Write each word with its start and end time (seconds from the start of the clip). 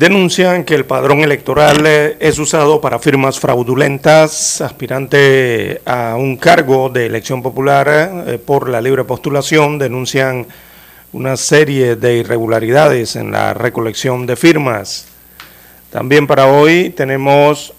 Denuncian 0.00 0.64
que 0.64 0.74
el 0.74 0.86
padrón 0.86 1.20
electoral 1.20 1.84
eh, 1.84 2.16
es 2.20 2.38
usado 2.38 2.80
para 2.80 2.98
firmas 2.98 3.38
fraudulentas, 3.38 4.62
aspirante 4.62 5.82
a 5.84 6.16
un 6.16 6.38
cargo 6.38 6.88
de 6.88 7.04
elección 7.04 7.42
popular 7.42 8.24
eh, 8.26 8.38
por 8.38 8.70
la 8.70 8.80
libre 8.80 9.04
postulación, 9.04 9.78
denuncian 9.78 10.46
una 11.12 11.36
serie 11.36 11.96
de 11.96 12.16
irregularidades 12.16 13.14
en 13.14 13.30
la 13.30 13.52
recolección 13.52 14.24
de 14.24 14.36
firmas. 14.36 15.06
También 15.90 16.26
para 16.26 16.46
hoy 16.46 16.94
tenemos 16.96 17.74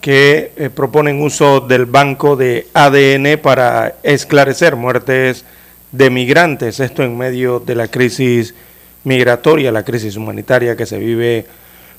que 0.00 0.52
eh, 0.56 0.70
proponen 0.70 1.20
uso 1.20 1.60
del 1.60 1.84
banco 1.84 2.34
de 2.34 2.66
ADN 2.72 3.38
para 3.42 3.96
esclarecer 4.02 4.74
muertes 4.74 5.44
de 5.92 6.08
migrantes, 6.08 6.80
esto 6.80 7.02
en 7.02 7.18
medio 7.18 7.60
de 7.60 7.74
la 7.74 7.88
crisis 7.88 8.54
migratoria, 9.04 9.72
la 9.72 9.84
crisis 9.84 10.16
humanitaria 10.16 10.76
que 10.76 10.86
se 10.86 10.98
vive 10.98 11.46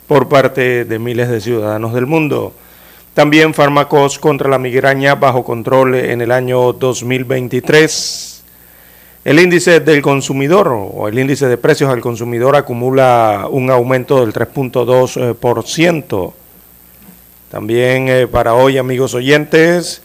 por 0.07 0.27
parte 0.27 0.85
de 0.85 0.99
miles 0.99 1.29
de 1.29 1.41
ciudadanos 1.41 1.93
del 1.93 2.07
mundo. 2.07 2.53
También 3.13 3.53
fármacos 3.53 4.17
contra 4.17 4.49
la 4.49 4.57
migraña 4.57 5.15
bajo 5.15 5.43
control 5.43 5.95
en 5.95 6.21
el 6.21 6.31
año 6.31 6.73
2023. 6.73 8.43
El 9.25 9.39
índice 9.39 9.81
del 9.81 10.01
consumidor 10.01 10.69
o 10.69 11.07
el 11.07 11.19
índice 11.19 11.47
de 11.47 11.57
precios 11.57 11.91
al 11.91 12.01
consumidor 12.01 12.55
acumula 12.55 13.47
un 13.49 13.69
aumento 13.69 14.21
del 14.21 14.33
3.2%. 14.33 16.33
También 17.51 18.09
eh, 18.09 18.27
para 18.27 18.53
hoy, 18.53 18.77
amigos 18.77 19.13
oyentes, 19.13 20.01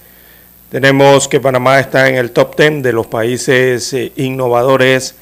tenemos 0.71 1.29
que 1.29 1.41
Panamá 1.41 1.79
está 1.79 2.09
en 2.09 2.17
el 2.17 2.33
top 2.33 2.57
10 2.57 2.83
de 2.83 2.93
los 2.93 3.07
países 3.07 3.93
eh, 3.93 4.13
innovadores 4.17 5.15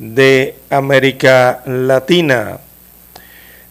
de 0.00 0.56
América 0.70 1.62
Latina. 1.66 2.58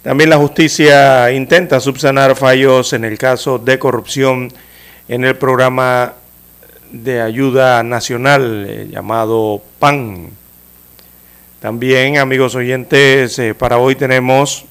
También 0.03 0.29
la 0.29 0.37
justicia 0.37 1.31
intenta 1.31 1.79
subsanar 1.79 2.35
fallos 2.35 2.93
en 2.93 3.03
el 3.03 3.17
caso 3.17 3.57
de 3.57 3.79
corrupción 3.79 4.53
en 5.07 5.25
el 5.25 5.37
programa 5.37 6.13
de 6.91 7.19
ayuda 7.21 7.81
nacional 7.83 8.67
eh, 8.69 8.87
llamado 8.91 9.63
PAN. 9.79 10.29
También, 11.59 12.19
amigos 12.19 12.53
oyentes, 12.55 13.39
eh, 13.39 13.55
para 13.55 13.79
hoy 13.79 13.95
tenemos, 13.95 14.65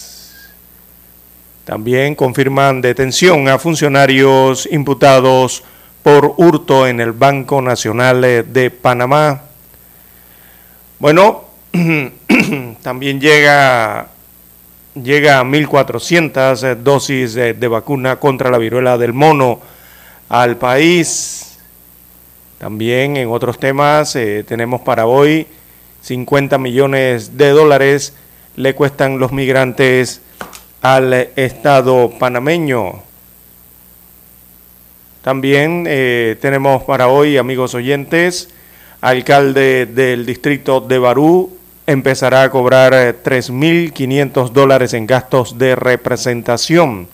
También 1.71 2.15
confirman 2.15 2.81
detención 2.81 3.47
a 3.47 3.57
funcionarios 3.57 4.67
imputados 4.73 5.63
por 6.03 6.33
hurto 6.35 6.85
en 6.85 6.99
el 6.99 7.13
Banco 7.13 7.61
Nacional 7.61 8.19
de 8.51 8.71
Panamá. 8.71 9.43
Bueno, 10.99 11.45
también 12.81 13.21
llega, 13.21 14.09
llega 15.01 15.39
a 15.39 15.45
1.400 15.45 16.75
dosis 16.75 17.35
de, 17.35 17.67
vacuna 17.69 18.17
contra 18.17 18.51
la 18.51 18.57
viruela 18.57 18.97
del 18.97 19.13
mono 19.13 19.61
al 20.27 20.57
país. 20.57 21.57
También 22.57 23.15
en 23.15 23.29
otros 23.29 23.57
temas 23.57 24.13
eh, 24.17 24.43
tenemos 24.45 24.81
para 24.81 25.05
hoy 25.05 25.47
50 26.01 26.57
millones 26.57 27.37
de 27.37 27.51
dólares 27.51 28.13
le 28.57 28.75
cuestan 28.75 29.19
los 29.19 29.31
migrantes 29.31 30.21
al 30.81 31.13
Estado 31.35 32.11
panameño. 32.17 33.03
También 35.21 35.85
eh, 35.87 36.37
tenemos 36.41 36.83
para 36.83 37.07
hoy, 37.07 37.37
amigos 37.37 37.75
oyentes, 37.75 38.49
alcalde 39.01 39.85
del 39.85 40.25
distrito 40.25 40.81
de 40.81 40.97
Barú 40.97 41.57
empezará 41.85 42.43
a 42.43 42.49
cobrar 42.49 42.93
3.500 42.93 44.47
eh, 44.47 44.51
dólares 44.53 44.93
en 44.93 45.05
gastos 45.05 45.57
de 45.57 45.75
representación. 45.75 47.07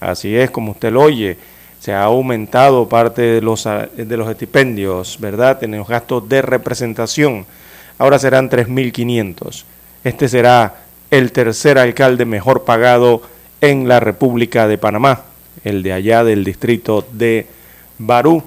Así 0.00 0.36
es 0.36 0.50
como 0.50 0.72
usted 0.72 0.92
lo 0.92 1.02
oye. 1.02 1.36
Se 1.78 1.92
ha 1.92 2.04
aumentado 2.04 2.88
parte 2.88 3.22
de 3.22 3.40
los, 3.42 3.66
ah, 3.66 3.88
de 3.94 4.16
los 4.16 4.28
estipendios, 4.30 5.18
¿verdad? 5.20 5.62
En 5.62 5.76
los 5.76 5.86
gastos 5.86 6.28
de 6.28 6.42
representación. 6.42 7.46
Ahora 7.98 8.18
serán 8.18 8.48
3.500. 8.50 9.64
Este 10.02 10.28
será 10.28 10.83
el 11.10 11.32
tercer 11.32 11.78
alcalde 11.78 12.24
mejor 12.24 12.64
pagado 12.64 13.22
en 13.60 13.88
la 13.88 14.00
República 14.00 14.68
de 14.68 14.78
Panamá, 14.78 15.22
el 15.64 15.82
de 15.82 15.92
allá 15.92 16.24
del 16.24 16.44
distrito 16.44 17.06
de 17.12 17.46
Barú. 17.98 18.42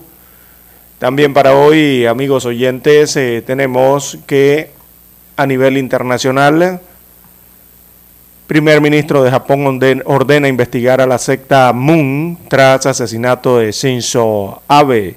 También 1.00 1.34
para 1.34 1.56
hoy, 1.56 2.06
amigos 2.06 2.46
oyentes, 2.46 3.16
eh, 3.18 3.44
tenemos 3.46 4.18
que 4.26 4.72
a 5.36 5.46
nivel 5.46 5.78
internacional, 5.78 6.82
primer 8.48 8.82
ministro 8.82 9.24
de 9.24 9.30
Japón 9.30 9.80
ordena 10.06 10.48
investigar 10.48 11.00
a 11.00 11.06
la 11.06 11.20
secta 11.20 11.72
Moon 11.74 12.38
tras 12.48 12.88
asesinato 12.88 13.60
de 13.60 13.72
Shinzo 13.72 14.62
Abe. 14.68 15.16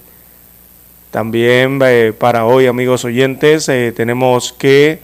También 1.11 1.81
eh, 1.83 2.13
para 2.17 2.45
hoy, 2.45 2.67
amigos 2.67 3.05
oyentes, 3.05 3.69
eh, 3.69 3.93
tenemos 3.97 4.53
que 4.53 5.01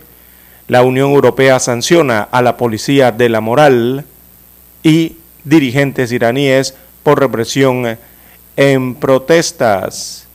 la 0.69 0.83
Unión 0.83 1.11
Europea 1.11 1.59
sanciona 1.59 2.23
a 2.23 2.43
la 2.43 2.57
policía 2.57 3.13
de 3.13 3.29
la 3.29 3.41
moral 3.41 4.05
y 4.83 5.17
dirigentes 5.45 6.13
iraníes 6.13 6.75
por 7.03 7.21
represión 7.21 7.99
en 8.57 8.95
protestas. 8.97 10.27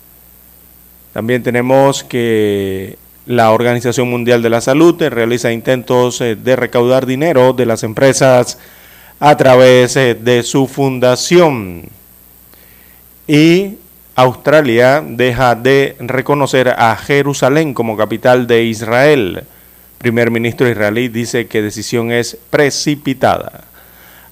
También 1.14 1.44
tenemos 1.44 2.03
que 2.03 2.97
la 3.25 3.52
Organización 3.52 4.09
Mundial 4.09 4.41
de 4.41 4.50
la 4.50 4.62
Salud 4.62 5.02
realiza 5.02 5.52
intentos 5.52 6.22
eh, 6.22 6.36
de 6.36 6.56
recaudar 6.56 7.06
dinero 7.06 7.53
de 7.53 7.66
las 7.66 7.84
empresas 7.84 8.58
a 9.20 9.36
través 9.38 9.96
eh, 9.97 10.16
de 10.16 10.44
su 10.44 10.68
fundación. 10.68 11.90
Y 13.28 13.78
Australia 14.16 15.03
deja 15.06 15.56
de 15.56 15.96
reconocer 16.00 16.70
a 16.70 16.96
Jerusalén 16.96 17.74
como 17.74 17.97
capital 17.97 18.47
de 18.47 18.64
Israel 18.64 19.44
primer 20.02 20.32
ministro 20.32 20.68
israelí 20.68 21.08
dice 21.08 21.48
que 21.48 21.62
decisión 21.62 22.12
es 22.12 22.38
precipitada. 22.50 23.66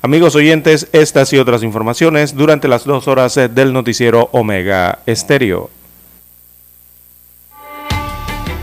Amigos 0.01 0.35
oyentes, 0.35 0.87
estas 0.93 1.31
y 1.33 1.37
otras 1.37 1.61
informaciones 1.61 2.35
durante 2.35 2.67
las 2.67 2.85
dos 2.85 3.07
horas 3.07 3.35
del 3.35 3.73
noticiero 3.73 4.29
Omega 4.31 4.99
Estéreo. 5.05 5.69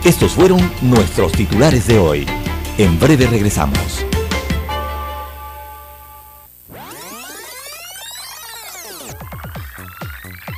Estos 0.05 0.33
fueron 0.33 0.61
nuestros 0.83 1.33
titulares 1.33 1.87
de 1.87 1.99
hoy. 1.99 2.27
En 2.79 2.99
breve 2.99 3.27
regresamos. 3.27 4.07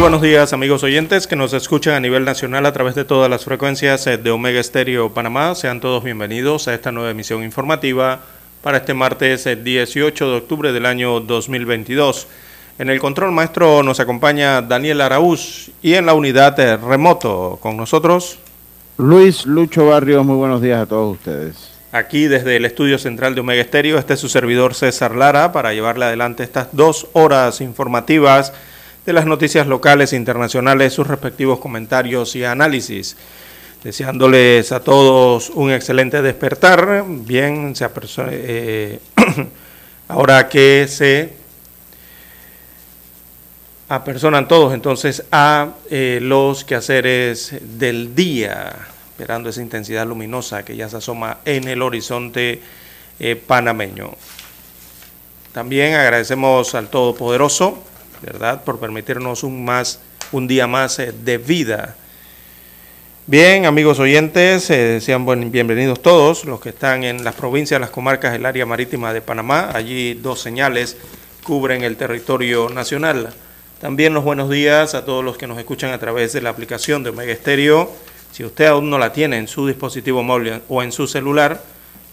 Buenos 0.00 0.22
días 0.22 0.52
amigos 0.52 0.84
oyentes 0.84 1.26
que 1.26 1.34
nos 1.34 1.52
escuchan 1.52 1.94
a 1.94 2.00
nivel 2.00 2.24
nacional 2.24 2.66
a 2.66 2.72
través 2.72 2.94
de 2.94 3.04
todas 3.04 3.28
las 3.28 3.44
frecuencias 3.44 4.06
eh, 4.06 4.16
de 4.16 4.30
Omega 4.30 4.60
Estéreo 4.60 5.12
Panamá. 5.12 5.56
Sean 5.56 5.80
todos 5.80 6.04
bienvenidos 6.04 6.68
a 6.68 6.74
esta 6.74 6.92
nueva 6.92 7.10
emisión 7.10 7.42
informativa 7.42 8.20
para 8.62 8.78
este 8.78 8.94
martes 8.94 9.44
18 9.44 10.24
eh, 10.24 10.28
de 10.28 10.36
octubre 10.36 10.72
del 10.72 10.86
año 10.86 11.18
2022. 11.18 12.28
En 12.78 12.90
el 12.90 13.00
control 13.00 13.32
maestro 13.32 13.82
nos 13.82 13.98
acompaña 13.98 14.62
Daniel 14.62 15.00
Araúz 15.00 15.70
y 15.82 15.94
en 15.94 16.06
la 16.06 16.14
unidad 16.14 16.58
eh, 16.60 16.76
remoto 16.76 17.58
con 17.60 17.76
nosotros. 17.76 18.38
Luis 18.98 19.46
Lucho 19.46 19.88
Barrios, 19.88 20.24
muy 20.24 20.36
buenos 20.36 20.62
días 20.62 20.80
a 20.80 20.86
todos 20.86 21.16
ustedes. 21.16 21.72
Aquí 21.90 22.28
desde 22.28 22.56
el 22.56 22.64
estudio 22.66 22.98
central 22.98 23.34
de 23.34 23.40
Omega 23.40 23.62
Estéreo, 23.62 23.98
este 23.98 24.14
es 24.14 24.20
su 24.20 24.28
servidor 24.28 24.74
César 24.74 25.16
Lara 25.16 25.50
para 25.50 25.74
llevarle 25.74 26.04
adelante 26.04 26.44
estas 26.44 26.68
dos 26.72 27.08
horas 27.14 27.60
informativas 27.60 28.52
de 29.08 29.14
las 29.14 29.24
noticias 29.24 29.66
locales 29.66 30.12
e 30.12 30.16
internacionales, 30.16 30.92
sus 30.92 31.06
respectivos 31.06 31.60
comentarios 31.60 32.36
y 32.36 32.44
análisis. 32.44 33.16
Deseándoles 33.82 34.70
a 34.70 34.80
todos 34.80 35.48
un 35.48 35.70
excelente 35.70 36.20
despertar. 36.20 37.06
Bien, 37.08 37.74
se 37.74 37.88
eh, 38.30 38.98
ahora 40.08 40.46
que 40.50 40.84
se 40.90 41.32
apersonan 43.88 44.46
todos 44.46 44.74
entonces 44.74 45.24
a 45.32 45.70
eh, 45.88 46.18
los 46.20 46.64
quehaceres 46.64 47.54
del 47.62 48.14
día, 48.14 48.76
esperando 49.12 49.48
esa 49.48 49.62
intensidad 49.62 50.06
luminosa 50.06 50.66
que 50.66 50.76
ya 50.76 50.86
se 50.90 50.98
asoma 50.98 51.38
en 51.46 51.66
el 51.66 51.80
horizonte 51.80 52.60
eh, 53.18 53.36
panameño. 53.36 54.10
También 55.54 55.94
agradecemos 55.94 56.74
al 56.74 56.90
Todopoderoso 56.90 57.82
¿verdad? 58.22 58.64
Por 58.64 58.78
permitirnos 58.78 59.42
un, 59.42 59.64
más, 59.64 60.00
un 60.32 60.46
día 60.46 60.66
más 60.66 60.98
eh, 60.98 61.12
de 61.12 61.38
vida. 61.38 61.96
Bien, 63.26 63.66
amigos 63.66 63.98
oyentes, 63.98 64.70
eh, 64.70 65.00
sean 65.02 65.26
bienvenidos 65.50 66.00
todos 66.00 66.46
los 66.46 66.60
que 66.60 66.70
están 66.70 67.04
en 67.04 67.24
las 67.24 67.34
provincias, 67.34 67.78
las 67.78 67.90
comarcas, 67.90 68.34
el 68.34 68.46
área 68.46 68.64
marítima 68.64 69.12
de 69.12 69.20
Panamá. 69.20 69.70
Allí 69.74 70.14
dos 70.14 70.40
señales 70.40 70.96
cubren 71.42 71.84
el 71.84 71.96
territorio 71.96 72.70
nacional. 72.70 73.34
También 73.80 74.14
los 74.14 74.24
buenos 74.24 74.48
días 74.48 74.94
a 74.94 75.04
todos 75.04 75.22
los 75.22 75.36
que 75.36 75.46
nos 75.46 75.58
escuchan 75.58 75.92
a 75.92 75.98
través 75.98 76.32
de 76.32 76.40
la 76.40 76.50
aplicación 76.50 77.02
de 77.02 77.10
Omega 77.10 77.32
Estéreo. 77.32 77.92
Si 78.32 78.44
usted 78.44 78.66
aún 78.66 78.88
no 78.88 78.98
la 78.98 79.12
tiene 79.12 79.36
en 79.36 79.46
su 79.46 79.66
dispositivo 79.66 80.22
móvil 80.22 80.62
o 80.68 80.82
en 80.82 80.90
su 80.90 81.06
celular, 81.06 81.62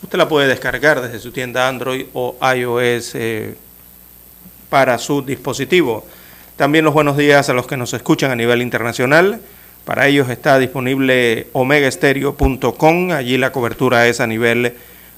usted 0.04 0.18
la 0.18 0.28
puede 0.28 0.48
descargar 0.48 1.02
desde 1.02 1.20
su 1.20 1.32
tienda 1.32 1.68
Android 1.68 2.08
o 2.14 2.38
iOS 2.56 3.16
eh, 3.16 3.56
para 4.76 4.98
su 4.98 5.22
dispositivo. 5.22 6.06
También 6.58 6.84
los 6.84 6.94
buenos 6.94 7.16
días 7.16 7.48
a 7.48 7.54
los 7.54 7.66
que 7.66 7.78
nos 7.78 7.94
escuchan 7.94 8.32
a 8.32 8.36
nivel 8.36 8.62
internacional. 8.62 9.40
Para 9.86 10.06
ellos 10.06 10.28
está 10.30 10.60
disponible 10.60 11.48
omegaestereo.com, 11.54 13.12
allí 13.12 13.38
la 13.38 13.54
cobertura 13.54 14.06
es 14.06 14.20
a 14.20 14.28
nivel 14.28 14.74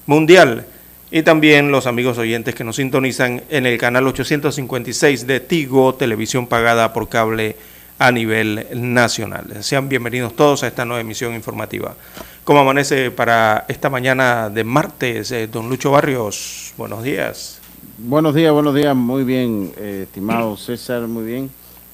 mundial. 0.05 0.67
Y 1.09 1.23
también 1.23 1.71
los 1.71 1.87
amigos 1.87 2.19
oyentes 2.19 2.53
que 2.53 2.63
nos 2.63 2.75
sintonizan 2.75 3.41
en 3.49 3.65
el 3.65 3.79
canal 3.79 4.05
856 4.05 5.25
de 5.25 5.39
Tigo, 5.39 5.95
televisión 5.95 6.45
pagada 6.45 6.93
por 6.93 7.09
cable 7.09 7.55
a 7.97 8.11
nivel 8.11 8.67
nacional. 8.75 9.63
Sean 9.63 9.89
bienvenidos 9.89 10.35
todos 10.35 10.61
a 10.61 10.67
esta 10.67 10.85
nueva 10.85 11.01
emisión 11.01 11.33
informativa. 11.33 11.95
¿Cómo 12.43 12.59
amanece 12.59 13.09
para 13.09 13.65
esta 13.69 13.89
mañana 13.89 14.51
de 14.51 14.63
martes, 14.63 15.31
eh, 15.31 15.47
don 15.47 15.67
Lucho 15.67 15.89
Barrios? 15.89 16.75
Buenos 16.77 17.01
días. 17.01 17.56
Buenos 17.99 18.35
días, 18.35 18.53
buenos 18.53 18.75
días, 18.75 18.95
muy 18.95 19.23
bien, 19.23 19.73
eh, 19.75 20.01
estimado 20.03 20.55
César, 20.55 21.07
muy 21.07 21.25
bien. 21.25 21.49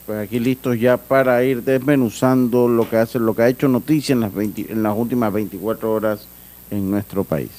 Pues 0.05 0.19
aquí 0.27 0.38
listos 0.38 0.77
ya 0.77 0.97
para 0.97 1.41
ir 1.45 1.63
desmenuzando 1.63 2.67
lo 2.67 2.89
que 2.89 2.97
hace, 2.97 3.19
lo 3.19 3.33
que 3.33 3.44
ha 3.44 3.47
hecho 3.47 3.69
noticia 3.69 4.11
en 4.11 4.19
las 4.19 4.33
en 4.35 4.83
las 4.83 4.97
últimas 4.97 5.31
24 5.31 5.89
horas 5.89 6.27
en 6.69 6.91
nuestro 6.91 7.23
país. 7.23 7.51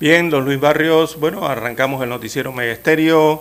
Bien, 0.00 0.30
don 0.30 0.44
Luis 0.46 0.58
Barrios, 0.58 1.16
bueno, 1.20 1.46
arrancamos 1.46 2.02
el 2.02 2.08
noticiero 2.08 2.50
Megesterio. 2.52 3.40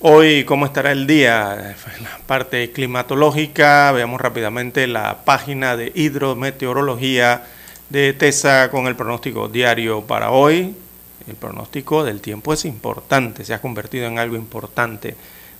Hoy, 0.00 0.44
¿cómo 0.44 0.66
estará 0.66 0.92
el 0.92 1.06
día? 1.06 1.74
En 1.96 2.04
la 2.04 2.18
parte 2.26 2.72
climatológica, 2.72 3.90
veamos 3.92 4.20
rápidamente 4.20 4.86
la 4.86 5.24
página 5.24 5.78
de 5.78 5.92
hidrometeorología 5.94 7.44
de 7.88 8.12
TESA 8.12 8.70
con 8.70 8.86
el 8.86 8.96
pronóstico 8.96 9.48
diario 9.48 10.02
para 10.02 10.30
hoy. 10.30 10.74
El 11.28 11.36
pronóstico 11.36 12.04
del 12.04 12.20
tiempo 12.20 12.52
es 12.52 12.64
importante, 12.64 13.44
se 13.44 13.54
ha 13.54 13.60
convertido 13.60 14.06
en 14.06 14.18
algo 14.18 14.36
importante 14.36 15.14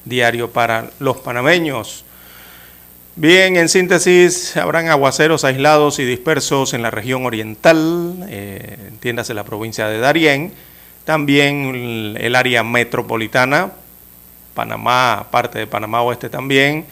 diario 0.04 0.50
para 0.50 0.90
los 0.98 1.18
panameños. 1.18 2.04
Bien, 3.16 3.56
en 3.56 3.68
síntesis, 3.68 4.56
habrán 4.56 4.88
aguaceros 4.88 5.44
aislados 5.44 5.98
y 5.98 6.04
dispersos 6.04 6.72
en 6.74 6.82
la 6.82 6.90
región 6.90 7.26
oriental, 7.26 8.26
eh, 8.28 8.78
entiéndase 8.88 9.34
la 9.34 9.44
provincia 9.44 9.88
de 9.88 9.98
Darién, 9.98 10.54
también 11.04 12.16
el 12.18 12.36
área 12.36 12.62
metropolitana, 12.62 13.72
Panamá, 14.54 15.26
parte 15.30 15.58
de 15.58 15.66
Panamá 15.66 16.02
Oeste 16.02 16.28
también, 16.28 16.86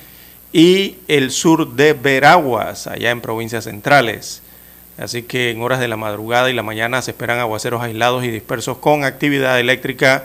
y 0.53 0.97
el 1.09 1.31
sur 1.31 1.75
de 1.75 1.93
Veraguas, 1.93 2.87
allá 2.87 3.11
en 3.11 3.21
provincias 3.21 3.65
centrales. 3.65 4.43
Así 4.99 5.23
que 5.23 5.51
en 5.51 5.63
horas 5.63 5.81
de 5.81 5.89
la 5.89 5.97
madrugada 5.97 6.51
y 6.51 6.55
la 6.55 6.63
mañana 6.63 7.01
se 7.03 7.13
esperan 7.13 7.39
aguaceros 7.39 7.83
aislados 7.83 8.25
y 8.25 8.29
dispersos 8.29 8.79
con 8.79 9.05
actividad 9.05 9.61
eléctrica 9.61 10.25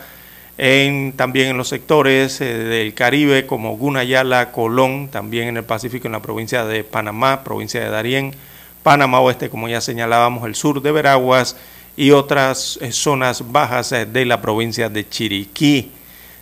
también 0.55 1.49
en 1.49 1.57
los 1.57 1.67
sectores 1.67 2.39
eh, 2.41 2.53
del 2.53 2.93
Caribe 2.93 3.45
como 3.45 3.75
Gunayala, 3.75 4.51
Colón, 4.51 5.09
también 5.09 5.47
en 5.47 5.57
el 5.57 5.63
Pacífico 5.63 6.07
en 6.07 6.11
la 6.11 6.21
provincia 6.21 6.63
de 6.65 6.83
Panamá, 6.83 7.43
provincia 7.43 7.81
de 7.81 7.89
Darién, 7.89 8.35
Panamá 8.83 9.19
Oeste, 9.19 9.49
como 9.49 9.67
ya 9.67 9.81
señalábamos, 9.81 10.45
el 10.45 10.55
sur 10.55 10.81
de 10.81 10.91
Veraguas 10.91 11.55
y 11.95 12.11
otras 12.11 12.77
eh, 12.81 12.91
zonas 12.91 13.51
bajas 13.51 13.91
eh, 13.93 14.05
de 14.05 14.25
la 14.25 14.41
provincia 14.41 14.89
de 14.89 15.07
Chiriquí. 15.07 15.91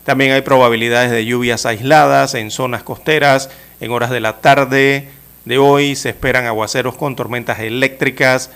También 0.04 0.32
hay 0.32 0.42
probabilidades 0.42 1.12
de 1.12 1.26
lluvias 1.26 1.66
aisladas 1.66 2.34
en 2.34 2.52
zonas 2.52 2.84
costeras 2.84 3.50
en 3.80 3.92
horas 3.92 4.10
de 4.10 4.20
la 4.20 4.42
tarde, 4.42 5.08
de 5.46 5.58
hoy 5.58 5.96
se 5.96 6.10
esperan 6.10 6.46
aguaceros 6.46 6.96
con 6.96 7.16
tormentas 7.16 7.60
eléctricas 7.60 8.52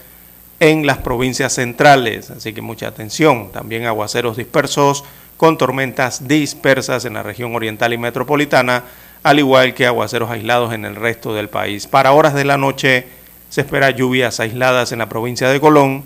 en 0.60 0.86
las 0.86 1.00
provincias 1.00 1.54
centrales, 1.54 2.30
así 2.32 2.54
que 2.54 2.62
mucha 2.62 2.88
atención. 2.88 3.52
También 3.52 3.86
aguaceros 3.86 4.38
dispersos 4.38 5.04
con 5.38 5.58
tormentas 5.58 6.28
dispersas 6.28 7.06
en 7.06 7.14
la 7.16 7.24
región 7.24 7.56
oriental 7.56 7.94
y 7.94 7.98
metropolitana 7.98 8.84
al 9.26 9.40
igual 9.40 9.74
que 9.74 9.88
aguaceros 9.88 10.30
aislados 10.30 10.72
en 10.72 10.86
el 10.86 10.96
resto 10.96 11.34
del 11.34 11.50
país. 11.50 11.88
Para 11.88 12.12
horas 12.12 12.36
de 12.36 12.46
la 12.46 12.60
noche 12.60 13.08
se 13.50 13.62
espera 13.62 13.90
lluvias 13.90 14.40
aisladas 14.40 14.92
en 14.92 15.00
la 15.00 15.10
provincia 15.10 15.50
de 15.50 15.60
Colón, 15.60 16.04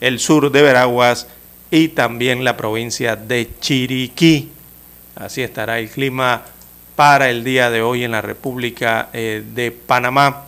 el 0.00 0.20
sur 0.20 0.52
de 0.52 0.62
Veraguas 0.62 1.26
y 1.72 1.88
también 1.88 2.44
la 2.44 2.56
provincia 2.56 3.16
de 3.16 3.50
Chiriquí. 3.60 4.52
Así 5.16 5.42
estará 5.42 5.80
el 5.80 5.90
clima 5.90 6.44
para 6.96 7.30
el 7.30 7.44
día 7.44 7.70
de 7.70 7.82
hoy 7.82 8.04
en 8.04 8.12
la 8.12 8.20
República 8.20 9.08
eh, 9.12 9.42
de 9.54 9.70
Panamá. 9.70 10.44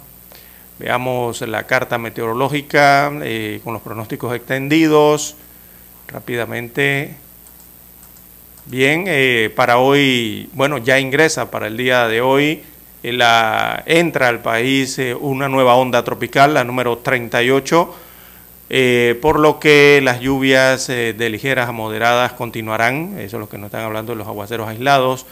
Veamos 0.78 1.40
la 1.42 1.64
carta 1.64 1.98
meteorológica 1.98 3.12
eh, 3.22 3.60
con 3.64 3.72
los 3.72 3.82
pronósticos 3.82 4.34
extendidos. 4.34 5.36
Rápidamente. 6.08 7.16
Bien, 8.66 9.04
eh, 9.06 9.52
para 9.54 9.78
hoy, 9.78 10.48
bueno, 10.52 10.78
ya 10.78 10.98
ingresa 10.98 11.50
para 11.50 11.66
el 11.66 11.76
día 11.76 12.08
de 12.08 12.20
hoy, 12.20 12.62
la, 13.02 13.82
entra 13.86 14.28
al 14.28 14.40
país 14.40 14.98
una 15.20 15.48
nueva 15.48 15.74
onda 15.74 16.02
tropical, 16.02 16.54
la 16.54 16.64
número 16.64 16.98
38 16.98 17.94
eh, 18.70 19.18
por 19.20 19.38
lo 19.38 19.60
que 19.60 20.00
las 20.02 20.20
lluvias 20.20 20.88
eh, 20.88 21.14
de 21.16 21.28
ligeras 21.28 21.68
a 21.68 21.72
moderadas 21.72 22.32
continuarán, 22.32 23.18
eso 23.18 23.36
es 23.36 23.40
lo 23.40 23.48
que 23.48 23.58
nos 23.58 23.66
están 23.66 23.82
hablando 23.82 24.12
de 24.12 24.16
los 24.16 24.26
aguaceros 24.26 24.66
aislados, 24.68 25.26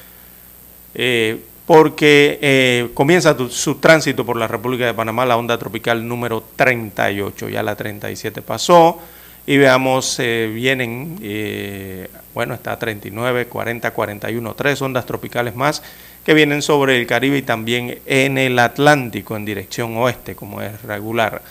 eh, 0.94 1.40
porque 1.66 2.90
comienza 2.92 3.36
su 3.48 3.76
tránsito 3.76 4.26
por 4.26 4.36
la 4.36 4.48
República 4.48 4.84
de 4.84 4.94
Panamá 4.94 5.24
la 5.24 5.36
onda 5.36 5.56
tropical 5.58 6.06
número 6.06 6.42
38, 6.56 7.48
ya 7.48 7.62
la 7.62 7.76
37 7.76 8.42
pasó, 8.42 8.98
y 9.46 9.56
veamos, 9.56 10.18
vienen, 10.18 11.18
bueno, 12.34 12.54
está 12.54 12.78
39, 12.78 13.46
40, 13.46 13.90
41, 13.92 14.54
tres 14.54 14.82
ondas 14.82 15.06
tropicales 15.06 15.54
más 15.54 15.82
que 16.24 16.34
vienen 16.34 16.62
sobre 16.62 16.98
el 16.98 17.06
Caribe 17.06 17.38
y 17.38 17.42
también 17.42 17.98
en 18.06 18.38
el 18.38 18.58
Atlántico 18.58 19.36
en 19.36 19.44
dirección 19.44 19.96
oeste, 19.96 20.34
como 20.34 20.62
es 20.62 20.82
regular. 20.82 21.42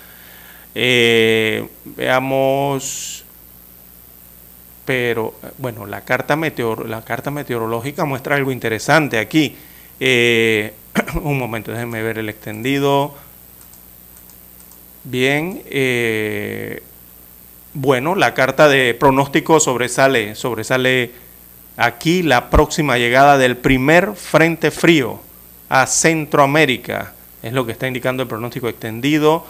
Eh, 0.73 1.67
veamos, 1.83 3.20
pero 4.85 5.33
bueno, 5.57 5.85
la 5.85 6.01
carta, 6.01 6.35
meteor, 6.35 6.87
la 6.89 7.03
carta 7.03 7.31
meteorológica 7.31 8.05
muestra 8.05 8.35
algo 8.35 8.51
interesante 8.51 9.19
aquí. 9.19 9.55
Eh, 9.99 10.73
un 11.21 11.37
momento, 11.37 11.71
déjenme 11.71 12.01
ver 12.01 12.17
el 12.17 12.29
extendido. 12.29 13.13
Bien, 15.03 15.61
eh, 15.65 16.83
bueno, 17.73 18.15
la 18.15 18.33
carta 18.33 18.67
de 18.67 18.93
pronóstico 18.93 19.59
sobresale, 19.59 20.35
sobresale 20.35 21.11
aquí 21.77 22.21
la 22.21 22.49
próxima 22.49 22.97
llegada 22.97 23.37
del 23.37 23.57
primer 23.57 24.13
frente 24.15 24.71
frío 24.71 25.21
a 25.69 25.87
Centroamérica. 25.87 27.13
Es 27.41 27.53
lo 27.53 27.65
que 27.65 27.71
está 27.71 27.87
indicando 27.87 28.23
el 28.23 28.29
pronóstico 28.29 28.67
extendido 28.67 29.45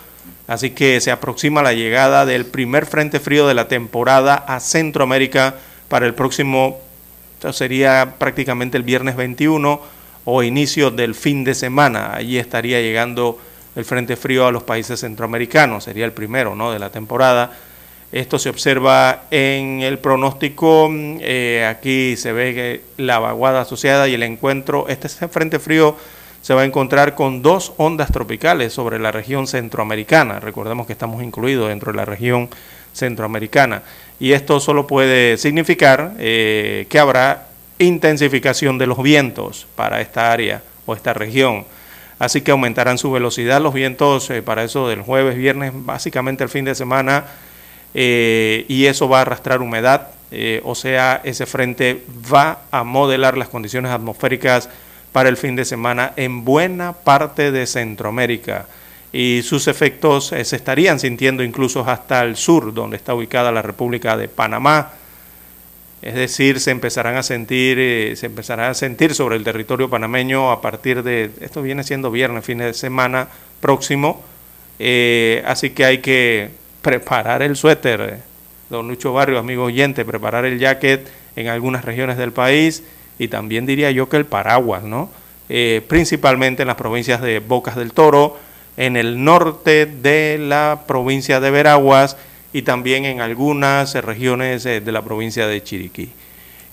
Así 0.47 0.71
que 0.71 0.99
se 0.99 1.11
aproxima 1.11 1.61
la 1.61 1.73
llegada 1.73 2.25
del 2.25 2.45
primer 2.45 2.85
frente 2.85 3.19
frío 3.19 3.47
de 3.47 3.53
la 3.53 3.67
temporada 3.67 4.35
a 4.35 4.59
Centroamérica 4.59 5.55
para 5.87 6.05
el 6.05 6.13
próximo, 6.13 6.79
sería 7.51 8.15
prácticamente 8.17 8.77
el 8.77 8.83
viernes 8.83 9.15
21 9.15 9.81
o 10.25 10.43
inicio 10.43 10.91
del 10.91 11.15
fin 11.15 11.43
de 11.43 11.53
semana. 11.53 12.13
Allí 12.13 12.37
estaría 12.37 12.81
llegando 12.81 13.39
el 13.75 13.85
frente 13.85 14.15
frío 14.15 14.45
a 14.45 14.51
los 14.51 14.63
países 14.63 14.99
centroamericanos, 14.99 15.85
sería 15.85 16.05
el 16.05 16.11
primero 16.11 16.55
¿no? 16.55 16.71
de 16.71 16.79
la 16.79 16.89
temporada. 16.89 17.51
Esto 18.11 18.37
se 18.37 18.49
observa 18.49 19.23
en 19.31 19.81
el 19.81 19.99
pronóstico, 19.99 20.89
eh, 20.91 21.65
aquí 21.69 22.17
se 22.17 22.33
ve 22.33 22.81
la 22.97 23.19
vaguada 23.19 23.61
asociada 23.61 24.09
y 24.09 24.15
el 24.15 24.23
encuentro, 24.23 24.89
este 24.89 25.07
es 25.07 25.21
el 25.21 25.29
frente 25.29 25.59
frío 25.59 25.95
se 26.41 26.53
va 26.53 26.61
a 26.61 26.65
encontrar 26.65 27.15
con 27.15 27.41
dos 27.41 27.73
ondas 27.77 28.11
tropicales 28.11 28.73
sobre 28.73 28.97
la 28.99 29.11
región 29.11 29.47
centroamericana. 29.47 30.39
Recordemos 30.39 30.87
que 30.87 30.93
estamos 30.93 31.23
incluidos 31.23 31.69
dentro 31.69 31.91
de 31.91 31.97
la 31.97 32.05
región 32.05 32.49
centroamericana. 32.93 33.83
Y 34.19 34.33
esto 34.33 34.59
solo 34.59 34.87
puede 34.87 35.37
significar 35.37 36.13
eh, 36.17 36.87
que 36.89 36.99
habrá 36.99 37.47
intensificación 37.77 38.77
de 38.77 38.87
los 38.87 39.01
vientos 39.01 39.67
para 39.75 40.01
esta 40.01 40.31
área 40.31 40.63
o 40.85 40.95
esta 40.95 41.13
región. 41.13 41.65
Así 42.17 42.41
que 42.41 42.51
aumentarán 42.51 42.97
su 42.97 43.11
velocidad 43.11 43.61
los 43.61 43.73
vientos 43.73 44.29
eh, 44.29 44.41
para 44.41 44.63
eso 44.63 44.87
del 44.87 45.01
jueves, 45.01 45.35
viernes, 45.35 45.71
básicamente 45.73 46.43
el 46.43 46.49
fin 46.49 46.65
de 46.65 46.75
semana. 46.75 47.25
Eh, 47.93 48.65
y 48.67 48.85
eso 48.85 49.09
va 49.09 49.19
a 49.19 49.21
arrastrar 49.21 49.61
humedad, 49.61 50.09
o 50.63 50.75
sea, 50.75 51.19
ese 51.25 51.45
frente 51.45 52.05
va 52.33 52.61
a 52.71 52.85
modelar 52.85 53.37
las 53.37 53.49
condiciones 53.49 53.91
atmosféricas 53.91 54.69
para 55.11 55.29
el 55.29 55.37
fin 55.37 55.55
de 55.55 55.65
semana 55.65 56.13
en 56.15 56.45
buena 56.45 56.93
parte 56.93 57.51
de 57.51 57.67
Centroamérica 57.67 58.65
y 59.13 59.41
sus 59.43 59.67
efectos 59.67 60.31
eh, 60.31 60.45
se 60.45 60.55
estarían 60.55 60.99
sintiendo 60.99 61.43
incluso 61.43 61.81
hasta 61.87 62.23
el 62.23 62.37
sur, 62.37 62.73
donde 62.73 62.95
está 62.95 63.13
ubicada 63.13 63.51
la 63.51 63.61
República 63.61 64.15
de 64.15 64.27
Panamá. 64.27 64.93
Es 66.01 66.15
decir, 66.15 66.59
se 66.59 66.71
empezarán 66.71 67.17
a 67.17 67.23
sentir, 67.23 67.77
eh, 67.77 68.15
se 68.15 68.27
empezarán 68.27 68.71
a 68.71 68.73
sentir 68.73 69.13
sobre 69.13 69.35
el 69.35 69.43
territorio 69.43 69.89
panameño 69.89 70.51
a 70.51 70.61
partir 70.61 71.03
de, 71.03 71.29
esto 71.41 71.61
viene 71.61 71.83
siendo 71.83 72.09
viernes, 72.09 72.45
fin 72.45 72.59
de 72.59 72.73
semana 72.73 73.27
próximo, 73.59 74.23
eh, 74.79 75.43
así 75.45 75.71
que 75.71 75.85
hay 75.85 75.97
que 75.99 76.49
preparar 76.81 77.43
el 77.43 77.55
suéter, 77.55 78.19
don 78.69 78.87
Lucho 78.87 79.13
Barrio, 79.13 79.37
amigo 79.37 79.65
oyente, 79.65 80.05
preparar 80.05 80.45
el 80.45 80.57
jacket 80.57 81.07
en 81.35 81.49
algunas 81.49 81.85
regiones 81.85 82.17
del 82.17 82.31
país 82.31 82.83
y 83.19 83.27
también 83.27 83.65
diría 83.65 83.91
yo 83.91 84.09
que 84.09 84.17
el 84.17 84.25
paraguas, 84.25 84.83
¿no? 84.83 85.09
Eh, 85.53 85.81
principalmente 85.85 86.63
en 86.63 86.67
las 86.67 86.77
provincias 86.77 87.21
de 87.21 87.39
Bocas 87.39 87.75
del 87.75 87.91
Toro, 87.91 88.37
en 88.77 88.95
el 88.95 89.21
norte 89.21 89.85
de 89.85 90.37
la 90.39 90.83
provincia 90.87 91.41
de 91.41 91.51
Veraguas 91.51 92.15
y 92.53 92.61
también 92.61 93.03
en 93.03 93.19
algunas 93.19 93.93
regiones 93.95 94.65
eh, 94.65 94.79
de 94.79 94.91
la 94.93 95.01
provincia 95.01 95.47
de 95.47 95.61
Chiriquí. 95.61 96.09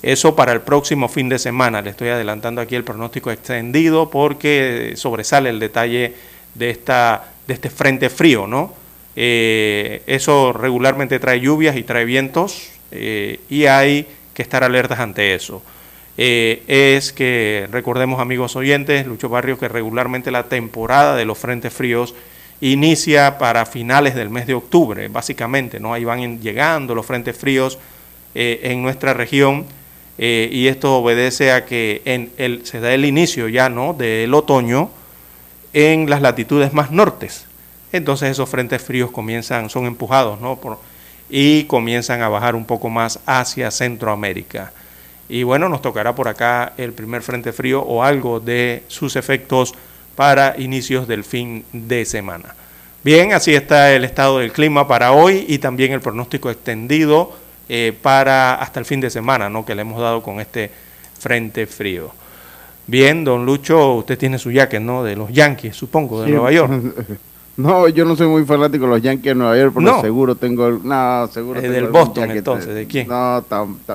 Eso 0.00 0.36
para 0.36 0.52
el 0.52 0.60
próximo 0.60 1.08
fin 1.08 1.28
de 1.28 1.40
semana. 1.40 1.82
Le 1.82 1.90
estoy 1.90 2.10
adelantando 2.10 2.60
aquí 2.60 2.76
el 2.76 2.84
pronóstico 2.84 3.32
extendido 3.32 4.10
porque 4.10 4.92
sobresale 4.94 5.50
el 5.50 5.58
detalle 5.58 6.14
de, 6.54 6.70
esta, 6.70 7.32
de 7.48 7.54
este 7.54 7.70
frente 7.70 8.08
frío, 8.10 8.46
¿no? 8.46 8.74
Eh, 9.16 10.02
eso 10.06 10.52
regularmente 10.52 11.18
trae 11.18 11.40
lluvias 11.40 11.76
y 11.76 11.82
trae 11.82 12.04
vientos 12.04 12.70
y 12.92 13.66
hay 13.66 14.06
que 14.34 14.42
estar 14.42 14.62
alertas 14.62 15.00
ante 15.00 15.34
eso. 15.34 15.62
Eh, 16.20 16.64
es 16.66 17.12
que 17.12 17.68
recordemos 17.70 18.20
amigos 18.20 18.56
oyentes, 18.56 19.06
Lucho 19.06 19.28
Barrio, 19.28 19.56
que 19.56 19.68
regularmente 19.68 20.32
la 20.32 20.48
temporada 20.48 21.14
de 21.14 21.24
los 21.24 21.38
frentes 21.38 21.72
fríos 21.72 22.12
inicia 22.60 23.38
para 23.38 23.64
finales 23.66 24.16
del 24.16 24.28
mes 24.28 24.48
de 24.48 24.54
octubre, 24.54 25.06
básicamente, 25.06 25.78
¿no? 25.78 25.94
Ahí 25.94 26.04
van 26.04 26.40
llegando 26.40 26.96
los 26.96 27.06
frentes 27.06 27.36
fríos 27.38 27.78
eh, 28.34 28.58
en 28.64 28.82
nuestra 28.82 29.14
región 29.14 29.64
eh, 30.18 30.48
y 30.50 30.66
esto 30.66 30.96
obedece 30.96 31.52
a 31.52 31.64
que 31.64 32.02
en 32.04 32.32
el, 32.36 32.66
se 32.66 32.80
da 32.80 32.92
el 32.92 33.04
inicio 33.04 33.46
ya, 33.46 33.68
¿no?, 33.68 33.94
del 33.94 34.34
otoño 34.34 34.90
en 35.72 36.10
las 36.10 36.20
latitudes 36.20 36.72
más 36.72 36.90
nortes. 36.90 37.46
Entonces 37.92 38.30
esos 38.30 38.48
frentes 38.48 38.82
fríos 38.82 39.12
comienzan, 39.12 39.70
son 39.70 39.86
empujados, 39.86 40.40
¿no?, 40.40 40.58
y 41.30 41.62
comienzan 41.64 42.22
a 42.22 42.28
bajar 42.28 42.56
un 42.56 42.64
poco 42.64 42.88
más 42.88 43.20
hacia 43.24 43.70
Centroamérica. 43.70 44.72
Y 45.28 45.42
bueno, 45.42 45.68
nos 45.68 45.82
tocará 45.82 46.14
por 46.14 46.28
acá 46.28 46.72
el 46.78 46.92
primer 46.92 47.22
frente 47.22 47.52
frío 47.52 47.82
o 47.82 48.02
algo 48.02 48.40
de 48.40 48.82
sus 48.88 49.16
efectos 49.16 49.74
para 50.16 50.54
inicios 50.58 51.06
del 51.06 51.22
fin 51.22 51.64
de 51.72 52.04
semana. 52.04 52.54
Bien, 53.04 53.32
así 53.32 53.54
está 53.54 53.92
el 53.92 54.04
estado 54.04 54.38
del 54.38 54.52
clima 54.52 54.88
para 54.88 55.12
hoy 55.12 55.44
y 55.48 55.58
también 55.58 55.92
el 55.92 56.00
pronóstico 56.00 56.50
extendido 56.50 57.32
eh, 57.68 57.96
para 58.02 58.54
hasta 58.54 58.80
el 58.80 58.86
fin 58.86 59.00
de 59.00 59.10
semana, 59.10 59.48
¿no? 59.48 59.64
Que 59.64 59.74
le 59.74 59.82
hemos 59.82 60.00
dado 60.00 60.22
con 60.22 60.40
este 60.40 60.70
frente 61.18 61.66
frío. 61.66 62.10
Bien, 62.86 63.22
don 63.22 63.44
Lucho, 63.44 63.94
usted 63.94 64.16
tiene 64.16 64.38
su 64.38 64.50
jacket, 64.50 64.80
¿no? 64.80 65.04
De 65.04 65.14
los 65.14 65.30
Yankees, 65.30 65.76
supongo, 65.76 66.22
de 66.22 66.30
Nueva 66.30 66.52
York. 66.52 66.72
No, 67.58 67.88
yo 67.88 68.04
no 68.04 68.14
soy 68.14 68.28
muy 68.28 68.44
fanático 68.44 68.84
de 68.84 68.90
los 68.90 69.02
Yankees 69.02 69.30
de 69.30 69.34
Nueva 69.34 69.58
York, 69.58 69.72
pero 69.74 70.00
seguro 70.00 70.36
tengo 70.36 70.68
el, 70.68 70.78
no, 70.84 71.26
seguro 71.26 71.60
del 71.60 71.88
Boston 71.88 72.30
entonces, 72.30 72.72
¿de 72.72 72.86
quién? 72.86 73.08
No, 73.08 73.44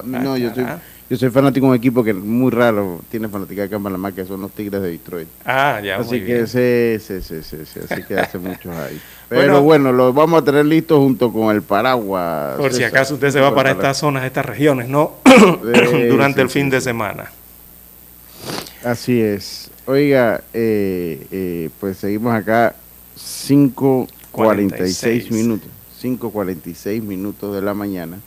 no, 0.04 0.36
yo 0.36 0.54
soy 0.54 0.66
yo 1.14 1.20
soy 1.20 1.30
fanático 1.30 1.68
de 1.68 1.70
un 1.70 1.76
equipo 1.76 2.04
que 2.04 2.12
muy 2.12 2.50
raro 2.50 3.00
tiene 3.12 3.30
fanática 3.30 3.66
acá 3.66 3.76
en 3.76 3.84
Panamá, 3.84 4.12
que 4.12 4.26
son 4.26 4.42
los 4.42 4.50
Tigres 4.50 4.82
de 4.82 4.90
Detroit. 4.90 5.28
Ah, 5.46 5.80
ya, 5.80 5.98
Así 5.98 6.26
que 6.26 6.48
sí, 6.48 6.98
sí, 7.06 7.22
sí, 7.22 7.44
sí, 7.44 7.58
así 7.88 8.02
que 8.02 8.18
hace 8.18 8.38
muchos 8.40 8.76
ahí. 8.76 9.00
Pero 9.30 9.62
bueno, 9.62 9.92
lo 9.92 10.12
vamos 10.12 10.42
a 10.42 10.44
tener 10.44 10.66
listo 10.66 11.00
junto 11.00 11.32
con 11.32 11.56
el 11.56 11.62
paraguas. 11.62 12.58
Por 12.58 12.74
si 12.74 12.84
acaso 12.84 13.14
usted 13.14 13.30
se 13.30 13.40
va 13.40 13.54
para 13.54 13.70
estas 13.70 13.98
zonas, 13.98 14.26
estas 14.26 14.44
regiones, 14.44 14.90
¿no? 14.90 15.18
Durante 16.10 16.42
el 16.42 16.50
fin 16.50 16.72
de 16.72 16.82
semana. 16.82 17.30
Así 18.84 19.22
es. 19.22 19.70
Oiga, 19.86 20.42
eh, 20.52 21.28
eh, 21.30 21.70
pues 21.80 21.98
seguimos 21.98 22.34
acá 22.34 22.74
5.46 23.20 25.30
minutos. 25.30 25.70
5.46 26.02 27.04
minutos 27.04 27.54
de 27.54 27.62
la 27.62 27.76
mañana 27.76 28.18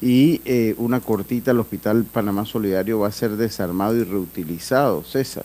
y 0.00 0.40
eh, 0.46 0.74
una 0.78 1.00
cortita, 1.00 1.50
el 1.50 1.60
Hospital 1.60 2.04
Panamá 2.04 2.46
Solidario 2.46 3.00
va 3.00 3.08
a 3.08 3.12
ser 3.12 3.36
desarmado 3.36 3.96
y 3.96 4.04
reutilizado, 4.04 5.04
César. 5.04 5.44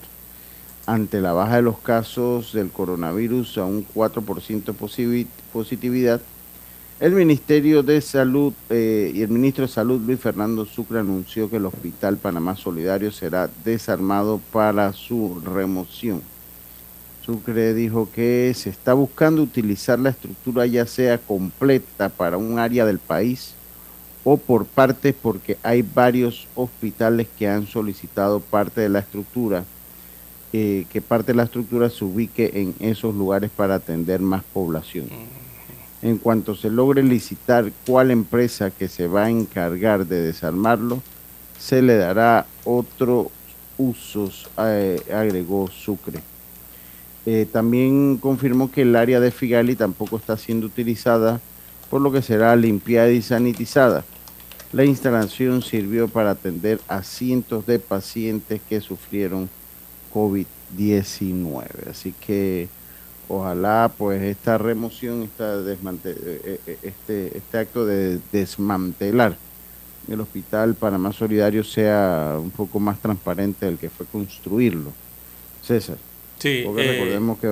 ante 0.86 1.20
la 1.20 1.34
baja 1.34 1.58
de 1.58 1.62
los 1.64 1.80
casos 1.80 2.54
del 2.54 2.70
coronavirus 2.70 3.58
a 3.58 3.66
un 3.66 3.86
4% 3.86 4.74
positividad, 5.52 6.22
el 7.02 7.12
Ministerio 7.12 7.84
de 7.84 8.00
Salud 8.00 8.54
eh, 8.70 9.12
y 9.14 9.22
el 9.22 9.28
ministro 9.28 9.66
de 9.66 9.74
Salud 9.74 10.00
Luis 10.00 10.20
Fernando 10.20 10.66
Sucre 10.66 11.00
anunció 11.00 11.50
que 11.50 11.58
el 11.58 11.66
Hospital 11.66 12.16
Panamá 12.16 12.56
Solidario 12.56 13.12
será 13.12 13.50
desarmado 13.66 14.40
para 14.54 14.94
su 14.94 15.42
remoción. 15.44 16.22
Sucre 17.26 17.74
dijo 17.74 18.10
que 18.14 18.54
se 18.56 18.70
está 18.70 18.94
buscando 18.94 19.42
utilizar 19.42 20.00
la 20.00 20.12
estructura 20.12 20.66
ya 20.68 20.86
sea 20.86 21.18
completa 21.18 22.08
para 22.08 22.38
un 22.38 22.60
área 22.60 22.86
del 22.86 23.00
país 23.00 23.55
o 24.26 24.36
por 24.36 24.66
partes 24.66 25.16
porque 25.20 25.58
hay 25.64 25.82
varios 25.82 26.50
hospitales 26.56 27.28
que 27.40 27.48
han 27.48 27.68
solicitado 27.68 28.42
parte 28.42 28.82
de 28.82 28.90
la 28.90 29.00
estructura 29.00 29.64
eh, 30.58 30.86
que 30.90 31.02
parte 31.02 31.34
de 31.34 31.36
la 31.36 31.44
estructura 31.44 31.90
se 31.90 32.06
ubique 32.06 32.50
en 32.54 32.76
esos 32.80 33.14
lugares 33.14 33.52
para 33.54 33.76
atender 33.76 34.22
más 34.22 34.42
población. 34.42 35.08
En 36.02 36.18
cuanto 36.18 36.56
se 36.56 36.70
logre 36.70 37.04
licitar 37.04 37.74
cuál 37.86 38.10
empresa 38.10 38.72
que 38.72 38.88
se 38.88 39.08
va 39.08 39.26
a 39.26 39.30
encargar 39.30 40.08
de 40.08 40.22
desarmarlo, 40.22 41.02
se 41.60 41.82
le 41.82 41.98
dará 41.98 42.46
otros 42.64 43.28
usos, 43.78 44.48
eh, 44.60 45.02
agregó 45.14 45.68
Sucre. 45.68 46.22
Eh, 47.26 47.46
también 47.52 48.16
confirmó 48.16 48.72
que 48.72 48.84
el 48.84 48.96
área 48.96 49.20
de 49.20 49.32
Figali 49.32 49.76
tampoco 49.76 50.16
está 50.16 50.38
siendo 50.38 50.68
utilizada, 50.68 51.42
por 51.90 52.00
lo 52.00 52.14
que 52.14 52.22
será 52.22 52.56
limpiada 52.56 53.12
y 53.12 53.22
sanitizada. 53.22 54.06
La 54.74 54.84
instalación 54.84 55.62
sirvió 55.62 56.08
para 56.08 56.32
atender 56.32 56.82
a 56.88 57.04
cientos 57.04 57.66
de 57.66 57.80
pacientes 57.80 58.62
que 58.68 58.82
sufrieron 58.82 59.50
COVID-19. 60.14 61.90
Así 61.90 62.14
que 62.14 62.68
ojalá 63.28 63.92
pues 63.98 64.22
esta 64.22 64.58
remoción, 64.58 65.24
esta 65.24 65.62
desmante 65.62 66.12
eh, 66.12 66.60
eh, 66.66 66.78
este, 66.84 67.38
este 67.38 67.58
acto 67.58 67.86
de 67.86 68.20
desmantelar 68.32 69.38
el 70.08 70.22
hospital 70.22 70.76
Panamá 70.76 71.12
Solidario 71.12 71.64
sea 71.64 72.38
un 72.40 72.52
poco 72.52 72.80
más 72.80 73.00
transparente 73.00 73.66
del 73.66 73.78
que 73.78 73.90
fue 73.90 74.06
construirlo. 74.06 74.92
César. 75.64 75.98
Sí, 76.38 76.64
porque 76.66 76.84
eh, 76.84 76.92
recordemos 76.92 77.40
que 77.40 77.48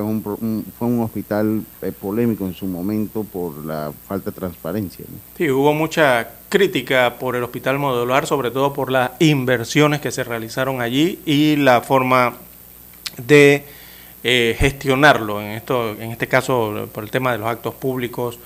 fue 0.78 0.88
un 0.88 1.00
hospital 1.00 1.62
polémico 2.00 2.46
en 2.46 2.54
su 2.54 2.66
momento 2.66 3.24
por 3.24 3.64
la 3.64 3.92
falta 4.06 4.30
de 4.30 4.36
transparencia. 4.36 5.04
Sí, 5.36 5.50
hubo 5.50 5.72
mucha 5.72 6.28
crítica 6.48 7.16
por 7.18 7.34
el 7.34 7.42
hospital 7.42 7.78
modular, 7.78 8.26
sobre 8.26 8.50
todo 8.50 8.72
por 8.72 8.90
las 8.90 9.12
inversiones 9.20 10.00
que 10.00 10.10
se 10.10 10.22
realizaron 10.22 10.80
allí 10.80 11.18
y 11.24 11.56
la 11.56 11.80
forma 11.80 12.34
de 13.16 13.64
eh, 14.22 14.56
gestionarlo, 14.58 15.40
en, 15.42 15.48
esto, 15.48 15.90
en 15.90 16.10
este 16.10 16.28
caso 16.28 16.88
por 16.92 17.04
el 17.04 17.10
tema 17.10 17.32
de 17.32 17.38
los 17.38 17.48
actos 17.48 17.74
públicos 17.74 18.38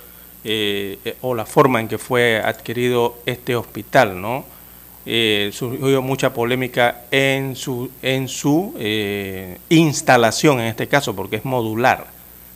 eh, 0.42 0.99
eh, 1.04 1.16
o 1.21 1.35
la 1.35 1.47
forma 1.47 1.80
en 1.80 1.88
que 1.88 1.99
fue 1.99 2.40
adquirido 2.40 3.18
este 3.26 3.54
hospital, 3.54 4.21
¿no? 4.21 4.45
Surgió 5.53 6.03
mucha 6.03 6.33
polémica 6.33 7.03
en 7.11 7.57
su, 7.57 7.91
en 8.03 8.29
su 8.29 8.75
instalación, 9.69 10.61
en 10.61 10.67
este 10.67 10.87
caso, 10.88 11.17
porque 11.17 11.37
es 11.37 11.45
modular. 11.45 12.07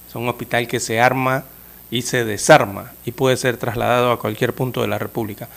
Es 0.09 0.15
un 0.15 0.29
hospital 0.29 0.69
que 0.69 0.81
se 0.81 1.01
arma 1.01 1.45
y 1.91 2.03
se 2.03 2.25
desarma 2.25 2.93
y 3.05 3.13
puede 3.13 3.37
ser 3.37 3.57
trasladado 3.57 4.13
a 4.13 4.19
cualquier 4.19 4.53
punto 4.55 4.83
de 4.83 4.89
la 4.89 4.99
República. 4.99 5.49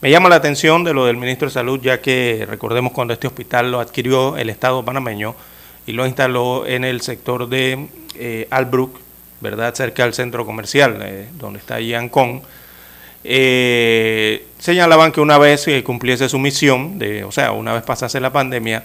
Me 0.00 0.10
llama 0.10 0.28
la 0.28 0.36
atención 0.36 0.84
de 0.84 0.92
lo 0.92 1.06
del 1.06 1.16
ministro 1.16 1.48
de 1.48 1.54
Salud, 1.54 1.80
ya 1.80 2.00
que 2.02 2.44
recordemos 2.46 2.92
cuando 2.92 3.14
este 3.14 3.26
hospital 3.26 3.70
lo 3.70 3.80
adquirió 3.80 4.36
el 4.36 4.50
Estado 4.50 4.84
panameño, 4.84 5.34
y 5.86 5.92
lo 5.92 6.06
instaló 6.06 6.66
en 6.66 6.84
el 6.84 7.00
sector 7.00 7.48
de 7.48 7.88
eh, 8.14 8.46
Albrook, 8.50 8.98
¿verdad? 9.40 9.74
cerca 9.74 10.04
del 10.04 10.14
centro 10.14 10.44
comercial, 10.44 10.98
eh, 11.02 11.28
donde 11.38 11.58
está 11.58 11.80
Yancón. 11.80 12.42
Eh, 13.24 14.46
señalaban 14.58 15.10
que 15.10 15.20
una 15.20 15.38
vez 15.38 15.66
cumpliese 15.82 16.28
su 16.28 16.38
misión, 16.38 16.98
de, 16.98 17.24
o 17.24 17.32
sea, 17.32 17.52
una 17.52 17.72
vez 17.72 17.82
pasase 17.82 18.20
la 18.20 18.32
pandemia, 18.32 18.84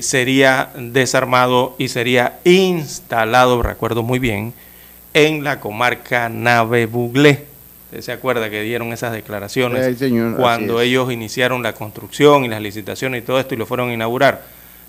sería 0.00 0.70
desarmado 0.74 1.74
y 1.78 1.88
sería 1.88 2.38
instalado, 2.44 3.62
recuerdo 3.62 4.02
muy 4.02 4.18
bien, 4.18 4.54
en 5.12 5.44
la 5.44 5.60
comarca 5.60 6.28
Nave 6.28 6.86
Buglé. 6.86 7.46
¿Usted 7.86 8.02
se 8.02 8.12
acuerda 8.12 8.50
que 8.50 8.62
dieron 8.62 8.92
esas 8.92 9.12
declaraciones 9.12 9.96
cuando 10.36 10.80
ellos 10.80 11.12
iniciaron 11.12 11.62
la 11.62 11.72
construcción 11.72 12.44
y 12.44 12.48
las 12.48 12.60
licitaciones 12.60 13.22
y 13.22 13.24
todo 13.24 13.38
esto 13.38 13.54
y 13.54 13.56
lo 13.56 13.64
fueron 13.64 13.90
a 13.90 13.94
inaugurar? 13.94 14.42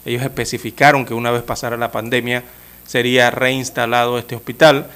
Ellos 0.06 0.24
especificaron 0.24 1.06
que 1.06 1.14
una 1.14 1.32
vez 1.32 1.44
pasara 1.44 1.78
la 1.78 1.92
pandemia 1.92 2.44
sería 2.86 3.30
reinstalado 3.30 4.18
este 4.18 4.36
hospital 4.36 4.88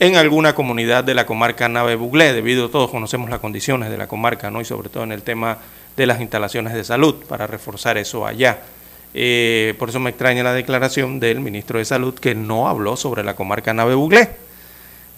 en 0.00 0.16
alguna 0.16 0.54
comunidad 0.54 1.04
de 1.04 1.14
la 1.14 1.26
comarca 1.26 1.68
Nave 1.68 1.94
Buglé, 1.94 2.32
debido 2.32 2.66
a 2.66 2.70
todos 2.70 2.90
conocemos 2.90 3.30
las 3.30 3.38
condiciones 3.38 3.90
de 3.90 3.96
la 3.96 4.08
comarca, 4.08 4.50
¿no? 4.50 4.60
y 4.60 4.64
sobre 4.64 4.88
todo 4.88 5.04
en 5.04 5.12
el 5.12 5.22
tema 5.22 5.58
de 5.96 6.06
las 6.06 6.20
instalaciones 6.20 6.72
de 6.72 6.82
salud, 6.82 7.14
para 7.28 7.46
reforzar 7.46 7.98
eso 7.98 8.26
allá. 8.26 8.58
Eh, 9.12 9.74
por 9.78 9.90
eso 9.90 10.00
me 10.00 10.10
extraña 10.10 10.42
la 10.42 10.54
declaración 10.54 11.20
del 11.20 11.40
ministro 11.40 11.78
de 11.78 11.84
Salud 11.84 12.14
que 12.14 12.34
no 12.34 12.68
habló 12.68 12.96
sobre 12.96 13.22
la 13.22 13.36
comarca 13.36 13.74
Nave 13.74 13.94
Buglé. 13.94 14.30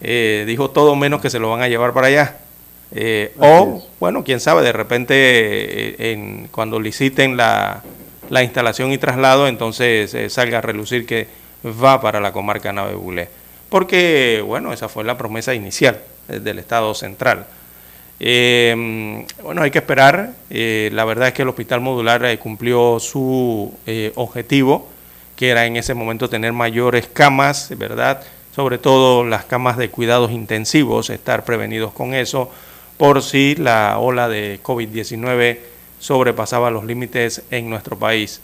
Eh, 0.00 0.44
dijo 0.46 0.70
todo 0.70 0.96
menos 0.96 1.20
que 1.20 1.30
se 1.30 1.38
lo 1.38 1.50
van 1.50 1.62
a 1.62 1.68
llevar 1.68 1.92
para 1.92 2.08
allá. 2.08 2.38
Eh, 2.94 3.32
o, 3.38 3.86
bueno, 4.00 4.24
quién 4.24 4.40
sabe, 4.40 4.62
de 4.62 4.72
repente 4.72 6.12
en, 6.12 6.48
cuando 6.50 6.80
liciten 6.80 7.36
la, 7.36 7.82
la 8.32 8.42
instalación 8.42 8.92
y 8.92 8.98
traslado, 8.98 9.46
entonces 9.46 10.12
eh, 10.14 10.30
salga 10.30 10.58
a 10.58 10.60
relucir 10.62 11.06
que 11.06 11.28
va 11.64 12.00
para 12.00 12.18
la 12.18 12.32
comarca 12.32 12.72
Nave 12.72 12.94
Bulé. 12.94 13.28
Porque, 13.72 14.44
bueno, 14.46 14.70
esa 14.74 14.90
fue 14.90 15.02
la 15.02 15.16
promesa 15.16 15.54
inicial 15.54 15.98
eh, 16.28 16.40
del 16.40 16.58
Estado 16.58 16.92
central. 16.92 17.46
Eh, 18.20 19.24
bueno, 19.42 19.62
hay 19.62 19.70
que 19.70 19.78
esperar. 19.78 20.32
la 20.50 21.04
verdad 21.06 21.28
es 21.28 21.34
que 21.34 21.40
el 21.40 21.48
hospital 21.48 21.80
modular 21.80 22.38
cumplió 22.38 23.00
su 23.00 23.72
objetivo, 24.14 24.90
que 25.36 25.48
era 25.48 25.64
en 25.64 25.78
ese 25.78 25.94
momento 25.94 26.28
tener 26.28 26.52
mayores 26.52 27.06
camas, 27.06 27.70
¿verdad? 27.78 28.22
Sobre 28.54 28.76
todo 28.76 29.24
las 29.24 29.46
camas 29.46 29.78
de 29.78 29.88
cuidados 29.88 30.32
intensivos, 30.32 31.08
estar 31.08 31.46
prevenidos 31.46 31.94
con 31.94 32.12
eso, 32.12 32.50
por 32.98 33.22
si 33.22 33.54
la 33.54 33.98
ola 33.98 34.28
de 34.28 34.60
COVID-19 34.62 35.58
sobrepasaba 35.98 36.70
los 36.70 36.84
límites 36.84 37.42
en 37.50 37.70
nuestro 37.70 37.98
país 37.98 38.42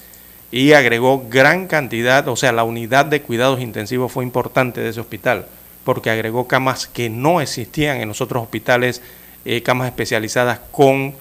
y 0.51 0.73
agregó 0.73 1.25
gran 1.29 1.67
cantidad, 1.67 2.27
o 2.29 2.37
sea, 2.37 2.53
la 2.53 2.65
unidad 2.65 3.07
de 3.07 3.23
cuidados 3.23 3.61
intensivos 3.61 4.13
fue 4.13 4.25
importante 4.25 4.81
de 4.81 4.91
ese 4.91 5.01
hospital, 5.01 5.47
porque 5.85 6.11
agregó 6.11 6.49
camas 6.49 6.87
que 6.87 7.11
no 7.11 7.41
existían 7.41 8.01
en 8.01 8.09
los 8.09 8.21
otros 8.21 8.43
hospitales, 8.43 9.03
eh, 9.45 9.63
camas 9.63 9.89
especializadas 9.89 10.61
con 10.71 11.15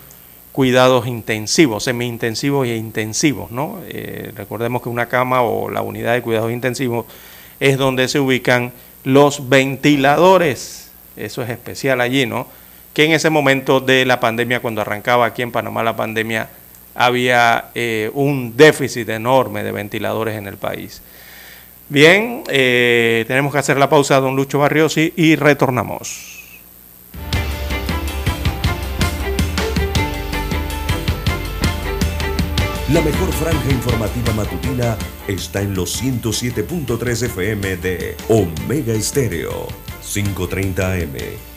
cuidados 0.52 1.08
intensivos, 1.08 1.84
semi-intensivos 1.84 2.68
e 2.68 2.76
intensivos, 2.76 3.52
¿no? 3.52 3.80
Eh, 3.88 4.32
recordemos 4.36 4.82
que 4.82 4.90
una 4.90 5.08
cama 5.08 5.42
o 5.42 5.70
la 5.70 5.82
unidad 5.82 6.14
de 6.14 6.22
cuidados 6.22 6.52
intensivos 6.52 7.06
es 7.60 7.78
donde 7.78 8.08
se 8.08 8.20
ubican 8.20 8.72
los 9.04 9.50
ventiladores, 9.50 10.92
eso 11.16 11.44
es 11.44 11.50
especial 11.50 12.02
allí, 12.02 12.26
¿no? 12.26 12.48
que 12.98 13.06
en 13.06 13.12
ese 13.12 13.30
momento 13.30 13.80
de 13.80 14.06
la 14.06 14.20
pandemia, 14.20 14.60
cuando 14.60 14.82
arrancaba 14.82 15.28
aquí 15.28 15.44
en 15.44 15.52
Panamá 15.52 15.84
la 15.84 15.96
pandemia, 15.96 16.50
había 16.98 17.70
eh, 17.76 18.10
un 18.16 18.58
déficit 18.58 19.08
enorme 19.10 19.64
de 19.64 19.72
ventiladores 19.72 20.36
en 20.36 20.48
el 20.48 20.58
país. 20.58 21.02
Bien, 21.90 22.44
eh, 22.50 23.24
tenemos 23.28 23.54
que 23.54 23.60
hacer 23.60 23.78
la 23.78 23.88
pausa, 23.88 24.20
don 24.20 24.36
Lucho 24.36 24.60
Barriosi, 24.60 25.14
y 25.16 25.36
retornamos. 25.36 26.34
La 32.92 33.02
mejor 33.02 33.32
franja 33.34 33.70
informativa 33.70 34.34
matutina 34.34 34.98
está 35.28 35.62
en 35.62 35.76
los 35.76 36.02
107.3 36.02 37.24
FM 37.26 37.78
de 37.78 38.16
Omega 38.30 38.94
Estéreo, 38.94 39.68
530 40.02 40.94
AM. 40.94 41.57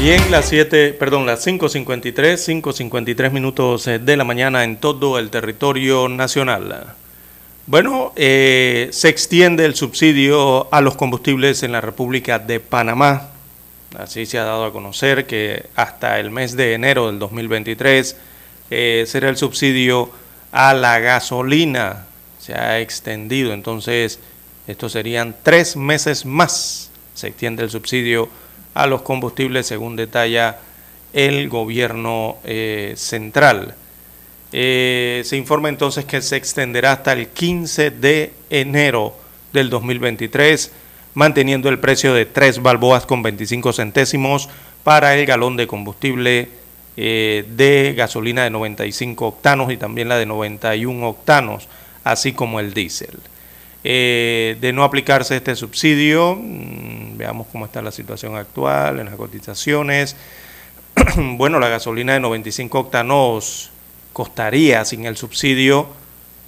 Bien, 0.00 0.30
las 0.30 0.48
7, 0.48 0.94
perdón, 0.94 1.26
las 1.26 1.46
5.53, 1.46 2.62
5.53 2.62 3.30
minutos 3.32 3.86
eh, 3.86 3.98
de 3.98 4.16
la 4.16 4.24
mañana 4.24 4.64
en 4.64 4.78
todo 4.78 5.18
el 5.18 5.28
territorio 5.28 6.08
nacional. 6.08 6.94
Bueno, 7.66 8.14
eh, 8.16 8.88
se 8.92 9.10
extiende 9.10 9.66
el 9.66 9.74
subsidio 9.74 10.72
a 10.72 10.80
los 10.80 10.96
combustibles 10.96 11.62
en 11.64 11.72
la 11.72 11.82
República 11.82 12.38
de 12.38 12.60
Panamá. 12.60 13.28
Así 13.98 14.24
se 14.24 14.38
ha 14.38 14.44
dado 14.44 14.64
a 14.64 14.72
conocer 14.72 15.26
que 15.26 15.66
hasta 15.76 16.18
el 16.18 16.30
mes 16.30 16.56
de 16.56 16.72
enero 16.72 17.08
del 17.08 17.18
2023 17.18 18.16
eh, 18.70 19.04
será 19.06 19.28
el 19.28 19.36
subsidio 19.36 20.08
a 20.50 20.72
la 20.72 20.98
gasolina. 20.98 22.06
Se 22.38 22.54
ha 22.54 22.80
extendido, 22.80 23.52
entonces 23.52 24.18
estos 24.66 24.92
serían 24.92 25.36
tres 25.42 25.76
meses 25.76 26.24
más. 26.24 26.90
Se 27.12 27.26
extiende 27.26 27.64
el 27.64 27.68
subsidio 27.68 28.30
a 28.74 28.86
los 28.86 29.02
combustibles, 29.02 29.66
según 29.66 29.96
detalla 29.96 30.58
el 31.12 31.48
gobierno 31.48 32.36
eh, 32.44 32.94
central. 32.96 33.74
Eh, 34.52 35.22
se 35.24 35.36
informa 35.36 35.68
entonces 35.68 36.04
que 36.04 36.20
se 36.22 36.36
extenderá 36.36 36.92
hasta 36.92 37.12
el 37.12 37.28
15 37.28 37.90
de 37.90 38.32
enero 38.50 39.14
del 39.52 39.70
2023, 39.70 40.72
manteniendo 41.14 41.68
el 41.68 41.78
precio 41.78 42.14
de 42.14 42.26
3 42.26 42.62
balboas 42.62 43.06
con 43.06 43.22
25 43.22 43.72
centésimos 43.72 44.48
para 44.82 45.16
el 45.16 45.26
galón 45.26 45.56
de 45.56 45.66
combustible 45.66 46.48
eh, 46.96 47.44
de 47.48 47.94
gasolina 47.96 48.42
de 48.44 48.50
95 48.50 49.26
octanos 49.26 49.72
y 49.72 49.76
también 49.76 50.08
la 50.08 50.18
de 50.18 50.26
91 50.26 51.08
octanos, 51.08 51.68
así 52.04 52.32
como 52.32 52.60
el 52.60 52.74
diésel. 52.74 53.18
Eh, 53.82 54.58
de 54.60 54.72
no 54.72 54.84
aplicarse 54.84 55.36
este 55.36 55.56
subsidio, 55.56 56.36
mm, 56.36 57.16
veamos 57.16 57.46
cómo 57.50 57.64
está 57.64 57.80
la 57.80 57.92
situación 57.92 58.36
actual 58.36 59.00
en 59.00 59.06
las 59.06 59.14
cotizaciones. 59.14 60.16
bueno, 61.16 61.58
la 61.58 61.68
gasolina 61.68 62.12
de 62.12 62.20
95 62.20 62.78
octanos 62.78 63.70
costaría 64.12 64.84
sin 64.84 65.06
el 65.06 65.16
subsidio 65.16 65.88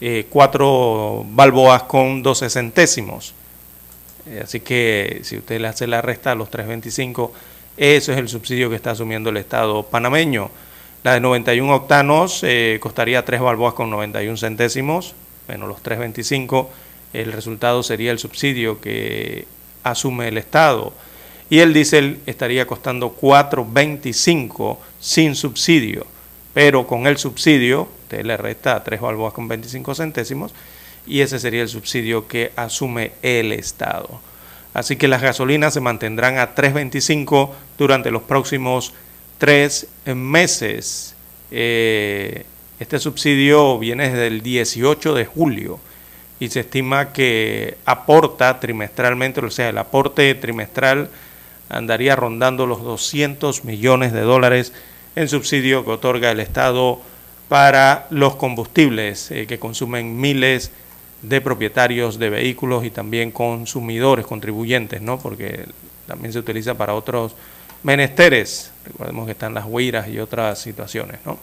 eh, 0.05 0.27
4 0.29 1.27
balboas 1.29 1.85
con 1.85 2.25
12 2.25 2.51
centésimos. 2.51 3.35
Eh, 4.27 4.41
así 4.43 4.59
que 4.59 5.21
si 5.23 5.37
usted 5.37 5.61
le 5.61 5.69
hace 5.69 5.87
la 5.87 6.03
resta 6.03 6.33
a 6.33 6.35
los 6.35 6.51
3.25, 6.51 7.31
eso 7.77 8.13
es 8.13 8.19
el 8.19 8.29
subsidio 8.29 8.69
que 8.69 8.75
está 8.75 8.91
asumiendo 8.91 9.31
el 9.31 9.37
Estado 9.37 9.85
panameño. 9.85 10.51
La 11.05 11.15
de 11.15 11.21
91 11.21 11.73
octanos 11.73 12.41
eh, 12.43 12.79
costaría 12.83 13.25
3 13.25 13.41
balboas 13.41 13.75
con 13.75 13.91
91 13.91 14.37
centésimos, 14.37 15.15
menos 15.47 15.69
los 15.69 15.81
3.25 15.85 16.67
el 17.13 17.33
resultado 17.33 17.83
sería 17.83 18.11
el 18.13 18.19
subsidio 18.19 18.81
que 18.81 19.47
asume 19.83 20.29
el 20.29 20.39
Estado. 20.39 20.93
Y 21.51 21.59
el 21.59 21.75
diésel 21.75 22.21
estaría 22.25 22.67
costando 22.67 23.17
4.25 23.21 24.79
sin 24.99 25.35
subsidio, 25.35 26.07
pero 26.55 26.87
con 26.87 27.07
el 27.07 27.19
subsidio, 27.19 27.89
usted 28.05 28.25
le 28.25 28.37
resta 28.37 28.83
3 28.83 29.01
balboas 29.01 29.35
con 29.35 29.49
25 29.49 29.95
centésimos, 29.95 30.55
y 31.07 31.21
ese 31.21 31.39
sería 31.39 31.63
el 31.63 31.69
subsidio 31.69 32.27
que 32.27 32.53
asume 32.57 33.13
el 33.21 33.53
Estado. 33.53 34.21
Así 34.73 34.97
que 34.97 35.09
las 35.09 35.21
gasolinas 35.21 35.75
se 35.75 35.81
mantendrán 35.81 36.39
a 36.39 36.55
3.25 36.55 37.51
durante 37.77 38.11
los 38.11 38.23
próximos 38.23 38.95
tres 39.37 39.89
meses. 40.07 41.15
Eh, 41.51 42.47
este 42.81 42.99
subsidio 42.99 43.79
viene 43.79 44.09
desde 44.09 44.29
el 44.29 44.41
18 44.41 45.15
de 45.15 45.27
julio 45.27 45.79
y 46.43 46.49
se 46.49 46.59
estima 46.59 47.13
que 47.13 47.79
aporta 47.87 48.59
trimestralmente, 48.59 49.41
o 49.41 49.49
sea, 49.49 49.69
el 49.69 49.79
aporte 49.79 50.35
trimestral 50.35 51.09
andaría 51.69 52.17
rondando 52.17 52.67
los 52.67 52.83
200 52.83 53.65
millones 53.65 54.13
de 54.13 54.23
dólares 54.23 54.73
en 55.15 55.29
subsidio 55.29 55.85
que 55.85 55.93
otorga 55.93 56.33
el 56.33 56.41
Estado 56.41 57.01
para 57.49 58.09
los 58.11 58.35
combustibles 58.35 59.31
eh, 59.31 59.47
que 59.47 59.61
consumen 59.61 60.21
miles 60.21 60.73
de 61.23 61.41
propietarios 61.41 62.19
de 62.19 62.31
vehículos 62.31 62.85
y 62.85 62.91
también 62.91 63.31
consumidores, 63.31 64.27
contribuyentes, 64.27 65.01
¿no? 65.01 65.21
Porque 65.21 65.67
también 66.09 66.33
se 66.33 66.41
utiliza 66.41 66.75
para 66.75 66.95
otros 66.95 67.37
menesteres. 67.85 68.73
Recordemos 68.85 69.27
que 69.27 69.33
están 69.33 69.55
las 69.55 69.67
huiras 69.69 70.09
y 70.09 70.19
otras 70.19 70.59
situaciones, 70.59 71.21
¿no? 71.25 71.39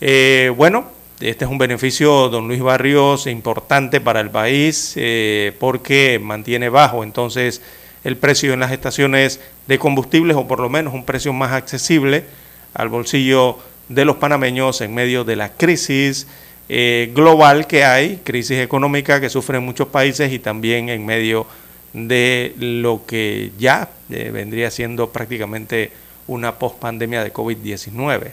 Eh, 0.00 0.50
bueno, 0.56 0.96
este 1.20 1.44
es 1.44 1.50
un 1.50 1.58
beneficio, 1.58 2.28
don 2.28 2.46
Luis 2.46 2.60
Barrios, 2.60 3.26
importante 3.26 4.00
para 4.00 4.20
el 4.20 4.30
país 4.30 4.92
eh, 4.94 5.52
porque 5.58 6.20
mantiene 6.22 6.68
bajo 6.68 7.02
entonces 7.02 7.60
el 8.04 8.16
precio 8.16 8.52
en 8.52 8.60
las 8.60 8.70
estaciones 8.70 9.40
de 9.66 9.80
combustibles 9.80 10.36
o 10.36 10.46
por 10.46 10.60
lo 10.60 10.68
menos 10.68 10.94
un 10.94 11.04
precio 11.04 11.32
más 11.32 11.52
accesible 11.52 12.24
al 12.72 12.88
bolsillo 12.88 13.58
de 13.88 14.04
los 14.04 14.16
panameños 14.16 14.80
en 14.80 14.94
medio 14.94 15.24
de 15.24 15.34
la 15.34 15.54
crisis 15.54 16.28
eh, 16.68 17.10
global 17.12 17.66
que 17.66 17.84
hay, 17.84 18.18
crisis 18.22 18.58
económica 18.58 19.20
que 19.20 19.28
sufren 19.28 19.64
muchos 19.64 19.88
países 19.88 20.32
y 20.32 20.38
también 20.38 20.88
en 20.88 21.04
medio 21.04 21.46
de 21.94 22.54
lo 22.58 23.06
que 23.06 23.50
ya 23.58 23.90
eh, 24.10 24.30
vendría 24.32 24.70
siendo 24.70 25.10
prácticamente 25.10 25.90
una 26.28 26.60
pospandemia 26.60 27.24
de 27.24 27.32
COVID-19, 27.32 28.30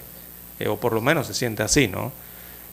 o 0.67 0.75
por 0.77 0.93
lo 0.93 1.01
menos 1.01 1.25
se 1.27 1.33
siente 1.33 1.63
así, 1.63 1.87
¿no? 1.87 2.11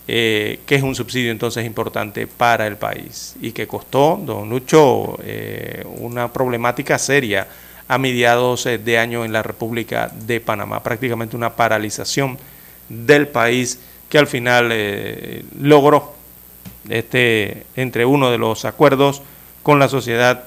Eh, 0.09 0.59
que 0.67 0.75
es 0.75 0.83
un 0.83 0.97
subsidio 0.97 1.31
entonces 1.31 1.65
importante 1.65 2.27
para 2.27 2.67
el 2.67 2.77
país 2.77 3.37
y 3.41 3.53
que 3.53 3.69
costó, 3.69 4.21
don 4.21 4.51
Lucho, 4.51 5.17
eh, 5.23 5.87
una 5.99 6.33
problemática 6.33 6.99
seria 6.99 7.47
a 7.87 7.99
mediados 7.99 8.67
eh, 8.67 8.79
de 8.79 8.99
año 8.99 9.25
en 9.25 9.33
la 9.33 9.45
República 9.45 10.11
de 10.13 10.41
Panamá, 10.41 10.83
prácticamente 10.83 11.37
una 11.37 11.55
paralización 11.55 12.37
del 12.89 13.29
país 13.29 13.79
que 14.09 14.19
al 14.19 14.27
final 14.27 14.75
logró 15.61 16.15
este 16.89 17.65
entre 17.77 18.05
uno 18.05 18.31
de 18.33 18.39
los 18.39 18.65
acuerdos 18.65 19.23
con 19.63 19.79
la 19.79 19.89
sociedad 19.89 20.45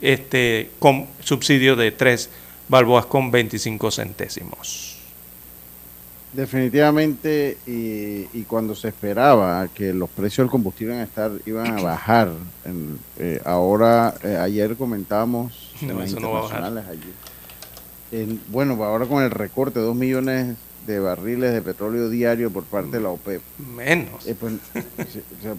este 0.00 0.70
con 0.78 1.06
subsidio 1.20 1.76
de 1.76 1.92
tres 1.92 2.30
balboas 2.68 3.06
con 3.06 3.30
25 3.30 3.90
centésimos. 3.90 4.93
Definitivamente, 6.34 7.58
y, 7.66 8.42
cuando 8.44 8.74
se 8.74 8.88
esperaba 8.88 9.68
que 9.68 9.92
los 9.92 10.10
precios 10.10 10.44
del 10.44 10.50
combustible 10.50 10.94
iban 10.94 11.02
a, 11.02 11.04
estar, 11.04 11.32
iban 11.46 11.78
a 11.78 11.82
bajar, 11.82 12.32
eh, 13.18 13.40
ahora, 13.44 14.14
eh, 14.22 14.36
ayer 14.36 14.76
comentábamos 14.76 15.72
no, 15.82 16.02
eso 16.02 16.18
no 16.18 16.32
va 16.32 16.40
a 16.40 16.42
bajar. 16.42 16.84
bueno, 18.48 18.82
ahora 18.82 19.06
con 19.06 19.22
el 19.22 19.30
recorte 19.30 19.78
de 19.78 19.86
2 19.86 19.94
millones 19.94 20.56
de 20.86 20.98
barriles 20.98 21.52
de 21.52 21.62
petróleo 21.62 22.08
diario 22.10 22.50
por 22.50 22.64
parte 22.64 22.96
de 22.96 23.02
la 23.02 23.10
OPEP. 23.10 23.40
Menos. 23.74 24.26
Eh, 24.26 24.34
pues, 24.38 24.54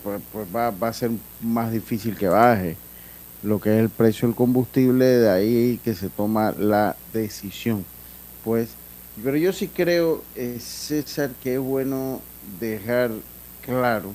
pues, 0.03 0.21
pues 0.31 0.47
va, 0.53 0.71
va, 0.71 0.89
a 0.89 0.93
ser 0.93 1.11
más 1.41 1.71
difícil 1.71 2.15
que 2.17 2.27
baje 2.27 2.77
lo 3.43 3.61
que 3.61 3.75
es 3.75 3.79
el 3.79 3.89
precio 3.89 4.27
del 4.27 4.35
combustible, 4.35 5.05
de 5.05 5.29
ahí 5.29 5.79
que 5.83 5.95
se 5.95 6.09
toma 6.09 6.51
la 6.51 6.95
decisión. 7.13 7.85
Pues 8.43 8.69
pero 9.23 9.37
yo 9.37 9.53
sí 9.53 9.67
creo, 9.67 10.23
eh, 10.35 10.57
César, 10.59 11.31
que 11.41 11.55
es 11.55 11.59
bueno 11.59 12.21
dejar 12.59 13.11
claro 13.65 14.13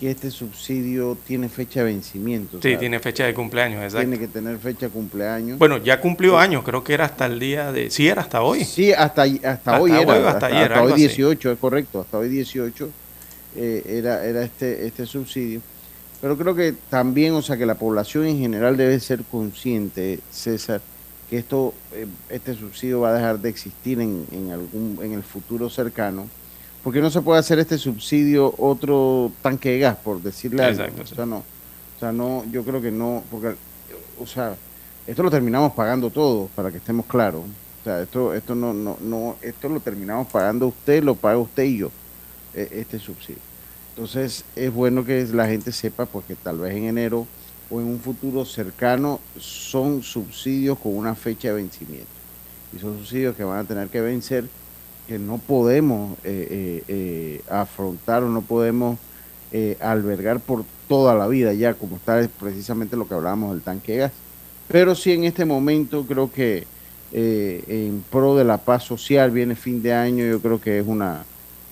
que 0.00 0.10
este 0.10 0.30
subsidio 0.30 1.16
tiene 1.26 1.48
fecha 1.48 1.80
de 1.80 1.86
vencimiento. 1.86 2.60
Sí, 2.60 2.76
tiene 2.76 2.98
fecha 2.98 3.24
de 3.24 3.34
cumpleaños, 3.34 3.82
exacto. 3.82 4.08
Tiene 4.08 4.18
que 4.18 4.28
tener 4.28 4.58
fecha 4.58 4.86
de 4.86 4.92
cumpleaños. 4.92 5.58
Bueno, 5.58 5.78
ya 5.78 6.00
cumplió 6.00 6.38
años, 6.38 6.64
creo 6.64 6.82
que 6.82 6.94
era 6.94 7.04
hasta 7.04 7.26
el 7.26 7.38
día 7.38 7.72
de... 7.72 7.90
Sí, 7.90 8.08
era 8.08 8.22
hasta 8.22 8.42
hoy. 8.42 8.64
Sí, 8.64 8.92
hasta, 8.92 9.22
hasta, 9.22 9.80
hoy 9.80 9.92
era. 9.92 10.30
hasta, 10.30 10.46
ayer, 10.46 10.72
hasta 10.72 10.82
hoy 10.82 10.92
18, 10.94 11.52
es 11.52 11.58
correcto, 11.58 12.00
hasta 12.00 12.18
hoy 12.18 12.28
18 12.28 12.90
eh, 13.56 13.82
era, 13.86 14.24
era 14.24 14.42
este, 14.42 14.86
este 14.86 15.06
subsidio. 15.06 15.60
Pero 16.20 16.36
creo 16.36 16.54
que 16.54 16.74
también, 16.90 17.34
o 17.34 17.42
sea, 17.42 17.56
que 17.56 17.66
la 17.66 17.74
población 17.74 18.26
en 18.26 18.38
general 18.38 18.76
debe 18.76 18.98
ser 18.98 19.22
consciente, 19.24 20.20
César, 20.30 20.80
que 21.28 21.38
esto, 21.38 21.74
eh, 21.92 22.06
este 22.28 22.54
subsidio 22.54 23.00
va 23.00 23.10
a 23.10 23.14
dejar 23.14 23.38
de 23.38 23.48
existir 23.48 24.00
en, 24.00 24.26
en, 24.30 24.50
algún, 24.52 24.98
en 25.02 25.12
el 25.12 25.22
futuro 25.22 25.70
cercano, 25.70 26.28
porque 26.82 27.00
no 27.00 27.10
se 27.10 27.22
puede 27.22 27.40
hacer 27.40 27.58
este 27.58 27.78
subsidio 27.78 28.54
otro 28.58 29.32
tanque 29.42 29.70
de 29.70 29.78
gas, 29.78 29.96
por 29.96 30.22
decirle 30.22 30.62
algo. 30.62 30.84
O 31.02 31.06
sea, 31.06 31.26
no, 31.26 31.38
o 31.38 32.00
sea, 32.00 32.12
no, 32.12 32.44
yo 32.50 32.62
creo 32.62 32.82
que 32.82 32.90
no, 32.90 33.22
porque, 33.30 33.54
o 34.20 34.26
sea, 34.26 34.56
esto 35.06 35.22
lo 35.22 35.30
terminamos 35.30 35.72
pagando 35.72 36.10
todos, 36.10 36.50
para 36.50 36.70
que 36.70 36.78
estemos 36.78 37.06
claros. 37.06 37.42
O 37.80 37.84
sea, 37.84 38.02
esto, 38.02 38.32
esto 38.34 38.54
no, 38.54 38.72
no, 38.72 38.96
no, 39.00 39.36
esto 39.42 39.68
lo 39.68 39.80
terminamos 39.80 40.26
pagando 40.28 40.68
usted, 40.68 41.02
lo 41.02 41.14
paga 41.14 41.38
usted 41.38 41.64
y 41.64 41.78
yo, 41.78 41.90
e, 42.54 42.68
este 42.72 42.98
subsidio. 42.98 43.42
Entonces, 43.90 44.44
es 44.56 44.72
bueno 44.72 45.04
que 45.04 45.24
la 45.26 45.46
gente 45.46 45.70
sepa, 45.70 46.04
porque 46.06 46.34
tal 46.34 46.58
vez 46.58 46.74
en 46.74 46.84
enero 46.84 47.26
o 47.70 47.80
en 47.80 47.86
un 47.86 48.00
futuro 48.00 48.44
cercano 48.44 49.20
son 49.38 50.02
subsidios 50.02 50.78
con 50.78 50.96
una 50.96 51.14
fecha 51.14 51.48
de 51.48 51.54
vencimiento. 51.54 52.06
Y 52.74 52.78
son 52.78 52.98
subsidios 52.98 53.36
que 53.36 53.44
van 53.44 53.58
a 53.58 53.64
tener 53.64 53.88
que 53.88 54.00
vencer, 54.00 54.44
que 55.06 55.18
no 55.18 55.38
podemos 55.38 56.18
eh, 56.24 56.48
eh, 56.50 56.84
eh, 56.88 57.42
afrontar 57.48 58.22
o 58.22 58.28
no 58.28 58.42
podemos 58.42 58.98
albergar 59.78 60.40
por 60.40 60.64
toda 60.88 61.14
la 61.14 61.28
vida 61.28 61.52
ya, 61.52 61.74
como 61.74 61.94
está 61.94 62.28
precisamente 62.40 62.96
lo 62.96 63.06
que 63.06 63.14
hablábamos 63.14 63.52
del 63.52 63.62
tanque 63.62 63.92
de 63.92 63.98
gas. 63.98 64.12
Pero 64.66 64.96
sí 64.96 65.12
en 65.12 65.22
este 65.22 65.44
momento 65.44 66.04
creo 66.06 66.32
que 66.32 66.66
en 67.12 68.02
pro 68.10 68.34
de 68.34 68.42
la 68.42 68.58
paz 68.58 68.82
social 68.82 69.30
viene 69.30 69.54
fin 69.54 69.80
de 69.80 69.92
año, 69.92 70.24
yo 70.24 70.40
creo 70.40 70.60
que 70.60 70.80
es 70.80 70.84
una 70.84 71.24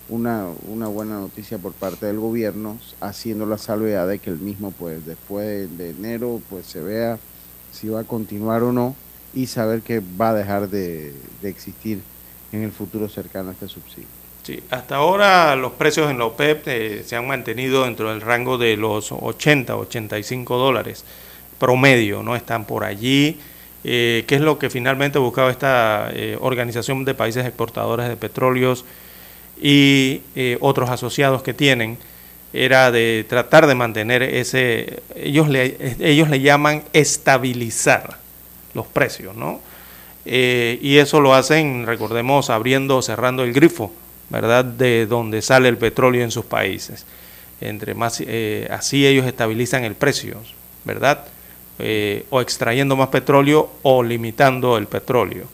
una, 0.08 0.46
una 0.68 0.88
buena 0.88 1.18
noticia 1.18 1.58
por 1.58 1.72
parte 1.72 2.06
del 2.06 2.18
gobierno, 2.18 2.78
haciendo 3.00 3.46
la 3.46 3.58
salvedad 3.58 4.08
de 4.08 4.18
que 4.18 4.30
el 4.30 4.38
mismo, 4.38 4.72
pues 4.72 5.04
después 5.06 5.76
de 5.78 5.90
enero, 5.90 6.40
pues 6.50 6.66
se 6.66 6.80
vea 6.80 7.18
si 7.72 7.88
va 7.88 8.00
a 8.00 8.04
continuar 8.04 8.62
o 8.62 8.72
no 8.72 8.94
y 9.34 9.46
saber 9.46 9.80
que 9.82 10.00
va 10.00 10.30
a 10.30 10.34
dejar 10.34 10.68
de, 10.68 11.14
existir 11.42 12.00
en 12.52 12.62
el 12.62 12.72
futuro 12.72 13.08
cercano 13.08 13.50
este 13.50 13.68
subsidio. 13.68 14.08
Sí, 14.42 14.62
hasta 14.70 14.96
ahora 14.96 15.54
los 15.56 15.72
precios 15.72 16.10
en 16.10 16.18
la 16.18 16.26
OPEP 16.26 16.66
eh, 16.66 17.02
se 17.06 17.16
han 17.16 17.26
mantenido 17.26 17.84
dentro 17.84 18.10
del 18.10 18.20
rango 18.20 18.58
de 18.58 18.76
los 18.76 19.12
80, 19.12 19.76
85 19.76 20.56
dólares 20.56 21.04
promedio, 21.58 22.24
¿no? 22.24 22.34
Están 22.34 22.64
por 22.64 22.82
allí. 22.82 23.38
Eh, 23.84 24.24
¿Qué 24.26 24.34
es 24.34 24.40
lo 24.40 24.58
que 24.58 24.68
finalmente 24.68 25.20
buscaba 25.20 25.50
esta 25.50 26.10
eh, 26.12 26.36
Organización 26.40 27.04
de 27.04 27.14
Países 27.14 27.46
Exportadores 27.46 28.08
de 28.08 28.16
Petróleos? 28.16 28.84
Y 29.62 30.22
eh, 30.34 30.58
otros 30.60 30.90
asociados 30.90 31.44
que 31.44 31.54
tienen 31.54 31.96
era 32.52 32.90
de 32.90 33.24
tratar 33.28 33.68
de 33.68 33.76
mantener 33.76 34.22
ese, 34.22 35.02
ellos 35.14 35.48
le, 35.48 35.94
ellos 36.00 36.28
le 36.28 36.40
llaman 36.40 36.82
estabilizar 36.92 38.18
los 38.74 38.86
precios, 38.88 39.36
¿no? 39.36 39.60
Eh, 40.24 40.78
y 40.82 40.98
eso 40.98 41.20
lo 41.20 41.34
hacen, 41.34 41.86
recordemos, 41.86 42.50
abriendo 42.50 42.96
o 42.96 43.02
cerrando 43.02 43.44
el 43.44 43.52
grifo, 43.52 43.92
¿verdad? 44.30 44.64
De 44.64 45.06
donde 45.06 45.40
sale 45.42 45.68
el 45.68 45.78
petróleo 45.78 46.24
en 46.24 46.32
sus 46.32 46.44
países. 46.44 47.06
Entre 47.60 47.94
más, 47.94 48.22
eh, 48.26 48.66
así 48.70 49.06
ellos 49.06 49.26
estabilizan 49.26 49.84
el 49.84 49.94
precio, 49.94 50.38
¿verdad? 50.84 51.26
o 52.30 52.40
extrayendo 52.40 52.94
más 52.94 53.08
petróleo 53.08 53.68
o 53.82 54.04
limitando 54.04 54.78
el 54.78 54.86
petróleo. 54.86 55.46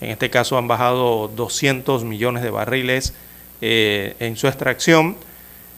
En 0.00 0.10
este 0.10 0.28
caso 0.28 0.58
han 0.58 0.66
bajado 0.66 1.28
200 1.28 2.02
millones 2.02 2.42
de 2.42 2.50
barriles 2.50 3.14
eh, 3.60 4.14
en 4.20 4.36
su 4.36 4.46
extracción 4.46 5.16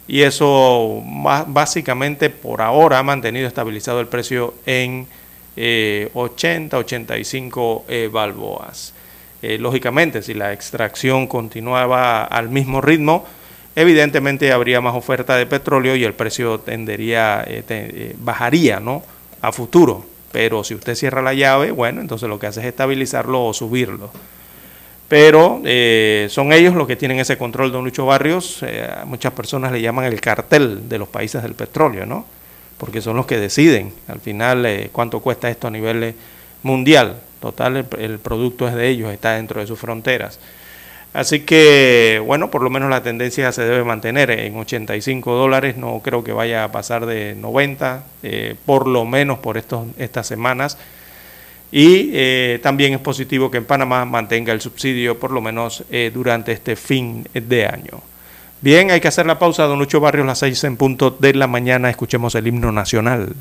y 0.07 0.23
eso 0.23 1.03
básicamente 1.47 2.29
por 2.29 2.61
ahora 2.61 2.99
ha 2.99 3.03
mantenido 3.03 3.47
estabilizado 3.47 4.01
el 4.01 4.07
precio 4.09 4.55
en 4.67 5.07
80, 5.57 6.77
85 6.77 7.85
eh, 7.89 8.11
balboas. 8.13 8.93
Eh, 9.41 9.57
lógicamente, 9.59 10.21
si 10.23 10.35
la 10.35 10.53
extracción 10.53 11.27
continuaba 11.27 12.25
al 12.25 12.51
mismo 12.51 12.81
ritmo, 12.81 13.25
evidentemente 13.75 14.53
habría 14.53 14.81
más 14.81 14.95
oferta 14.95 15.37
de 15.37 15.47
petróleo 15.47 15.97
y 15.97 16.05
el 16.05 16.15
precio 16.15 16.61
tendería, 16.61 17.47
bajaría 18.19 18.81
¿no? 18.81 19.03
a 19.41 19.53
futuro. 19.53 20.05
Pero 20.33 20.65
si 20.65 20.75
usted 20.75 20.95
cierra 20.95 21.23
la 21.23 21.35
llave, 21.35 21.71
bueno, 21.71 22.01
entonces 22.01 22.29
lo 22.29 22.39
que 22.39 22.47
hace 22.47 22.61
es 22.61 22.67
estabilizarlo 22.67 23.47
o 23.47 23.55
subirlo 23.55 24.11
pero 25.11 25.61
eh, 25.65 26.29
son 26.31 26.53
ellos 26.53 26.73
los 26.77 26.87
que 26.87 26.95
tienen 26.95 27.19
ese 27.19 27.37
control, 27.37 27.73
don 27.73 27.83
Lucho 27.83 28.07
Barrios. 28.07 28.63
Eh, 28.63 28.89
muchas 29.07 29.33
personas 29.33 29.73
le 29.73 29.83
llaman 29.83 30.05
el 30.05 30.21
cartel 30.21 30.89
de 30.89 30.99
los 30.99 31.09
países 31.09 31.43
del 31.43 31.55
petróleo, 31.55 32.07
¿no? 32.07 32.25
Porque 32.79 33.01
son 33.01 33.17
los 33.17 33.27
que 33.27 33.37
deciden 33.37 33.93
al 34.07 34.21
final 34.21 34.65
eh, 34.67 34.89
cuánto 34.93 35.19
cuesta 35.19 35.51
esto 35.51 35.67
a 35.67 35.71
nivel 35.73 36.15
mundial. 36.63 37.17
Total, 37.41 37.89
el, 37.99 38.19
producto 38.21 38.69
es 38.69 38.75
de 38.77 38.87
ellos, 38.87 39.13
está 39.13 39.33
dentro 39.33 39.61
de 39.61 39.67
sus 39.67 39.81
fronteras. 39.81 40.39
Así 41.13 41.41
que, 41.41 42.23
bueno, 42.25 42.53
por 42.53 42.63
lo 42.63 42.71
menos 42.71 42.89
la 42.89 43.03
tendencia 43.03 43.51
se 43.51 43.63
debe 43.63 43.83
mantener 43.83 44.31
en 44.31 44.57
85 44.57 45.35
dólares, 45.35 45.77
no 45.77 46.01
creo 46.05 46.23
que 46.23 46.31
vaya 46.31 46.63
a 46.63 46.71
pasar 46.71 47.07
de 47.07 47.35
90, 47.35 48.05
por 48.65 48.87
lo 48.87 49.05
menos 49.05 49.41
por 49.41 49.59
estos, 49.59 49.89
estas 49.99 50.29
semanas 50.29 50.79
y 51.73 52.11
eh, 52.13 52.59
también 52.63 52.95
es 52.95 53.01
positivo 53.01 53.51
que 53.51 53.59
en 53.59 53.65
Panamá 53.65 54.05
mantenga 54.05 54.53
el 54.53 54.61
subsidio 54.61 55.19
por 55.19 55.31
lo 55.31 55.41
menos 55.41 55.85
eh, 55.91 56.11
durante 56.13 56.53
este 56.53 56.77
fin 56.77 57.27
de 57.33 57.67
año. 57.67 58.03
Bien, 58.61 58.91
hay 58.91 59.01
que 59.01 59.09
hacer 59.09 59.25
la 59.25 59.39
pausa, 59.39 59.65
don 59.65 59.79
Lucho 59.79 60.01
Barrios, 60.01 60.27
las 60.27 60.41
seis 60.41 60.63
en 60.65 60.77
punto 60.77 61.11
de 61.11 61.33
la 61.33 61.47
mañana. 61.47 61.89
Escuchemos 61.89 62.35
el 62.35 62.47
himno 62.47 62.73
nacional. 62.73 63.35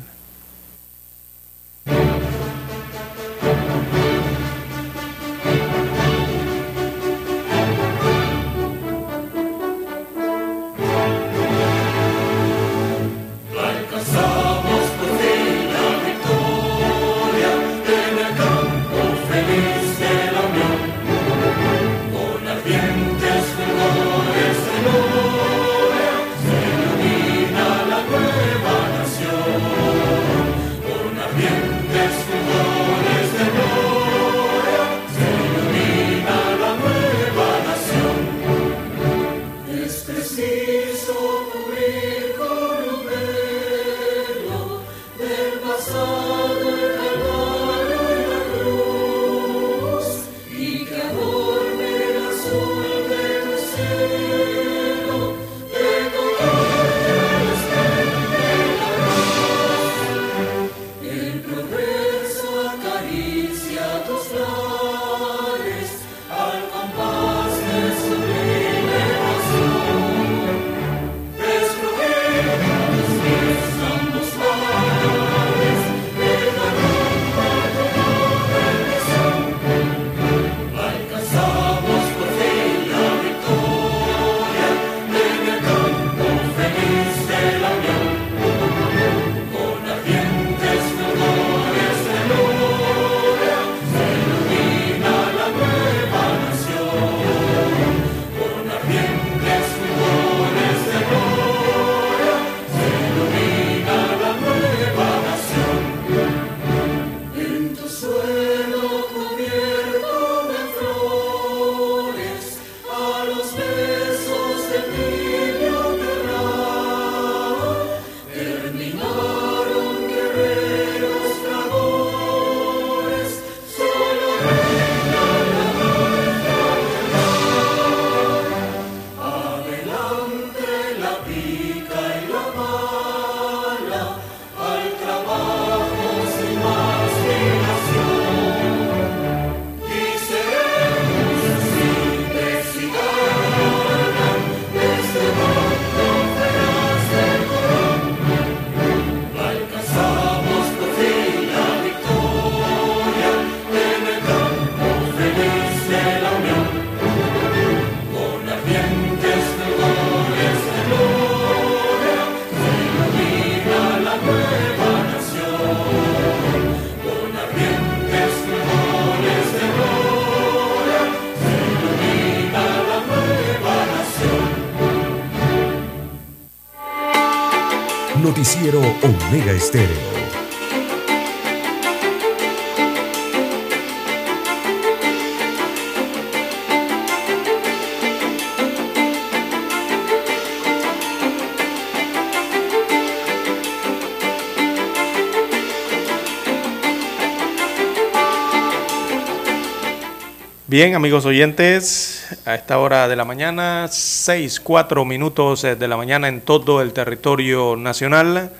Bien, 200.66 200.96
amigos 200.96 201.24
oyentes, 201.26 202.26
a 202.44 202.56
esta 202.56 202.78
hora 202.78 203.06
de 203.06 203.14
la 203.14 203.24
mañana, 203.24 203.86
seis, 203.88 204.58
cuatro 204.58 205.04
minutos 205.04 205.62
eh, 205.62 205.76
de 205.76 205.86
la 205.86 205.96
mañana 205.96 206.26
en 206.26 206.40
todo 206.40 206.82
el 206.82 206.92
territorio 206.92 207.76
nacional. 207.76 208.50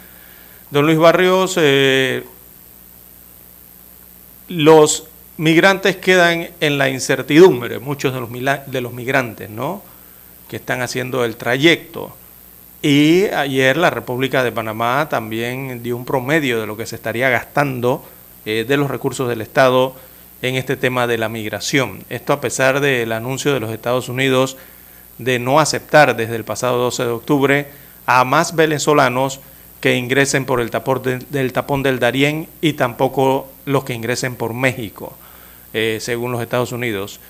Don 0.70 0.86
Luis 0.86 0.98
Barrios, 0.98 1.54
eh, 1.56 2.24
los 4.46 5.08
migrantes 5.36 5.96
quedan 5.96 6.50
en 6.60 6.78
la 6.78 6.88
incertidumbre, 6.88 7.80
muchos 7.80 8.14
de 8.14 8.80
los, 8.80 8.92
migrantes, 8.92 9.50
¿no? 9.50 9.82
Que 10.48 10.56
están 10.56 10.80
haciendo 10.80 11.24
el 11.24 11.34
trayecto. 11.34 12.14
Y 12.82 13.24
ayer 13.24 13.76
la 13.76 13.90
República 13.90 14.44
de 14.44 14.52
Panamá 14.52 15.08
también 15.10 15.82
dio 15.82 15.96
un 15.96 16.04
promedio 16.04 16.60
de 16.60 16.68
lo 16.68 16.76
que 16.76 16.86
se 16.86 16.94
estaría 16.94 17.28
gastando 17.30 18.04
eh, 18.46 18.64
de 18.66 18.76
los 18.76 18.88
recursos 18.88 19.28
del 19.28 19.40
Estado 19.40 19.96
en 20.40 20.54
este 20.54 20.76
tema 20.76 21.08
de 21.08 21.18
la 21.18 21.28
migración. 21.28 22.04
Esto 22.10 22.32
a 22.32 22.40
pesar 22.40 22.78
del 22.78 23.10
anuncio 23.10 23.52
de 23.52 23.58
los 23.58 23.72
Estados 23.72 24.08
Unidos 24.08 24.56
de 25.18 25.40
no 25.40 25.58
aceptar 25.58 26.16
desde 26.16 26.36
el 26.36 26.44
pasado 26.44 26.78
12 26.78 27.02
de 27.02 27.10
octubre 27.10 27.66
a 28.06 28.24
más 28.24 28.54
venezolanos 28.54 29.40
que 29.80 29.96
ingresen 29.96 30.44
por 30.44 30.60
el 30.60 30.70
tapón, 30.70 31.26
del 31.30 31.52
tapón 31.52 31.82
del 31.82 31.98
Darién 31.98 32.48
y 32.60 32.74
tampoco 32.74 33.50
los 33.64 33.84
que 33.84 33.94
ingresen 33.94 34.36
por 34.36 34.52
México, 34.52 35.16
eh, 35.72 35.98
según 36.00 36.32
los 36.32 36.42
Estados 36.42 36.72
Unidos. 36.72 37.20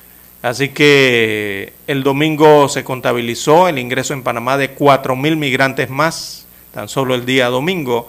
Así 0.43 0.71
que 0.71 1.75
el 1.87 2.03
domingo 2.03 2.69
se 2.69 2.83
contabilizó 2.83 3.69
el 3.69 3.79
ingreso 3.79 4.15
en 4.15 4.23
Panamá 4.23 4.57
de 4.57 4.75
4.000 4.75 5.37
migrantes 5.37 5.91
más, 5.91 6.47
tan 6.73 6.89
solo 6.89 7.15
el 7.15 7.27
día 7.27 7.49
domingo. 7.49 8.09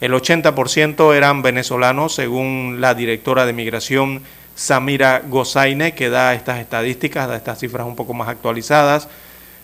El 0.00 0.12
80% 0.12 1.14
eran 1.14 1.42
venezolanos, 1.42 2.14
según 2.14 2.78
la 2.80 2.94
directora 2.94 3.46
de 3.46 3.52
migración 3.52 4.22
Samira 4.54 5.22
Gozaine, 5.28 5.94
que 5.94 6.08
da 6.08 6.34
estas 6.34 6.60
estadísticas, 6.60 7.28
da 7.28 7.36
estas 7.36 7.58
cifras 7.60 7.86
un 7.86 7.94
poco 7.94 8.14
más 8.14 8.28
actualizadas. 8.28 9.08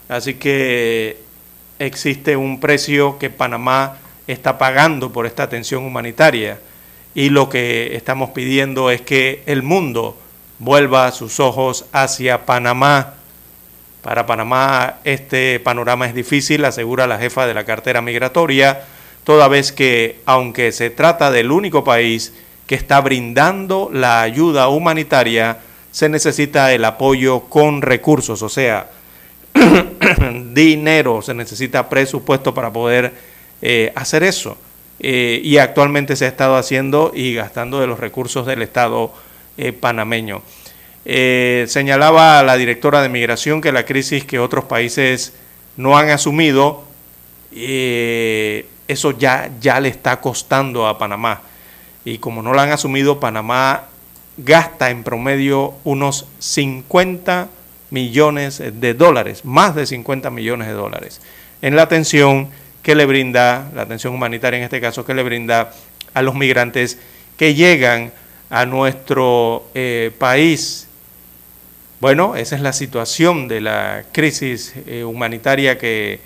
Así 0.08 0.34
que 0.34 1.18
existe 1.78 2.36
un 2.36 2.60
precio 2.60 3.18
que 3.18 3.30
Panamá 3.30 3.96
está 4.26 4.58
pagando 4.58 5.12
por 5.12 5.26
esta 5.26 5.44
atención 5.44 5.84
humanitaria 5.84 6.58
y 7.14 7.28
lo 7.28 7.48
que 7.48 7.94
estamos 7.96 8.30
pidiendo 8.30 8.90
es 8.90 9.00
que 9.02 9.42
el 9.46 9.62
mundo 9.62 10.16
vuelva 10.58 11.10
sus 11.12 11.40
ojos 11.40 11.86
hacia 11.92 12.46
Panamá. 12.46 13.14
Para 14.02 14.26
Panamá 14.26 14.98
este 15.04 15.60
panorama 15.60 16.06
es 16.06 16.14
difícil, 16.14 16.64
asegura 16.64 17.06
la 17.06 17.18
jefa 17.18 17.46
de 17.46 17.54
la 17.54 17.64
cartera 17.64 18.00
migratoria, 18.00 18.82
toda 19.24 19.48
vez 19.48 19.72
que, 19.72 20.20
aunque 20.24 20.72
se 20.72 20.90
trata 20.90 21.30
del 21.30 21.52
único 21.52 21.84
país 21.84 22.32
que 22.66 22.74
está 22.74 23.00
brindando 23.00 23.90
la 23.92 24.22
ayuda 24.22 24.68
humanitaria, 24.68 25.58
se 25.90 26.08
necesita 26.08 26.72
el 26.72 26.84
apoyo 26.84 27.40
con 27.40 27.82
recursos, 27.82 28.42
o 28.42 28.48
sea, 28.48 28.88
dinero, 30.52 31.20
se 31.20 31.34
necesita 31.34 31.88
presupuesto 31.88 32.54
para 32.54 32.72
poder 32.72 33.31
eh, 33.62 33.92
hacer 33.94 34.22
eso. 34.22 34.56
Eh, 35.00 35.40
y 35.42 35.58
actualmente 35.58 36.14
se 36.16 36.26
ha 36.26 36.28
estado 36.28 36.56
haciendo 36.56 37.12
y 37.14 37.34
gastando 37.34 37.80
de 37.80 37.86
los 37.86 37.98
recursos 37.98 38.46
del 38.46 38.62
Estado 38.62 39.12
eh, 39.56 39.72
panameño. 39.72 40.42
señalaba 41.04 42.42
la 42.42 42.56
directora 42.56 43.02
de 43.02 43.08
migración 43.08 43.60
que 43.60 43.72
la 43.72 43.84
crisis 43.84 44.24
que 44.24 44.38
otros 44.38 44.64
países 44.66 45.32
no 45.76 45.96
han 45.98 46.10
asumido, 46.10 46.84
eso 47.50 49.10
ya, 49.18 49.50
ya 49.60 49.80
le 49.80 49.88
está 49.88 50.20
costando 50.20 50.86
a 50.86 50.98
Panamá 50.98 51.42
y 52.04 52.18
como 52.18 52.42
no 52.42 52.52
la 52.52 52.64
han 52.64 52.70
asumido, 52.70 53.20
Panamá 53.20 53.84
gasta 54.36 54.90
en 54.90 55.04
promedio 55.04 55.74
unos 55.84 56.26
50 56.38 57.48
millones 57.90 58.62
de 58.80 58.94
dólares, 58.94 59.44
más 59.44 59.74
de 59.74 59.86
50 59.86 60.30
millones 60.30 60.68
de 60.68 60.74
dólares, 60.74 61.20
en 61.60 61.76
la 61.76 61.82
atención 61.82 62.48
que 62.82 62.94
le 62.94 63.06
brinda, 63.06 63.70
la 63.74 63.82
atención 63.82 64.14
humanitaria 64.14 64.58
en 64.58 64.64
este 64.64 64.80
caso, 64.80 65.04
que 65.04 65.14
le 65.14 65.22
brinda 65.22 65.72
a 66.14 66.22
los 66.22 66.34
migrantes 66.34 66.98
que 67.36 67.54
llegan 67.54 68.12
a 68.50 68.66
nuestro 68.66 69.64
eh, 69.74 70.10
país. 70.18 70.88
Bueno, 72.00 72.34
esa 72.36 72.56
es 72.56 72.62
la 72.62 72.72
situación 72.72 73.48
de 73.48 73.60
la 73.60 74.04
crisis 74.12 74.74
eh, 74.86 75.04
humanitaria 75.04 75.78
que 75.78 76.20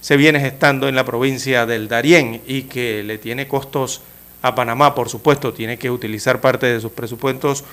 se 0.00 0.18
viene 0.18 0.38
gestando 0.38 0.86
en 0.86 0.94
la 0.94 1.04
provincia 1.04 1.64
del 1.64 1.88
Darién 1.88 2.42
y 2.46 2.62
que 2.62 3.02
le 3.02 3.16
tiene 3.16 3.48
costos 3.48 4.02
a 4.42 4.54
Panamá, 4.54 4.94
por 4.94 5.08
supuesto, 5.08 5.54
tiene 5.54 5.78
que 5.78 5.90
utilizar 5.90 6.42
parte 6.42 6.66
de 6.66 6.78
sus 6.78 6.92
presupuestos 6.92 7.64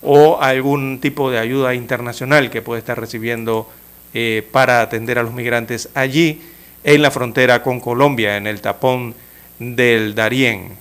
o 0.00 0.40
algún 0.40 1.00
tipo 1.00 1.30
de 1.30 1.40
ayuda 1.40 1.74
internacional 1.74 2.48
que 2.48 2.62
puede 2.62 2.78
estar 2.78 2.98
recibiendo 2.98 3.68
eh, 4.14 4.46
para 4.52 4.80
atender 4.80 5.18
a 5.18 5.24
los 5.24 5.32
migrantes 5.32 5.88
allí 5.94 6.40
en 6.84 7.02
la 7.02 7.10
frontera 7.10 7.62
con 7.62 7.80
Colombia, 7.80 8.36
en 8.36 8.46
el 8.46 8.60
tapón 8.60 9.14
del 9.58 10.14
Darién. 10.14 10.76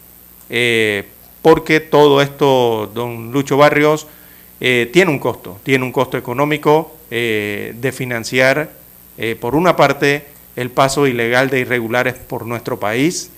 Eh, 0.49 1.05
porque 1.41 1.79
todo 1.79 2.21
esto, 2.21 2.89
don 2.93 3.31
Lucho 3.31 3.57
Barrios, 3.57 4.07
eh, 4.59 4.89
tiene 4.91 5.11
un 5.11 5.19
costo, 5.19 5.59
tiene 5.63 5.85
un 5.85 5.91
costo 5.91 6.17
económico 6.17 6.95
de 7.09 7.91
financiar, 7.91 8.69
por 9.39 9.55
una 9.55 9.75
parte, 9.75 10.25
el 10.55 10.69
paso 10.69 11.07
ilegal 11.07 11.49
de 11.49 11.61
irregulares 11.61 12.13
por 12.13 12.45
nuestro 12.45 12.79
país, 12.79 13.31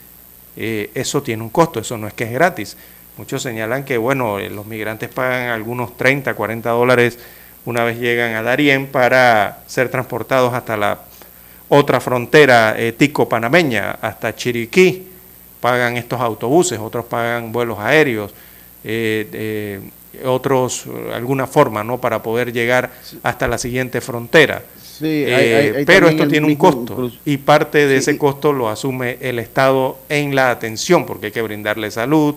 eh, 0.58 0.90
eso 0.96 1.22
tiene 1.22 1.44
un 1.44 1.50
costo, 1.50 1.80
eso 1.80 1.98
no 1.98 2.08
es 2.08 2.14
que 2.14 2.26
es 2.26 2.32
gratis. 2.32 2.78
Muchos 3.18 3.42
señalan 3.42 3.84
que, 3.86 3.98
bueno, 3.98 4.40
eh, 4.40 4.50
los 4.50 4.66
migrantes 4.66 5.10
pagan 5.10 5.50
algunos 5.50 5.96
30, 5.98 6.34
40 6.34 6.70
dólares 6.72 7.20
una 7.66 7.84
vez 7.84 8.00
llegan 8.00 8.34
a 8.34 8.42
Darién 8.42 8.88
para 8.88 9.60
ser 9.68 9.90
transportados 9.90 10.54
hasta 10.54 10.78
la 10.78 11.02
otra 11.74 12.02
frontera 12.02 12.76
eh, 12.78 12.92
tico-panameña, 12.92 13.92
hasta 14.02 14.36
Chiriquí. 14.36 15.08
Pagan 15.62 15.96
estos 15.96 16.20
autobuses, 16.20 16.80
otros 16.80 17.06
pagan 17.06 17.52
vuelos 17.52 17.78
aéreos, 17.80 18.34
otros 20.26 20.86
alguna 21.14 21.46
forma, 21.46 21.84
¿no? 21.84 22.02
Para 22.02 22.24
poder 22.24 22.52
llegar 22.52 22.90
hasta 23.22 23.48
la 23.48 23.60
siguiente 23.60 24.02
frontera. 24.02 24.64
Eh, 25.04 25.84
pero 25.86 26.10
esto 26.10 26.28
tiene 26.28 26.48
un 26.48 26.56
costo 26.56 27.12
y 27.26 27.38
parte 27.38 27.88
de 27.88 27.98
ese 27.98 28.18
costo 28.18 28.54
lo 28.54 28.70
asume 28.70 29.18
el 29.22 29.40
Estado 29.40 29.98
en 30.10 30.36
la 30.36 30.52
atención, 30.52 31.06
porque 31.06 31.28
hay 31.28 31.32
que 31.32 31.42
brindarle 31.42 31.90
salud 31.90 32.36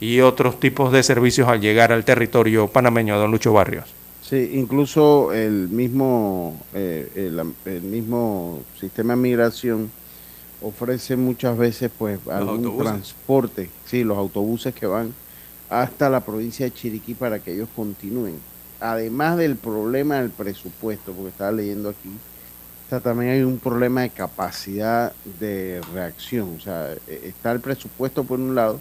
y 0.00 0.20
otros 0.20 0.60
tipos 0.60 0.92
de 0.92 1.02
servicios 1.02 1.48
al 1.48 1.60
llegar 1.60 1.92
al 1.92 2.04
territorio 2.04 2.68
panameño, 2.68 3.18
don 3.18 3.30
Lucho 3.30 3.52
Barrios. 3.52 3.86
Sí, 4.28 4.50
incluso 4.54 5.32
el 5.32 5.68
mismo, 5.68 6.60
eh, 6.74 7.10
el, 7.14 7.82
mismo 7.82 8.60
sistema 8.80 9.14
de 9.14 9.20
migración 9.22 9.90
ofrece 10.60 11.16
muchas 11.16 11.56
veces 11.56 11.90
pues 11.96 12.18
algún 12.28 12.76
transporte, 12.76 13.70
sí, 13.84 14.02
los 14.02 14.18
autobuses 14.18 14.74
que 14.74 14.86
van 14.86 15.14
hasta 15.70 16.10
la 16.10 16.20
provincia 16.24 16.66
de 16.66 16.72
Chiriquí 16.72 17.14
para 17.14 17.38
que 17.38 17.52
ellos 17.52 17.68
continúen 17.76 18.40
además 18.80 19.36
del 19.36 19.56
problema 19.56 20.16
del 20.16 20.30
presupuesto, 20.30 21.12
porque 21.12 21.30
estaba 21.30 21.52
leyendo 21.52 21.90
aquí, 21.90 22.10
también 23.02 23.32
hay 23.32 23.42
un 23.42 23.58
problema 23.58 24.02
de 24.02 24.10
capacidad 24.10 25.12
de 25.40 25.80
reacción. 25.92 26.54
O 26.56 26.60
sea, 26.60 26.92
e, 27.08 27.28
está 27.28 27.52
el 27.52 27.60
presupuesto 27.60 28.24
por 28.24 28.38
un 28.38 28.54
lado 28.54 28.80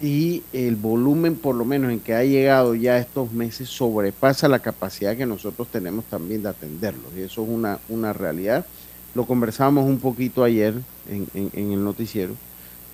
y 0.00 0.42
el 0.52 0.76
volumen, 0.76 1.36
por 1.36 1.54
lo 1.54 1.64
menos 1.64 1.90
en 1.90 2.00
que 2.00 2.14
ha 2.14 2.24
llegado 2.24 2.74
ya 2.74 2.98
estos 2.98 3.32
meses, 3.32 3.68
sobrepasa 3.68 4.48
la 4.48 4.58
capacidad 4.58 5.16
que 5.16 5.26
nosotros 5.26 5.68
tenemos 5.68 6.04
también 6.04 6.42
de 6.42 6.50
atenderlos. 6.50 7.12
Y 7.16 7.22
eso 7.22 7.42
es 7.42 7.48
una, 7.48 7.78
una 7.88 8.12
realidad. 8.12 8.66
Lo 9.14 9.26
conversamos 9.26 9.86
un 9.86 9.98
poquito 9.98 10.44
ayer 10.44 10.74
en, 11.08 11.26
en, 11.34 11.72
el 11.72 11.82
noticiero 11.82 12.34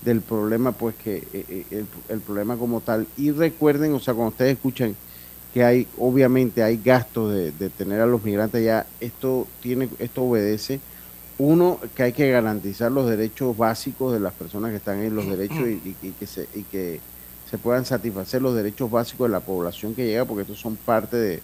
del 0.05 0.21
problema, 0.21 0.73
pues 0.73 0.95
que 0.95 1.27
e, 1.33 1.45
e, 1.49 1.67
el, 1.71 1.87
el 2.09 2.21
problema 2.21 2.57
como 2.57 2.81
tal. 2.81 3.07
Y 3.17 3.33
recuerden, 3.33 3.93
o 3.95 4.01
sea, 4.01 4.15
cuando 4.15 4.31
ustedes 4.31 4.53
escuchan 4.53 4.95
que 5.53 5.65
hay, 5.65 5.87
obviamente 5.99 6.63
hay 6.63 6.81
gastos 6.83 7.33
de, 7.33 7.71
tener 7.71 8.01
a 8.01 8.07
los 8.07 8.25
migrantes 8.25 8.65
ya, 8.65 8.87
esto 9.01 9.47
tiene, 9.61 9.89
esto 9.99 10.23
obedece, 10.23 10.81
uno, 11.39 11.79
que 11.95 12.05
hay 12.05 12.13
que 12.13 12.31
garantizar 12.31 12.93
los 12.93 13.09
derechos 13.09 13.57
básicos 13.57 14.13
de 14.13 14.21
las 14.21 14.33
personas 14.33 14.71
que 14.71 14.77
están 14.77 15.03
en 15.03 15.15
los 15.15 15.27
derechos 15.27 15.67
y, 15.67 16.13
que 16.13 16.27
se, 16.27 16.49
y 16.55 16.63
que 16.63 17.01
se 17.51 17.59
puedan 17.59 17.85
satisfacer 17.85 18.43
los 18.43 18.55
derechos 18.55 18.91
básicos 18.91 19.29
de 19.29 19.33
la 19.33 19.41
población 19.41 19.95
que 19.95 20.07
llega, 20.07 20.25
porque 20.25 20.43
estos 20.43 20.59
son 20.59 20.77
parte 20.77 21.17
de, 21.17 21.43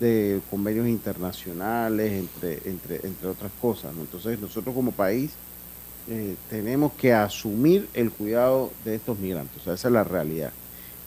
de 0.00 0.40
convenios 0.50 0.88
internacionales, 0.88 2.12
entre, 2.12 2.60
entre, 2.68 3.06
entre 3.06 3.28
otras 3.28 3.52
cosas. 3.60 3.92
Entonces 3.98 4.38
nosotros 4.40 4.74
como 4.74 4.92
país 4.92 5.32
eh, 6.08 6.36
tenemos 6.48 6.92
que 6.92 7.12
asumir 7.12 7.88
el 7.94 8.10
cuidado 8.10 8.70
de 8.84 8.94
estos 8.94 9.18
migrantes. 9.18 9.62
Esa 9.62 9.72
es 9.72 9.92
la 9.92 10.04
realidad. 10.04 10.52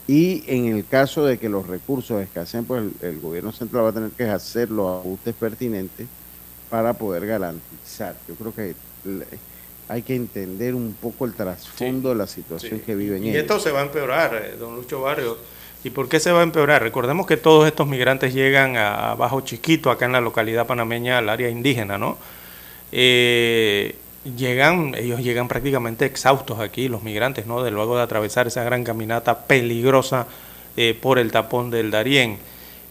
Y 0.08 0.44
en 0.48 0.66
el 0.66 0.86
caso 0.86 1.24
de 1.24 1.38
que 1.38 1.50
los 1.50 1.68
recursos 1.68 2.22
escaseen, 2.22 2.66
pues 2.66 2.84
el, 3.02 3.20
gobierno 3.20 3.52
central 3.52 3.86
va 3.86 3.90
a 3.90 3.94
tener 3.94 4.10
que 4.10 4.24
hacer 4.24 4.72
los 4.72 5.00
ajustes 5.00 5.36
pertinentes 5.36 6.08
para 6.70 6.94
poder 6.94 7.26
garantizar. 7.26 8.16
Yo 8.28 8.36
creo 8.36 8.54
que 8.54 8.76
hay 9.88 10.02
que 10.04 10.16
entender 10.16 10.76
un 10.76 10.94
poco 10.94 11.26
el 11.26 11.34
trasfondo 11.34 12.10
de 12.10 12.16
la 12.16 12.28
situación 12.28 12.80
que 12.80 12.96
viven 12.96 13.24
ellos. 13.24 13.36
Y 13.36 13.38
esto 13.38 13.60
se 13.60 13.72
va 13.72 13.80
a 13.80 13.84
empeorar, 13.84 14.36
eh, 14.36 14.56
don 14.58 14.76
Lucho 14.76 15.02
Barrio. 15.02 15.38
¿Y 15.84 15.90
por 15.90 16.10
qué 16.10 16.20
se 16.20 16.32
va 16.32 16.42
a 16.42 16.44
empeorar? 16.44 16.84
Recordemos 16.84 17.26
que 17.26 17.38
todos 17.38 17.66
estos 17.66 17.88
migrantes 17.88 18.34
llegan 18.34 18.76
a 18.78 19.16
Bajo 19.16 19.42
Chiquito, 19.42 19.90
acá 19.90 20.06
en 20.06 20.12
la 20.12 20.22
localidad 20.22 20.68
panameña, 20.68 21.18
al 21.18 21.30
área 21.30 21.50
indígena, 21.50 21.98
¿no? 21.98 22.18
Eh, 22.92 23.96
llegan, 24.38 24.94
ellos 24.96 25.22
llegan 25.22 25.48
prácticamente 25.48 26.06
exhaustos 26.06 26.60
aquí, 26.60 26.90
los 26.90 27.02
migrantes, 27.02 27.46
¿no? 27.46 27.64
De 27.64 27.72
luego 27.72 27.96
de 27.96 28.04
atravesar 28.04 28.48
esa 28.48 28.64
gran 28.64 28.84
caminata 28.84 29.46
peligrosa 29.46 30.28
eh, 30.76 30.98
por 31.00 31.18
el 31.18 31.32
tapón 31.32 31.70
del 31.72 31.92
Darién. 31.92 32.38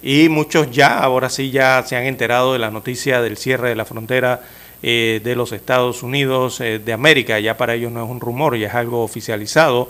Y 0.03 0.29
muchos 0.29 0.71
ya, 0.71 0.99
ahora 0.99 1.29
sí, 1.29 1.51
ya 1.51 1.83
se 1.87 1.97
han 1.97 2.05
enterado 2.05 2.53
de 2.53 2.59
la 2.59 2.71
noticia 2.71 3.21
del 3.21 3.37
cierre 3.37 3.71
de 3.71 3.75
la 3.75 3.85
frontera 3.85 4.43
eh, 4.83 5.21
de 5.25 5.35
los 5.35 5.53
Estados 5.53 6.03
Unidos 6.03 6.61
eh, 6.61 6.79
de 6.79 6.93
América. 6.93 7.41
Ya 7.41 7.57
para 7.57 7.75
ellos 7.75 7.91
no 7.91 8.05
es 8.05 8.11
un 8.11 8.21
rumor, 8.21 8.57
ya 8.57 8.69
es 8.69 8.75
algo 8.75 9.03
oficializado. 9.03 9.89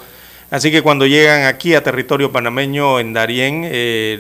Así 0.50 0.70
que 0.70 0.80
cuando 0.80 1.06
llegan 1.06 1.44
aquí 1.44 1.74
a 1.74 1.82
territorio 1.82 2.32
panameño 2.32 3.00
en 3.00 3.12
Darién, 3.12 3.68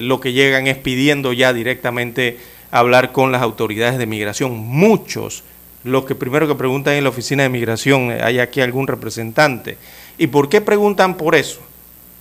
lo 0.06 0.20
que 0.20 0.34
llegan 0.34 0.66
es 0.66 0.76
pidiendo 0.76 1.32
ya 1.32 1.54
directamente 1.54 2.36
hablar 2.70 3.12
con 3.12 3.32
las 3.32 3.40
autoridades 3.40 3.98
de 3.98 4.04
migración. 4.04 4.52
Muchos 4.52 5.42
lo 5.84 6.04
que 6.04 6.14
primero 6.14 6.48
que 6.48 6.54
preguntan 6.54 6.94
en 6.94 7.04
la 7.04 7.10
oficina 7.10 7.44
de 7.44 7.48
migración, 7.48 8.10
eh, 8.10 8.20
¿hay 8.22 8.38
aquí 8.38 8.60
algún 8.60 8.86
representante? 8.86 9.78
¿Y 10.18 10.26
por 10.26 10.48
qué 10.48 10.60
preguntan 10.60 11.16
por 11.16 11.34
eso, 11.34 11.60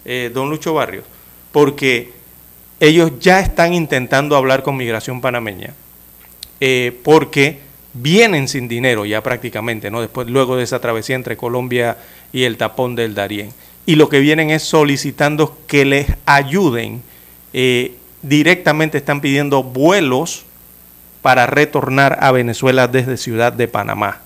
eh, 0.05 0.32
don 0.34 0.49
Lucho 0.49 0.74
Barrios? 0.74 1.05
Porque 1.51 2.11
ellos 2.80 3.11
ya 3.19 3.39
están 3.39 3.73
intentando 3.73 4.36
hablar 4.36 4.63
con 4.63 4.78
migración 4.78 5.21
panameña, 5.21 5.73
eh, 6.59 6.97
porque 7.03 7.59
vienen 7.93 8.47
sin 8.47 8.67
dinero 8.67 9.05
ya 9.05 9.21
prácticamente, 9.23 9.89
¿no? 9.89 10.01
Después, 10.01 10.28
luego 10.28 10.55
de 10.55 10.63
esa 10.63 10.80
travesía 10.80 11.15
entre 11.15 11.38
Colombia 11.38 11.97
y 12.32 12.43
el 12.43 12.57
tapón 12.57 12.95
del 12.95 13.15
Darién. 13.15 13.51
Y 13.86 13.95
lo 13.95 14.09
que 14.09 14.19
vienen 14.19 14.49
es 14.49 14.63
solicitando 14.63 15.57
que 15.67 15.86
les 15.86 16.07
ayuden. 16.25 17.01
directamente 18.21 18.97
están 18.97 19.21
pidiendo 19.21 19.63
vuelos 19.63 20.43
para 21.21 21.45
retornar 21.45 22.19
a 22.21 22.32
Venezuela 22.32 22.88
desde 22.88 23.17
Ciudad 23.17 23.51
de 23.51 23.67
Panamá. 23.67 24.21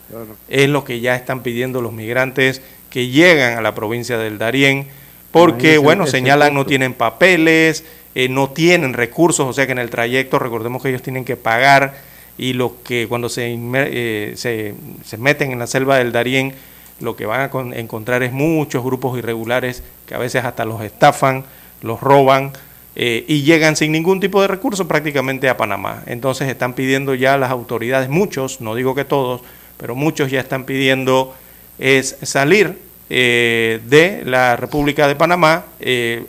Es 0.50 0.70
lo 0.70 0.84
que 0.84 1.00
ya 1.00 1.16
están 1.16 1.42
pidiendo 1.42 1.82
los 1.82 1.94
migrantes 1.94 2.62
que 2.92 3.08
llegan 3.08 3.58
a 3.58 3.62
la 3.62 3.74
provincia 3.74 4.18
del 4.18 4.38
Darién, 4.38 4.88
porque, 5.32 5.78
bueno, 5.78 6.06
señalan 6.06 6.54
no 6.54 6.66
tienen 6.66 6.94
papeles, 6.94 7.86
eh, 8.14 8.28
no 8.28 8.50
tienen 8.50 8.94
recursos, 8.94 9.48
o 9.48 9.54
sea 9.54 9.66
que 9.66 9.72
en 9.72 9.80
el 9.80 9.90
trayecto 9.90 10.38
recordemos 10.38 10.82
que 10.82 10.90
ellos 10.90 11.02
tienen 11.02 11.24
que 11.24 11.38
pagar 11.38 11.94
y 12.38 12.52
lo 12.54 12.84
que 12.84 13.08
cuando 13.08 13.30
se, 13.30 13.58
eh, 13.58 14.34
se, 14.36 14.76
se, 15.06 15.18
meten 15.18 15.52
en 15.52 15.60
la 15.60 15.68
selva 15.68 15.98
del 15.98 16.12
Darién, 16.12 16.54
lo 17.00 17.16
que 17.16 17.26
van 17.26 17.50
a 17.50 17.78
encontrar 17.78 18.22
es 18.22 18.34
muchos 18.34 18.84
grupos 18.84 19.18
irregulares 19.18 19.82
que 20.06 20.14
a 20.14 20.18
veces 20.18 20.44
hasta 20.44 20.66
los 20.66 20.82
estafan, 20.82 21.46
los 21.82 22.02
roban, 22.02 22.52
eh, 22.98 23.24
y 23.30 23.44
llegan 23.44 23.78
sin 23.78 23.94
ningún 23.94 24.20
tipo 24.20 24.42
de 24.42 24.50
recurso 24.50 24.90
prácticamente 24.90 25.48
a 25.48 25.56
Panamá. 25.56 26.04
Entonces 26.06 26.50
están 26.50 26.74
pidiendo 26.74 27.16
ya 27.16 27.38
las 27.38 27.50
autoridades, 27.50 28.10
muchos, 28.10 28.60
no 28.60 28.76
digo 28.76 28.94
que 28.94 29.06
todos, 29.06 29.42
pero 29.78 29.96
muchos 29.96 30.30
ya 30.30 30.42
están 30.42 30.66
pidiendo 30.66 31.34
es 31.80 32.18
salir 32.24 32.78
de 33.08 34.22
la 34.26 34.56
República 34.56 35.08
de 35.08 35.16
Panamá 35.16 35.66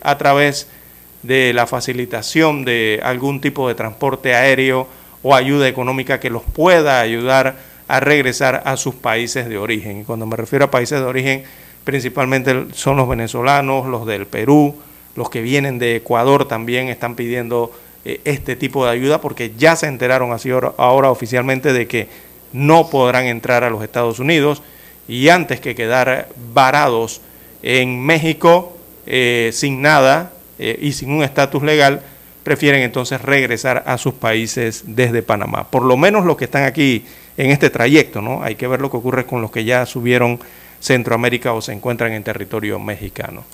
a 0.02 0.18
través 0.18 0.66
de 0.66 0.81
la 1.22 1.66
facilitación 1.66 2.64
de 2.64 3.00
algún 3.02 3.40
tipo 3.40 3.68
de 3.68 3.74
transporte 3.74 4.34
aéreo 4.34 4.88
o 5.22 5.34
ayuda 5.34 5.68
económica 5.68 6.18
que 6.18 6.30
los 6.30 6.42
pueda 6.42 7.00
ayudar 7.00 7.56
a 7.88 8.00
regresar 8.00 8.62
a 8.64 8.76
sus 8.76 8.94
países 8.94 9.48
de 9.48 9.58
origen. 9.58 10.00
Y 10.00 10.04
cuando 10.04 10.26
me 10.26 10.36
refiero 10.36 10.64
a 10.64 10.70
países 10.70 10.98
de 11.00 11.06
origen, 11.06 11.44
principalmente 11.84 12.66
son 12.72 12.96
los 12.96 13.08
venezolanos, 13.08 13.86
los 13.86 14.06
del 14.06 14.26
Perú, 14.26 14.76
los 15.14 15.30
que 15.30 15.42
vienen 15.42 15.78
de 15.78 15.96
Ecuador 15.96 16.48
también 16.48 16.88
están 16.88 17.14
pidiendo 17.14 17.72
eh, 18.04 18.20
este 18.24 18.56
tipo 18.56 18.84
de 18.84 18.92
ayuda 18.92 19.20
porque 19.20 19.52
ya 19.56 19.76
se 19.76 19.86
enteraron 19.86 20.32
así 20.32 20.50
ahora, 20.50 21.10
oficialmente 21.10 21.72
de 21.72 21.86
que 21.86 22.08
no 22.52 22.90
podrán 22.90 23.26
entrar 23.26 23.62
a 23.64 23.70
los 23.70 23.82
Estados 23.82 24.18
Unidos 24.18 24.62
y 25.06 25.28
antes 25.28 25.60
que 25.60 25.74
quedar 25.74 26.28
varados 26.52 27.20
en 27.62 28.00
México 28.00 28.76
eh, 29.06 29.50
sin 29.52 29.82
nada 29.82 30.32
eh, 30.58 30.78
y 30.80 30.92
sin 30.92 31.10
un 31.10 31.22
estatus 31.22 31.62
legal, 31.62 32.02
prefieren 32.42 32.82
entonces 32.82 33.20
regresar 33.20 33.84
a 33.86 33.98
sus 33.98 34.14
países 34.14 34.84
desde 34.86 35.22
Panamá. 35.22 35.70
Por 35.70 35.84
lo 35.84 35.96
menos 35.96 36.24
los 36.24 36.36
que 36.36 36.44
están 36.44 36.64
aquí 36.64 37.04
en 37.36 37.50
este 37.50 37.70
trayecto, 37.70 38.20
¿no? 38.20 38.42
Hay 38.42 38.56
que 38.56 38.66
ver 38.66 38.80
lo 38.80 38.90
que 38.90 38.96
ocurre 38.96 39.26
con 39.26 39.40
los 39.40 39.50
que 39.50 39.64
ya 39.64 39.86
subieron 39.86 40.40
Centroamérica 40.80 41.52
o 41.52 41.62
se 41.62 41.72
encuentran 41.72 42.12
en 42.12 42.24
territorio 42.24 42.78
mexicano. 42.78 43.44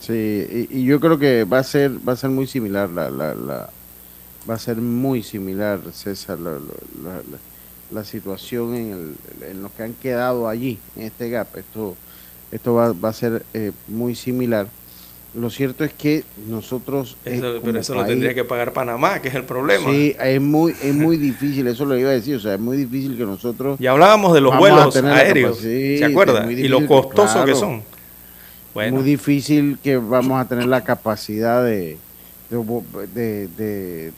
Sí, 0.00 0.68
y, 0.70 0.84
yo 0.84 1.00
creo 1.00 1.18
que 1.18 1.44
va 1.44 1.58
a 1.58 1.64
ser 1.64 1.92
va 2.06 2.14
a 2.14 2.16
ser 2.16 2.30
muy 2.30 2.46
similar 2.46 2.88
la, 2.88 3.10
la, 3.10 3.34
la 3.34 3.70
va 4.48 4.54
a 4.54 4.58
ser 4.58 4.76
muy 4.76 5.22
similar 5.22 5.80
César 5.92 6.38
la, 6.38 6.58
la 7.90 8.04
situación 8.04 8.74
en, 8.74 8.92
el, 8.92 9.50
en 9.50 9.62
los 9.62 9.72
que 9.72 9.82
han 9.82 9.92
quedado 9.92 10.48
allí 10.48 10.78
en 10.96 11.02
este 11.02 11.28
gap 11.28 11.54
esto 11.56 11.96
esto 12.50 12.74
va, 12.74 12.92
va 12.92 13.10
a 13.10 13.12
ser 13.12 13.44
eh, 13.52 13.72
muy 13.88 14.14
similar 14.14 14.68
lo 15.34 15.48
cierto 15.48 15.84
es 15.84 15.92
que 15.92 16.24
nosotros 16.48 17.16
pero 17.22 17.78
eso 17.78 17.94
lo 17.94 18.04
tendría 18.04 18.34
que 18.34 18.44
pagar 18.44 18.72
Panamá 18.72 19.22
que 19.22 19.28
es 19.28 19.34
el 19.34 19.44
problema. 19.44 19.90
Sí 19.90 20.16
es 20.20 20.40
muy 20.40 20.74
es 20.82 20.94
muy 20.94 21.16
difícil 21.16 21.66
eso 21.68 21.84
lo 21.84 21.96
iba 21.96 22.10
a 22.10 22.14
decir 22.14 22.36
o 22.36 22.40
sea 22.40 22.54
es 22.54 22.60
muy 22.60 22.76
difícil 22.76 23.16
que 23.16 23.24
nosotros 23.24 23.80
y 23.80 23.86
hablábamos 23.86 24.34
de 24.34 24.40
los 24.40 24.56
vuelos 24.56 24.96
aéreos 24.96 25.58
se 25.58 26.04
acuerda 26.04 26.50
y 26.50 26.68
lo 26.68 26.86
costoso 26.86 27.44
que 27.44 27.54
son. 27.54 27.82
Muy 28.74 29.02
difícil 29.02 29.78
que 29.82 29.96
vamos 29.96 30.40
a 30.40 30.46
tener 30.46 30.66
la 30.66 30.84
capacidad 30.84 31.64
de, 31.64 31.98
de, 32.50 34.10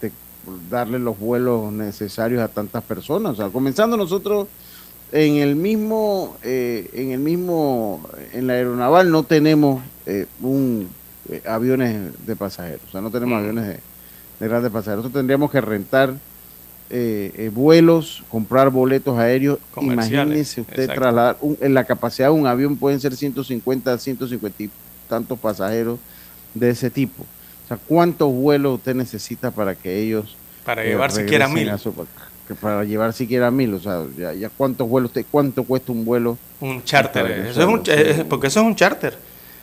darle 0.71 0.99
los 0.99 1.19
vuelos 1.19 1.73
necesarios 1.73 2.43
a 2.43 2.49
tantas 2.49 2.83
personas. 2.85 3.33
O 3.33 3.37
sea, 3.37 3.49
comenzando 3.49 3.97
nosotros 3.97 4.49
en 5.11 5.37
el 5.37 5.57
mismo, 5.57 6.37
eh, 6.43 6.89
en 6.93 7.13
el 7.13 7.21
mismo, 7.21 8.03
en 8.33 8.47
la 8.47 8.55
aeronaval 8.55 9.11
no 9.11 9.23
tenemos 9.23 9.83
eh, 10.07 10.27
un 10.43 10.89
eh, 11.29 11.43
aviones 11.47 12.27
de 12.27 12.37
pasajeros, 12.37 12.83
o 12.89 12.93
sea, 12.93 13.01
no 13.01 13.11
tenemos 13.11 13.39
aviones 13.39 13.67
de, 13.67 13.79
de 14.41 14.49
grandes 14.49 14.71
pasajeros. 14.71 15.05
Nosotros 15.05 15.21
tendríamos 15.21 15.51
que 15.51 15.61
rentar 15.61 16.15
eh, 16.95 17.33
eh, 17.39 17.49
vuelos, 17.49 18.23
comprar 18.29 18.69
boletos 18.69 19.19
aéreos. 19.19 19.59
Imagínese 19.81 20.61
usted 20.61 20.91
trasladar, 20.93 21.39
en 21.63 21.73
la 21.73 21.85
capacidad 21.85 22.29
de 22.29 22.35
un 22.35 22.47
avión 22.47 22.77
pueden 22.77 23.01
ser 23.01 23.17
150, 23.17 23.97
150 23.97 24.63
y 24.63 24.71
tantos 25.09 25.39
pasajeros 25.39 25.99
de 26.53 26.69
ese 26.69 26.91
tipo. 26.91 27.23
O 27.23 27.69
sea, 27.69 27.79
¿cuántos 27.79 28.31
vuelos 28.31 28.75
usted 28.75 28.95
necesita 28.95 29.51
para 29.51 29.75
que 29.75 30.03
ellos... 30.03 30.37
Para 30.67 30.85
llevar 30.85 31.09
eh, 31.09 31.15
siquiera 31.15 31.49
mil. 31.49 31.73
para 32.61 32.85
llevar 32.85 33.15
siquiera 33.15 33.51
mil, 33.51 33.73
o 33.73 33.81
sea, 33.81 34.05
ya, 34.39 34.51
cuántos 34.51 34.87
vuelos, 34.87 35.13
usted, 35.13 35.25
cuánto 35.31 35.65
cuesta 35.65 35.93
un 35.93 36.05
vuelo. 36.05 36.37
Un 36.61 36.85
charter, 36.85 37.31
eso 37.49 37.63
es 37.63 37.67
un, 37.67 38.29
porque 38.29 38.49
eso 38.49 38.61
es 38.61 38.67
un 38.67 38.77
charter. 38.77 39.17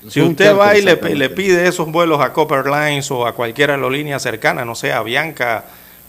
Si 0.07 0.21
usted 0.21 0.55
va 0.55 0.77
y 0.77 0.81
le, 0.81 0.95
le, 0.95 1.29
pide 1.29 1.67
esos 1.67 1.91
vuelos 1.91 2.21
a 2.21 2.31
Copper 2.31 2.65
Lines 2.65 3.11
o 3.11 3.27
a 3.27 3.35
cualquier 3.35 3.71
aerolínea 3.71 4.17
cercana, 4.19 4.63
no 4.63 4.75
sé, 4.75 4.93
a 4.93 5.03
Bianca, 5.03 5.65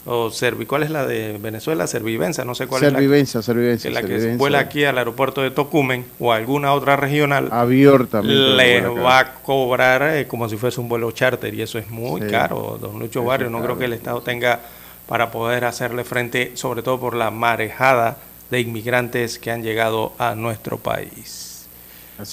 o 0.07 0.31
Servi, 0.31 0.65
¿cuál 0.65 0.83
es 0.83 0.91
la 0.91 1.07
de 1.07 1.37
Venezuela? 1.39 1.87
Servivenza, 1.87 2.45
no 2.45 2.55
sé 2.55 2.67
cuál 2.67 2.85
es 2.85 2.93
la, 2.93 2.99
Servivenza, 2.99 3.91
la 3.91 4.03
que 4.03 4.35
vuela 4.37 4.61
aquí 4.61 4.85
al 4.85 4.97
aeropuerto 4.97 5.43
de 5.43 5.51
Tocumen 5.51 6.07
o 6.19 6.33
alguna 6.33 6.73
otra 6.73 6.97
regional. 6.97 7.49
Avior 7.51 8.09
Le 8.25 8.81
va 8.81 9.19
a 9.19 9.35
cobrar 9.35 10.03
eh, 10.17 10.27
como 10.27 10.49
si 10.49 10.57
fuese 10.57 10.81
un 10.81 10.89
vuelo 10.89 11.11
charter 11.13 11.53
y 11.53 11.63
eso 11.63 11.79
es 11.79 11.91
muy 11.91 12.23
caro, 12.23 12.79
don 12.81 12.99
Lucho 12.99 13.25
Barrio. 13.25 13.51
No 13.51 13.63
creo 13.63 13.79
que 13.79 13.85
el 13.85 13.93
Estado 13.93 14.23
tenga 14.23 14.61
para 15.07 15.31
poder 15.31 15.65
hacerle 15.65 16.05
frente, 16.05 16.53
sobre 16.55 16.83
todo 16.83 16.99
por 16.99 17.15
la 17.15 17.31
marejada 17.31 18.17
de 18.51 18.61
inmigrantes 18.61 19.39
que 19.39 19.51
han 19.51 19.63
llegado 19.63 20.15
a 20.19 20.35
nuestro 20.35 20.79
país. 20.79 21.50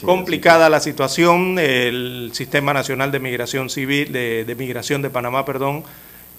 Complicada 0.04 0.70
la 0.70 0.80
situación, 0.80 1.60
el 1.60 2.32
Sistema 2.34 2.74
Nacional 2.74 3.12
de 3.12 3.20
Migración 3.20 3.70
Civil, 3.70 4.12
de, 4.12 4.56
Migración 4.58 5.02
de 5.02 5.10
Panamá, 5.10 5.46
perdón, 5.46 5.84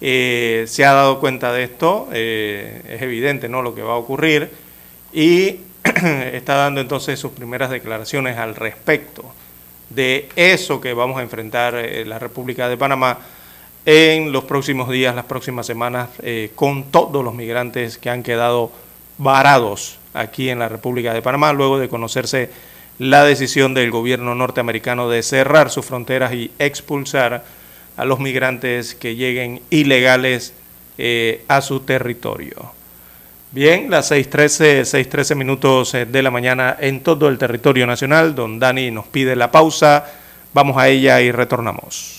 eh, 0.01 0.65
se 0.67 0.85
ha 0.85 0.93
dado 0.93 1.19
cuenta 1.19 1.51
de 1.51 1.63
esto, 1.63 2.07
eh, 2.11 2.81
es 2.87 3.01
evidente 3.01 3.49
¿no? 3.49 3.61
lo 3.61 3.75
que 3.75 3.81
va 3.81 3.93
a 3.93 3.97
ocurrir 3.97 4.49
y 5.11 5.57
está 6.33 6.55
dando 6.55 6.81
entonces 6.81 7.19
sus 7.19 7.31
primeras 7.31 7.69
declaraciones 7.69 8.37
al 8.37 8.55
respecto 8.55 9.25
de 9.89 10.29
eso 10.35 10.79
que 10.79 10.93
vamos 10.93 11.17
a 11.19 11.23
enfrentar 11.23 11.75
eh, 11.75 12.05
la 12.05 12.19
República 12.19 12.69
de 12.69 12.77
Panamá 12.77 13.19
en 13.85 14.31
los 14.31 14.43
próximos 14.43 14.89
días, 14.89 15.15
las 15.15 15.25
próximas 15.25 15.65
semanas, 15.65 16.09
con 16.53 16.91
todos 16.91 17.23
los 17.23 17.33
migrantes 17.33 17.97
que 17.97 18.09
han 18.09 18.23
quedado 18.23 18.71
varados 19.17 19.97
aquí 20.13 20.49
en 20.49 20.59
la 20.59 20.69
República 20.69 21.13
de 21.13 21.21
Panamá, 21.21 21.53
luego 21.53 21.79
de 21.79 21.89
conocerse 21.89 22.51
la 22.99 23.23
decisión 23.23 23.73
del 23.73 23.91
gobierno 23.91 24.35
norteamericano 24.35 25.09
de 25.09 25.23
cerrar 25.23 25.69
sus 25.71 25.85
fronteras 25.85 26.33
y 26.33 26.51
expulsar 26.59 27.43
a 27.97 28.05
los 28.05 28.19
migrantes 28.19 28.93
que 28.93 29.15
lleguen 29.15 29.61
ilegales 29.69 30.53
eh, 30.97 31.43
a 31.47 31.61
su 31.61 31.79
territorio. 31.79 32.73
Bien, 33.51 33.89
las 33.89 34.11
6.13, 34.11 34.81
6.13 34.81 35.35
minutos 35.35 35.93
eh, 35.95 36.05
de 36.05 36.21
la 36.21 36.29
mañana 36.29 36.77
en 36.79 37.01
todo 37.01 37.29
el 37.29 37.37
territorio 37.37 37.87
nacional. 37.87 38.35
Don 38.35 38.59
Dani 38.59 38.91
nos 38.91 39.07
pide 39.07 39.35
la 39.35 39.49
pausa. 39.49 40.05
Vamos 40.53 40.77
a 40.77 40.87
ella 40.87 41.19
y 41.21 41.31
retornamos. 41.31 42.18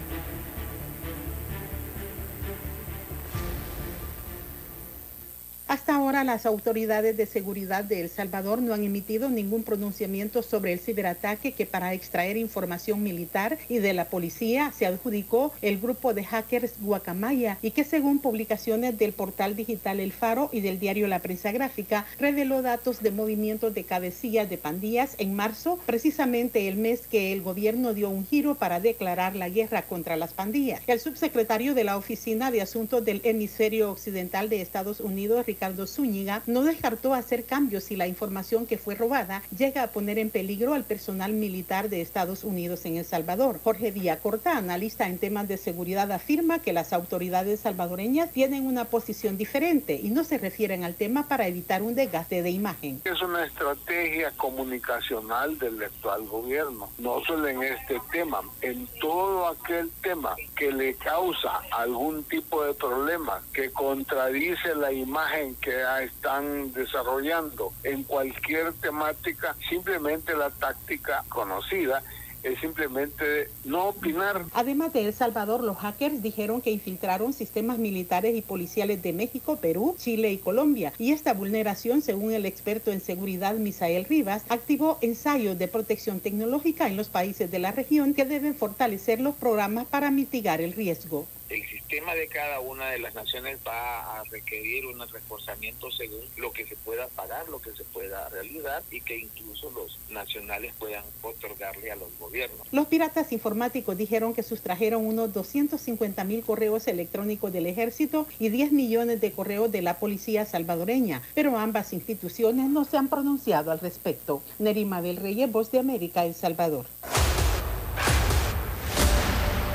Hasta 5.71 5.95
ahora 5.95 6.25
las 6.25 6.45
autoridades 6.45 7.15
de 7.15 7.25
seguridad 7.25 7.85
de 7.85 8.01
El 8.01 8.09
Salvador 8.09 8.61
no 8.61 8.73
han 8.73 8.83
emitido 8.83 9.29
ningún 9.29 9.63
pronunciamiento 9.63 10.43
sobre 10.43 10.73
el 10.73 10.81
ciberataque 10.81 11.53
que 11.53 11.65
para 11.65 11.93
extraer 11.93 12.35
información 12.35 13.01
militar 13.01 13.57
y 13.69 13.77
de 13.77 13.93
la 13.93 14.09
policía 14.09 14.73
se 14.77 14.85
adjudicó 14.85 15.53
el 15.61 15.79
grupo 15.79 16.13
de 16.13 16.25
hackers 16.25 16.73
Guacamaya 16.81 17.57
y 17.61 17.71
que 17.71 17.85
según 17.85 18.19
publicaciones 18.19 18.97
del 18.97 19.13
portal 19.13 19.55
digital 19.55 20.01
El 20.01 20.11
Faro 20.11 20.49
y 20.51 20.59
del 20.59 20.77
diario 20.77 21.07
La 21.07 21.19
Prensa 21.19 21.53
Gráfica 21.53 22.05
reveló 22.19 22.61
datos 22.61 23.01
de 23.01 23.11
movimientos 23.11 23.73
de 23.73 23.85
cabecillas 23.85 24.49
de 24.49 24.57
pandillas 24.57 25.15
en 25.19 25.33
marzo, 25.33 25.79
precisamente 25.85 26.67
el 26.67 26.75
mes 26.75 27.07
que 27.07 27.31
el 27.31 27.41
gobierno 27.41 27.93
dio 27.93 28.09
un 28.09 28.27
giro 28.27 28.55
para 28.55 28.81
declarar 28.81 29.37
la 29.37 29.47
guerra 29.47 29.83
contra 29.83 30.17
las 30.17 30.33
pandillas. 30.33 30.81
El 30.85 30.99
subsecretario 30.99 31.73
de 31.75 31.85
la 31.85 31.95
Oficina 31.95 32.51
de 32.51 32.61
Asuntos 32.61 33.05
del 33.05 33.21
Hemisferio 33.23 33.89
Occidental 33.89 34.49
de 34.49 34.59
Estados 34.59 34.99
Unidos, 34.99 35.45
Ricardo 35.45 35.60
Zúñiga, 35.85 36.41
no 36.47 36.63
descartó 36.63 37.13
hacer 37.13 37.45
cambios 37.45 37.83
si 37.83 37.95
la 37.95 38.07
información 38.07 38.65
que 38.65 38.79
fue 38.79 38.95
robada 38.95 39.43
llega 39.55 39.83
a 39.83 39.91
poner 39.91 40.17
en 40.17 40.31
peligro 40.31 40.73
al 40.73 40.85
personal 40.85 41.33
militar 41.33 41.87
de 41.87 42.01
Estados 42.01 42.43
Unidos 42.43 42.83
en 42.85 42.97
El 42.97 43.05
Salvador. 43.05 43.59
Jorge 43.63 43.93
Corta, 44.23 44.57
analista 44.57 45.07
en 45.07 45.19
temas 45.19 45.47
de 45.47 45.57
seguridad, 45.57 46.11
afirma 46.11 46.59
que 46.59 46.73
las 46.73 46.93
autoridades 46.93 47.59
salvadoreñas 47.59 48.31
tienen 48.31 48.65
una 48.65 48.85
posición 48.85 49.37
diferente 49.37 49.99
y 50.01 50.09
no 50.09 50.23
se 50.23 50.39
refieren 50.39 50.83
al 50.83 50.95
tema 50.95 51.27
para 51.27 51.47
evitar 51.47 51.83
un 51.83 51.93
desgaste 51.93 52.41
de 52.41 52.49
imagen. 52.49 52.99
Es 53.05 53.21
una 53.21 53.45
estrategia 53.45 54.31
comunicacional 54.37 55.59
del 55.59 55.83
actual 55.83 56.23
gobierno, 56.23 56.89
no 56.97 57.23
solo 57.23 57.47
en 57.47 57.61
este 57.61 58.01
tema, 58.11 58.41
en 58.61 58.87
todo 58.99 59.47
aquel 59.47 59.91
tema 60.01 60.35
que 60.55 60.71
le 60.71 60.95
causa 60.95 61.61
algún 61.71 62.23
tipo 62.23 62.63
de 62.63 62.73
problema, 62.73 63.43
que 63.53 63.69
contradice 63.71 64.73
la 64.73 64.91
imagen 64.91 65.50
que 65.55 65.83
están 66.03 66.73
desarrollando 66.73 67.73
en 67.83 68.03
cualquier 68.03 68.73
temática, 68.73 69.55
simplemente 69.69 70.35
la 70.35 70.49
táctica 70.49 71.23
conocida 71.29 72.03
es 72.43 72.59
simplemente 72.59 73.49
no 73.65 73.89
opinar. 73.89 74.45
Además 74.53 74.93
de 74.93 75.05
El 75.05 75.13
Salvador, 75.13 75.63
los 75.63 75.77
hackers 75.77 76.23
dijeron 76.23 76.61
que 76.61 76.71
infiltraron 76.71 77.33
sistemas 77.33 77.77
militares 77.77 78.35
y 78.35 78.41
policiales 78.41 79.01
de 79.01 79.13
México, 79.13 79.57
Perú, 79.57 79.95
Chile 79.97 80.31
y 80.31 80.37
Colombia. 80.37 80.93
Y 80.97 81.11
esta 81.11 81.33
vulneración, 81.33 82.01
según 82.01 82.31
el 82.31 82.45
experto 82.45 82.91
en 82.91 83.01
seguridad 83.01 83.55
Misael 83.55 84.05
Rivas, 84.05 84.43
activó 84.49 84.97
ensayos 85.01 85.57
de 85.57 85.67
protección 85.67 86.19
tecnológica 86.19 86.87
en 86.87 86.97
los 86.97 87.09
países 87.09 87.51
de 87.51 87.59
la 87.59 87.71
región 87.71 88.13
que 88.13 88.25
deben 88.25 88.55
fortalecer 88.55 89.21
los 89.21 89.35
programas 89.35 89.85
para 89.85 90.11
mitigar 90.11 90.61
el 90.61 90.73
riesgo 90.73 91.27
el 91.51 91.67
sistema 91.67 92.15
de 92.15 92.27
cada 92.27 92.61
una 92.61 92.89
de 92.89 92.99
las 92.99 93.13
naciones 93.13 93.59
va 93.67 94.19
a 94.19 94.23
requerir 94.25 94.85
un 94.85 94.99
reforzamiento 95.09 95.91
según 95.91 96.21
lo 96.37 96.53
que 96.53 96.65
se 96.65 96.77
pueda 96.77 97.07
pagar, 97.09 97.49
lo 97.49 97.61
que 97.61 97.71
se 97.71 97.83
pueda 97.83 98.29
realizar 98.29 98.81
y 98.89 99.01
que 99.01 99.17
incluso 99.17 99.69
los 99.71 99.99
nacionales 100.09 100.73
puedan 100.79 101.03
otorgarle 101.21 101.91
a 101.91 101.97
los 101.97 102.17
gobiernos. 102.17 102.67
Los 102.71 102.87
piratas 102.87 103.33
informáticos 103.33 103.97
dijeron 103.97 104.33
que 104.33 104.43
sustrajeron 104.43 105.05
unos 105.05 105.33
250 105.33 106.23
mil 106.23 106.41
correos 106.43 106.87
electrónicos 106.87 107.51
del 107.51 107.65
ejército 107.65 108.27
y 108.39 108.47
10 108.47 108.71
millones 108.71 109.19
de 109.19 109.33
correos 109.33 109.71
de 109.71 109.81
la 109.81 109.99
policía 109.99 110.45
salvadoreña, 110.45 111.21
pero 111.35 111.57
ambas 111.57 111.91
instituciones 111.91 112.69
no 112.69 112.85
se 112.85 112.97
han 112.97 113.09
pronunciado 113.09 113.71
al 113.71 113.79
respecto. 113.79 114.41
Nerima 114.57 115.01
del 115.01 115.17
Reyes, 115.17 115.51
Voz 115.51 115.69
de 115.71 115.79
América, 115.79 116.23
El 116.23 116.33
Salvador. 116.33 116.85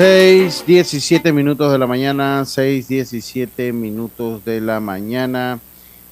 6, 0.00 0.64
17 0.66 1.30
minutos 1.30 1.70
de 1.70 1.76
la 1.78 1.86
mañana, 1.86 2.46
6, 2.46 2.88
17 2.88 3.74
minutos 3.74 4.42
de 4.46 4.62
la 4.62 4.80
mañana. 4.80 5.60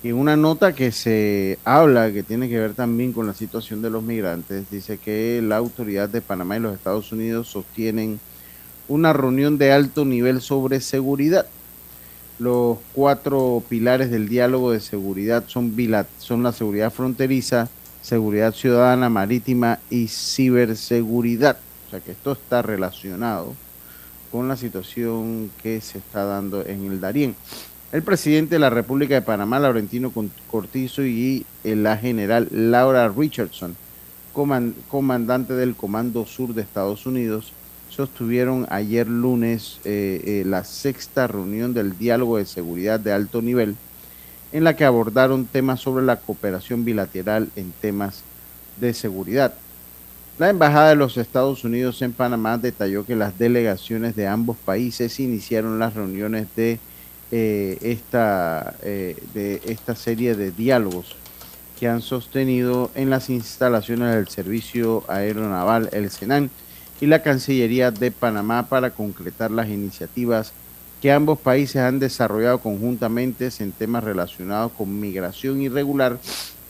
Y 0.03 0.13
una 0.13 0.37
nota 0.37 0.75
que 0.75 0.93
se 0.93 1.59
habla, 1.65 2.13
que 2.13 2.23
tiene 2.23 2.51
que 2.51 2.59
ver 2.59 2.75
también 2.75 3.15
con 3.15 3.27
la 3.27 3.33
situación 3.33 3.81
de 3.81 3.89
los 3.89 4.03
migrantes, 4.03 4.71
dice 4.71 4.99
que 4.99 5.41
la 5.43 5.57
autoridad 5.57 6.11
de 6.11 6.21
Panamá 6.21 6.59
y 6.59 6.61
los 6.61 6.75
Estados 6.75 7.13
Unidos 7.13 7.49
sostienen 7.49 8.21
una 8.89 9.15
reunión 9.15 9.57
de 9.57 9.73
alto 9.73 10.05
nivel 10.05 10.43
sobre 10.43 10.83
seguridad. 10.83 11.47
Los 12.39 12.77
cuatro 12.93 13.63
pilares 13.71 14.11
del 14.11 14.29
diálogo 14.29 14.73
de 14.73 14.81
seguridad 14.81 15.45
son, 15.47 15.75
son 16.19 16.43
la 16.43 16.53
seguridad 16.53 16.93
fronteriza, 16.93 17.71
seguridad 18.03 18.53
ciudadana, 18.53 19.09
marítima 19.09 19.79
y 19.89 20.09
ciberseguridad. 20.09 21.57
O 21.87 21.91
sea 21.91 22.01
que 22.01 22.11
esto 22.11 22.33
está 22.33 22.61
relacionado 22.61 23.55
con 24.31 24.49
la 24.49 24.57
situación 24.57 25.51
que 25.63 25.81
se 25.81 25.99
está 25.99 26.25
dando 26.25 26.65
en 26.65 26.87
el 26.87 27.01
Darién. 27.01 27.35
El 27.91 28.03
presidente 28.03 28.57
de 28.57 28.59
la 28.59 28.69
República 28.71 29.15
de 29.15 29.23
Panamá, 29.23 29.59
Laurentino 29.59 30.13
Cortizo, 30.51 31.05
y 31.05 31.47
la 31.65 31.97
general 31.97 32.49
Laura 32.51 33.09
Richardson, 33.09 33.77
comandante 34.89 35.55
del 35.55 35.75
Comando 35.75 36.27
Sur 36.27 36.55
de 36.55 36.63
Estados 36.63 37.07
Unidos, 37.07 37.53
sostuvieron 37.89 38.67
ayer 38.71 39.09
lunes 39.09 39.81
eh, 39.85 40.23
eh, 40.25 40.43
la 40.47 40.65
sexta 40.65 41.27
reunión 41.27 41.73
del 41.73 41.97
diálogo 41.99 42.37
de 42.37 42.45
seguridad 42.45 43.01
de 43.01 43.13
alto 43.13 43.41
nivel, 43.41 43.75
en 44.53 44.65
la 44.65 44.77
que 44.77 44.85
abordaron 44.85 45.47
temas 45.47 45.81
sobre 45.81 46.05
la 46.05 46.17
cooperación 46.17 46.85
bilateral 46.85 47.49
en 47.57 47.73
temas 47.81 48.23
de 48.79 48.95
seguridad. 48.95 49.55
La 50.39 50.51
Embajada 50.51 50.91
de 50.91 50.95
los 50.95 51.17
Estados 51.17 51.65
Unidos 51.65 52.01
en 52.01 52.13
Panamá 52.13 52.59
detalló 52.59 53.05
que 53.05 53.17
las 53.17 53.37
delegaciones 53.37 54.15
de 54.15 54.29
ambos 54.29 54.57
países 54.57 55.19
iniciaron 55.19 55.81
las 55.81 55.95
reuniones 55.95 56.47
de, 56.55 56.79
eh, 57.33 57.77
esta, 57.83 58.77
eh, 58.85 59.17
de 59.35 59.61
esta 59.65 59.97
serie 59.97 60.37
de 60.37 60.53
diálogos 60.53 61.17
que 61.81 61.89
han 61.89 62.03
sostenido 62.03 62.93
en 62.95 63.11
las 63.11 63.31
instalaciones 63.31 64.15
del 64.15 64.29
Servicio 64.29 65.03
Aeronaval 65.09 65.89
El 65.91 66.09
Senan 66.09 66.51
y 67.01 67.07
la 67.07 67.21
Cancillería 67.21 67.91
de 67.91 68.13
Panamá 68.13 68.69
para 68.69 68.91
concretar 68.91 69.51
las 69.51 69.69
iniciativas 69.69 70.53
que 71.03 71.11
ambos 71.11 71.41
países 71.41 71.83
han 71.83 71.99
desarrollado 71.99 72.61
conjuntamente 72.61 73.49
en 73.59 73.73
temas 73.73 74.05
relacionados 74.05 74.71
con 74.79 75.01
migración 75.01 75.61
irregular, 75.61 76.19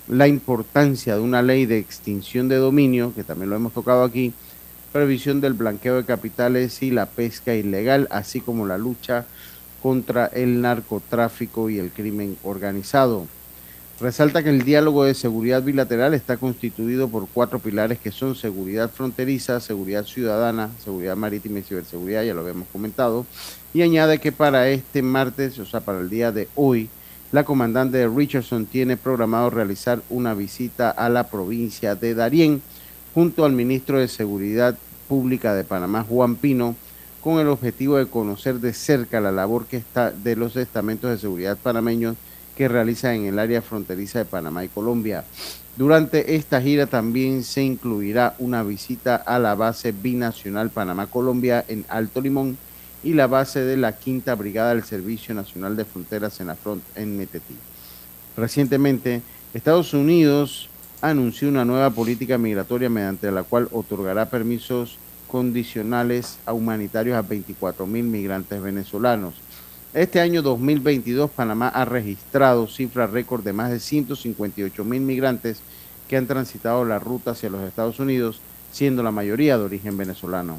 la 0.08 0.26
importancia 0.26 1.14
de 1.14 1.20
una 1.20 1.42
ley 1.42 1.66
de 1.66 1.78
extinción 1.78 2.48
de 2.48 2.56
dominio, 2.56 3.12
que 3.14 3.24
también 3.24 3.50
lo 3.50 3.56
hemos 3.56 3.74
tocado 3.74 4.04
aquí, 4.04 4.32
previsión 4.92 5.40
del 5.40 5.52
blanqueo 5.52 5.96
de 5.96 6.04
capitales 6.04 6.82
y 6.82 6.90
la 6.90 7.06
pesca 7.06 7.54
ilegal, 7.54 8.08
así 8.10 8.40
como 8.40 8.66
la 8.66 8.78
lucha 8.78 9.26
contra 9.82 10.26
el 10.26 10.60
narcotráfico 10.60 11.70
y 11.70 11.78
el 11.78 11.90
crimen 11.90 12.36
organizado. 12.42 13.26
Resalta 14.00 14.44
que 14.44 14.50
el 14.50 14.64
diálogo 14.64 15.04
de 15.04 15.14
seguridad 15.14 15.62
bilateral 15.62 16.14
está 16.14 16.36
constituido 16.36 17.08
por 17.08 17.26
cuatro 17.28 17.58
pilares 17.58 17.98
que 17.98 18.12
son 18.12 18.36
seguridad 18.36 18.90
fronteriza, 18.90 19.58
seguridad 19.58 20.04
ciudadana, 20.04 20.70
seguridad 20.82 21.16
marítima 21.16 21.58
y 21.58 21.62
ciberseguridad, 21.62 22.22
ya 22.22 22.32
lo 22.32 22.42
habíamos 22.42 22.68
comentado, 22.68 23.26
y 23.74 23.82
añade 23.82 24.18
que 24.18 24.30
para 24.30 24.68
este 24.68 25.02
martes, 25.02 25.58
o 25.58 25.66
sea, 25.66 25.80
para 25.80 25.98
el 25.98 26.08
día 26.08 26.30
de 26.30 26.48
hoy, 26.54 26.88
la 27.30 27.44
comandante 27.44 28.08
Richardson 28.08 28.66
tiene 28.66 28.96
programado 28.96 29.50
realizar 29.50 30.00
una 30.08 30.32
visita 30.32 30.90
a 30.90 31.08
la 31.08 31.28
provincia 31.28 31.94
de 31.94 32.14
Darién 32.14 32.62
junto 33.14 33.44
al 33.44 33.52
ministro 33.52 33.98
de 33.98 34.08
Seguridad 34.08 34.78
Pública 35.08 35.54
de 35.54 35.64
Panamá, 35.64 36.04
Juan 36.08 36.36
Pino, 36.36 36.74
con 37.22 37.38
el 37.38 37.48
objetivo 37.48 37.96
de 37.96 38.06
conocer 38.06 38.60
de 38.60 38.72
cerca 38.72 39.20
la 39.20 39.32
labor 39.32 39.66
que 39.66 39.76
está 39.76 40.10
de 40.10 40.36
los 40.36 40.56
estamentos 40.56 41.10
de 41.10 41.18
seguridad 41.18 41.58
panameños 41.58 42.16
que 42.56 42.68
realiza 42.68 43.14
en 43.14 43.26
el 43.26 43.38
área 43.38 43.60
fronteriza 43.60 44.20
de 44.20 44.24
Panamá 44.24 44.64
y 44.64 44.68
Colombia. 44.68 45.24
Durante 45.76 46.34
esta 46.34 46.60
gira 46.60 46.86
también 46.86 47.44
se 47.44 47.62
incluirá 47.62 48.34
una 48.38 48.62
visita 48.62 49.16
a 49.16 49.38
la 49.38 49.54
base 49.54 49.92
binacional 49.92 50.70
Panamá-Colombia 50.70 51.64
en 51.68 51.84
Alto 51.88 52.20
Limón 52.20 52.56
y 53.02 53.14
la 53.14 53.26
base 53.26 53.60
de 53.60 53.76
la 53.76 53.96
Quinta 53.96 54.34
Brigada 54.34 54.74
del 54.74 54.84
Servicio 54.84 55.34
Nacional 55.34 55.76
de 55.76 55.84
Fronteras 55.84 56.40
en 56.40 56.48
la 56.48 56.56
front 56.56 56.82
en 56.96 57.16
Metetí. 57.16 57.56
Recientemente, 58.36 59.22
Estados 59.54 59.94
Unidos 59.94 60.68
anunció 61.00 61.48
una 61.48 61.64
nueva 61.64 61.90
política 61.90 62.38
migratoria 62.38 62.90
mediante 62.90 63.30
la 63.30 63.44
cual 63.44 63.68
otorgará 63.72 64.28
permisos 64.28 64.98
condicionales 65.28 66.38
a 66.46 66.52
humanitarios 66.52 67.16
a 67.16 67.22
24 67.22 67.86
mil 67.86 68.04
migrantes 68.04 68.60
venezolanos. 68.60 69.34
Este 69.94 70.20
año 70.20 70.42
2022 70.42 71.30
Panamá 71.30 71.68
ha 71.68 71.84
registrado 71.84 72.66
cifra 72.66 73.06
récord 73.06 73.42
de 73.42 73.52
más 73.52 73.70
de 73.70 73.80
158 73.80 74.84
mil 74.84 75.00
migrantes 75.00 75.60
que 76.08 76.16
han 76.16 76.26
transitado 76.26 76.84
la 76.84 76.98
ruta 76.98 77.32
hacia 77.32 77.50
los 77.50 77.62
Estados 77.62 78.00
Unidos, 78.00 78.40
siendo 78.72 79.02
la 79.02 79.10
mayoría 79.10 79.56
de 79.56 79.64
origen 79.64 79.96
venezolano. 79.96 80.58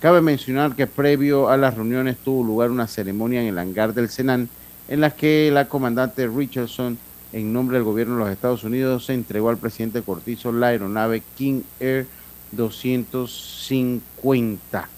Cabe 0.00 0.20
mencionar 0.20 0.76
que 0.76 0.86
previo 0.86 1.48
a 1.48 1.56
las 1.56 1.74
reuniones 1.74 2.18
tuvo 2.18 2.44
lugar 2.44 2.70
una 2.70 2.86
ceremonia 2.86 3.40
en 3.40 3.48
el 3.48 3.58
hangar 3.58 3.94
del 3.94 4.10
Senan 4.10 4.50
en 4.88 5.00
la 5.00 5.10
que 5.10 5.50
la 5.52 5.68
comandante 5.68 6.28
Richardson, 6.28 6.96
en 7.32 7.52
nombre 7.52 7.78
del 7.78 7.84
gobierno 7.84 8.14
de 8.14 8.20
los 8.20 8.30
Estados 8.30 8.62
Unidos, 8.62 9.06
se 9.06 9.14
entregó 9.14 9.48
al 9.48 9.56
presidente 9.56 10.02
Cortizo 10.02 10.52
la 10.52 10.68
aeronave 10.68 11.24
King 11.36 11.62
Air 11.80 12.06
250 12.52 14.90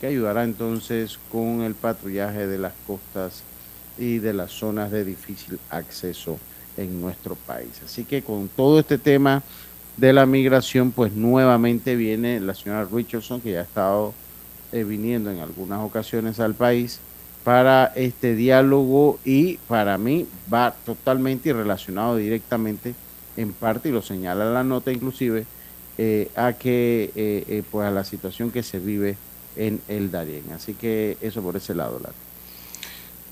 que 0.00 0.06
ayudará 0.06 0.44
entonces 0.44 1.18
con 1.30 1.62
el 1.62 1.74
patrullaje 1.74 2.46
de 2.46 2.58
las 2.58 2.72
costas 2.86 3.42
y 3.98 4.18
de 4.18 4.34
las 4.34 4.52
zonas 4.52 4.90
de 4.90 5.04
difícil 5.04 5.58
acceso 5.70 6.38
en 6.76 7.00
nuestro 7.00 7.34
país. 7.34 7.80
Así 7.84 8.04
que 8.04 8.22
con 8.22 8.48
todo 8.48 8.78
este 8.78 8.98
tema 8.98 9.42
de 9.96 10.12
la 10.12 10.26
migración, 10.26 10.92
pues 10.92 11.12
nuevamente 11.12 11.96
viene 11.96 12.40
la 12.40 12.54
señora 12.54 12.86
Richardson, 12.90 13.40
que 13.40 13.52
ya 13.52 13.60
ha 13.60 13.62
estado 13.62 14.12
eh, 14.76 14.84
viniendo 14.84 15.30
en 15.30 15.38
algunas 15.40 15.80
ocasiones 15.80 16.38
al 16.38 16.54
país 16.54 17.00
para 17.44 17.92
este 17.96 18.34
diálogo 18.34 19.18
y 19.24 19.56
para 19.68 19.96
mí 19.96 20.26
va 20.52 20.74
totalmente 20.84 21.48
y 21.48 21.52
relacionado 21.52 22.16
directamente 22.16 22.94
en 23.38 23.52
parte, 23.54 23.88
y 23.88 23.92
lo 23.92 24.02
señala 24.02 24.44
la 24.44 24.64
nota 24.64 24.92
inclusive, 24.92 25.46
eh, 25.96 26.28
a 26.36 26.52
que 26.52 27.10
eh, 27.16 27.62
pues 27.70 27.86
a 27.86 27.90
la 27.90 28.04
situación 28.04 28.50
que 28.50 28.62
se 28.62 28.78
vive 28.78 29.16
en 29.56 29.80
el 29.88 30.10
Darién. 30.10 30.44
Así 30.54 30.74
que 30.74 31.16
eso 31.22 31.40
por 31.40 31.56
ese 31.56 31.74
lado, 31.74 31.98
Lara. 31.98 32.14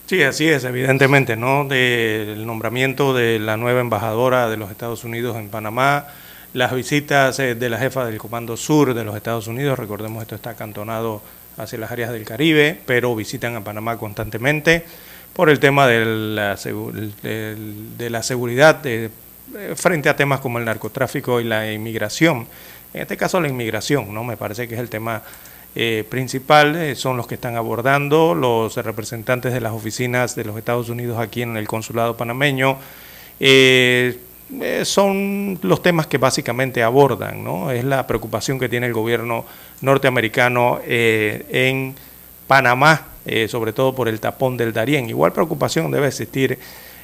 Sí, 0.07 0.23
así 0.23 0.49
es, 0.49 0.65
evidentemente, 0.65 1.37
¿no? 1.37 1.67
Del 1.67 2.47
nombramiento 2.47 3.13
de 3.13 3.39
la 3.39 3.59
nueva 3.59 3.81
embajadora 3.81 4.49
de 4.49 4.57
los 4.57 4.71
Estados 4.71 5.05
Unidos 5.05 5.37
en 5.37 5.51
Panamá, 5.51 6.07
las 6.55 6.73
visitas 6.73 7.39
eh, 7.39 7.55
de 7.55 7.69
la 7.69 7.79
jefa 7.79 8.07
del 8.07 8.17
Comando 8.17 8.57
Sur 8.57 8.95
de 8.95 9.05
los 9.05 9.15
Estados 9.15 9.47
Unidos, 9.47 9.79
recordemos 9.79 10.23
esto 10.23 10.35
está 10.35 10.51
acantonado 10.51 11.21
hacia 11.59 11.79
las 11.79 11.93
áreas 11.93 12.11
del 12.11 12.25
Caribe, 12.25 12.81
pero 12.87 13.15
visitan 13.15 13.55
a 13.57 13.63
Panamá 13.63 13.99
constantemente 13.99 14.85
por 15.35 15.51
el 15.51 15.61
tema 15.61 15.87
de 15.87 16.05
la, 16.05 16.57
de, 16.57 18.11
la 18.11 18.23
seguridad 18.23 18.81
eh, 18.87 19.11
frente 19.77 20.09
a 20.09 20.17
temas 20.17 20.41
como 20.41 20.59
el 20.59 20.65
narcotráfico 20.65 21.41
y 21.41 21.45
la 21.45 21.71
inmigración. 21.71 22.47
En 22.95 23.03
este 23.03 23.17
caso 23.17 23.41
la 23.41 23.49
inmigración, 23.49 24.15
¿no? 24.15 24.25
Me 24.25 24.37
parece 24.37 24.67
que 24.67 24.75
es 24.75 24.81
el 24.81 24.89
tema 24.89 25.23
eh, 25.77 26.05
principal 26.09 26.77
eh, 26.77 26.95
son 26.95 27.17
los 27.17 27.27
que 27.27 27.35
están 27.35 27.57
abordando 27.57 28.33
los 28.33 28.77
representantes 28.77 29.53
de 29.53 29.61
las 29.61 29.73
oficinas 29.73 30.37
de 30.37 30.45
los 30.45 30.57
Estados 30.57 30.89
Unidos 30.89 31.19
aquí 31.19 31.43
en 31.43 31.57
el 31.57 31.67
consulado 31.67 32.17
panameño. 32.17 32.79
Eh, 33.41 34.21
son 34.85 35.59
los 35.63 35.83
temas 35.83 36.07
que 36.07 36.19
básicamente 36.19 36.83
abordan, 36.83 37.43
¿no? 37.43 37.71
Es 37.71 37.85
la 37.85 38.07
preocupación 38.07 38.59
que 38.59 38.69
tiene 38.69 38.87
el 38.87 38.93
gobierno 38.93 39.45
norteamericano 39.81 40.81
en 40.87 41.95
Panamá, 42.47 43.07
sobre 43.49 43.73
todo 43.73 43.95
por 43.95 44.09
el 44.09 44.21
tapón 44.21 44.57
del 44.57 44.73
Darién. 44.73 45.09
Igual 45.09 45.33
preocupación 45.33 45.91
debe 45.91 46.09
existir 46.09 46.59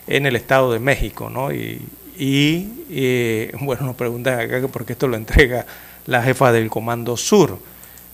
en 0.07 0.27
el 0.27 0.37
Estado 0.37 0.73
de 0.73 0.79
México, 0.79 1.31
¿no? 1.31 1.53
Y, 1.53 1.81
y 2.19 3.49
bueno, 3.61 3.87
nos 3.87 3.97
preguntan 3.97 4.41
acá 4.41 4.61
por 4.69 4.85
qué 4.85 4.93
esto 4.93 5.09
lo 5.09 5.17
entrega 5.17 5.67
la 6.07 6.23
jefa 6.23 6.53
del 6.53 6.69
Comando 6.69 7.17
Sur. 7.17 7.59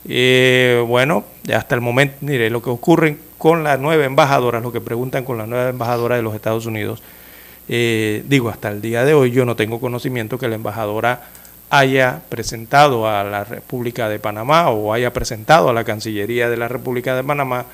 Eh, 0.09 0.85
bueno, 0.87 1.24
hasta 1.53 1.74
el 1.74 1.81
momento, 1.81 2.16
mire, 2.20 2.51
lo 2.51 2.62
que 2.62 2.70
ocurre 2.70 3.16
con 3.39 3.64
la 3.64 3.77
nueva 3.77 4.05
embajadora, 4.05 4.61
lo 4.61 4.72
que 4.72 4.81
preguntan 4.81 5.24
con 5.24 5.39
la 5.39 5.47
nueva 5.47 5.70
embajadora 5.70 6.16
de 6.16 6.22
los 6.22 6.35
Estados 6.35 6.66
Unidos, 6.66 7.03
eh, 7.69 8.25
digo, 8.27 8.49
hasta 8.49 8.69
el 8.69 8.81
día 8.81 9.05
de 9.05 9.14
hoy 9.14 9.31
yo 9.31 9.45
no 9.45 9.57
tengo 9.57 9.81
conocimiento 9.81 10.39
que 10.39 10.49
la 10.49 10.55
embajadora 10.55 11.23
haya 11.71 12.21
presentado 12.29 13.09
a 13.09 13.25
la 13.25 13.45
República 13.45 14.09
de 14.09 14.19
Panamá 14.19 14.71
o 14.71 14.93
haya 14.93 15.12
presentado 15.12 15.69
a 15.69 15.73
la 15.73 15.85
Cancillería 15.85 16.49
de 16.49 16.57
la 16.57 16.69
República 16.69 17.17
de 17.17 17.25
Panamá 17.25 17.67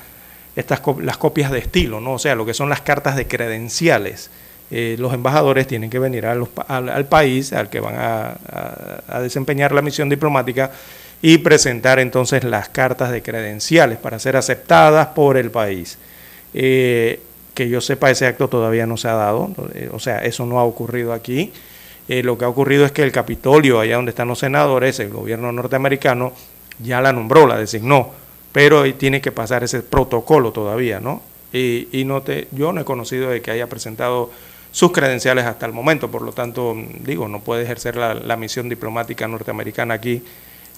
estas 0.55 0.81
las 1.01 1.17
copias 1.17 1.51
de 1.51 1.59
estilo, 1.59 1.99
¿no? 1.99 2.13
O 2.13 2.19
sea, 2.19 2.35
lo 2.35 2.45
que 2.45 2.53
son 2.53 2.69
las 2.69 2.81
cartas 2.81 3.15
de 3.15 3.27
credenciales. 3.27 4.29
Eh, 4.71 4.95
los 4.97 5.13
embajadores 5.13 5.67
tienen 5.67 5.89
que 5.89 5.99
venir 5.99 6.25
al, 6.25 7.05
país 7.05 7.53
al 7.53 7.69
que 7.69 7.79
van 7.79 7.95
a 7.97 9.19
desempeñar 9.21 9.71
la 9.71 9.81
misión 9.81 10.09
diplomática 10.09 10.71
y 11.23 11.37
presentar 11.37 11.99
entonces 11.99 12.43
las 12.43 12.67
cartas 12.67 13.09
de 13.09 13.21
credenciales 13.21 13.97
para 13.97 14.19
ser 14.19 14.35
aceptadas 14.35 15.07
por 15.07 15.37
el 15.37 15.51
país. 15.51 15.97
Eh, 16.53 17.21
que 17.53 17.69
yo 17.69 17.81
sepa, 17.81 18.09
ese 18.09 18.25
acto 18.25 18.47
todavía 18.47 18.85
no 18.85 18.97
se 18.97 19.07
ha 19.07 19.13
dado, 19.13 19.49
eh, 19.73 19.89
o 19.91 19.99
sea, 19.99 20.19
eso 20.19 20.45
no 20.45 20.59
ha 20.59 20.63
ocurrido 20.63 21.13
aquí. 21.13 21.51
Eh, 22.07 22.23
lo 22.23 22.37
que 22.37 22.45
ha 22.45 22.49
ocurrido 22.49 22.85
es 22.85 22.91
que 22.91 23.03
el 23.03 23.11
Capitolio, 23.11 23.79
allá 23.79 23.95
donde 23.95 24.09
están 24.09 24.27
los 24.27 24.39
senadores, 24.39 24.99
el 24.99 25.09
gobierno 25.09 25.51
norteamericano, 25.51 26.33
ya 26.79 27.01
la 27.01 27.13
nombró, 27.13 27.47
la 27.47 27.57
designó, 27.57 28.11
pero 28.51 28.91
tiene 28.95 29.21
que 29.21 29.31
pasar 29.31 29.63
ese 29.63 29.81
protocolo 29.81 30.51
todavía, 30.51 30.99
¿no? 30.99 31.21
Y, 31.53 32.03
no 32.05 32.23
te, 32.23 32.47
yo 32.51 32.73
no 32.73 32.81
he 32.81 32.85
conocido 32.85 33.29
de 33.29 33.41
que 33.41 33.51
haya 33.51 33.67
presentado 33.67 34.31
sus 34.71 34.91
credenciales 34.91 35.45
hasta 35.45 35.67
el 35.67 35.71
momento, 35.71 36.09
por 36.09 36.23
lo 36.23 36.31
tanto, 36.31 36.75
digo, 37.01 37.27
no 37.27 37.41
puede 37.41 37.63
ejercer 37.63 37.95
la, 37.95 38.15
la 38.15 38.35
misión 38.35 38.69
diplomática 38.69 39.27
norteamericana 39.27 39.93
aquí 39.93 40.23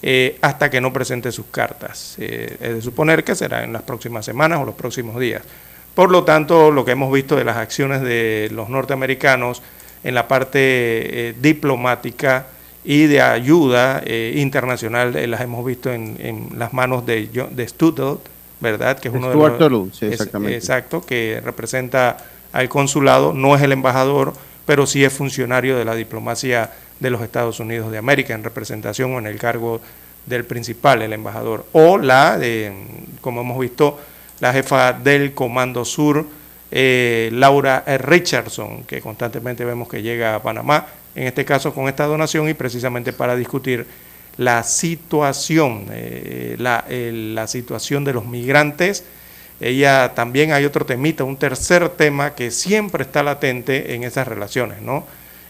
eh, 0.02 0.38
hasta 0.42 0.70
que 0.70 0.82
no 0.82 0.94
presente 0.94 1.32
sus 1.32 1.48
cartas. 1.48 2.16
Eh, 2.20 2.58
es 2.60 2.76
de 2.76 2.82
suponer 2.82 3.24
que 3.24 3.34
será 3.34 3.64
en 3.64 3.74
las 3.74 3.82
próximas 3.82 4.26
semanas 4.26 4.60
o 4.60 4.66
los 4.66 4.76
próximos 4.76 5.20
días. 5.20 5.42
Por 5.96 6.12
lo 6.12 6.24
tanto, 6.24 6.72
lo 6.72 6.86
que 6.86 6.92
hemos 6.92 7.12
visto 7.12 7.36
de 7.36 7.44
las 7.44 7.58
acciones 7.58 8.02
de 8.02 8.50
los 8.52 8.70
norteamericanos 8.70 9.62
en 10.04 10.14
la 10.14 10.28
parte 10.28 10.60
eh, 10.60 11.36
diplomática 11.40 12.48
y 12.84 13.08
de 13.08 13.22
ayuda 13.22 14.04
internacional 14.06 15.18
las 15.32 15.42
hemos 15.42 15.66
visto 15.66 15.92
en, 15.92 16.50
las 16.56 16.72
manos 16.72 17.04
de, 17.04 17.28
de 17.50 17.68
Studel, 17.68 18.20
¿verdad? 18.60 19.00
Que 19.00 19.08
es 19.08 19.14
uno 19.14 19.30
de 19.30 19.70
los, 19.70 20.04
exactamente. 20.04 20.56
exacto, 20.56 21.02
que 21.02 21.42
representa 21.44 22.18
al 22.54 22.70
consulado, 22.70 23.34
no 23.34 23.56
es 23.56 23.62
el 23.64 23.72
embajador, 23.72 24.34
pero 24.66 24.86
sí 24.86 25.04
es 25.04 25.14
funcionario 25.14 25.78
de 25.78 25.86
la 25.86 25.96
diplomacia 25.96 26.72
de 27.00 27.10
los 27.10 27.22
Estados 27.22 27.60
Unidos 27.60 27.92
de 27.92 27.98
América 27.98 28.34
en 28.34 28.44
representación 28.44 29.14
o 29.14 29.20
en 29.20 29.28
el 29.28 29.38
cargo 29.38 29.82
del 30.26 30.46
principal, 30.46 31.02
el 31.02 31.14
embajador, 31.14 31.66
o 31.74 31.98
la 31.98 32.38
de, 32.38 32.72
como 33.22 33.42
hemos 33.42 33.60
visto, 33.60 34.00
la 34.40 34.54
jefa 34.54 34.94
del 34.94 35.34
Comando 35.34 35.86
Sur, 35.86 36.26
eh, 36.72 37.30
Laura 37.34 37.84
Richardson, 38.00 38.84
que 38.84 39.02
constantemente 39.02 39.64
vemos 39.64 39.88
que 39.88 40.02
llega 40.02 40.36
a 40.36 40.42
Panamá, 40.42 40.88
en 41.16 41.28
este 41.28 41.46
caso 41.46 41.74
con 41.74 41.88
esta 41.88 42.06
donación 42.06 42.50
y 42.50 42.54
precisamente 42.54 43.14
para 43.14 43.36
discutir 43.36 43.86
la 44.38 44.64
situación, 44.64 45.86
eh, 45.92 46.56
la, 46.60 46.84
la 46.90 47.48
situación 47.48 48.04
de 48.04 48.14
los 48.14 48.26
migrantes. 48.26 49.06
Ella 49.62 50.12
también 50.14 50.52
hay 50.52 50.66
otro 50.66 50.86
temita, 50.86 51.24
un 51.24 51.38
tercer 51.38 51.88
tema 51.90 52.36
que 52.36 52.52
siempre 52.52 53.04
está 53.04 53.24
latente 53.24 53.96
en 53.96 54.04
esas 54.04 54.28
relaciones, 54.28 54.82
¿no? 54.82 55.06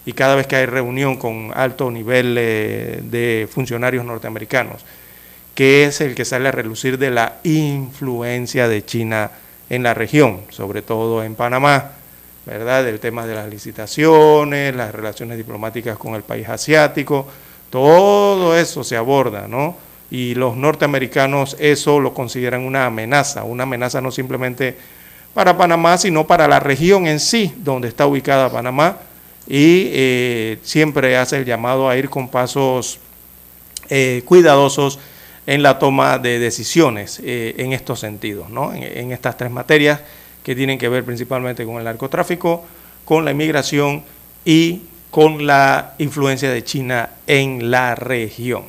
Y 0.06 0.14
cada 0.14 0.36
vez 0.36 0.46
que 0.46 0.56
hay 0.56 0.68
reunión 0.68 1.18
con 1.18 1.52
alto 1.56 1.90
nivel 1.90 2.36
eh, 2.38 3.00
de 3.02 3.48
funcionarios 3.52 4.06
norteamericanos, 4.06 4.86
que 5.56 5.86
es 5.86 6.02
el 6.02 6.14
que 6.14 6.26
sale 6.26 6.50
a 6.50 6.52
relucir 6.52 7.00
de 7.00 7.10
la 7.10 7.38
influencia 7.44 8.68
de 8.68 8.86
China 8.86 9.32
en 9.70 9.84
la 9.84 9.94
región, 9.94 10.42
sobre 10.50 10.82
todo 10.82 11.24
en 11.24 11.36
Panamá, 11.36 11.92
¿verdad? 12.46 12.88
El 12.88 13.00
tema 13.00 13.26
de 13.26 13.36
las 13.36 13.50
licitaciones, 13.50 14.76
las 14.76 14.94
relaciones 14.94 15.38
diplomáticas 15.38 15.98
con 15.98 16.14
el 16.14 16.24
país 16.24 16.48
asiático, 16.50 17.26
todo 17.70 18.56
eso 18.56 18.84
se 18.84 18.98
aborda, 18.98 19.48
¿no? 19.48 19.78
Y 20.12 20.36
los 20.36 20.56
norteamericanos 20.56 21.56
eso 21.60 22.00
lo 22.00 22.14
consideran 22.14 22.62
una 22.62 22.86
amenaza, 22.86 23.44
una 23.44 23.64
amenaza 23.64 24.02
no 24.02 24.12
simplemente 24.12 24.78
para 25.34 25.58
Panamá, 25.58 25.98
sino 25.98 26.28
para 26.28 26.48
la 26.48 26.60
región 26.60 27.08
en 27.08 27.20
sí, 27.20 27.54
donde 27.58 27.88
está 27.88 28.06
ubicada 28.06 28.52
Panamá, 28.52 28.98
y 29.48 29.90
eh, 29.92 30.60
siempre 30.64 31.18
hace 31.18 31.38
el 31.38 31.46
llamado 31.46 31.90
a 31.90 31.98
ir 31.98 32.10
con 32.10 32.28
pasos 32.28 33.00
eh, 33.90 34.22
cuidadosos 34.26 35.00
en 35.48 35.62
la 35.64 35.80
toma 35.80 36.18
de 36.18 36.40
decisiones 36.40 37.22
eh, 37.24 37.56
en 37.58 37.74
estos 37.74 38.00
sentidos, 38.00 38.50
¿no? 38.50 38.74
en, 38.74 39.12
estas 39.12 39.38
tres 39.38 39.52
materias 39.52 40.02
que 40.44 40.56
tienen 40.56 40.78
que 40.78 40.90
ver 40.90 41.04
principalmente 41.04 41.66
con 41.66 41.78
el 41.78 41.84
narcotráfico, 41.84 42.66
con 43.04 43.26
la 43.26 43.32
inmigración 43.32 44.04
y 44.44 44.82
con 45.12 45.46
la 45.46 45.94
influencia 46.00 46.52
de 46.52 46.64
China 46.64 47.10
en 47.28 47.72
la 47.72 47.96
región. 47.96 48.64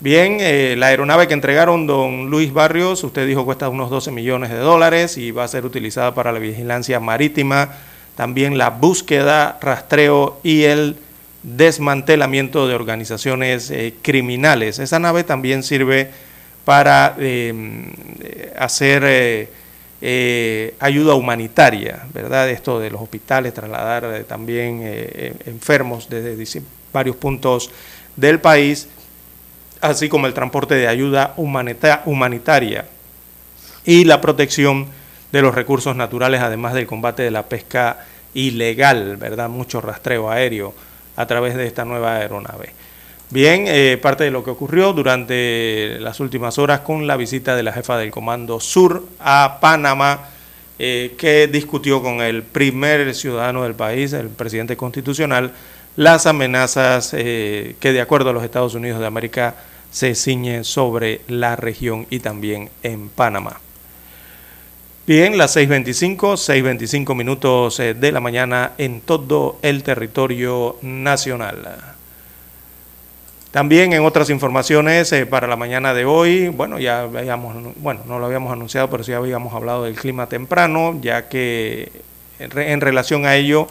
Bien, 0.00 0.38
eh, 0.40 0.76
la 0.78 0.86
aeronave 0.86 1.26
que 1.26 1.34
entregaron 1.34 1.88
don 1.88 2.30
Luis 2.30 2.52
Barrios, 2.52 3.02
usted 3.02 3.26
dijo 3.26 3.44
cuesta 3.44 3.68
unos 3.68 3.90
12 3.90 4.12
millones 4.12 4.50
de 4.50 4.58
dólares 4.58 5.18
y 5.18 5.32
va 5.32 5.42
a 5.42 5.48
ser 5.48 5.64
utilizada 5.64 6.14
para 6.14 6.30
la 6.30 6.38
vigilancia 6.38 7.00
marítima, 7.00 7.70
también 8.14 8.58
la 8.58 8.70
búsqueda, 8.70 9.58
rastreo 9.60 10.38
y 10.44 10.62
el 10.62 10.96
desmantelamiento 11.42 12.66
de 12.66 12.74
organizaciones 12.74 13.70
eh, 13.70 13.94
criminales. 14.02 14.78
Esa 14.78 14.98
nave 14.98 15.24
también 15.24 15.62
sirve 15.62 16.10
para 16.64 17.16
hacer 18.58 19.02
eh, 20.00 20.74
ayuda 20.78 21.14
humanitaria, 21.14 22.06
¿verdad? 22.12 22.50
Esto 22.50 22.78
de 22.78 22.90
los 22.90 23.00
hospitales, 23.00 23.54
trasladar 23.54 24.04
eh, 24.04 24.24
también 24.24 24.82
enfermos 25.46 26.08
desde 26.10 26.62
varios 26.92 27.16
puntos 27.16 27.70
del 28.16 28.40
país, 28.40 28.88
así 29.80 30.08
como 30.08 30.26
el 30.26 30.34
transporte 30.34 30.74
de 30.74 30.88
ayuda 30.88 31.34
humanitaria 31.36 32.86
y 33.84 34.04
la 34.04 34.20
protección 34.20 34.86
de 35.32 35.42
los 35.42 35.54
recursos 35.54 35.94
naturales, 35.96 36.40
además 36.40 36.74
del 36.74 36.86
combate 36.86 37.22
de 37.22 37.30
la 37.30 37.44
pesca 37.44 38.04
ilegal, 38.34 39.16
¿verdad? 39.16 39.48
Mucho 39.48 39.80
rastreo 39.80 40.30
aéreo 40.30 40.74
a 41.18 41.26
través 41.26 41.56
de 41.56 41.66
esta 41.66 41.84
nueva 41.84 42.16
aeronave. 42.16 42.72
Bien, 43.30 43.64
eh, 43.66 43.98
parte 44.00 44.22
de 44.22 44.30
lo 44.30 44.44
que 44.44 44.50
ocurrió 44.50 44.92
durante 44.92 45.98
las 46.00 46.20
últimas 46.20 46.58
horas 46.58 46.80
con 46.80 47.08
la 47.08 47.16
visita 47.16 47.56
de 47.56 47.64
la 47.64 47.72
jefa 47.72 47.98
del 47.98 48.12
Comando 48.12 48.60
Sur 48.60 49.04
a 49.18 49.58
Panamá, 49.60 50.28
eh, 50.78 51.16
que 51.18 51.48
discutió 51.48 52.00
con 52.00 52.20
el 52.20 52.44
primer 52.44 53.12
ciudadano 53.16 53.64
del 53.64 53.74
país, 53.74 54.12
el 54.12 54.28
presidente 54.28 54.76
constitucional, 54.76 55.52
las 55.96 56.26
amenazas 56.26 57.12
eh, 57.14 57.74
que 57.80 57.92
de 57.92 58.00
acuerdo 58.00 58.30
a 58.30 58.32
los 58.32 58.44
Estados 58.44 58.74
Unidos 58.74 59.00
de 59.00 59.06
América 59.06 59.56
se 59.90 60.14
ciñen 60.14 60.62
sobre 60.62 61.22
la 61.26 61.56
región 61.56 62.06
y 62.10 62.20
también 62.20 62.70
en 62.84 63.08
Panamá. 63.08 63.60
Bien, 65.08 65.38
las 65.38 65.56
6.25, 65.56 66.36
6.25 66.36 67.14
minutos 67.14 67.80
eh, 67.80 67.94
de 67.94 68.12
la 68.12 68.20
mañana 68.20 68.72
en 68.76 69.00
todo 69.00 69.58
el 69.62 69.82
territorio 69.82 70.76
nacional. 70.82 71.96
También 73.50 73.94
en 73.94 74.04
otras 74.04 74.28
informaciones 74.28 75.10
eh, 75.12 75.24
para 75.24 75.46
la 75.46 75.56
mañana 75.56 75.94
de 75.94 76.04
hoy, 76.04 76.48
bueno, 76.48 76.78
ya 76.78 77.04
habíamos, 77.04 77.74
bueno, 77.76 78.02
no 78.06 78.18
lo 78.18 78.26
habíamos 78.26 78.52
anunciado, 78.52 78.90
pero 78.90 79.02
sí 79.02 79.14
habíamos 79.14 79.54
hablado 79.54 79.84
del 79.84 79.94
clima 79.94 80.26
temprano, 80.26 80.98
ya 81.00 81.26
que 81.30 81.90
en, 82.38 82.82
relación 82.82 83.24
a 83.24 83.34
ello, 83.34 83.66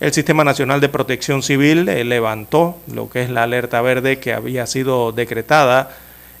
el 0.00 0.14
Sistema 0.14 0.42
Nacional 0.42 0.80
de 0.80 0.88
Protección 0.88 1.42
Civil 1.42 1.86
eh, 1.90 2.02
levantó 2.02 2.78
lo 2.90 3.10
que 3.10 3.24
es 3.24 3.28
la 3.28 3.42
alerta 3.42 3.82
verde 3.82 4.20
que 4.20 4.32
había 4.32 4.66
sido 4.66 5.12
decretada 5.12 5.90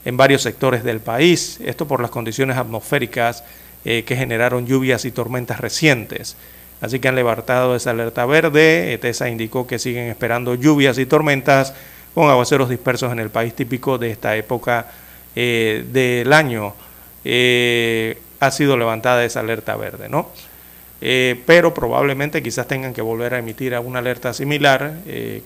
en 0.06 0.16
varios 0.16 0.40
sectores 0.40 0.84
del 0.84 1.00
país, 1.00 1.60
esto 1.62 1.86
por 1.86 2.00
las 2.00 2.10
condiciones 2.10 2.56
atmosféricas 2.56 3.44
eh, 3.90 4.04
que 4.04 4.16
generaron 4.16 4.66
lluvias 4.66 5.06
y 5.06 5.10
tormentas 5.12 5.60
recientes. 5.60 6.36
Así 6.82 7.00
que 7.00 7.08
han 7.08 7.14
levantado 7.14 7.74
esa 7.74 7.92
alerta 7.92 8.26
verde. 8.26 8.92
ETESA 8.92 9.30
indicó 9.30 9.66
que 9.66 9.78
siguen 9.78 10.10
esperando 10.10 10.54
lluvias 10.54 10.98
y 10.98 11.06
tormentas 11.06 11.72
con 12.14 12.28
aguaceros 12.28 12.68
dispersos 12.68 13.10
en 13.12 13.18
el 13.18 13.30
país 13.30 13.54
típico 13.54 13.96
de 13.96 14.10
esta 14.10 14.36
época 14.36 14.88
eh, 15.34 15.86
del 15.90 16.34
año. 16.34 16.74
Eh, 17.24 18.18
ha 18.40 18.50
sido 18.50 18.76
levantada 18.76 19.24
esa 19.24 19.40
alerta 19.40 19.74
verde, 19.76 20.10
¿no? 20.10 20.32
pero 21.00 21.72
probablemente 21.72 22.42
quizás 22.42 22.68
tengan 22.68 22.92
que 22.92 23.00
volver 23.00 23.32
a 23.32 23.38
emitir 23.38 23.74
una 23.78 24.00
alerta 24.00 24.34
similar 24.34 24.96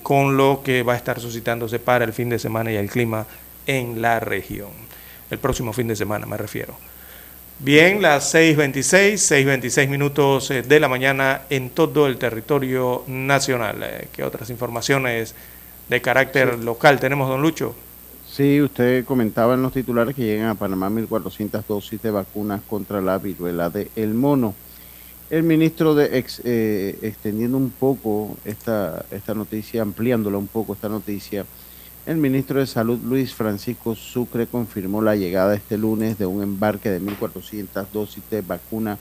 con 0.03 0.37
lo 0.37 0.63
que 0.65 0.83
va 0.83 0.95
a 0.95 0.97
estar 0.97 1.21
suscitándose 1.21 1.79
para 1.79 2.05
el 2.05 2.13
fin 2.13 2.29
de 2.29 2.41
semana 2.41 2.73
y 2.73 2.77
el 2.77 2.91
clima 2.91 3.27
en 3.67 4.03
la 4.03 4.19
región. 4.19 4.71
El 5.31 5.39
próximo 5.39 5.73
fin 5.73 5.87
de 5.87 5.95
semana 5.95 6.27
me 6.27 6.39
refiero. 6.39 6.75
Bien, 7.65 8.03
las 8.03 8.35
6.26, 8.35 9.13
6.26 9.47 9.89
minutos 9.89 10.51
eh, 10.51 10.63
de 10.63 10.81
la 10.81 10.89
mañana 10.89 11.43
en 11.49 11.71
todo 11.71 12.09
el 12.09 12.19
territorio 12.19 13.05
nacional. 13.07 13.77
Eh, 13.85 14.09
¿Qué 14.13 14.25
otras 14.25 14.51
informaciones 14.51 15.37
de 15.89 16.03
carácter 16.03 16.59
local 16.59 16.99
tenemos, 16.99 17.29
don 17.29 17.41
Lucho? 17.41 17.73
Sí, 18.29 18.61
usted 18.61 19.05
comentaba 19.05 19.55
en 19.55 19.63
los 19.63 19.73
titulares 19.73 20.17
que 20.17 20.23
llegan 20.23 20.49
a 20.49 20.57
Panamá 20.57 20.91
1.400 20.91 21.63
dosis 21.69 22.03
de 22.03 22.11
vacunas 22.11 22.63
contra 22.69 23.01
la 23.01 23.19
viruela 23.19 23.71
de 23.71 23.89
el 23.95 24.13
mono. 24.13 24.57
El 25.31 25.45
ministro 25.45 25.95
de 25.95 26.25
eh, 26.43 26.99
extendiendo 27.01 27.59
un 27.59 27.71
poco 27.71 28.37
esta, 28.45 29.05
esta 29.13 29.35
noticia, 29.35 29.83
ampliándola 29.83 30.37
un 30.37 30.49
poco 30.49 30.73
esta 30.73 30.89
noticia, 30.89 31.47
el 32.05 32.17
ministro 32.17 32.59
de 32.59 32.67
Salud 32.67 32.99
Luis 33.05 33.33
Francisco 33.33 33.95
Sucre 33.95 34.49
confirmó 34.49 35.01
la 35.03 35.15
llegada 35.15 35.55
este 35.55 35.79
lunes 35.79 36.19
de 36.19 36.27
un 36.27 36.43
embarque 36.43 36.91
de 36.91 37.01
1.400 37.01 37.87
dosis 37.93 38.23
de 38.29 38.41
vacuna 38.41 38.99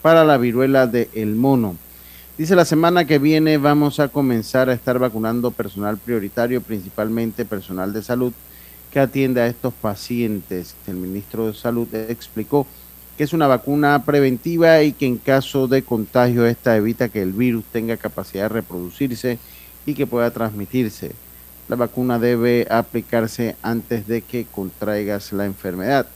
para 0.00 0.24
la 0.24 0.38
viruela 0.38 0.86
de 0.86 1.08
el 1.14 1.34
mono. 1.34 1.76
Dice 2.38 2.54
la 2.54 2.64
semana 2.64 3.04
que 3.04 3.18
viene 3.18 3.58
vamos 3.58 3.98
a 3.98 4.08
comenzar 4.08 4.68
a 4.68 4.74
estar 4.74 4.98
vacunando 5.00 5.50
personal 5.50 5.98
prioritario, 5.98 6.60
principalmente 6.60 7.44
personal 7.44 7.92
de 7.92 8.02
salud 8.02 8.32
que 8.92 9.00
atiende 9.00 9.40
a 9.40 9.48
estos 9.48 9.74
pacientes. 9.74 10.76
El 10.86 10.96
ministro 10.96 11.48
de 11.48 11.54
Salud 11.54 11.92
explicó 11.94 12.64
que 13.18 13.24
es 13.24 13.32
una 13.32 13.48
vacuna 13.48 14.04
preventiva 14.04 14.82
y 14.82 14.92
que 14.92 15.06
en 15.06 15.16
caso 15.16 15.66
de 15.66 15.82
contagio 15.82 16.46
esta 16.46 16.76
evita 16.76 17.08
que 17.08 17.22
el 17.22 17.32
virus 17.32 17.64
tenga 17.72 17.96
capacidad 17.96 18.44
de 18.44 18.50
reproducirse 18.50 19.38
y 19.84 19.94
que 19.94 20.06
pueda 20.06 20.30
transmitirse 20.30 21.12
la 21.68 21.76
vacuna 21.76 22.18
debe 22.18 22.66
aplicarse 22.70 23.56
antes 23.62 24.06
de 24.06 24.22
que 24.22 24.44
contraigas 24.44 25.32
la 25.32 25.46
enfermedad. 25.46 26.06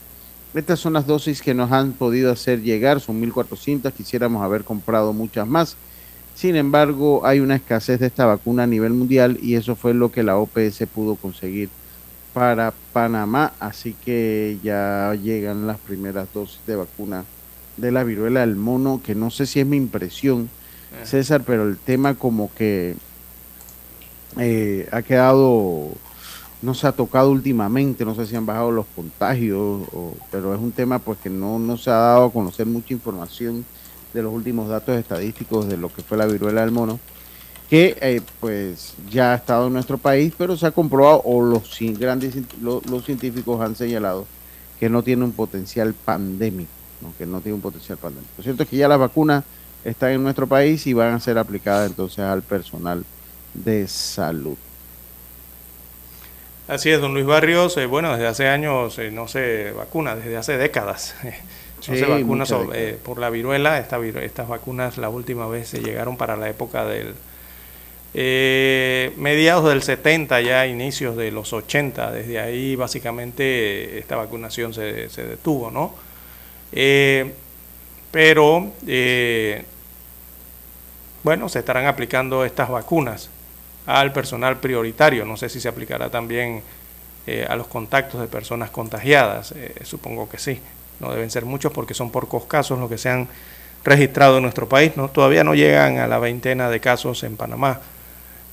Estas 0.55 0.81
son 0.81 0.95
las 0.95 1.07
dosis 1.07 1.43
que 1.43 1.55
nos 1.55 1.71
han 1.71 1.93
podido 1.93 2.33
hacer 2.33 2.63
llegar, 2.63 3.01
son 3.01 3.23
1.400, 3.23 3.93
quisiéramos 3.93 4.43
haber 4.43 4.65
comprado 4.65 5.13
muchas 5.13 5.47
más. 5.47 5.77
Sin 6.35 6.57
embargo, 6.57 7.25
hay 7.25 7.41
una 7.41 7.57
escasez 7.57 8.01
de 8.01 8.07
esta 8.07 8.27
vacuna 8.27 8.65
a 8.65 8.67
nivel 8.67 8.93
mundial 8.93 9.39
y 9.43 9.55
eso 9.55 9.77
fue 9.77 9.95
lo 9.95 10.11
que 10.11 10.23
la 10.23 10.39
OPS 10.39 10.85
pudo 10.93 11.17
conseguir 11.17 11.69
para 12.33 12.73
Panamá, 12.93 13.53
así 13.61 13.95
que 14.05 14.59
ya 14.63 15.15
llegan 15.21 15.67
las 15.67 15.79
primeras 15.79 16.29
dosis 16.33 16.61
de 16.67 16.77
vacuna 16.77 17.25
de 17.77 17.93
la 17.93 18.05
viruela 18.05 18.41
del 18.41 18.57
mono, 18.57 19.01
que 19.05 19.15
no 19.15 19.31
sé 19.31 19.47
si 19.47 19.61
es 19.61 19.67
mi 19.67 19.77
impresión, 19.77 20.49
eh. 20.93 21.07
César, 21.07 21.43
pero 21.47 21.69
el 21.69 21.77
tema 21.77 22.15
como 22.15 22.53
que 22.55 22.97
eh, 24.39 24.89
ha 24.93 25.03
quedado, 25.03 25.89
no 26.63 26.75
se 26.75 26.87
ha 26.87 26.93
tocado 26.93 27.31
últimamente, 27.31 28.05
no 28.05 28.15
sé 28.15 28.27
si 28.27 28.37
han 28.37 28.47
bajado 28.47 28.71
los 28.71 28.87
contagios, 28.95 29.83
pero 30.31 30.55
es 30.55 30.61
un 30.61 30.73
tema 30.73 30.99
pues 30.99 31.19
que 31.19 31.31
no, 31.31 31.59
no 31.59 31.77
se 31.77 31.91
ha 31.91 31.95
dado 31.95 32.27
a 32.27 32.33
conocer 32.33 32.67
mucha 32.67 32.95
información 32.95 33.65
de 34.13 34.23
los 34.23 34.33
últimos 34.33 34.69
datos 34.69 34.97
estadísticos 34.97 35.69
de 35.69 35.77
lo 35.77 35.93
que 35.93 36.03
fue 36.03 36.19
la 36.19 36.27
viruela 36.27 36.61
del 36.63 36.71
mono, 36.71 36.99
que 37.69 37.97
eh, 38.01 38.21
pues 38.41 38.95
ya 39.11 39.33
ha 39.33 39.37
estado 39.37 39.69
en 39.69 39.73
nuestro 39.73 39.99
país, 39.99 40.35
pero 40.37 40.57
se 40.57 40.67
ha 40.67 40.73
comprobado, 40.73 41.23
o 41.25 41.43
los 41.43 41.79
grandes 41.99 42.35
los, 42.61 43.05
científicos 43.05 43.61
han 43.61 43.77
señalado 43.77 44.27
que 44.79 44.89
no 44.89 45.03
tiene 45.03 45.25
un 45.25 45.33
potencial 45.33 45.95
pandémico, 45.95 46.71
que 47.17 47.27
no 47.27 47.41
tiene 47.41 47.55
un 47.55 47.61
potencial 47.61 47.99
pandémico. 47.99 48.33
Lo 48.39 48.43
cierto 48.43 48.63
es 48.65 48.69
que 48.69 48.77
ya 48.77 48.89
las 48.89 48.99
vacunas 48.99 49.45
están 49.85 50.11
en 50.11 50.23
nuestro 50.23 50.47
país 50.47 50.87
y 50.87 50.93
van 50.95 51.15
a 51.15 51.21
ser 51.21 51.39
aplicadas 51.39 51.89
entonces 51.89 52.21
al 52.21 52.43
personal 52.43 53.05
de 53.55 53.87
Salud. 53.89 54.57
Así 56.71 56.89
es, 56.89 57.01
don 57.01 57.15
Luis 57.15 57.27
Barrios. 57.27 57.77
Eh, 57.79 57.87
bueno, 57.87 58.13
desde 58.13 58.29
hace 58.29 58.47
años 58.47 58.97
eh, 59.01 59.11
no 59.11 59.27
se 59.27 59.73
vacuna, 59.73 60.15
desde 60.15 60.37
hace 60.37 60.57
décadas. 60.57 61.17
no 61.89 61.97
se 61.97 62.05
vacuna 62.07 62.45
eh, 62.75 62.97
por 63.03 63.19
la 63.19 63.29
viruela. 63.29 63.77
estas 63.77 64.47
vacunas 64.47 64.97
la 64.97 65.09
última 65.09 65.49
vez 65.49 65.67
se 65.67 65.81
llegaron 65.81 66.17
para 66.17 66.37
la 66.37 66.49
época 66.49 66.85
del 66.85 67.15
mediados 69.17 69.69
del 69.69 69.83
70, 69.83 70.41
ya 70.43 70.65
inicios 70.69 71.17
de 71.17 71.33
los 71.33 71.53
80. 71.53 72.13
Desde 72.13 72.39
ahí 72.39 72.77
básicamente 72.77 73.99
esta 73.99 74.15
vacunación 74.15 74.73
se, 74.73 75.11
se 75.11 75.25
detuvo, 75.25 75.73
¿no? 75.73 75.97
pero, 78.13 78.71
bueno, 81.25 81.49
se 81.49 81.59
estarán 81.59 81.87
aplicando 81.87 82.45
estas 82.45 82.69
vacunas 82.69 83.29
al 83.87 84.13
personal 84.13 84.59
prioritario. 84.59 85.25
No 85.25 85.37
sé 85.37 85.49
si 85.49 85.61
se 85.61 85.69
aplicará 85.69 86.11
también 86.11 86.63
eh, 87.27 87.47
a 87.49 87.57
los 87.57 87.67
contactos 87.67 88.21
de 88.21 88.27
personas 88.27 88.71
contagiadas. 88.71 89.53
Eh, 89.53 89.75
supongo 89.85 90.29
que 90.29 90.39
sí. 90.39 90.61
No 91.01 91.11
deben 91.13 91.31
ser 91.31 91.45
muchos 91.45 91.73
porque 91.73 91.95
son 91.95 92.11
pocos 92.11 92.45
casos 92.45 92.79
los 92.79 92.91
que 92.91 92.99
se 92.99 93.09
han 93.09 93.29
registrado 93.85 94.37
en 94.37 94.43
nuestro 94.43 94.69
país. 94.69 94.97
¿no? 94.97 95.09
Todavía 95.09 95.45
no 95.45 95.55
llegan 95.55 95.99
a 95.99 96.07
la 96.07 96.19
veintena 96.19 96.71
de 96.71 96.81
casos 96.81 97.23
en 97.23 97.37
Panamá. 97.37 97.81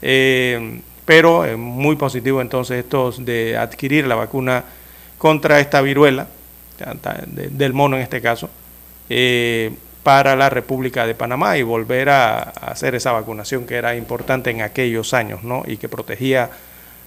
Eh, 0.02 0.82
pero 1.06 1.46
es 1.46 1.58
muy 1.58 1.96
positivo 1.96 2.42
entonces 2.42 2.84
esto 2.84 3.12
de 3.12 3.58
adquirir 3.58 4.06
la 4.06 4.16
vacuna 4.16 4.66
contra 5.18 5.60
esta 5.60 5.82
viruela, 5.82 6.28
del 7.18 7.74
mono 7.74 7.96
en 7.96 8.04
este 8.04 8.22
caso, 8.22 8.50
para 10.08 10.38
la 10.38 10.50
República 10.50 11.06
de 11.06 11.16
Panamá 11.16 11.58
y 11.58 11.64
volver 11.64 12.08
a, 12.08 12.40
hacer 12.40 12.96
esa 12.96 13.12
vacunación 13.12 13.66
que 13.66 13.76
era 13.76 13.94
importante 13.94 14.50
en 14.50 14.62
aquellos 14.62 15.14
años, 15.14 15.44
¿no? 15.44 15.64
Y 15.68 15.76
que 15.76 15.90
protegía 15.90 16.50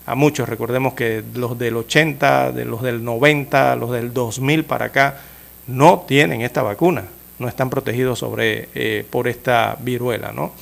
a 0.05 0.14
muchos. 0.14 0.46
Recordemos 0.46 0.92
que 0.92 1.24
los 1.32 1.59
del 1.59 1.78
80, 1.78 2.53
de 2.53 2.66
los 2.66 2.82
del 2.82 3.03
90, 3.03 3.76
los 3.76 3.90
del 3.92 4.12
2000 4.12 4.64
para 4.64 4.84
acá 4.84 5.16
no 5.66 6.05
tienen 6.07 6.42
esta 6.42 6.61
vacuna, 6.61 7.05
no 7.38 7.48
están 7.48 7.70
protegidos 7.70 8.18
sobre, 8.18 8.68
eh, 8.74 9.07
por 9.09 9.28
esta 9.28 9.78
viruela, 9.80 10.32
¿no? 10.32 10.53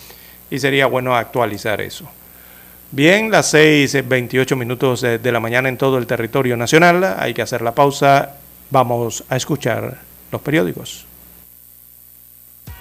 Y 0.49 0.61
sería 0.61 0.87
bueno 0.87 1.17
actualizar 1.17 1.81
eso. 1.81 2.09
Bien, 2.93 3.33
las 3.33 3.53
6.28 3.53 4.55
minutos 4.55 5.01
de 5.01 5.33
la 5.33 5.41
mañana 5.41 5.69
en 5.69 5.77
todo 5.77 5.99
el 5.99 6.07
territorio 6.07 6.57
nacional, 6.57 7.17
hay 7.19 7.35
que 7.35 7.43
hacer 7.43 7.63
la 7.63 7.75
pausa, 7.75 8.37
vamos 8.71 9.25
a 9.29 9.35
escuchar 9.35 9.99
los 10.31 10.41
periódicos. 10.41 11.09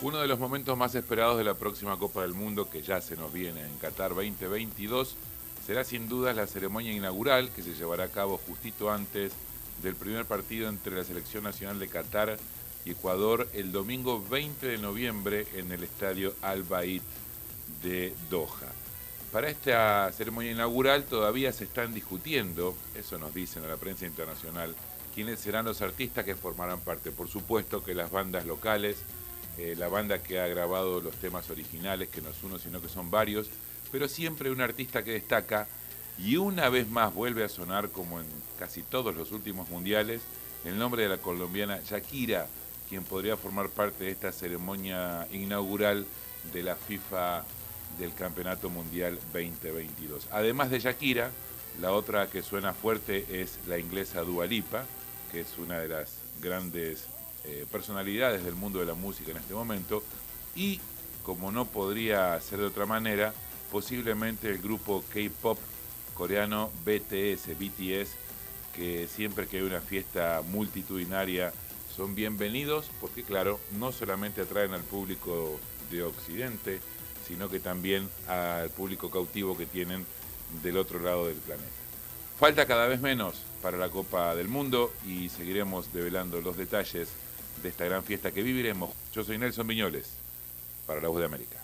Uno 0.00 0.18
de 0.18 0.28
los 0.28 0.38
momentos 0.38 0.78
más 0.78 0.94
esperados 0.94 1.38
de 1.38 1.44
la 1.44 1.54
próxima 1.54 1.98
Copa 1.98 2.22
del 2.22 2.32
Mundo 2.32 2.70
que 2.70 2.82
ya 2.82 3.00
se 3.00 3.16
nos 3.16 3.32
viene 3.32 3.62
en 3.62 3.78
Qatar 3.78 4.14
2022 4.14 5.16
será 5.66 5.82
sin 5.82 6.08
duda 6.08 6.32
la 6.32 6.46
ceremonia 6.46 6.92
inaugural 6.92 7.50
que 7.50 7.64
se 7.64 7.74
llevará 7.74 8.04
a 8.04 8.08
cabo 8.08 8.38
justito 8.38 8.92
antes 8.92 9.32
del 9.82 9.96
primer 9.96 10.24
partido 10.24 10.68
entre 10.68 10.94
la 10.94 11.02
Selección 11.02 11.42
Nacional 11.42 11.80
de 11.80 11.88
Qatar 11.88 12.38
y 12.84 12.92
Ecuador 12.92 13.48
el 13.54 13.72
domingo 13.72 14.24
20 14.30 14.68
de 14.68 14.78
noviembre 14.78 15.48
en 15.54 15.72
el 15.72 15.82
estadio 15.82 16.32
Al 16.42 16.62
Bayt 16.62 17.02
de 17.82 18.14
Doha. 18.30 18.70
Para 19.32 19.50
esta 19.50 20.12
ceremonia 20.12 20.52
inaugural 20.52 21.04
todavía 21.04 21.52
se 21.52 21.64
están 21.64 21.92
discutiendo, 21.92 22.76
eso 22.94 23.18
nos 23.18 23.34
dicen 23.34 23.64
a 23.64 23.68
la 23.68 23.76
prensa 23.76 24.06
internacional, 24.06 24.76
quiénes 25.12 25.40
serán 25.40 25.64
los 25.64 25.82
artistas 25.82 26.24
que 26.24 26.36
formarán 26.36 26.78
parte. 26.78 27.10
Por 27.10 27.28
supuesto 27.28 27.82
que 27.82 27.94
las 27.94 28.12
bandas 28.12 28.46
locales, 28.46 28.98
eh, 29.58 29.74
la 29.76 29.88
banda 29.88 30.22
que 30.22 30.40
ha 30.40 30.46
grabado 30.46 31.00
los 31.00 31.14
temas 31.16 31.50
originales, 31.50 32.08
que 32.08 32.20
no 32.20 32.30
es 32.30 32.42
uno, 32.42 32.58
sino 32.58 32.80
que 32.80 32.88
son 32.88 33.10
varios, 33.10 33.48
pero 33.90 34.08
siempre 34.08 34.50
un 34.50 34.60
artista 34.60 35.02
que 35.02 35.12
destaca 35.12 35.66
y 36.18 36.36
una 36.36 36.68
vez 36.68 36.88
más 36.88 37.14
vuelve 37.14 37.44
a 37.44 37.48
sonar 37.48 37.90
como 37.90 38.20
en 38.20 38.26
casi 38.58 38.82
todos 38.82 39.14
los 39.14 39.32
últimos 39.32 39.68
mundiales, 39.68 40.20
el 40.64 40.78
nombre 40.78 41.02
de 41.02 41.08
la 41.08 41.18
colombiana 41.18 41.80
Shakira, 41.84 42.46
quien 42.88 43.04
podría 43.04 43.36
formar 43.36 43.68
parte 43.68 44.04
de 44.04 44.10
esta 44.10 44.32
ceremonia 44.32 45.26
inaugural 45.32 46.06
de 46.52 46.62
la 46.62 46.76
FIFA 46.76 47.44
del 47.98 48.14
Campeonato 48.14 48.70
Mundial 48.70 49.18
2022. 49.32 50.28
Además 50.32 50.70
de 50.70 50.80
Shakira, 50.80 51.30
la 51.80 51.92
otra 51.92 52.28
que 52.28 52.42
suena 52.42 52.72
fuerte 52.72 53.26
es 53.40 53.58
la 53.66 53.78
inglesa 53.78 54.22
Dua 54.22 54.46
Lipa, 54.46 54.84
que 55.30 55.40
es 55.40 55.58
una 55.58 55.78
de 55.78 55.88
las 55.88 56.18
grandes 56.40 57.06
eh, 57.48 57.66
personalidades 57.72 58.44
del 58.44 58.54
mundo 58.54 58.78
de 58.78 58.86
la 58.86 58.94
música 58.94 59.30
en 59.30 59.38
este 59.38 59.54
momento, 59.54 60.02
y 60.54 60.80
como 61.22 61.50
no 61.50 61.64
podría 61.64 62.38
ser 62.40 62.58
de 62.58 62.66
otra 62.66 62.84
manera, 62.84 63.32
posiblemente 63.72 64.50
el 64.50 64.58
grupo 64.58 65.02
K-Pop 65.12 65.58
coreano 66.14 66.70
BTS, 66.84 67.58
BTS, 67.58 68.10
que 68.74 69.08
siempre 69.08 69.46
que 69.46 69.56
hay 69.58 69.62
una 69.62 69.80
fiesta 69.80 70.42
multitudinaria 70.50 71.52
son 71.94 72.14
bienvenidos, 72.14 72.90
porque 73.00 73.22
claro, 73.22 73.58
no 73.78 73.92
solamente 73.92 74.42
atraen 74.42 74.72
al 74.72 74.82
público 74.82 75.58
de 75.90 76.02
Occidente, 76.02 76.80
sino 77.26 77.48
que 77.48 77.60
también 77.60 78.08
al 78.26 78.70
público 78.70 79.10
cautivo 79.10 79.56
que 79.56 79.66
tienen 79.66 80.04
del 80.62 80.76
otro 80.76 81.00
lado 81.00 81.26
del 81.26 81.36
planeta. 81.36 81.68
Falta 82.38 82.66
cada 82.66 82.86
vez 82.86 83.00
menos 83.00 83.42
para 83.62 83.76
la 83.76 83.88
Copa 83.88 84.34
del 84.34 84.48
Mundo 84.48 84.92
y 85.06 85.28
seguiremos 85.28 85.92
develando 85.92 86.40
los 86.40 86.56
detalles 86.56 87.08
de 87.62 87.68
esta 87.68 87.84
gran 87.84 88.02
fiesta 88.02 88.30
que 88.30 88.42
viviremos. 88.42 88.90
Yo 89.12 89.24
soy 89.24 89.38
Nelson 89.38 89.66
Viñoles, 89.66 90.06
para 90.86 91.00
la 91.00 91.08
Voz 91.08 91.20
de 91.20 91.26
América. 91.26 91.58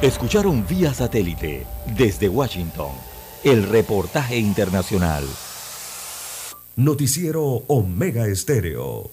Escucharon 0.00 0.64
vía 0.66 0.94
satélite 0.94 1.66
desde 1.96 2.28
Washington 2.28 2.92
el 3.44 3.64
reportaje 3.64 4.38
internacional. 4.38 5.24
Noticiero 6.76 7.42
Omega 7.66 8.26
Estéreo. 8.26 9.10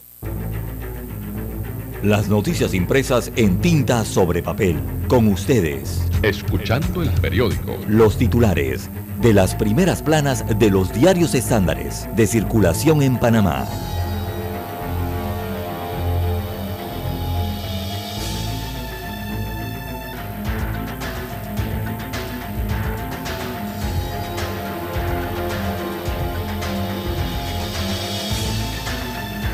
Las 2.03 2.27
noticias 2.27 2.75
impresas 2.75 3.31
en 3.35 3.61
tinta 3.61 4.05
sobre 4.05 4.43
papel. 4.43 4.77
Con 5.07 5.27
ustedes. 5.27 6.03
Escuchando 6.21 7.01
el 7.01 7.09
periódico. 7.09 7.75
Los 7.87 8.17
titulares 8.17 8.89
de 9.25 9.33
las 9.33 9.55
primeras 9.55 10.03
planas 10.03 10.45
de 10.59 10.69
los 10.69 10.93
diarios 10.93 11.33
estándares 11.33 12.07
de 12.15 12.27
circulación 12.27 13.01
en 13.01 13.17
Panamá. 13.17 13.65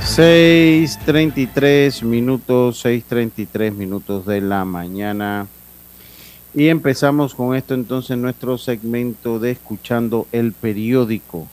Seis 0.03 0.99
treinta 1.05 1.39
minutos, 2.03 2.81
seis 2.81 3.05
treinta 3.05 3.41
minutos 3.71 4.25
de 4.25 4.41
la 4.41 4.65
mañana. 4.65 5.47
Y 6.53 6.67
empezamos 6.67 7.33
con 7.33 7.55
esto 7.55 7.73
entonces 7.73 8.17
nuestro 8.17 8.57
segmento 8.57 9.39
de 9.39 9.51
escuchando 9.51 10.27
el 10.33 10.51
periódico. 10.51 11.47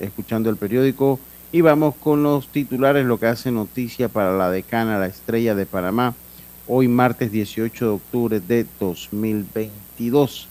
escuchando 0.00 0.50
el 0.50 0.56
periódico 0.56 1.20
y 1.52 1.60
vamos 1.60 1.94
con 1.94 2.24
los 2.24 2.48
titulares, 2.48 3.06
lo 3.06 3.20
que 3.20 3.26
hace 3.26 3.52
noticia 3.52 4.08
para 4.08 4.36
la 4.36 4.50
decana, 4.50 4.98
la 4.98 5.06
estrella 5.06 5.54
de 5.54 5.66
Panamá, 5.66 6.14
hoy 6.66 6.88
martes 6.88 7.30
18 7.30 7.84
de 7.84 7.90
octubre 7.92 8.40
de 8.40 8.66
2022. 8.80 10.48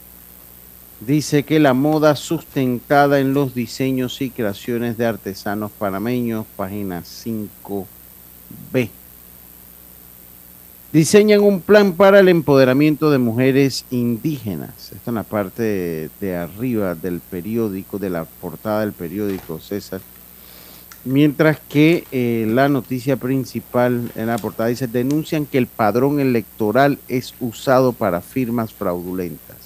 Dice 1.02 1.44
que 1.44 1.60
la 1.60 1.74
moda 1.74 2.16
sustentada 2.16 3.20
en 3.20 3.34
los 3.34 3.56
diseños 3.56 4.22
y 4.22 4.30
creaciones 4.30 4.98
de 4.98 5.08
artesanos 5.08 5.72
panameños, 5.72 6.46
página 6.56 7.02
5B. 7.02 8.90
Diseñan 10.94 11.42
un 11.42 11.62
plan 11.62 11.94
para 11.94 12.20
el 12.20 12.28
empoderamiento 12.28 13.12
de 13.12 13.18
mujeres 13.18 13.86
indígenas. 13.92 14.92
Esto 14.92 15.12
en 15.12 15.16
la 15.16 15.24
parte 15.24 16.10
de, 16.20 16.36
arriba 16.36 16.96
del 16.96 17.22
periódico, 17.22 17.98
de 17.98 18.10
la 18.10 18.26
portada 18.26 18.82
del 18.82 18.92
periódico 18.92 19.60
César. 19.60 20.02
Mientras 21.06 21.60
que 21.62 22.04
eh, 22.12 22.46
la 22.48 22.68
noticia 22.68 23.16
principal 23.16 24.12
en 24.16 24.28
la 24.28 24.38
portada 24.38 24.70
dice, 24.70 24.88
denuncian 24.88 25.46
que 25.46 25.58
el 25.58 25.68
padrón 25.68 26.20
electoral 26.20 27.00
es 27.08 27.34
usado 27.40 27.94
para 27.94 28.22
firmas 28.22 28.74
fraudulentas 28.74 29.62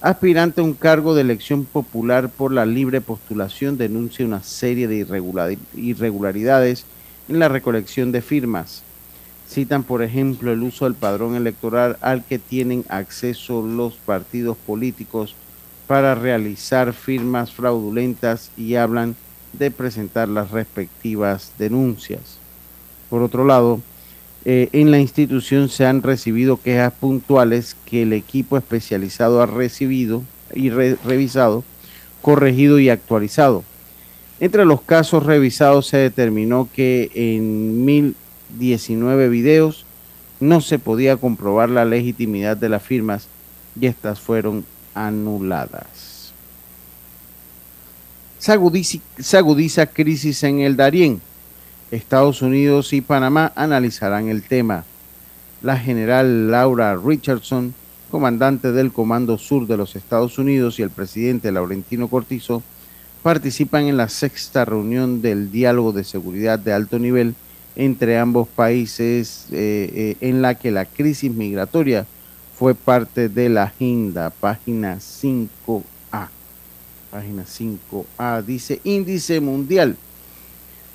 aspirante 0.00 0.60
a 0.60 0.64
un 0.64 0.74
cargo 0.74 1.16
de 1.16 1.22
elección 1.22 1.64
popular 1.64 2.28
por 2.28 2.52
la 2.52 2.64
libre 2.64 3.00
postulación 3.00 3.76
denuncia 3.76 4.24
una 4.24 4.42
serie 4.42 4.86
de 4.86 5.04
irregularidades 5.74 6.84
en 7.28 7.40
la 7.40 7.48
recolección 7.48 8.12
de 8.12 8.22
firmas. 8.22 8.84
Citan, 9.48 9.84
por 9.84 10.02
ejemplo, 10.02 10.52
el 10.52 10.62
uso 10.62 10.84
del 10.84 10.94
padrón 10.94 11.36
electoral 11.36 11.96
al 12.00 12.24
que 12.24 12.38
tienen 12.38 12.84
acceso 12.88 13.62
los 13.62 13.94
partidos 13.94 14.56
políticos 14.56 15.34
para 15.86 16.14
realizar 16.14 16.92
firmas 16.92 17.52
fraudulentas 17.52 18.50
y 18.56 18.74
hablan 18.74 19.14
de 19.52 19.70
presentar 19.70 20.28
las 20.28 20.50
respectivas 20.50 21.52
denuncias. 21.58 22.38
Por 23.08 23.22
otro 23.22 23.44
lado, 23.44 23.80
eh, 24.44 24.68
en 24.72 24.90
la 24.90 24.98
institución 24.98 25.68
se 25.68 25.86
han 25.86 26.02
recibido 26.02 26.60
quejas 26.60 26.92
puntuales 26.92 27.76
que 27.84 28.02
el 28.02 28.12
equipo 28.12 28.56
especializado 28.56 29.42
ha 29.42 29.46
recibido 29.46 30.22
y 30.54 30.70
revisado, 30.70 31.64
corregido 32.22 32.78
y 32.78 32.88
actualizado. 32.88 33.64
Entre 34.38 34.64
los 34.64 34.82
casos 34.82 35.24
revisados 35.24 35.86
se 35.86 35.96
determinó 35.96 36.68
que 36.72 37.10
en 37.14 37.84
1019 38.50 39.28
videos 39.28 39.84
no 40.40 40.60
se 40.60 40.78
podía 40.78 41.16
comprobar 41.16 41.70
la 41.70 41.84
legitimidad 41.84 42.56
de 42.56 42.68
las 42.68 42.82
firmas 42.82 43.28
y 43.80 43.86
estas 43.86 44.20
fueron 44.20 44.64
anuladas. 44.94 46.32
Se 48.38 48.52
agudiza, 48.52 49.86
crisis 49.86 50.42
en 50.44 50.60
el 50.60 50.76
Darién. 50.76 51.20
Estados 51.90 52.42
Unidos 52.42 52.92
y 52.92 53.00
Panamá 53.00 53.52
analizarán 53.56 54.28
el 54.28 54.42
tema. 54.42 54.84
La 55.62 55.78
general 55.78 56.50
Laura 56.50 56.96
Richardson, 56.96 57.74
comandante 58.10 58.72
del 58.72 58.92
Comando 58.92 59.38
Sur 59.38 59.66
de 59.66 59.76
los 59.76 59.96
Estados 59.96 60.38
Unidos, 60.38 60.78
y 60.78 60.82
el 60.82 60.90
presidente 60.90 61.50
Laurentino 61.50 62.08
Cortizo 62.08 62.62
participan 63.22 63.86
en 63.86 63.96
la 63.96 64.08
sexta 64.08 64.64
reunión 64.64 65.22
del 65.22 65.50
diálogo 65.50 65.92
de 65.92 66.04
seguridad 66.04 66.58
de 66.58 66.72
alto 66.72 66.98
nivel 66.98 67.34
entre 67.76 68.18
ambos 68.18 68.48
países 68.48 69.46
eh, 69.52 69.90
eh, 69.94 70.16
en 70.20 70.42
la 70.42 70.54
que 70.54 70.70
la 70.70 70.84
crisis 70.84 71.30
migratoria 71.30 72.06
fue 72.58 72.74
parte 72.74 73.28
de 73.28 73.48
la 73.48 73.64
agenda. 73.64 74.30
Página 74.30 74.96
5A. 74.96 76.28
Página 77.10 77.44
5A 77.44 78.42
dice 78.42 78.80
índice 78.82 79.40
mundial 79.40 79.96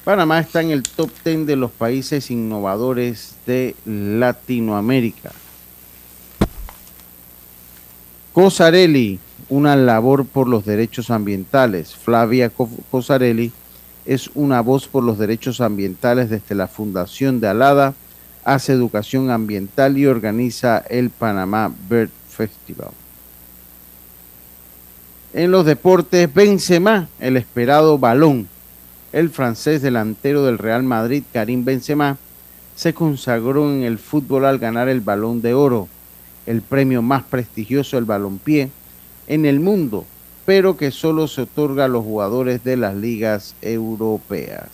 Panamá 0.03 0.39
está 0.39 0.61
en 0.61 0.71
el 0.71 0.81
top 0.81 1.11
10 1.23 1.45
de 1.45 1.55
los 1.55 1.69
países 1.69 2.31
innovadores 2.31 3.35
de 3.45 3.75
Latinoamérica. 3.85 5.31
Cosarelli, 8.33 9.19
una 9.49 9.75
labor 9.75 10.25
por 10.25 10.47
los 10.47 10.65
derechos 10.65 11.11
ambientales. 11.11 11.93
Flavia 11.93 12.49
Cosarelli 12.89 13.51
es 14.13 14.29
una 14.35 14.61
voz 14.61 14.87
por 14.87 15.03
los 15.03 15.17
derechos 15.17 15.61
ambientales 15.61 16.29
desde 16.29 16.55
la 16.55 16.67
Fundación 16.67 17.39
de 17.39 17.47
Alada, 17.47 17.93
hace 18.43 18.73
educación 18.73 19.29
ambiental 19.29 19.97
y 19.97 20.05
organiza 20.05 20.79
el 20.89 21.09
Panamá 21.09 21.71
Bird 21.89 22.09
Festival. 22.29 22.91
En 25.33 25.51
los 25.51 25.65
deportes, 25.65 26.33
Benzema, 26.33 27.07
el 27.19 27.37
esperado 27.37 27.97
balón 27.97 28.49
el 29.11 29.29
francés 29.29 29.81
delantero 29.81 30.45
del 30.45 30.57
Real 30.57 30.83
Madrid, 30.83 31.23
Karim 31.33 31.65
Benzema, 31.65 32.17
se 32.75 32.93
consagró 32.93 33.71
en 33.71 33.83
el 33.83 33.97
fútbol 33.97 34.45
al 34.45 34.57
ganar 34.57 34.87
el 34.87 35.01
Balón 35.01 35.41
de 35.41 35.53
Oro, 35.53 35.87
el 36.45 36.61
premio 36.61 37.01
más 37.01 37.23
prestigioso 37.23 37.97
del 37.97 38.05
balompié 38.05 38.71
en 39.27 39.45
el 39.45 39.59
mundo, 39.59 40.05
pero 40.51 40.75
que 40.75 40.91
solo 40.91 41.29
se 41.29 41.43
otorga 41.43 41.85
a 41.85 41.87
los 41.87 42.03
jugadores 42.03 42.61
de 42.61 42.75
las 42.75 42.93
ligas 42.93 43.55
europeas. 43.61 44.67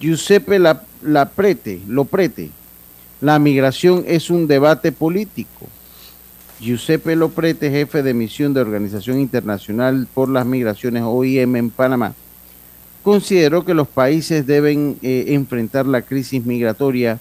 Giuseppe 0.00 0.58
Laprete, 0.58 1.82
Loprete, 1.86 2.48
la 3.20 3.38
migración 3.38 4.04
es 4.06 4.30
un 4.30 4.46
debate 4.46 4.90
político. 4.90 5.66
Giuseppe 6.60 7.14
Loprete, 7.14 7.70
jefe 7.70 8.02
de 8.02 8.14
misión 8.14 8.54
de 8.54 8.62
Organización 8.62 9.20
Internacional 9.20 10.08
por 10.14 10.30
las 10.30 10.46
Migraciones 10.46 11.02
OIM 11.04 11.56
en 11.56 11.68
Panamá, 11.68 12.14
consideró 13.02 13.66
que 13.66 13.74
los 13.74 13.86
países 13.86 14.46
deben 14.46 14.96
eh, 15.02 15.26
enfrentar 15.28 15.84
la 15.84 16.00
crisis 16.00 16.42
migratoria 16.42 17.20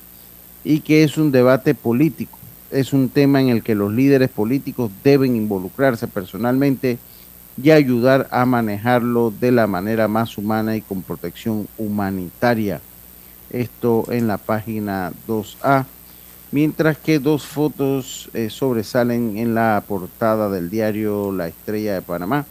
y 0.64 0.80
que 0.80 1.04
es 1.04 1.18
un 1.18 1.30
debate 1.30 1.76
político. 1.76 2.41
Es 2.72 2.94
un 2.94 3.10
tema 3.10 3.42
en 3.42 3.50
el 3.50 3.64
que 3.64 3.76
los 3.76 3.92
líderes 3.92 4.30
políticos 4.30 4.92
deben 5.04 5.36
involucrarse 5.36 6.08
personalmente 6.08 6.98
y 7.62 7.72
ayudar 7.72 8.28
a 8.32 8.46
manejarlo 8.46 9.32
de 9.40 9.52
la 9.52 9.68
manera 9.68 10.08
más 10.08 10.38
humana 10.38 10.76
y 10.76 10.82
con 10.82 11.02
protección 11.02 11.68
humanitaria. 11.78 12.82
Esto 13.50 14.06
en 14.10 14.28
la 14.28 14.38
página 14.38 15.12
2A 15.28 15.86
mientras 16.52 16.98
que 16.98 17.20
dos 17.20 17.46
fotos 17.46 18.30
eh, 18.34 18.50
sobresalen 18.50 19.38
en 19.38 19.56
la 19.56 19.84
portada 19.88 20.50
del 20.50 20.70
diario 20.70 21.32
La 21.32 21.48
Estrella 21.48 21.96
de 21.96 22.02
Panamá. 22.02 22.46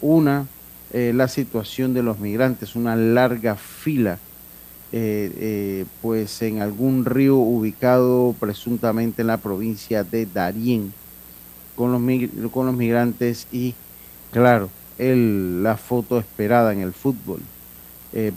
Una, 0.00 0.46
eh, 0.92 1.12
la 1.14 1.28
situación 1.28 1.94
de 1.94 2.02
los 2.02 2.18
migrantes, 2.18 2.74
una 2.74 2.96
larga 2.96 3.56
fila, 3.56 4.18
eh, 4.98 5.84
pues 6.02 6.42
en 6.42 6.62
algún 6.62 7.04
río 7.04 7.36
ubicado 7.36 8.34
presuntamente 8.38 9.22
en 9.22 9.28
la 9.28 9.36
provincia 9.36 10.04
de 10.04 10.26
Darién, 10.26 10.92
con 11.74 11.92
los, 11.92 12.50
con 12.50 12.66
los 12.66 12.74
migrantes 12.74 13.46
y, 13.52 13.74
claro, 14.32 14.70
el, 14.98 15.62
la 15.62 15.76
foto 15.76 16.18
esperada 16.18 16.72
en 16.72 16.80
el 16.80 16.92
fútbol. 16.92 17.40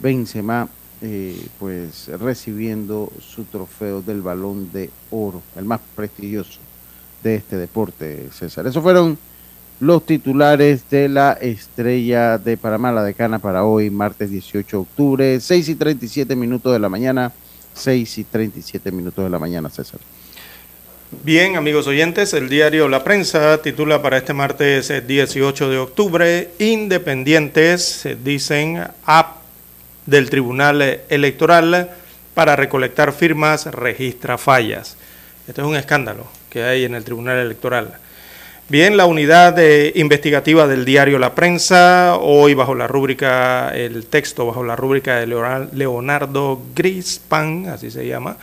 Benzema 0.02 0.68
eh, 1.02 1.46
pues 1.58 2.08
recibiendo 2.08 3.10
su 3.20 3.44
trofeo 3.44 4.02
del 4.02 4.20
balón 4.20 4.70
de 4.70 4.90
oro, 5.10 5.40
el 5.56 5.64
más 5.64 5.80
prestigioso 5.96 6.58
de 7.22 7.36
este 7.36 7.56
deporte, 7.56 8.28
César. 8.32 8.66
Esos 8.66 8.82
fueron 8.82 9.16
los 9.80 10.04
titulares 10.04 10.88
de 10.90 11.08
la 11.08 11.32
estrella 11.32 12.36
de 12.36 12.56
Panamá, 12.58 12.92
la 12.92 13.02
decana 13.02 13.38
para 13.38 13.64
hoy, 13.64 13.88
martes 13.90 14.30
18 14.30 14.76
de 14.76 14.80
octubre, 14.82 15.40
6 15.40 15.68
y 15.70 15.74
37 15.74 16.36
minutos 16.36 16.72
de 16.72 16.78
la 16.78 16.90
mañana, 16.90 17.32
6 17.74 18.18
y 18.18 18.24
37 18.24 18.92
minutos 18.92 19.24
de 19.24 19.30
la 19.30 19.38
mañana, 19.38 19.70
César. 19.70 19.98
Bien, 21.24 21.56
amigos 21.56 21.86
oyentes, 21.86 22.34
el 22.34 22.48
diario 22.48 22.88
La 22.88 23.02
Prensa 23.02 23.60
titula 23.62 24.00
para 24.00 24.18
este 24.18 24.34
martes 24.34 24.92
18 25.06 25.70
de 25.70 25.78
octubre, 25.78 26.50
Independientes 26.58 28.06
dicen 28.22 28.84
a 29.06 29.36
del 30.06 30.30
Tribunal 30.30 31.00
Electoral 31.08 31.90
para 32.34 32.54
recolectar 32.54 33.12
firmas 33.12 33.66
registra 33.66 34.38
fallas. 34.38 34.96
Esto 35.48 35.62
es 35.62 35.68
un 35.68 35.76
escándalo 35.76 36.26
que 36.48 36.64
hay 36.64 36.84
en 36.84 36.94
el 36.94 37.02
Tribunal 37.02 37.38
Electoral. 37.38 37.98
Bien, 38.70 38.96
la 38.96 39.06
unidad 39.06 39.58
investigativa 39.96 40.68
del 40.68 40.84
diario 40.84 41.18
La 41.18 41.34
Prensa, 41.34 42.14
hoy 42.20 42.54
bajo 42.54 42.76
la 42.76 42.86
rúbrica, 42.86 43.70
el 43.74 44.06
texto 44.06 44.46
bajo 44.46 44.62
la 44.62 44.76
rúbrica 44.76 45.16
de 45.16 45.26
Leonardo 45.72 46.62
Grispan, 46.72 47.66
así 47.66 47.90
se 47.90 48.06
llama, 48.06 48.36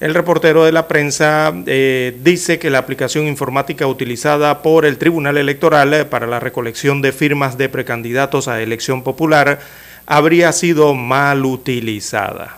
el 0.00 0.14
reportero 0.14 0.64
de 0.64 0.72
la 0.72 0.88
prensa 0.88 1.52
eh, 1.66 2.16
dice 2.22 2.58
que 2.58 2.70
la 2.70 2.78
aplicación 2.78 3.26
informática 3.26 3.86
utilizada 3.86 4.62
por 4.62 4.86
el 4.86 4.96
Tribunal 4.96 5.36
Electoral 5.36 6.06
para 6.06 6.26
la 6.26 6.40
recolección 6.40 7.02
de 7.02 7.12
firmas 7.12 7.58
de 7.58 7.68
precandidatos 7.68 8.48
a 8.48 8.62
elección 8.62 9.02
popular 9.02 9.60
habría 10.06 10.50
sido 10.52 10.94
mal 10.94 11.44
utilizada. 11.44 12.56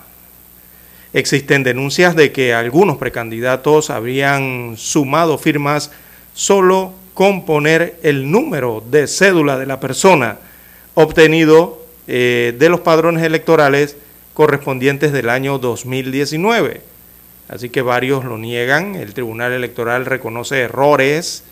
Existen 1.13 1.65
denuncias 1.65 2.15
de 2.15 2.31
que 2.31 2.55
algunos 2.55 2.99
precandidatos 2.99 3.91
habrían 3.91 4.77
sumado 4.77 5.39
firmas 5.39 5.91
solo 6.39 6.93
con 7.15 7.45
poner 7.45 7.99
el 8.05 8.31
número 8.31 8.81
de 8.89 9.09
cédula 9.09 9.59
de 9.59 9.67
la 9.67 9.81
persona 9.81 10.39
obtenido 10.95 11.85
eh, 12.07 12.55
de 12.57 12.69
los 12.69 12.79
padrones 12.79 13.25
electorales 13.25 13.97
correspondientes 14.35 15.13
del 15.13 15.31
año 15.31 15.59
2019. 15.59 16.81
Así 17.49 17.71
que 17.71 17.83
varios 17.83 18.25
lo 18.25 18.39
niegan. 18.39 18.95
El 18.95 19.15
Tribunal 19.15 19.53
Electoral 19.53 20.07
reconoce 20.07 20.61
errores, 20.61 21.43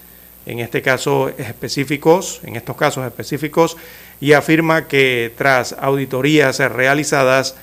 en 0.46 0.60
este 0.60 0.82
caso 0.82 1.30
específicos, 1.36 2.40
en 2.44 2.54
estos 2.54 2.76
casos 2.76 3.04
específicos, 3.04 3.76
y 4.20 4.34
afirma 4.34 4.86
que 4.86 5.32
tras 5.36 5.74
auditorías 5.80 6.60
realizadas 6.60 7.56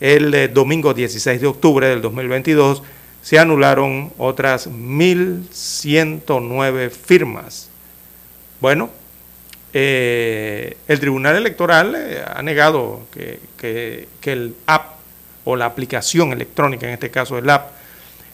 el 0.00 0.32
eh, 0.32 0.48
domingo 0.48 0.94
16 0.94 1.38
de 1.38 1.46
octubre 1.46 1.86
del 1.86 2.00
2022 2.00 2.82
se 3.22 3.38
anularon 3.38 4.12
otras 4.18 4.68
1.109 4.68 6.90
firmas. 6.90 7.70
Bueno, 8.60 8.90
eh, 9.72 10.76
el 10.88 11.00
Tribunal 11.00 11.36
Electoral 11.36 11.94
eh, 11.96 12.22
ha 12.26 12.42
negado 12.42 13.06
que, 13.10 13.40
que, 13.56 14.08
el 14.32 14.54
app 14.66 14.96
o 15.44 15.56
la 15.56 15.64
aplicación 15.66 16.32
electrónica, 16.32 16.86
en 16.86 16.94
este 16.94 17.10
caso 17.10 17.36
el 17.38 17.48
app, 17.48 17.70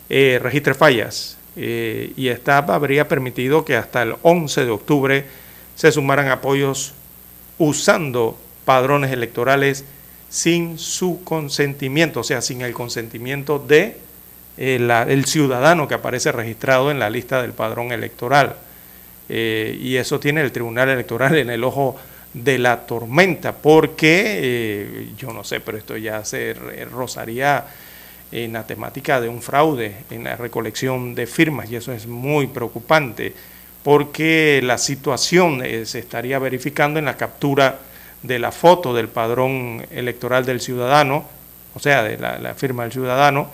registre 0.08 0.72
fallas. 0.74 1.36
y 1.54 2.28
esta 2.28 2.56
app 2.58 2.70
habría 2.70 3.08
permitido 3.08 3.64
que 3.64 3.76
hasta 3.76 4.02
el 4.02 4.16
11 4.22 4.64
de 4.64 4.70
octubre 4.70 5.26
se 5.74 5.92
sumaran 5.92 6.28
apoyos 6.28 6.94
usando 7.58 8.38
padrones 8.64 9.12
electorales 9.12 9.84
sin 10.28 10.78
su 10.78 11.22
consentimiento, 11.24 12.20
o 12.20 12.24
sea, 12.24 12.42
sin 12.42 12.62
el 12.62 12.72
consentimiento 12.72 13.58
de 13.58 13.98
eh, 14.58 15.06
el 15.08 15.24
ciudadano 15.24 15.86
que 15.86 15.94
aparece 15.94 16.32
registrado 16.32 16.90
en 16.90 16.98
la 16.98 17.08
lista 17.08 17.40
del 17.40 17.52
padrón 17.52 17.92
electoral. 17.92 18.56
Eh, 19.28 19.78
y 19.80 19.96
eso 19.96 20.18
tiene 20.18 20.40
el 20.40 20.52
Tribunal 20.52 20.88
Electoral 20.88 21.36
en 21.36 21.50
el 21.50 21.62
ojo 21.62 21.96
de 22.34 22.58
la 22.58 22.80
tormenta, 22.86 23.52
porque 23.52 24.24
eh, 24.26 25.08
yo 25.16 25.32
no 25.32 25.44
sé, 25.44 25.60
pero 25.60 25.78
esto 25.78 25.96
ya 25.96 26.24
se 26.24 26.54
rozaría 26.90 27.66
en 28.32 28.52
la 28.52 28.66
temática 28.66 29.20
de 29.20 29.28
un 29.28 29.40
fraude 29.40 29.96
en 30.10 30.24
la 30.24 30.36
recolección 30.36 31.14
de 31.14 31.26
firmas, 31.26 31.70
y 31.70 31.76
eso 31.76 31.92
es 31.92 32.06
muy 32.06 32.46
preocupante, 32.48 33.32
porque 33.82 34.60
la 34.62 34.76
situación 34.76 35.62
se 35.84 35.98
estaría 35.98 36.38
verificando 36.38 36.98
en 36.98 37.06
la 37.06 37.16
captura 37.16 37.78
de 38.22 38.38
la 38.38 38.52
foto 38.52 38.94
del 38.94 39.08
padrón 39.08 39.86
electoral 39.90 40.44
del 40.44 40.60
ciudadano, 40.60 41.24
o 41.74 41.80
sea, 41.80 42.02
de 42.02 42.18
la, 42.18 42.54
firma 42.54 42.82
del 42.82 42.92
ciudadano, 42.92 43.48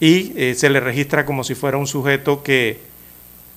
y 0.00 0.32
eh, 0.34 0.54
se 0.54 0.70
le 0.70 0.80
registra 0.80 1.26
como 1.26 1.44
si 1.44 1.54
fuera 1.54 1.76
un 1.76 1.86
sujeto 1.86 2.42
que 2.42 2.78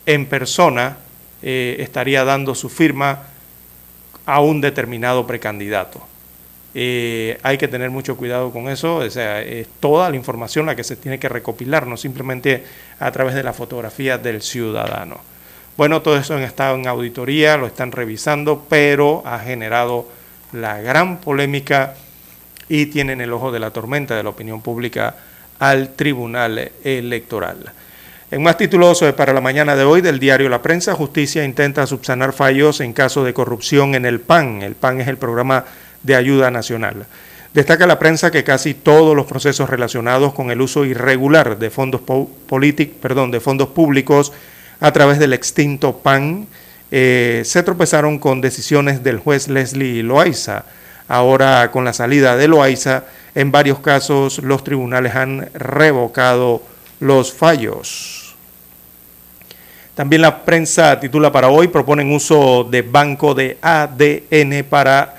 en 0.06 0.26
persona 0.26 0.98
eh, 1.42 1.78
estaría 1.80 2.26
dando 2.26 2.54
su 2.54 2.68
firma 2.68 3.24
a 4.26 4.42
un 4.42 4.60
determinado 4.60 5.26
precandidato. 5.26 6.06
Eh, 6.76 7.38
hay 7.44 7.58
que 7.58 7.68
tener 7.68 7.92
mucho 7.92 8.18
cuidado 8.18 8.52
con 8.52 8.68
eso, 8.68 9.04
es 9.04 9.18
toda 9.80 10.10
la 10.10 10.16
información 10.16 10.66
la 10.66 10.76
que 10.76 10.84
se 10.84 10.96
tiene 10.96 11.20
que 11.20 11.30
recopilar, 11.30 11.88
no 11.88 11.98
simplemente 11.98 12.64
a 13.00 13.12
través 13.12 13.36
de 13.36 13.44
la 13.44 13.54
fotografía 13.54 14.18
del 14.18 14.42
ciudadano. 14.42 15.22
Bueno, 15.78 16.02
todo 16.02 16.18
eso 16.18 16.36
ha 16.36 16.44
estado 16.44 16.76
en 16.76 16.88
auditoría, 16.88 17.58
lo 17.58 17.68
están 17.68 17.92
revisando, 17.92 18.66
pero 18.68 19.24
ha 19.26 19.40
generado 19.40 20.08
la 20.52 20.82
gran 20.82 21.18
polémica 21.20 21.96
y 22.68 22.88
tienen 22.88 23.22
el 23.22 23.34
ojo 23.34 23.52
de 23.52 23.60
la 23.60 23.72
tormenta 23.72 24.16
de 24.16 24.24
la 24.24 24.30
opinión 24.30 24.62
pública 24.62 25.16
al 25.60 25.90
Tribunal 25.96 26.72
Electoral. 26.84 27.72
En 28.32 28.42
más 28.42 28.58
títulos 28.58 29.04
para 29.16 29.34
la 29.34 29.42
mañana 29.42 29.76
de 29.76 29.84
hoy 29.84 30.02
del 30.02 30.20
diario 30.20 30.50
La 30.50 30.62
Prensa, 30.62 30.96
Justicia 30.96 31.46
intenta 31.46 31.86
subsanar 31.86 32.34
fallos 32.34 32.80
en 32.80 32.94
caso 32.94 33.24
de 33.24 33.34
corrupción 33.34 33.94
en 33.94 34.06
el 34.06 34.20
PAN. 34.20 34.62
El 34.64 34.76
PAN 34.76 35.02
es 35.02 35.08
el 35.08 35.18
programa 35.18 35.66
de 36.02 36.16
ayuda 36.16 36.50
nacional. 36.50 37.06
Destaca 37.54 37.86
la 37.86 38.00
prensa 38.00 38.32
que 38.32 38.44
casi 38.44 38.74
todos 38.74 39.16
los 39.16 39.28
procesos 39.28 39.70
relacionados 39.70 40.34
con 40.34 40.50
el 40.50 40.62
uso 40.62 40.86
irregular 40.86 41.60
de 41.60 41.70
fondos, 41.70 42.02
perdón, 43.00 43.30
de 43.30 43.40
fondos 43.40 43.70
públicos 43.70 44.34
a 44.80 44.92
través 44.92 45.20
del 45.20 45.34
extinto 45.34 46.00
PAN 46.00 46.48
eh, 46.90 47.44
se 47.46 47.64
tropezaron 47.64 48.20
con 48.20 48.42
decisiones 48.42 49.04
del 49.04 49.20
juez 49.20 49.48
Leslie 49.48 50.04
Loaiza. 50.04 50.66
Ahora, 51.08 51.70
con 51.72 51.86
la 51.86 51.94
salida 51.94 52.36
de 52.38 52.48
Loaiza, 52.48 53.04
en 53.36 53.52
varios 53.52 53.80
casos 53.80 54.40
los 54.40 54.64
tribunales 54.64 55.16
han 55.16 55.50
revocado 55.54 56.62
los 57.00 57.34
fallos. 57.34 58.36
También 59.96 60.24
la 60.24 60.44
prensa 60.44 61.00
titula 61.00 61.32
para 61.32 61.50
hoy, 61.50 61.68
proponen 61.68 62.12
uso 62.12 62.64
de 62.64 62.82
banco 62.82 63.36
de 63.36 63.58
ADN 63.62 64.64
para 64.68 65.18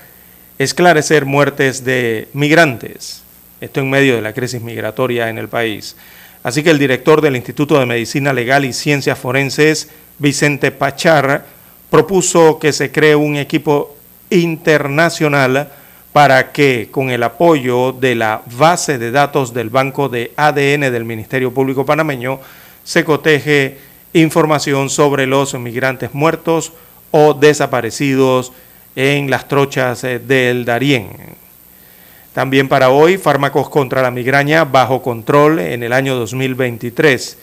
esclarecer 0.57 1.25
muertes 1.25 1.83
de 1.85 2.27
migrantes. 2.33 3.23
Esto 3.61 3.79
en 3.79 3.89
medio 3.89 4.15
de 4.15 4.21
la 4.21 4.33
crisis 4.33 4.61
migratoria 4.61 5.29
en 5.29 5.37
el 5.37 5.47
país. 5.47 5.95
Así 6.43 6.61
que 6.61 6.71
el 6.71 6.77
director 6.77 7.21
del 7.21 7.37
Instituto 7.37 7.79
de 7.79 7.85
Medicina 7.85 8.33
Legal 8.33 8.65
y 8.65 8.73
Ciencias 8.73 9.17
Forenses, 9.17 9.89
Vicente 10.19 10.71
Pachar, 10.71 11.45
propuso 11.89 12.59
que 12.59 12.73
se 12.73 12.91
cree 12.91 13.15
un 13.15 13.37
equipo 13.37 13.95
internacional 14.29 15.71
para 16.15 16.53
que 16.53 16.87
con 16.91 17.09
el 17.09 17.23
apoyo 17.23 17.91
de 17.91 18.15
la 18.15 18.41
base 18.55 18.97
de 18.97 19.11
datos 19.11 19.53
del 19.53 19.69
Banco 19.69 20.07
de 20.07 20.31
ADN 20.37 20.89
del 20.89 21.03
Ministerio 21.03 21.53
Público 21.53 21.85
Panameño 21.85 22.39
se 22.85 23.03
coteje 23.03 23.79
información 24.13 24.89
sobre 24.89 25.27
los 25.27 25.55
migrantes 25.55 26.13
muertos 26.13 26.71
o 27.11 27.33
desaparecidos 27.33 28.53
en 28.95 29.29
las 29.29 29.49
trochas 29.49 30.05
eh, 30.05 30.19
del 30.19 30.63
Darién. 30.63 31.09
También 32.31 32.69
para 32.69 32.91
hoy, 32.91 33.17
fármacos 33.17 33.69
contra 33.69 34.01
la 34.01 34.09
migraña 34.09 34.63
bajo 34.63 35.01
control 35.01 35.59
en 35.59 35.83
el 35.83 35.91
año 35.91 36.15
2023. 36.15 37.37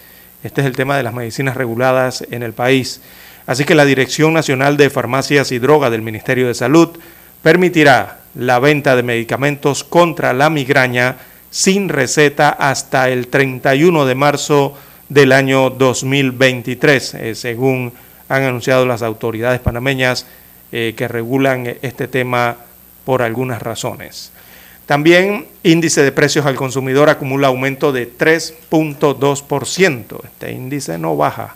Este 0.45 0.61
es 0.63 0.67
el 0.67 0.75
tema 0.75 0.97
de 0.97 1.03
las 1.03 1.13
medicinas 1.13 1.59
reguladas 1.59 2.25
en 2.31 2.43
el 2.43 2.55
país. 2.55 3.03
Así 3.47 3.67
que 3.67 3.75
la 3.75 3.85
Dirección 3.85 4.33
Nacional 4.33 4.79
de 4.79 4.89
Farmacias 4.89 5.53
y 5.53 5.59
Drogas 5.59 5.91
del 5.91 6.01
Ministerio 6.01 6.47
de 6.47 6.55
Salud 6.55 6.97
permitirá 7.43 8.21
la 8.35 8.59
venta 8.59 8.97
de 8.97 9.03
medicamentos 9.03 9.85
contra 9.85 10.33
la 10.33 10.49
migraña 10.49 11.17
sin 11.51 11.89
receta 11.89 12.49
hasta 12.49 13.11
el 13.11 13.29
31 13.29 14.07
de 14.07 14.15
marzo 14.15 14.75
del 15.09 15.33
año 15.33 15.71
2023, 15.71 17.15
eh, 17.15 17.35
según 17.35 17.93
han 18.29 18.45
anunciado 18.45 18.87
las 18.87 19.03
autoridades 19.03 19.61
panameñas 19.61 20.27
eh, 20.71 20.95
que 20.97 21.09
regulan 21.09 21.67
este 21.83 22.09
tema 22.09 22.57
por 23.05 23.21
algunas 23.21 23.61
razones. 23.61 24.33
También 24.87 25.47
índice 25.63 26.03
de 26.03 26.13
precios 26.13 26.47
al 26.47 26.55
consumidor 26.55 27.11
acumula 27.11 27.49
aumento 27.49 27.93
de 27.93 28.11
3.2%. 28.11 30.25
Este 30.25 30.53
índice 30.53 30.99
no 30.99 31.17
baja 31.17 31.55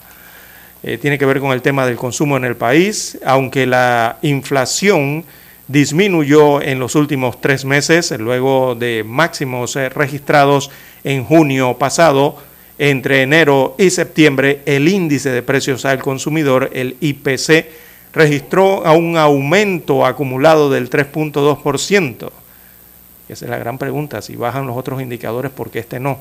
eh, 0.83 0.99
tiene 0.99 1.19
que 1.19 1.27
ver 1.27 1.41
con 1.41 1.53
el 1.53 1.63
tema 1.63 1.87
del 1.87 1.97
consumo 1.97 2.37
en 2.37 2.45
el 2.45 2.57
país, 2.57 3.19
aunque 3.25 3.67
la 3.67 4.19
inflación 4.23 5.25
disminuyó 5.69 6.63
en 6.63 6.79
los 6.79 6.95
últimos 6.95 7.41
tres 7.41 7.65
meses, 7.65 8.13
luego 8.19 8.75
de 8.75 9.05
máximos 9.05 9.77
eh, 9.77 9.89
registrados 9.89 10.71
en 11.05 11.25
junio 11.25 11.77
pasado, 11.79 12.37
entre 12.79 13.23
enero 13.23 13.75
y 13.79 13.91
septiembre, 13.91 14.61
el 14.67 14.89
índice 14.89 15.31
de 15.31 15.43
precios 15.43 15.85
al 15.85 16.03
consumidor, 16.03 16.71
el 16.73 16.97
IPC, 17.01 17.67
registró 18.13 18.83
un 18.95 19.17
aumento 19.17 20.07
acumulado 20.07 20.71
del 20.71 20.89
3.2%. 20.91 22.31
Esa 23.29 23.45
es 23.45 23.51
la 23.51 23.59
gran 23.59 23.79
pregunta, 23.79 24.23
si 24.23 24.37
bajan 24.37 24.67
los 24.67 24.77
otros 24.77 25.03
indicadores, 25.03 25.51
¿por 25.51 25.71
qué 25.71 25.81
este 25.81 25.99
no? 26.01 26.19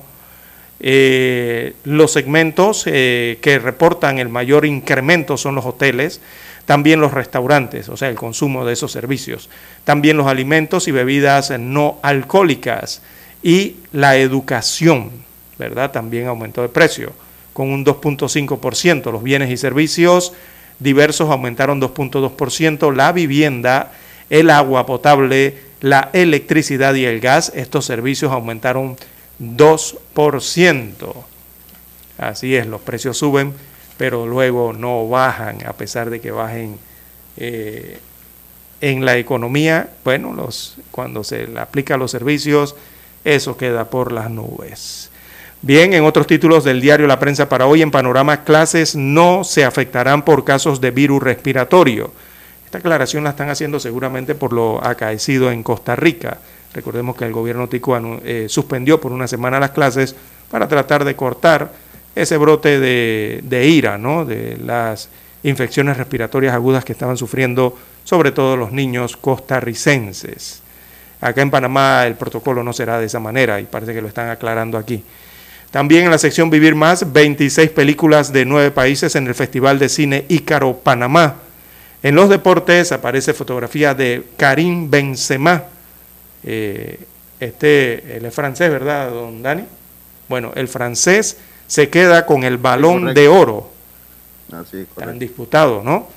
Eh, 0.79 1.73
los 1.85 2.11
segmentos 2.11 2.83
eh, 2.85 3.37
que 3.41 3.59
reportan 3.59 4.19
el 4.19 4.27
mayor 4.27 4.65
incremento 4.65 5.37
son 5.37 5.55
los 5.55 5.65
hoteles, 5.65 6.19
también 6.65 6.99
los 6.99 7.13
restaurantes, 7.13 7.89
o 7.89 7.97
sea, 7.97 8.09
el 8.09 8.15
consumo 8.15 8.65
de 8.65 8.73
esos 8.73 8.91
servicios, 8.91 9.49
también 9.83 10.17
los 10.17 10.27
alimentos 10.27 10.87
y 10.87 10.91
bebidas 10.91 11.51
no 11.59 11.99
alcohólicas 12.01 13.01
y 13.43 13.77
la 13.91 14.17
educación, 14.17 15.11
¿verdad? 15.57 15.91
También 15.91 16.27
aumentó 16.27 16.61
de 16.61 16.69
precio 16.69 17.13
con 17.53 17.71
un 17.71 17.85
2.5%. 17.85 19.11
Los 19.13 19.23
bienes 19.23 19.49
y 19.49 19.55
servicios 19.55 20.33
diversos 20.79 21.29
aumentaron 21.29 21.79
2.2%. 21.79 22.93
La 22.93 23.13
vivienda, 23.13 23.93
el 24.29 24.49
agua 24.49 24.85
potable, 24.85 25.57
la 25.79 26.09
electricidad 26.11 26.95
y 26.95 27.05
el 27.05 27.21
gas, 27.21 27.53
estos 27.55 27.85
servicios 27.85 28.31
aumentaron 28.31 28.97
2%. 29.39 30.93
Así 32.17 32.55
es, 32.55 32.67
los 32.67 32.81
precios 32.81 33.17
suben, 33.17 33.53
pero 33.97 34.25
luego 34.25 34.73
no 34.73 35.07
bajan, 35.07 35.65
a 35.65 35.73
pesar 35.73 36.09
de 36.09 36.19
que 36.19 36.31
bajen 36.31 36.77
eh, 37.37 37.99
en 38.81 39.05
la 39.05 39.17
economía. 39.17 39.89
Bueno, 40.03 40.33
los, 40.33 40.77
cuando 40.91 41.23
se 41.23 41.47
le 41.47 41.59
aplica 41.59 41.97
los 41.97 42.11
servicios, 42.11 42.75
eso 43.23 43.57
queda 43.57 43.89
por 43.89 44.11
las 44.11 44.29
nubes. 44.29 45.09
Bien, 45.61 45.93
en 45.93 46.03
otros 46.03 46.27
títulos 46.27 46.63
del 46.63 46.81
diario 46.81 47.07
La 47.07 47.19
Prensa 47.19 47.49
para 47.49 47.65
hoy, 47.65 47.81
en 47.81 47.89
panorama, 47.89 48.43
clases 48.43 48.95
no 48.95 49.43
se 49.43 49.65
afectarán 49.65 50.23
por 50.23 50.43
casos 50.43 50.79
de 50.79 50.91
virus 50.91 51.23
respiratorio. 51.23 52.11
Esta 52.65 52.77
aclaración 52.79 53.23
la 53.23 53.31
están 53.31 53.49
haciendo 53.49 53.79
seguramente 53.79 54.35
por 54.35 54.53
lo 54.53 54.83
acaecido 54.85 55.49
en 55.51 55.63
Costa 55.63 55.95
Rica. 55.95 56.37
Recordemos 56.73 57.15
que 57.15 57.25
el 57.25 57.31
gobierno 57.31 57.69
ticuano 57.69 58.19
eh, 58.23 58.47
suspendió 58.49 58.99
por 58.99 59.11
una 59.11 59.27
semana 59.27 59.59
las 59.59 59.71
clases 59.71 60.15
para 60.51 60.67
tratar 60.67 61.05
de 61.05 61.15
cortar 61.15 61.71
ese 62.15 62.37
brote 62.37 62.79
de, 62.79 63.67
ira, 63.67 63.97
¿no? 63.97 64.25
de 64.25 64.57
las 64.57 65.09
infecciones 65.43 65.97
respiratorias 65.97 66.53
agudas 66.53 66.85
que 66.85 66.93
estaban 66.93 67.17
sufriendo 67.17 67.77
sobre 68.03 68.31
todo 68.31 68.55
los 68.55 68.71
niños 68.71 69.17
costarricenses. 69.17 70.61
Acá 71.21 71.41
en 71.41 71.51
Panamá 71.51 72.05
el 72.05 72.15
protocolo 72.15 72.63
no 72.63 72.71
será 72.73 72.99
de 72.99 73.05
esa 73.05 73.19
manera 73.19 73.59
y 73.59 73.65
parece 73.65 73.93
que 73.93 74.01
lo 74.01 74.07
están 74.07 74.29
aclarando 74.29 74.77
aquí. 74.77 75.03
También 75.71 76.05
en 76.05 76.11
la 76.11 76.17
sección 76.17 76.49
Vivir 76.49 76.75
Más, 76.75 77.11
26 77.11 77.71
películas 77.71 78.31
de 78.31 78.45
nueve 78.45 78.71
países 78.71 79.15
en 79.15 79.27
el 79.27 79.35
Festival 79.35 79.77
de 79.77 79.89
Cine 79.89 80.25
Ícaro 80.29 80.77
Panamá. 80.77 81.35
En 82.01 82.15
los 82.15 82.29
deportes 82.29 82.91
aparece 82.91 83.33
fotografía 83.33 83.93
de 83.93 84.23
Karim 84.37 84.89
Benzema. 84.89 85.63
Eh, 86.43 86.99
este, 87.39 88.17
él 88.17 88.25
es 88.25 88.33
francés, 88.33 88.69
¿verdad, 88.69 89.09
don 89.09 89.41
Dani? 89.41 89.65
Bueno, 90.29 90.53
el 90.55 90.67
francés 90.67 91.37
se 91.67 91.89
queda 91.89 92.25
con 92.25 92.43
el 92.43 92.57
balón 92.57 93.13
de 93.13 93.27
oro. 93.27 93.69
Así, 94.51 94.85
Tan 94.95 95.19
disputado, 95.19 95.81
¿no? 95.83 96.07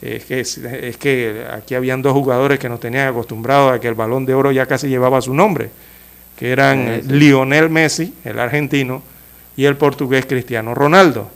Es 0.00 0.24
que, 0.24 0.40
es 0.40 0.96
que 0.98 1.44
aquí 1.50 1.74
habían 1.74 2.02
dos 2.02 2.12
jugadores 2.12 2.58
que 2.58 2.68
nos 2.68 2.78
tenían 2.78 3.08
acostumbrados 3.08 3.72
a 3.72 3.80
que 3.80 3.88
el 3.88 3.94
balón 3.94 4.26
de 4.26 4.34
oro 4.34 4.52
ya 4.52 4.66
casi 4.66 4.88
llevaba 4.88 5.20
su 5.20 5.34
nombre 5.34 5.70
que 6.38 6.52
eran 6.52 7.02
Lionel 7.08 7.68
Messi, 7.68 8.14
el 8.24 8.38
argentino, 8.38 9.02
y 9.56 9.64
el 9.64 9.76
portugués 9.76 10.24
Cristiano 10.24 10.72
Ronaldo. 10.72 11.28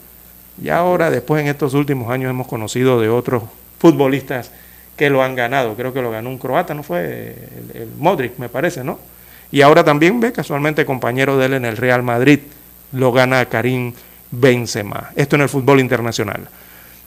Y 0.63 0.69
ahora, 0.69 1.11
después 1.11 1.43
en 1.43 1.49
estos 1.49 1.75
últimos 1.75 2.09
años, 2.09 2.31
hemos 2.31 2.47
conocido 2.47 3.01
de 3.01 3.09
otros 3.09 3.43
futbolistas 3.81 4.53
que 4.97 5.11
lo 5.11 5.25
han 5.25 5.35
ganado. 5.35 5.75
Creo 5.75 5.93
que 5.93 6.01
lo 6.01 6.13
ganó 6.13 6.31
un 6.31 6.39
croata, 6.39 6.73
¿no 6.73 6.85
fue? 6.85 7.35
El, 7.75 7.89
Modric, 7.99 8.39
me 8.39 8.49
parece, 8.49 8.85
¿no? 8.85 9.01
Y 9.51 9.63
ahora 9.63 9.83
también 9.83 10.21
ve 10.21 10.33
casualmente 10.33 10.87
compañero 10.87 11.37
de 11.37 11.47
él 11.47 11.55
en 11.55 11.65
el 11.65 11.77
Real 11.77 12.05
Madrid, 12.05 12.39
lo 12.93 13.13
gana 13.13 13.47
Karim 13.47 13.93
Benzema. 14.31 15.11
Esto 15.17 15.37
en 15.37 15.43
el 15.43 15.49
fútbol 15.49 15.81
internacional. 15.81 16.49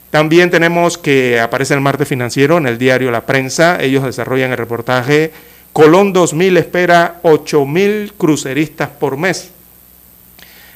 También 0.10 0.49
tenemos 0.49 0.98
que 0.98 1.40
aparece 1.40 1.74
el 1.74 1.82
martes 1.82 2.07
financiero 2.07 2.57
en 2.57 2.68
el 2.68 2.78
diario 2.78 3.12
La 3.12 3.26
Prensa. 3.26 3.82
Ellos 3.82 4.03
desarrollan 4.03 4.52
el 4.52 4.57
reportaje 4.57 5.32
Colón 5.76 6.14
2000 6.14 6.56
espera 6.56 7.20
8.000 7.22 8.14
cruceristas 8.18 8.88
por 8.88 9.18
mes. 9.18 9.52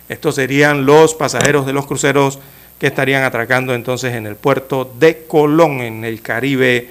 Estos 0.09 0.35
serían 0.35 0.85
los 0.85 1.15
pasajeros 1.15 1.65
de 1.65 1.71
los 1.71 1.85
cruceros 1.85 2.37
que 2.77 2.87
estarían 2.87 3.23
atracando 3.23 3.73
entonces 3.73 4.13
en 4.13 4.25
el 4.25 4.35
puerto 4.35 4.93
de 4.99 5.23
Colón, 5.25 5.79
en 5.79 6.03
el 6.03 6.21
Caribe 6.21 6.89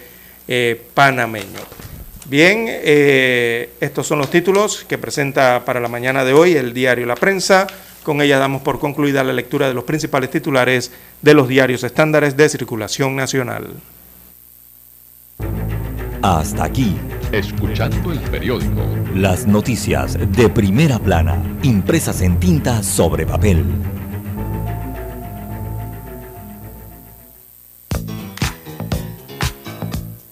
eh, 0.48 0.80
panameño. 0.94 1.60
Bien, 2.24 2.64
eh, 2.66 3.74
estos 3.78 4.06
son 4.06 4.20
los 4.20 4.30
títulos 4.30 4.86
que 4.88 4.96
presenta 4.96 5.62
para 5.66 5.78
la 5.78 5.88
mañana 5.88 6.24
de 6.24 6.32
hoy 6.32 6.54
el 6.54 6.72
diario 6.72 7.04
La 7.04 7.14
Prensa. 7.14 7.66
Con 8.02 8.20
ella 8.22 8.38
damos 8.38 8.62
por 8.62 8.78
concluida 8.78 9.24
la 9.24 9.32
lectura 9.32 9.68
de 9.68 9.74
los 9.74 9.84
principales 9.84 10.30
titulares 10.30 10.92
de 11.20 11.34
los 11.34 11.48
diarios 11.48 11.84
estándares 11.84 12.36
de 12.36 12.48
circulación 12.48 13.16
nacional. 13.16 13.68
Hasta 16.22 16.64
aquí 16.64 16.96
Escuchando 17.32 18.10
el 18.10 18.20
periódico. 18.20 18.80
Las 19.14 19.46
noticias 19.46 20.16
de 20.32 20.48
primera 20.48 20.98
plana, 20.98 21.36
impresas 21.62 22.22
en 22.22 22.40
tinta 22.40 22.82
sobre 22.82 23.26
papel. 23.26 23.66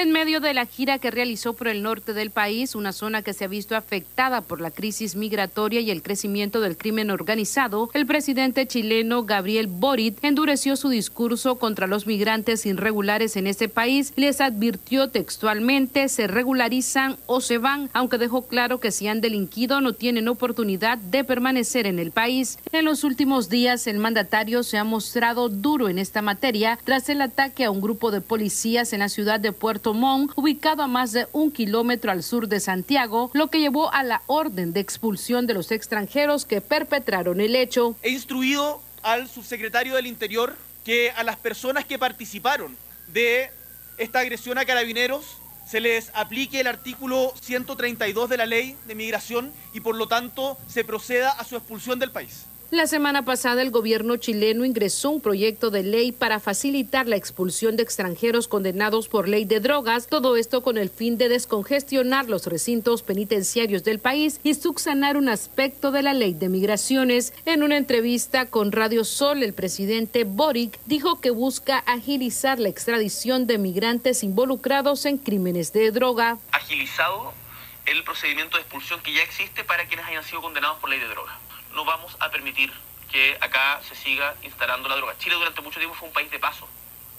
En 0.00 0.12
medio 0.12 0.38
de 0.38 0.54
la 0.54 0.64
gira 0.64 1.00
que 1.00 1.10
realizó 1.10 1.54
por 1.54 1.66
el 1.66 1.82
norte 1.82 2.12
del 2.12 2.30
país, 2.30 2.76
una 2.76 2.92
zona 2.92 3.22
que 3.22 3.32
se 3.32 3.44
ha 3.44 3.48
visto 3.48 3.74
afectada 3.74 4.42
por 4.42 4.60
la 4.60 4.70
crisis 4.70 5.16
migratoria 5.16 5.80
y 5.80 5.90
el 5.90 6.04
crecimiento 6.04 6.60
del 6.60 6.76
crimen 6.76 7.10
organizado, 7.10 7.90
el 7.94 8.06
presidente 8.06 8.68
chileno 8.68 9.24
Gabriel 9.24 9.66
Boric 9.66 10.22
endureció 10.22 10.76
su 10.76 10.88
discurso 10.88 11.56
contra 11.58 11.88
los 11.88 12.06
migrantes 12.06 12.64
irregulares 12.64 13.34
en 13.34 13.48
ese 13.48 13.68
país 13.68 14.12
les 14.14 14.40
advirtió 14.40 15.08
textualmente 15.08 16.08
se 16.08 16.28
regularizan 16.28 17.16
o 17.26 17.40
se 17.40 17.58
van, 17.58 17.90
aunque 17.92 18.18
dejó 18.18 18.46
claro 18.46 18.78
que 18.78 18.92
si 18.92 19.08
han 19.08 19.20
delinquido 19.20 19.80
no 19.80 19.94
tienen 19.94 20.28
oportunidad 20.28 20.98
de 20.98 21.24
permanecer 21.24 21.88
en 21.88 21.98
el 21.98 22.12
país. 22.12 22.60
En 22.70 22.84
los 22.84 23.02
últimos 23.02 23.48
días, 23.48 23.88
el 23.88 23.98
mandatario 23.98 24.62
se 24.62 24.78
ha 24.78 24.84
mostrado 24.84 25.48
duro 25.48 25.88
en 25.88 25.98
esta 25.98 26.22
materia 26.22 26.78
tras 26.84 27.08
el 27.08 27.20
ataque 27.20 27.64
a 27.64 27.72
un 27.72 27.80
grupo 27.80 28.12
de 28.12 28.20
policías 28.20 28.92
en 28.92 29.00
la 29.00 29.08
ciudad 29.08 29.40
de 29.40 29.50
Puerto 29.50 29.87
Ubicado 29.90 30.82
a 30.82 30.86
más 30.86 31.12
de 31.12 31.26
un 31.32 31.50
kilómetro 31.50 32.10
al 32.10 32.22
sur 32.22 32.48
de 32.48 32.60
Santiago, 32.60 33.30
lo 33.32 33.48
que 33.48 33.60
llevó 33.60 33.92
a 33.92 34.02
la 34.02 34.22
orden 34.26 34.72
de 34.72 34.80
expulsión 34.80 35.46
de 35.46 35.54
los 35.54 35.70
extranjeros 35.70 36.44
que 36.44 36.60
perpetraron 36.60 37.40
el 37.40 37.56
hecho. 37.56 37.96
He 38.02 38.10
instruido 38.10 38.82
al 39.02 39.28
subsecretario 39.28 39.94
del 39.94 40.06
Interior 40.06 40.54
que 40.84 41.10
a 41.12 41.24
las 41.24 41.36
personas 41.36 41.86
que 41.86 41.98
participaron 41.98 42.76
de 43.12 43.50
esta 43.96 44.20
agresión 44.20 44.58
a 44.58 44.64
carabineros 44.64 45.24
se 45.66 45.80
les 45.80 46.10
aplique 46.14 46.60
el 46.60 46.66
artículo 46.66 47.32
132 47.40 48.28
de 48.28 48.36
la 48.36 48.46
ley 48.46 48.76
de 48.86 48.94
migración 48.94 49.52
y 49.72 49.80
por 49.80 49.96
lo 49.96 50.08
tanto 50.08 50.56
se 50.66 50.84
proceda 50.84 51.30
a 51.30 51.44
su 51.44 51.56
expulsión 51.56 51.98
del 51.98 52.10
país. 52.10 52.44
La 52.70 52.86
semana 52.86 53.24
pasada 53.24 53.62
el 53.62 53.70
gobierno 53.70 54.18
chileno 54.18 54.62
ingresó 54.62 55.08
un 55.08 55.22
proyecto 55.22 55.70
de 55.70 55.82
ley 55.82 56.12
para 56.12 56.38
facilitar 56.38 57.08
la 57.08 57.16
expulsión 57.16 57.76
de 57.76 57.82
extranjeros 57.82 58.46
condenados 58.46 59.08
por 59.08 59.26
ley 59.26 59.46
de 59.46 59.58
drogas, 59.58 60.06
todo 60.06 60.36
esto 60.36 60.62
con 60.62 60.76
el 60.76 60.90
fin 60.90 61.16
de 61.16 61.30
descongestionar 61.30 62.28
los 62.28 62.44
recintos 62.44 63.02
penitenciarios 63.02 63.84
del 63.84 64.00
país 64.00 64.38
y 64.44 64.52
subsanar 64.52 65.16
un 65.16 65.30
aspecto 65.30 65.92
de 65.92 66.02
la 66.02 66.12
ley 66.12 66.34
de 66.34 66.50
migraciones. 66.50 67.32
En 67.46 67.62
una 67.62 67.78
entrevista 67.78 68.44
con 68.44 68.70
Radio 68.70 69.02
Sol, 69.02 69.42
el 69.42 69.54
presidente 69.54 70.24
Boric 70.24 70.78
dijo 70.84 71.22
que 71.22 71.30
busca 71.30 71.78
agilizar 71.78 72.58
la 72.58 72.68
extradición 72.68 73.46
de 73.46 73.56
migrantes 73.56 74.22
involucrados 74.22 75.06
en 75.06 75.16
crímenes 75.16 75.72
de 75.72 75.90
droga. 75.90 76.36
Agilizado 76.52 77.32
el 77.86 78.04
procedimiento 78.04 78.58
de 78.58 78.64
expulsión 78.64 79.00
que 79.00 79.14
ya 79.14 79.22
existe 79.22 79.64
para 79.64 79.86
quienes 79.86 80.04
hayan 80.04 80.22
sido 80.22 80.42
condenados 80.42 80.76
por 80.80 80.90
ley 80.90 81.00
de 81.00 81.08
droga 81.08 81.38
no 81.78 81.84
vamos 81.84 82.16
a 82.18 82.28
permitir 82.28 82.72
que 83.08 83.36
acá 83.40 83.80
se 83.88 83.94
siga 83.94 84.34
instalando 84.42 84.88
la 84.88 84.96
droga. 84.96 85.14
Chile 85.18 85.36
durante 85.36 85.60
mucho 85.60 85.78
tiempo 85.78 85.94
fue 85.94 86.08
un 86.08 86.12
país 86.12 86.28
de 86.28 86.40
paso 86.40 86.66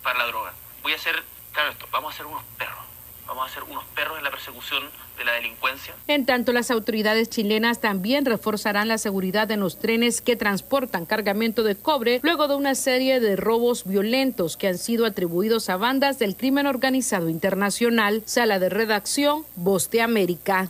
para 0.04 0.20
la 0.20 0.26
droga. 0.26 0.54
Voy 0.84 0.92
a 0.92 0.98
hacer, 0.98 1.24
claro 1.54 1.72
esto, 1.72 1.88
vamos 1.94 2.14
a 2.14 2.18
ser 2.18 2.26
unos 2.26 2.44
perros. 2.58 2.84
Vamos 3.26 3.50
a 3.50 3.54
ser 3.54 3.64
unos 3.64 3.86
perros 3.96 4.18
en 4.18 4.24
la 4.26 4.32
persecución 4.32 4.84
de 5.18 5.24
la 5.24 5.32
delincuencia. 5.34 5.96
En 6.08 6.26
tanto, 6.26 6.52
las 6.52 6.72
autoridades 6.72 7.30
chilenas 7.30 7.80
también 7.80 8.26
reforzarán 8.26 8.90
la 8.90 8.98
seguridad 8.98 9.50
en 9.52 9.62
los 9.62 9.80
trenes 9.80 10.20
que 10.20 10.36
transportan 10.36 11.06
cargamento 11.06 11.64
de 11.64 11.78
cobre 11.78 12.20
luego 12.22 12.50
de 12.50 12.56
una 12.56 12.76
serie 12.76 13.22
de 13.22 13.38
robos 13.38 13.86
violentos 13.86 14.58
que 14.58 14.68
han 14.68 14.78
sido 14.78 15.06
atribuidos 15.06 15.70
a 15.70 15.78
bandas 15.78 16.20
del 16.20 16.36
crimen 16.36 16.68
organizado 16.68 17.30
internacional. 17.30 18.24
Sala 18.26 18.60
de 18.60 18.68
redacción, 18.68 19.46
Voz 19.56 19.90
de 19.90 20.02
América. 20.02 20.70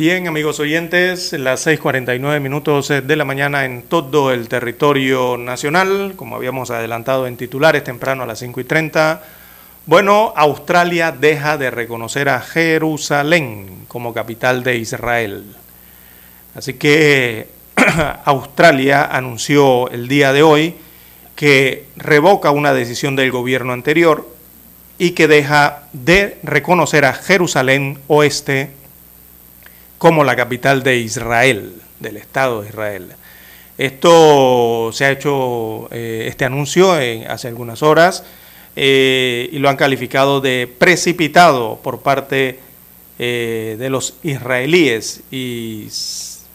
Bien, 0.00 0.26
amigos 0.28 0.60
oyentes, 0.60 1.34
las 1.34 1.66
6:49 1.66 2.40
minutos 2.40 2.88
de 2.88 3.16
la 3.16 3.26
mañana 3.26 3.66
en 3.66 3.82
todo 3.82 4.32
el 4.32 4.48
territorio 4.48 5.36
nacional, 5.36 6.14
como 6.16 6.36
habíamos 6.36 6.70
adelantado 6.70 7.26
en 7.26 7.36
titulares 7.36 7.84
temprano 7.84 8.22
a 8.22 8.26
las 8.26 8.38
5:30. 8.40 9.20
Bueno, 9.84 10.32
Australia 10.36 11.12
deja 11.12 11.58
de 11.58 11.70
reconocer 11.70 12.30
a 12.30 12.40
Jerusalén 12.40 13.84
como 13.88 14.14
capital 14.14 14.62
de 14.62 14.78
Israel. 14.78 15.44
Así 16.54 16.72
que 16.72 17.48
Australia 18.24 19.04
anunció 19.04 19.90
el 19.90 20.08
día 20.08 20.32
de 20.32 20.42
hoy 20.42 20.76
que 21.36 21.84
revoca 21.96 22.52
una 22.52 22.72
decisión 22.72 23.16
del 23.16 23.30
gobierno 23.30 23.74
anterior 23.74 24.26
y 24.96 25.10
que 25.10 25.28
deja 25.28 25.82
de 25.92 26.38
reconocer 26.42 27.04
a 27.04 27.12
Jerusalén 27.12 27.98
Oeste 28.06 28.79
como 30.00 30.24
la 30.24 30.34
capital 30.34 30.82
de 30.82 30.96
Israel, 30.96 31.74
del 31.98 32.16
Estado 32.16 32.62
de 32.62 32.70
Israel. 32.70 33.08
Esto 33.76 34.88
se 34.94 35.04
ha 35.04 35.10
hecho, 35.10 35.88
eh, 35.92 36.24
este 36.26 36.46
anuncio 36.46 36.92
hace 37.28 37.48
algunas 37.48 37.82
horas, 37.82 38.24
eh, 38.76 39.50
y 39.52 39.58
lo 39.58 39.68
han 39.68 39.76
calificado 39.76 40.40
de 40.40 40.74
precipitado 40.78 41.80
por 41.82 42.00
parte 42.00 42.60
eh, 43.18 43.76
de 43.78 43.90
los 43.90 44.14
israelíes 44.22 45.20
y, 45.30 45.88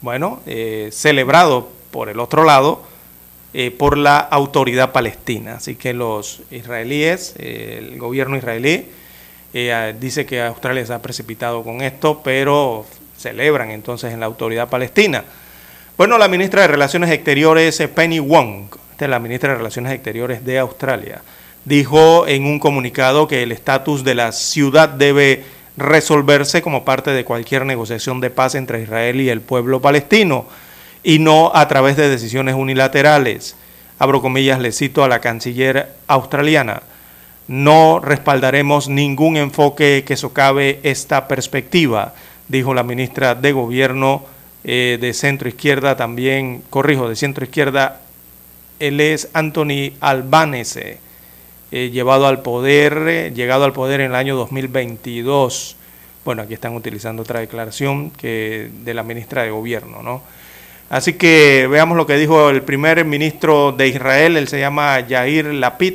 bueno, 0.01 0.41
celebrado 0.89 1.69
por 1.91 2.09
el 2.09 2.19
otro 2.19 2.45
lado 2.45 2.81
por 3.77 3.99
la 3.99 4.17
autoridad 4.17 4.91
palestina. 4.91 5.57
Así 5.57 5.75
que 5.75 5.93
los 5.93 6.41
israelíes, 6.49 7.35
el 7.37 7.99
gobierno 7.99 8.37
israelí, 8.37 8.87
dice 9.99 10.25
que 10.25 10.41
Australia 10.41 10.83
se 10.83 10.93
ha 10.93 11.01
precipitado 11.03 11.63
con 11.63 11.81
esto, 11.81 12.21
pero 12.23 12.85
celebran 13.25 13.71
entonces 13.71 14.13
en 14.13 14.19
la 14.19 14.27
autoridad 14.27 14.69
palestina. 14.69 15.23
Bueno, 15.97 16.19
la 16.19 16.27
ministra 16.27 16.61
de 16.61 16.67
Relaciones 16.67 17.09
Exteriores, 17.09 17.81
Penny 17.95 18.19
Wong, 18.19 18.67
esta 18.91 19.05
es 19.05 19.09
la 19.09 19.17
ministra 19.17 19.49
de 19.49 19.57
Relaciones 19.57 19.93
Exteriores 19.93 20.45
de 20.45 20.59
Australia, 20.59 21.21
dijo 21.63 22.27
en 22.27 22.45
un 22.45 22.59
comunicado 22.59 23.27
que 23.27 23.41
el 23.41 23.51
estatus 23.51 24.03
de 24.03 24.13
la 24.13 24.31
ciudad 24.31 24.89
debe 24.89 25.43
resolverse 25.75 26.61
como 26.61 26.85
parte 26.85 27.11
de 27.11 27.25
cualquier 27.25 27.65
negociación 27.65 28.21
de 28.21 28.29
paz 28.29 28.53
entre 28.53 28.83
Israel 28.83 29.19
y 29.19 29.29
el 29.29 29.41
pueblo 29.41 29.81
palestino 29.81 30.45
y 31.03 31.17
no 31.17 31.51
a 31.55 31.67
través 31.67 31.97
de 31.97 32.07
decisiones 32.07 32.53
unilaterales. 32.53 33.55
Abro 33.97 34.21
comillas, 34.21 34.59
le 34.59 34.71
cito 34.71 35.03
a 35.03 35.07
la 35.07 35.19
canciller 35.19 35.89
australiana. 36.05 36.83
No 37.47 37.99
respaldaremos 37.99 38.87
ningún 38.87 39.35
enfoque 39.35 40.03
que 40.05 40.15
socave 40.15 40.79
esta 40.83 41.27
perspectiva 41.27 42.13
dijo 42.47 42.73
la 42.73 42.83
ministra 42.83 43.35
de 43.35 43.51
Gobierno 43.51 44.23
eh, 44.63 44.97
de 44.99 45.13
centro 45.13 45.47
izquierda, 45.47 45.95
también, 45.95 46.63
corrijo, 46.69 47.07
de 47.07 47.15
centro 47.15 47.45
izquierda, 47.45 48.01
él 48.79 48.99
es 48.99 49.29
Anthony 49.33 49.93
Albanese, 49.99 50.97
eh, 51.71 51.91
llevado 51.91 52.27
al 52.27 52.41
poder, 52.41 52.97
eh, 53.07 53.31
llegado 53.35 53.63
al 53.63 53.73
poder 53.73 54.01
en 54.01 54.11
el 54.11 54.15
año 54.15 54.35
2022. 54.35 55.75
Bueno, 56.25 56.41
aquí 56.41 56.55
están 56.55 56.75
utilizando 56.75 57.21
otra 57.21 57.41
declaración 57.41 58.09
que 58.09 58.69
de 58.83 58.93
la 58.93 59.03
ministra 59.03 59.43
de 59.43 59.51
Gobierno, 59.51 60.01
¿no? 60.01 60.23
Así 60.89 61.13
que 61.13 61.67
veamos 61.69 61.97
lo 61.97 62.05
que 62.05 62.15
dijo 62.15 62.49
el 62.49 62.61
primer 62.61 63.05
ministro 63.05 63.71
de 63.71 63.87
Israel, 63.87 64.37
él 64.37 64.47
se 64.47 64.59
llama 64.59 64.99
Yair 64.99 65.45
Lapid, 65.45 65.93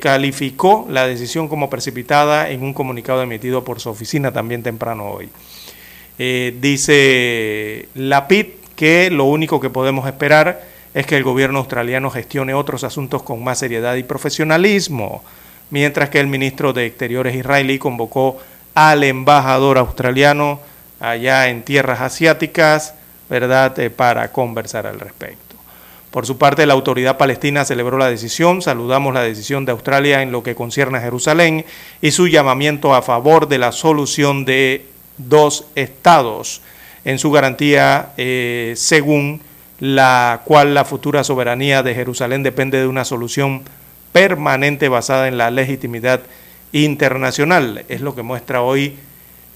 calificó 0.00 0.86
la 0.88 1.06
decisión 1.06 1.48
como 1.48 1.70
precipitada 1.70 2.50
en 2.50 2.62
un 2.62 2.74
comunicado 2.74 3.22
emitido 3.22 3.64
por 3.64 3.80
su 3.80 3.88
oficina 3.90 4.32
también 4.32 4.62
temprano 4.62 5.10
hoy. 5.10 5.28
Eh, 6.18 6.56
dice 6.60 7.88
Lapid 7.94 8.46
que 8.76 9.10
lo 9.10 9.24
único 9.24 9.60
que 9.60 9.70
podemos 9.70 10.06
esperar 10.06 10.62
es 10.94 11.06
que 11.06 11.16
el 11.16 11.24
gobierno 11.24 11.58
australiano 11.58 12.10
gestione 12.10 12.54
otros 12.54 12.84
asuntos 12.84 13.22
con 13.24 13.42
más 13.42 13.58
seriedad 13.58 13.96
y 13.96 14.04
profesionalismo, 14.04 15.24
mientras 15.70 16.10
que 16.10 16.20
el 16.20 16.28
ministro 16.28 16.72
de 16.72 16.86
Exteriores 16.86 17.34
israelí 17.34 17.78
convocó 17.78 18.38
al 18.74 19.02
embajador 19.02 19.78
australiano 19.78 20.60
allá 21.00 21.48
en 21.48 21.62
tierras 21.62 22.00
asiáticas, 22.00 22.94
¿verdad?, 23.28 23.76
eh, 23.80 23.90
para 23.90 24.30
conversar 24.30 24.86
al 24.86 25.00
respecto. 25.00 25.53
Por 26.14 26.26
su 26.26 26.38
parte, 26.38 26.64
la 26.64 26.74
autoridad 26.74 27.18
palestina 27.18 27.64
celebró 27.64 27.98
la 27.98 28.08
decisión, 28.08 28.62
saludamos 28.62 29.12
la 29.12 29.22
decisión 29.22 29.64
de 29.64 29.72
Australia 29.72 30.22
en 30.22 30.30
lo 30.30 30.44
que 30.44 30.54
concierne 30.54 30.98
a 30.98 31.00
Jerusalén 31.00 31.64
y 32.00 32.12
su 32.12 32.28
llamamiento 32.28 32.94
a 32.94 33.02
favor 33.02 33.48
de 33.48 33.58
la 33.58 33.72
solución 33.72 34.44
de 34.44 34.86
dos 35.18 35.66
estados 35.74 36.62
en 37.04 37.18
su 37.18 37.32
garantía, 37.32 38.12
eh, 38.16 38.74
según 38.76 39.40
la 39.80 40.42
cual 40.44 40.72
la 40.72 40.84
futura 40.84 41.24
soberanía 41.24 41.82
de 41.82 41.96
Jerusalén 41.96 42.44
depende 42.44 42.78
de 42.78 42.86
una 42.86 43.04
solución 43.04 43.62
permanente 44.12 44.88
basada 44.88 45.26
en 45.26 45.36
la 45.36 45.50
legitimidad 45.50 46.20
internacional. 46.70 47.84
Es 47.88 48.02
lo 48.02 48.14
que 48.14 48.22
muestra 48.22 48.62
hoy 48.62 48.94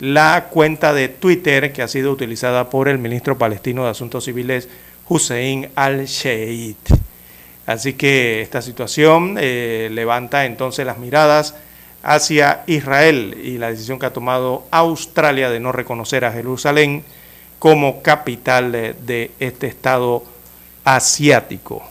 la 0.00 0.48
cuenta 0.50 0.92
de 0.92 1.08
Twitter 1.08 1.72
que 1.72 1.82
ha 1.82 1.88
sido 1.88 2.10
utilizada 2.10 2.68
por 2.68 2.88
el 2.88 2.98
ministro 2.98 3.38
palestino 3.38 3.84
de 3.84 3.90
Asuntos 3.90 4.24
Civiles, 4.24 4.68
Hussein 5.08 5.70
al-Sheikh. 5.74 6.76
Así 7.66 7.92
que 7.94 8.40
esta 8.40 8.62
situación 8.62 9.36
eh, 9.38 9.90
levanta 9.92 10.46
entonces 10.46 10.86
las 10.86 10.98
miradas 10.98 11.54
hacia 12.02 12.62
Israel 12.66 13.36
y 13.42 13.58
la 13.58 13.70
decisión 13.70 13.98
que 13.98 14.06
ha 14.06 14.12
tomado 14.12 14.64
Australia 14.70 15.50
de 15.50 15.60
no 15.60 15.72
reconocer 15.72 16.24
a 16.24 16.32
Jerusalén 16.32 17.04
como 17.58 18.02
capital 18.02 18.72
de, 18.72 19.30
este 19.38 19.66
estado 19.66 20.24
asiático. 20.84 21.82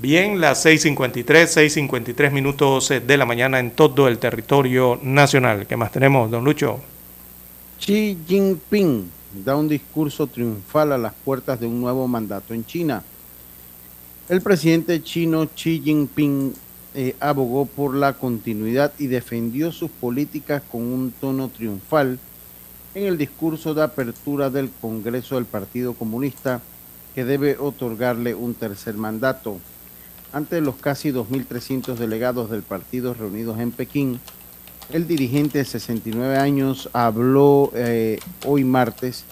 Bien, 0.00 0.40
las 0.40 0.64
6.53, 0.64 1.24
6.53 1.24 2.30
minutos 2.30 2.88
de 2.88 3.16
la 3.16 3.26
mañana 3.26 3.60
en 3.60 3.72
todo 3.72 4.08
el 4.08 4.18
territorio 4.18 4.98
nacional. 5.02 5.66
¿Qué 5.66 5.76
más 5.76 5.92
tenemos, 5.92 6.30
don 6.30 6.44
Lucho? 6.44 6.80
Xi 7.78 8.18
Jinping 8.26 9.21
da 9.44 9.56
un 9.56 9.68
discurso 9.68 10.26
triunfal 10.26 10.92
a 10.92 10.98
las 10.98 11.14
puertas 11.14 11.58
de 11.60 11.66
un 11.66 11.80
nuevo 11.80 12.06
mandato 12.06 12.54
en 12.54 12.64
China. 12.64 13.02
El 14.28 14.40
presidente 14.40 15.02
chino 15.02 15.48
Xi 15.48 15.80
Jinping 15.82 16.52
eh, 16.94 17.16
abogó 17.20 17.66
por 17.66 17.94
la 17.94 18.12
continuidad 18.14 18.92
y 18.98 19.06
defendió 19.06 19.72
sus 19.72 19.90
políticas 19.90 20.62
con 20.70 20.82
un 20.82 21.12
tono 21.12 21.48
triunfal 21.48 22.18
en 22.94 23.06
el 23.06 23.18
discurso 23.18 23.74
de 23.74 23.82
apertura 23.82 24.50
del 24.50 24.70
Congreso 24.80 25.36
del 25.36 25.46
Partido 25.46 25.94
Comunista 25.94 26.60
que 27.14 27.24
debe 27.24 27.56
otorgarle 27.58 28.34
un 28.34 28.54
tercer 28.54 28.94
mandato. 28.94 29.58
Ante 30.32 30.60
los 30.60 30.76
casi 30.76 31.10
2.300 31.10 31.96
delegados 31.96 32.50
del 32.50 32.62
partido 32.62 33.12
reunidos 33.12 33.58
en 33.58 33.70
Pekín, 33.70 34.20
el 34.90 35.06
dirigente 35.06 35.58
de 35.58 35.64
69 35.64 36.36
años 36.36 36.88
habló 36.92 37.70
eh, 37.74 38.18
hoy 38.46 38.64
martes 38.64 39.24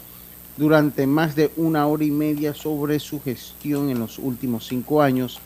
durante 0.56 1.06
más 1.06 1.34
de 1.34 1.50
una 1.56 1.86
hora 1.86 2.04
y 2.04 2.10
media 2.10 2.54
sobre 2.54 2.98
su 2.98 3.20
gestión 3.20 3.90
en 3.90 3.98
los 3.98 4.18
últimos 4.18 4.66
cinco 4.66 5.02
años 5.02 5.40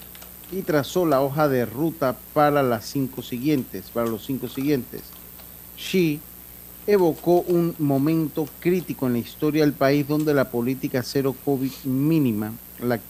y 0.52 0.62
trazó 0.62 1.06
la 1.06 1.20
hoja 1.20 1.48
de 1.48 1.66
ruta 1.66 2.16
para 2.32 2.62
las 2.62 2.84
cinco 2.84 3.22
siguientes, 3.22 3.86
para 3.92 4.08
los 4.08 4.24
cinco 4.24 4.48
siguientes. 4.48 5.02
Xi 5.76 6.20
evocó 6.86 7.40
un 7.40 7.74
momento 7.78 8.46
crítico 8.60 9.06
en 9.06 9.14
la 9.14 9.18
historia 9.18 9.62
del 9.62 9.72
país 9.72 10.06
donde 10.06 10.34
la 10.34 10.50
política 10.50 11.02
cero 11.02 11.34
COVID 11.44 11.72
mínima, 11.84 12.52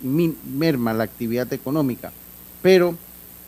merma 0.02 0.92
la 0.92 1.04
actividad 1.04 1.52
económica, 1.52 2.12
pero 2.62 2.96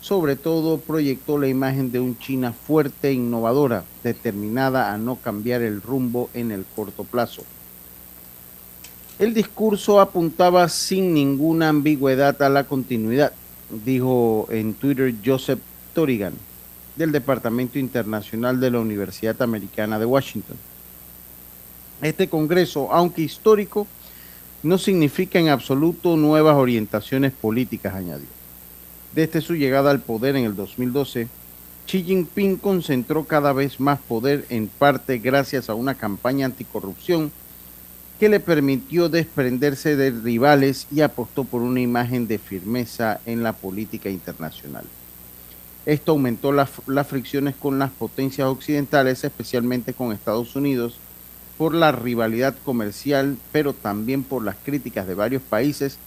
sobre 0.07 0.37
todo 0.37 0.78
proyectó 0.78 1.37
la 1.37 1.49
imagen 1.49 1.91
de 1.91 1.99
un 1.99 2.16
China 2.16 2.53
fuerte 2.53 3.09
e 3.09 3.15
innovadora, 3.15 3.83
determinada 4.05 4.93
a 4.93 4.99
no 4.99 5.16
cambiar 5.16 5.62
el 5.62 5.83
rumbo 5.83 6.31
en 6.33 6.53
el 6.53 6.65
corto 6.77 7.03
plazo. 7.03 7.43
El 9.19 9.35
discurso 9.35 10.01
apuntaba 10.01 10.69
sin 10.69 11.12
ninguna 11.12 11.70
ambigüedad 11.70 12.41
a 12.41 12.49
la 12.49 12.62
continuidad, 12.69 13.33
dijo 13.85 14.47
en 14.49 14.74
Twitter 14.74 15.12
Joseph 15.24 15.59
Torigan, 15.93 16.35
del 16.95 17.11
Departamento 17.11 17.77
Internacional 17.77 18.61
de 18.61 18.70
la 18.70 18.78
Universidad 18.78 19.43
Americana 19.43 19.99
de 19.99 20.07
Washington. 20.07 20.57
Este 22.01 22.28
Congreso, 22.28 22.93
aunque 22.93 23.23
histórico, 23.23 23.89
no 24.62 24.78
significa 24.78 25.41
en 25.41 25.49
absoluto 25.49 26.16
nuevas 26.16 26.55
orientaciones 26.55 27.33
políticas, 27.33 27.93
añadió. 27.93 28.36
Desde 29.17 29.41
su 29.41 29.55
llegada 29.55 29.91
al 29.91 30.01
poder 30.01 30.37
en 30.37 30.45
el 30.45 30.55
2012, 30.55 31.29
Xi 31.87 32.05
Jinping 32.05 32.59
concentró 32.59 33.25
cada 33.25 33.55
vez 33.55 33.81
más 33.81 33.99
poder 33.99 34.45
en 34.51 34.69
parte 34.69 35.17
gracias 35.17 35.71
a 35.71 35.75
una 35.75 35.95
campaña 35.95 36.45
anticorrupción 36.45 37.33
que 38.21 38.29
le 38.29 38.41
permitió 38.41 39.09
desprenderse 39.09 39.97
de 39.97 40.11
rivales 40.11 40.87
y 40.93 41.01
apostó 41.01 41.45
por 41.45 41.63
una 41.63 41.81
imagen 41.81 42.29
de 42.29 42.37
firmeza 42.37 43.19
en 43.25 43.43
la 43.43 43.55
política 43.55 44.11
internacional. 44.11 44.85
Esto 45.87 46.13
aumentó 46.13 46.53
las, 46.53 46.69
fricciones 47.09 47.55
con 47.55 47.79
las 47.79 47.93
potencias 47.93 48.49
occidentales, 48.49 49.25
especialmente 49.25 49.95
con 49.95 50.13
Estados 50.13 50.55
Unidos, 50.57 50.99
por 51.57 51.75
la 51.75 51.91
rivalidad 51.91 52.55
comercial, 52.67 53.39
pero 53.51 53.73
también 53.73 54.25
por 54.25 54.45
las 54.45 54.57
críticas 54.57 55.07
de 55.07 55.15
varios 55.15 55.41
países 55.41 55.99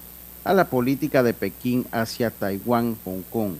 a 0.43 0.53
la 0.53 0.65
política 0.65 1.23
de 1.23 1.33
Pekín 1.33 1.85
hacia 1.91 2.31
Taiwán, 2.31 2.97
Hong 3.05 3.21
Kong. 3.29 3.53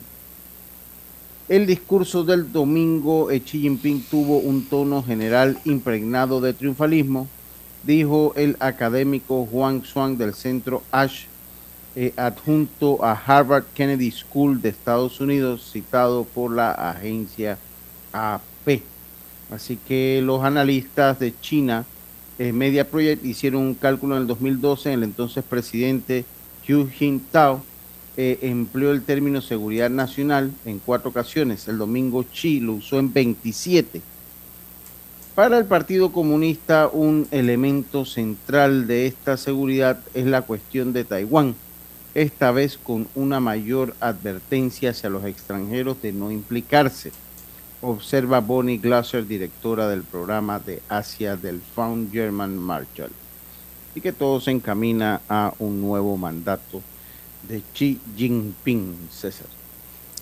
El 1.50 1.66
discurso 1.66 2.24
del 2.24 2.52
domingo, 2.52 3.30
Xi 3.30 3.62
Jinping 3.62 4.04
tuvo 4.04 4.38
un 4.38 4.66
tono 4.66 5.02
general 5.02 5.60
impregnado 5.66 6.42
de 6.42 6.54
triunfalismo, 6.54 7.28
dijo 7.84 8.34
el 8.36 8.56
académico 8.60 9.48
Juan 9.52 9.84
Swan 9.84 10.18
del 10.18 10.36
centro 10.36 10.84
Ash, 10.92 11.24
eh, 11.96 12.14
adjunto 12.18 13.04
a 13.04 13.14
Harvard 13.14 13.66
Kennedy 13.74 14.12
School 14.12 14.62
de 14.62 14.70
Estados 14.70 15.20
Unidos, 15.20 15.72
citado 15.74 16.24
por 16.24 16.52
la 16.52 16.72
agencia 16.72 17.58
AP. 18.14 18.84
Así 19.52 19.78
que 19.88 20.22
los 20.24 20.44
analistas 20.44 21.18
de 21.20 21.34
China, 21.42 21.84
eh, 22.38 22.54
Media 22.54 22.88
Project, 22.88 23.26
hicieron 23.26 23.64
un 23.64 23.74
cálculo 23.74 24.16
en 24.16 24.22
el 24.22 24.28
2012 24.28 24.94
el 24.94 25.04
entonces 25.04 25.44
presidente 25.44 26.26
Hu 26.70 26.88
Jintao 26.88 27.64
eh, 28.16 28.38
empleó 28.44 28.92
el 28.92 29.02
término 29.02 29.42
seguridad 29.42 29.90
nacional 29.90 30.52
en 30.66 30.78
cuatro 30.78 31.10
ocasiones. 31.10 31.68
El 31.68 31.80
domingo 31.80 32.24
Xi 32.32 32.60
lo 32.60 32.74
usó 32.74 33.00
en 33.00 33.12
27. 33.12 34.02
Para 35.34 35.58
el 35.58 35.66
Partido 35.66 36.12
Comunista, 36.12 36.90
un 36.92 37.28
elemento 37.32 38.06
central 38.06 38.86
de 38.86 39.08
esta 39.08 39.36
seguridad 39.38 40.00
es 40.14 40.26
la 40.26 40.44
cuestión 40.44 40.94
de 40.94 41.06
Taiwán, 41.06 41.56
esta 42.14 42.52
vez 42.52 42.78
con 42.78 43.08
una 43.16 43.40
mayor 43.40 43.96
advertencia 44.00 44.92
hacia 44.92 45.10
los 45.10 45.26
extranjeros 45.26 46.02
de 46.04 46.12
no 46.12 46.32
implicarse. 46.32 47.12
Observa 47.82 48.42
Bonnie 48.42 48.78
Glasser, 48.78 49.26
directora 49.26 49.88
del 49.88 50.04
programa 50.04 50.60
de 50.60 50.82
Asia 50.90 51.36
del 51.36 51.62
Found 51.74 52.12
German 52.12 52.58
Marshall 52.58 53.12
y 53.96 54.02
que 54.02 54.12
todo 54.12 54.40
se 54.40 54.52
encamina 54.52 55.22
a 55.28 55.54
un 55.60 55.82
nuevo 55.82 56.18
mandato 56.18 56.82
de 57.44 57.62
Xi 57.74 58.00
Jinping, 58.16 59.10
César. 59.12 59.48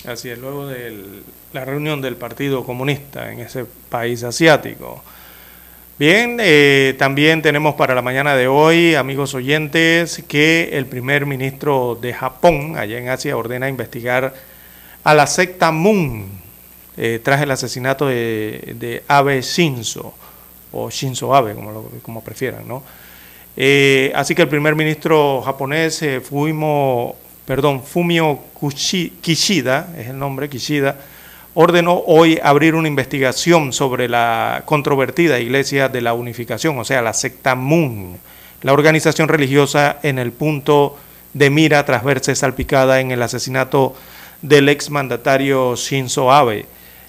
Así 0.06 0.30
es, 0.30 0.40
luego 0.40 0.68
de 0.68 1.22
la 1.54 1.66
reunión 1.66 2.02
del 2.02 2.16
Partido 2.16 2.64
Comunista 2.64 3.32
en 3.32 3.40
ese 3.40 3.66
país 3.90 4.24
asiático. 4.24 5.04
Bien, 6.00 6.38
eh, 6.40 6.96
también 7.00 7.42
tenemos 7.42 7.74
para 7.74 7.96
la 7.96 8.04
mañana 8.04 8.36
de 8.36 8.48
hoy, 8.48 8.94
amigos 8.94 9.34
oyentes, 9.34 10.24
que 10.28 10.70
el 10.74 10.86
primer 10.86 11.26
ministro 11.26 11.98
de 12.00 12.14
Japón, 12.14 12.78
allá 12.78 13.00
en 13.00 13.10
Asia, 13.10 13.36
ordena 13.36 13.68
investigar 13.68 14.36
a 15.04 15.14
la 15.16 15.26
secta 15.26 15.72
Moon 15.72 16.30
eh, 16.96 17.20
tras 17.24 17.42
el 17.42 17.50
asesinato 17.50 18.06
de, 18.06 19.04
Abe 19.08 19.42
Shinzo, 19.42 20.14
o 20.72 20.92
Shinzo 20.92 21.34
Abe, 21.34 21.56
como, 21.56 21.90
como 22.04 22.24
prefieran, 22.24 22.68
¿no? 22.68 22.84
Eh, 23.60 24.12
así 24.14 24.36
que 24.36 24.44
el 24.44 24.50
primer 24.50 24.76
ministro 24.76 25.42
japonés, 25.42 26.04
eh, 26.04 26.22
perdón, 27.44 27.82
Fumio 27.82 28.40
Kishida, 29.22 29.88
es 29.98 30.10
el 30.10 30.20
nombre, 30.20 30.48
Kishida, 30.48 30.96
ordenó 31.56 32.04
hoy 32.06 32.40
abrir 32.44 32.76
una 32.76 32.88
investigación 32.88 33.74
sobre 33.74 34.08
la 34.08 34.62
controvertida 34.66 35.40
Iglesia 35.40 35.90
de 35.90 36.02
la 36.02 36.14
Unificación, 36.14 36.78
o 36.78 36.86
sea, 36.86 37.02
la 37.02 37.14
secta 37.14 37.56
Moon, 37.56 38.20
la 38.62 38.74
organización 38.74 39.28
religiosa 39.28 39.98
en 40.04 40.20
el 40.20 40.32
punto 40.34 40.96
de 41.34 41.50
mira 41.50 41.84
tras 41.84 42.04
verse 42.04 42.36
salpicada 42.36 43.00
en 43.00 43.10
el 43.10 43.24
asesinato 43.24 43.96
del 44.44 44.70
exmandatario 44.70 45.76
Shinzo 45.76 46.32
Abe. 46.32 46.68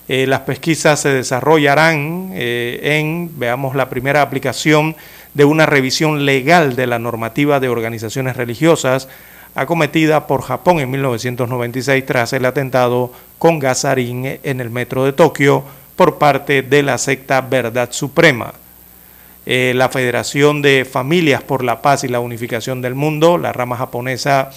Eh, 0.09 0.27
las 0.27 0.41
pesquisas 0.41 0.99
se 1.01 1.11
desarrollarán 1.11 2.31
en, 2.33 3.39
veamos, 3.39 3.77
la 3.77 3.91
primera 3.91 4.23
aplicación 4.23 4.97
de 5.39 5.45
una 5.45 5.67
revisión 5.67 6.27
legal 6.27 6.75
de 6.75 6.89
la 6.89 6.99
normativa 6.99 7.61
de 7.61 7.69
organizaciones 7.69 8.37
religiosas 8.37 9.09
acometida 9.55 10.27
por 10.27 10.43
Japón 10.43 10.81
en 10.81 10.91
1996 10.91 12.05
tras 12.05 12.33
el 12.33 12.45
atentado 12.45 13.13
con 13.39 13.61
gasarín 13.61 14.41
en 14.43 14.61
el 14.61 14.69
metro 14.69 15.05
de 15.05 15.13
Tokio 15.13 15.63
por 15.95 16.19
parte 16.19 16.63
de 16.63 16.83
la 16.83 16.99
secta 16.99 17.41
Verdad 17.41 17.93
Suprema. 17.93 18.53
Eh, 19.47 19.75
la 19.77 19.89
Federación 19.91 20.61
de 20.61 20.85
Familias 20.85 21.45
por 21.45 21.63
la 21.63 21.83
Paz 21.83 22.03
y 22.03 22.09
la 22.09 22.19
Unificación 22.19 22.83
del 22.83 22.97
Mundo, 22.97 23.39
la 23.39 23.53
rama 23.53 23.77
japonesa 23.77 24.51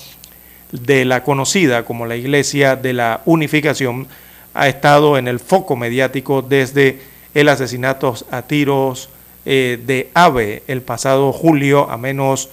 de 0.71 1.05
la 1.05 1.23
conocida 1.23 1.85
como 1.85 2.07
la 2.07 2.15
Iglesia 2.15 2.75
de 2.75 2.93
la 2.93 3.21
Unificación, 3.25 4.07
ha 4.55 4.67
estado 4.67 5.19
en 5.19 5.27
el 5.27 5.39
foco 5.39 5.75
mediático 5.75 6.41
desde 6.41 7.01
el 7.35 7.49
asesinato 7.49 8.15
a 8.31 8.41
tiros 8.41 9.09
eh, 9.45 9.79
de 9.85 10.09
AVE 10.13 10.63
el 10.67 10.81
pasado 10.81 11.31
julio 11.33 11.89
a 11.89 11.97
menos 11.97 12.49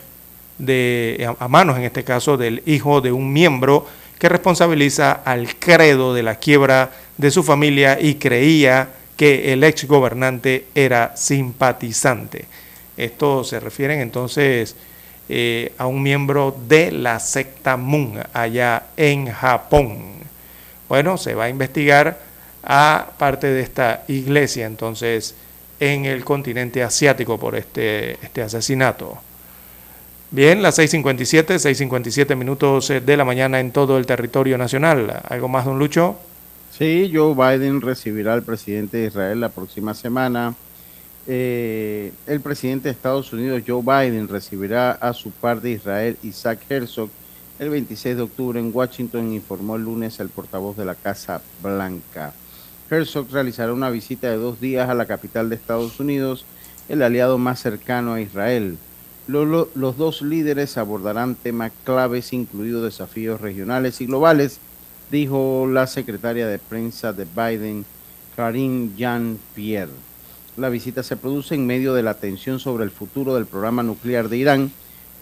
de 0.59 1.29
a 1.39 1.49
manos 1.49 1.77
en 1.77 1.85
este 1.85 2.03
caso 2.03 2.37
del 2.37 2.63
hijo 2.67 3.01
de 3.01 3.13
un 3.13 3.33
miembro 3.33 3.87
que 4.19 4.29
responsabiliza 4.29 5.13
al 5.13 5.57
credo 5.57 6.13
de 6.13 6.23
la 6.23 6.37
quiebra 6.37 6.91
de 7.17 7.31
su 7.31 7.43
familia 7.43 7.99
y 8.01 8.17
creía 8.17 8.89
que 9.17 9.53
el 9.53 9.65
ex 9.65 9.87
gobernante 9.87 10.67
era 10.75 11.17
simpatizante. 11.17 12.45
Esto 12.97 13.45
se 13.45 13.61
refiere 13.61 14.01
entonces 14.01 14.77
eh, 15.29 15.73
a 15.79 15.87
un 15.87 16.03
miembro 16.03 16.57
de 16.67 16.91
la 16.91 17.21
secta 17.21 17.77
Moon 17.77 18.15
allá 18.33 18.87
en 18.97 19.31
Japón. 19.31 20.15
Bueno, 20.89 21.17
se 21.19 21.35
va 21.35 21.45
a 21.45 21.49
investigar 21.49 22.19
a 22.63 23.11
parte 23.19 23.47
de 23.47 23.61
esta 23.61 24.05
iglesia 24.09 24.67
entonces 24.67 25.35
en 25.81 26.05
el 26.05 26.25
continente 26.25 26.83
asiático 26.83 27.39
por 27.39 27.57
este, 27.57 28.13
este 28.25 28.43
asesinato. 28.43 29.19
Bien, 30.31 30.61
las 30.61 30.79
6.57, 30.79 31.57
6.57 31.57 32.37
minutos 32.37 32.89
de 32.89 33.17
la 33.17 33.25
mañana 33.25 33.61
en 33.61 33.73
todo 33.73 33.97
el 33.97 34.05
territorio 34.05 34.59
nacional. 34.59 35.23
¿Algo 35.27 35.49
más, 35.49 35.65
don 35.65 35.79
Lucho? 35.79 36.19
Sí, 36.77 37.11
Joe 37.13 37.35
Biden 37.35 37.81
recibirá 37.81 38.35
al 38.35 38.43
presidente 38.43 38.99
de 38.99 39.07
Israel 39.07 39.41
la 39.41 39.49
próxima 39.49 39.95
semana. 39.95 40.55
Eh, 41.27 42.13
el 42.27 42.41
presidente 42.41 42.89
de 42.89 42.93
Estados 42.93 43.33
Unidos, 43.33 43.63
Joe 43.67 43.83
Biden, 43.83 44.29
recibirá 44.29 44.93
a 44.93 45.13
su 45.13 45.31
par 45.31 45.61
de 45.61 45.73
Israel, 45.73 46.19
Isaac 46.23 46.61
Herzog, 46.69 47.11
el 47.59 47.71
26 47.71 48.17
de 48.17 48.23
octubre 48.23 48.61
en 48.61 48.71
Washington, 48.73 49.33
informó 49.33 49.77
el 49.77 49.83
lunes 49.83 50.21
el 50.21 50.29
portavoz 50.29 50.77
de 50.77 50.85
la 50.85 50.95
Casa 50.95 51.41
Blanca. 51.63 52.33
Herzog 52.91 53.31
realizará 53.31 53.75
una 53.75 53.91
visita 53.91 54.31
de 54.31 54.37
dos 54.37 54.61
días 54.61 54.89
a 54.89 54.95
la 54.95 55.05
capital 55.05 55.51
de 55.51 55.57
Estados 55.57 56.01
Unidos 56.01 56.47
el 56.89 57.03
aliado 57.03 57.37
más 57.37 57.61
cercano 57.61 58.15
a 58.15 58.21
Israel. 58.21 58.79
Los, 59.27 59.99
dos 59.99 60.23
líderes 60.23 60.79
abordarán 60.79 61.35
temas 61.35 61.71
claves, 61.85 62.33
incluidos 62.33 62.83
desafíos 62.83 63.43
regionales 63.43 64.01
y 64.01 64.07
globales, 64.07 64.59
dijo 65.11 65.69
la 65.71 65.87
secretaria 65.87 66.47
de 66.47 66.59
prensa 66.59 67.13
de 67.13 67.27
Biden, 67.27 67.85
Karine 68.35 68.93
Jean-Pierre. 68.97 69.93
La 70.57 70.71
visita 70.71 71.03
se 71.03 71.19
produce 71.19 71.55
en 71.55 71.67
medio 71.67 71.93
de 71.93 72.03
la 72.03 72.15
tensión 72.15 72.59
sobre 72.59 72.85
el 72.85 72.91
futuro 72.91 73.35
del 73.35 73.45
programa 73.45 73.83
nuclear 73.83 74.31
de 74.31 74.39
Irán, 74.39 74.73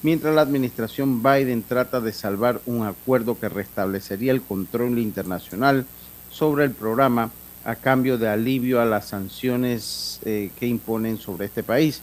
mientras 0.02 0.36
la 0.36 0.42
administración 0.42 1.20
Biden 1.20 1.64
trata 1.64 2.00
de 2.00 2.12
salvar 2.12 2.60
un 2.64 2.86
acuerdo 2.86 3.36
que 3.40 3.48
restablecería 3.48 4.30
el 4.30 4.42
control 4.42 5.00
internacional 5.00 5.84
sobre 6.30 6.64
el 6.64 6.70
programa 6.70 7.32
a 7.66 7.74
cambio 7.74 8.16
de 8.16 8.28
alivio 8.28 8.80
a 8.80 8.84
las 8.84 9.06
sanciones 9.06 10.20
eh, 10.24 10.50
que 10.58 10.68
imponen 10.68 11.18
sobre 11.18 11.46
este 11.46 11.64
país. 11.64 12.00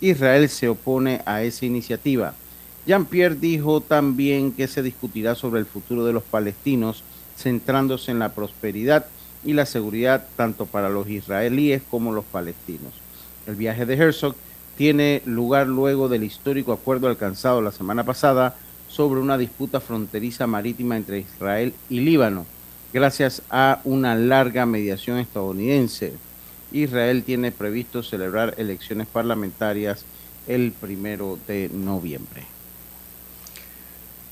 Israel 0.00 0.48
se 0.48 0.68
opone 0.68 1.22
a 1.24 1.42
esa 1.44 1.64
iniciativa. 1.64 2.34
Jean-Pierre 2.84 3.36
dijo 3.36 3.80
también 3.80 4.50
que 4.50 4.66
se 4.66 4.82
discutirá 4.82 5.36
sobre 5.36 5.60
el 5.60 5.66
futuro 5.66 6.04
de 6.04 6.12
los 6.12 6.24
palestinos, 6.24 7.04
centrándose 7.36 8.10
en 8.10 8.18
la 8.18 8.30
prosperidad 8.30 9.06
y 9.44 9.52
la 9.52 9.66
seguridad 9.66 10.26
tanto 10.36 10.66
para 10.66 10.88
los 10.88 11.08
israelíes 11.08 11.82
como 11.88 12.12
los 12.12 12.24
palestinos. 12.24 12.92
El 13.46 13.54
viaje 13.54 13.86
de 13.86 13.94
Herzog 13.94 14.34
tiene 14.76 15.22
lugar 15.26 15.68
luego 15.68 16.08
del 16.08 16.24
histórico 16.24 16.72
acuerdo 16.72 17.06
alcanzado 17.06 17.62
la 17.62 17.70
semana 17.70 18.02
pasada 18.02 18.56
sobre 18.88 19.20
una 19.20 19.38
disputa 19.38 19.80
fronteriza 19.80 20.48
marítima 20.48 20.96
entre 20.96 21.20
Israel 21.20 21.72
y 21.88 22.00
Líbano, 22.00 22.46
gracias 22.94 23.42
a 23.50 23.80
una 23.84 24.14
larga 24.14 24.64
mediación 24.64 25.18
estadounidense. 25.18 26.12
Israel 26.70 27.24
tiene 27.24 27.50
previsto 27.50 28.04
celebrar 28.04 28.54
elecciones 28.56 29.08
parlamentarias 29.08 30.04
el 30.46 30.72
primero 30.72 31.38
de 31.48 31.68
noviembre. 31.72 32.44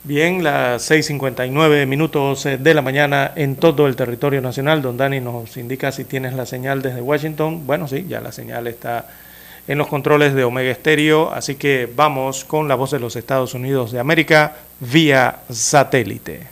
Bien, 0.05 0.43
las 0.44 0.90
6.59 0.90 1.86
minutos 1.86 2.47
eh, 2.47 2.56
de 2.56 2.74
la 2.74 2.82
mañana 2.82 3.32
en 3.34 3.56
todo 3.56 3.86
el 3.86 3.97
territorio 3.97 4.40
nacional. 4.40 4.80
Don 4.80 4.97
Dani 4.97 5.20
nos 5.20 5.56
indica 5.56 5.93
si 5.93 6.05
tienes 6.05 6.34
la 6.34 6.47
señal 6.47 6.82
desde 6.82 7.01
Washington. 7.01 7.66
Bueno, 7.66 7.89
sí, 7.89 8.06
ya 8.09 8.20
la 8.20 8.32
señal 8.32 8.66
está 8.68 9.09
en 9.66 9.78
los 9.78 9.86
controles 9.89 10.34
de 10.34 10.44
Omega 10.44 10.70
Estéreo, 10.70 11.32
así 11.32 11.55
que 11.55 11.89
vamos 11.94 12.44
con 12.44 12.66
la 12.66 12.74
voz 12.74 12.90
de 12.93 12.98
los 13.01 13.14
Estados 13.16 13.55
Unidos 13.55 13.93
de 13.93 14.01
América 14.01 14.56
vía 14.80 15.40
satélite. 15.51 16.52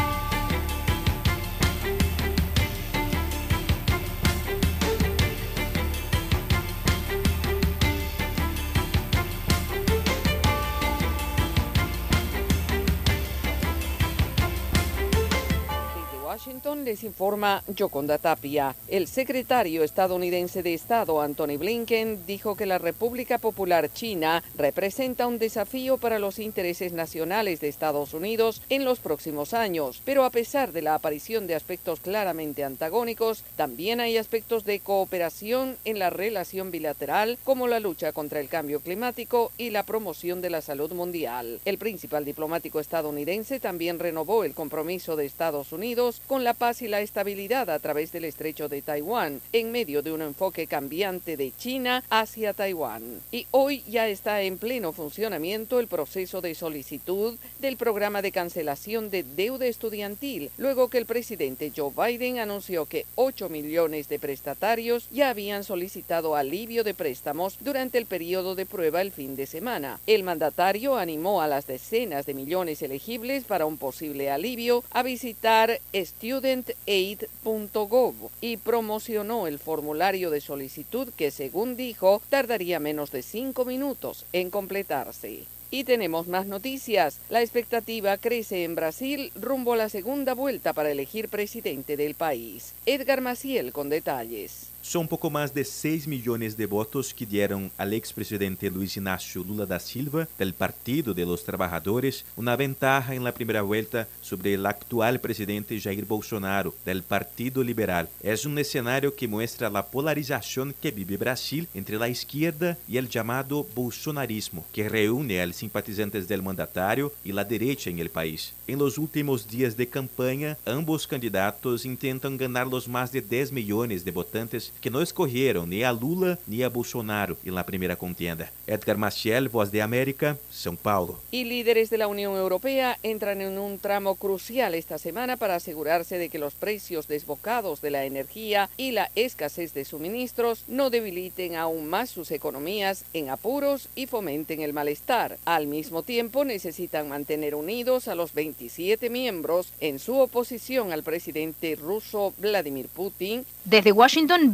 Washington 16.31 16.85
les 16.85 17.03
informa 17.03 17.61
Yoconda 17.67 18.17
Tapia. 18.17 18.73
El 18.87 19.09
secretario 19.09 19.83
estadounidense 19.83 20.63
de 20.63 20.73
Estado 20.73 21.19
Anthony 21.19 21.57
Blinken 21.59 22.25
dijo 22.25 22.55
que 22.55 22.65
la 22.65 22.77
República 22.77 23.37
Popular 23.37 23.91
China 23.91 24.41
representa 24.55 25.27
un 25.27 25.39
desafío 25.39 25.97
para 25.97 26.19
los 26.19 26.39
intereses 26.39 26.93
nacionales 26.93 27.59
de 27.59 27.67
Estados 27.67 28.13
Unidos 28.13 28.61
en 28.69 28.85
los 28.85 28.99
próximos 28.99 29.53
años, 29.53 30.01
pero 30.05 30.23
a 30.23 30.29
pesar 30.29 30.71
de 30.71 30.81
la 30.81 30.95
aparición 30.95 31.47
de 31.47 31.55
aspectos 31.55 31.99
claramente 31.99 32.63
antagónicos, 32.63 33.43
también 33.57 33.99
hay 33.99 34.15
aspectos 34.15 34.63
de 34.63 34.79
cooperación 34.79 35.75
en 35.83 35.99
la 35.99 36.11
relación 36.11 36.71
bilateral 36.71 37.39
como 37.43 37.67
la 37.67 37.81
lucha 37.81 38.13
contra 38.13 38.39
el 38.39 38.47
cambio 38.47 38.79
climático 38.79 39.51
y 39.57 39.71
la 39.71 39.83
promoción 39.83 40.39
de 40.39 40.49
la 40.49 40.61
salud 40.61 40.93
mundial. 40.93 41.59
El 41.65 41.77
principal 41.77 42.23
diplomático 42.23 42.79
estadounidense 42.79 43.59
también 43.59 43.99
renovó 43.99 44.45
el 44.45 44.53
compromiso 44.53 45.17
de 45.17 45.25
Estados 45.25 45.73
Unidos 45.73 46.21
con 46.31 46.45
la 46.45 46.53
paz 46.53 46.81
y 46.81 46.87
la 46.87 47.01
estabilidad 47.01 47.69
a 47.69 47.79
través 47.79 48.13
del 48.13 48.23
estrecho 48.23 48.69
de 48.69 48.81
Taiwán, 48.81 49.41
en 49.51 49.69
medio 49.69 50.01
de 50.01 50.13
un 50.13 50.21
enfoque 50.21 50.65
cambiante 50.65 51.35
de 51.35 51.51
China 51.51 52.05
hacia 52.09 52.53
Taiwán. 52.53 53.19
Y 53.33 53.47
hoy 53.51 53.83
ya 53.85 54.07
está 54.07 54.41
en 54.41 54.57
pleno 54.57 54.93
funcionamiento 54.93 55.77
el 55.81 55.87
proceso 55.87 56.39
de 56.39 56.55
solicitud 56.55 57.37
del 57.59 57.75
programa 57.75 58.21
de 58.21 58.31
cancelación 58.31 59.09
de 59.09 59.23
deuda 59.23 59.65
estudiantil, 59.65 60.51
luego 60.57 60.87
que 60.87 60.99
el 60.99 61.05
presidente 61.05 61.73
Joe 61.75 61.91
Biden 61.93 62.39
anunció 62.39 62.85
que 62.85 63.05
8 63.15 63.49
millones 63.49 64.07
de 64.07 64.17
prestatarios 64.17 65.09
ya 65.11 65.31
habían 65.31 65.65
solicitado 65.65 66.37
alivio 66.37 66.85
de 66.85 66.93
préstamos 66.93 67.57
durante 67.59 67.97
el 67.97 68.05
periodo 68.05 68.55
de 68.55 68.65
prueba 68.65 69.01
el 69.01 69.11
fin 69.11 69.35
de 69.35 69.47
semana. 69.47 69.99
El 70.07 70.23
mandatario 70.23 70.95
animó 70.95 71.41
a 71.41 71.47
las 71.47 71.67
decenas 71.67 72.25
de 72.25 72.35
millones 72.35 72.81
elegibles 72.81 73.43
para 73.43 73.65
un 73.65 73.77
posible 73.77 74.31
alivio 74.31 74.85
a 74.91 75.03
visitar 75.03 75.81
studentaid.gov 76.17 78.15
y 78.41 78.57
promocionó 78.57 79.47
el 79.47 79.59
formulario 79.59 80.29
de 80.29 80.41
solicitud 80.41 81.09
que, 81.15 81.31
según 81.31 81.75
dijo, 81.75 82.21
tardaría 82.29 82.79
menos 82.79 83.11
de 83.11 83.21
cinco 83.21 83.65
minutos 83.65 84.25
en 84.33 84.49
completarse. 84.49 85.45
Y 85.69 85.85
tenemos 85.85 86.27
más 86.27 86.47
noticias. 86.47 87.19
La 87.29 87.41
expectativa 87.41 88.17
crece 88.17 88.65
en 88.65 88.75
Brasil 88.75 89.31
rumbo 89.35 89.73
a 89.73 89.77
la 89.77 89.89
segunda 89.89 90.33
vuelta 90.33 90.73
para 90.73 90.91
elegir 90.91 91.29
presidente 91.29 91.95
del 91.95 92.15
país. 92.15 92.73
Edgar 92.85 93.21
Maciel 93.21 93.71
con 93.71 93.89
detalles. 93.89 94.70
Son 94.81 95.07
poco 95.07 95.29
más 95.29 95.53
de 95.53 95.63
6 95.63 96.07
millones 96.07 96.57
de 96.57 96.65
votos 96.65 97.13
que 97.13 97.25
dieron 97.25 97.71
al 97.77 97.93
expresidente 97.93 98.69
Luis 98.71 98.97
Ignacio 98.97 99.43
Lula 99.43 99.67
da 99.67 99.79
Silva 99.79 100.27
del 100.39 100.55
Partido 100.55 101.13
de 101.13 101.23
los 101.23 101.43
Trabajadores 101.43 102.25
una 102.35 102.55
ventaja 102.55 103.13
en 103.13 103.23
la 103.23 103.31
primera 103.31 103.61
vuelta 103.61 104.07
sobre 104.21 104.55
el 104.55 104.65
actual 104.65 105.19
presidente 105.19 105.79
Jair 105.79 106.05
Bolsonaro 106.05 106.73
del 106.83 107.03
Partido 107.03 107.63
Liberal. 107.63 108.09
Es 108.23 108.43
un 108.45 108.57
escenario 108.57 109.15
que 109.15 109.27
muestra 109.27 109.69
la 109.69 109.85
polarización 109.85 110.73
que 110.81 110.89
vive 110.89 111.15
Brasil 111.15 111.67
entre 111.75 111.99
la 111.99 112.09
izquierda 112.09 112.75
y 112.87 112.97
el 112.97 113.07
llamado 113.07 113.67
bolsonarismo, 113.75 114.65
que 114.73 114.89
reúne 114.89 115.41
a 115.41 115.45
los 115.45 115.57
simpatizantes 115.57 116.27
del 116.27 116.41
mandatario 116.41 117.13
y 117.23 117.31
la 117.31 117.45
derecha 117.45 117.91
en 117.91 117.99
el 117.99 118.09
país. 118.09 118.53
En 118.65 118.79
los 118.79 118.97
últimos 118.97 119.47
días 119.47 119.77
de 119.77 119.87
campaña, 119.87 120.57
ambos 120.65 121.05
candidatos 121.05 121.85
intentan 121.85 122.35
ganar 122.35 122.65
los 122.65 122.87
más 122.87 123.11
de 123.11 123.21
10 123.21 123.51
millones 123.51 124.03
de 124.03 124.11
votantes 124.11 124.70
que 124.79 124.89
não 124.89 125.01
escorreram 125.01 125.65
nem 125.65 125.83
a 125.83 125.91
Lula 125.91 126.39
nem 126.47 126.63
a 126.63 126.69
Bolsonaro 126.69 127.37
na 127.43 127.63
primeira 127.63 127.95
contienda. 127.95 128.49
Edgar 128.65 128.97
Maciel, 128.97 129.49
Voz 129.49 129.69
de 129.69 129.81
América, 129.81 130.39
São 130.51 130.75
Paulo. 130.75 131.19
Y 131.31 131.43
líderes 131.43 131.89
de 131.89 131.97
la 131.97 132.07
Unión 132.07 132.35
Europea 132.35 132.97
entran 133.03 133.41
en 133.41 133.59
un 133.59 133.77
tramo 133.77 134.15
crucial 134.15 134.73
esta 134.73 134.97
semana 134.97 135.37
para 135.37 135.55
asegurarse 135.55 136.17
de 136.17 136.29
que 136.29 136.39
los 136.39 136.55
precios 136.55 137.07
desbocados 137.07 137.81
de 137.81 137.91
la 137.91 138.05
energía 138.05 138.69
y 138.77 138.91
la 138.91 139.11
escasez 139.15 139.73
de 139.73 139.85
suministros 139.85 140.63
no 140.67 140.89
debiliten 140.89 141.55
aún 141.55 141.89
más 141.89 142.09
sus 142.09 142.31
economías 142.31 143.05
en 143.13 143.29
apuros 143.29 143.89
y 143.95 144.07
fomenten 144.07 144.61
el 144.61 144.73
malestar. 144.73 145.37
Al 145.45 145.67
mismo 145.67 146.03
tiempo, 146.03 146.45
necesitan 146.45 147.09
mantener 147.09 147.55
unidos 147.55 148.07
a 148.07 148.15
los 148.15 148.33
27 148.33 149.09
miembros 149.09 149.73
en 149.79 149.99
su 149.99 150.17
oposición 150.17 150.91
al 150.91 151.03
presidente 151.03 151.75
ruso 151.75 152.33
Vladimir 152.37 152.87
Putin. 152.87 153.45
Desde 153.65 153.91
Washington, 153.91 154.53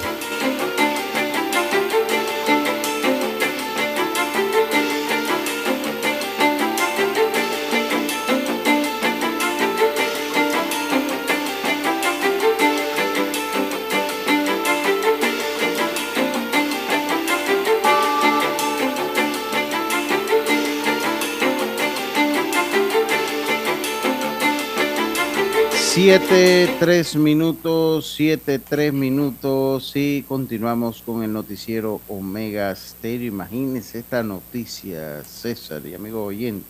Siete, 26.11 26.69
tres 26.77 27.15
minutos, 27.15 28.13
siete, 28.17 28.59
tres 28.59 28.91
minutos 28.91 29.93
y 29.95 30.25
continuamos 30.27 31.01
con 31.01 31.23
el 31.23 31.31
noticiero 31.31 32.01
Omega 32.09 32.75
Stereo. 32.75 33.27
Imagínense 33.27 33.99
esta 33.99 34.21
noticia, 34.21 35.23
César 35.23 35.81
y 35.85 35.93
amigo 35.93 36.25
oyente. 36.25 36.67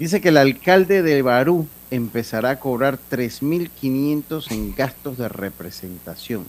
Dice 0.00 0.20
que 0.20 0.30
el 0.30 0.36
alcalde 0.36 1.02
de 1.02 1.22
Barú 1.22 1.68
empezará 1.92 2.50
a 2.50 2.58
cobrar 2.58 2.98
3.500 3.08 4.50
en 4.50 4.74
gastos 4.74 5.18
de 5.18 5.28
representación. 5.28 6.44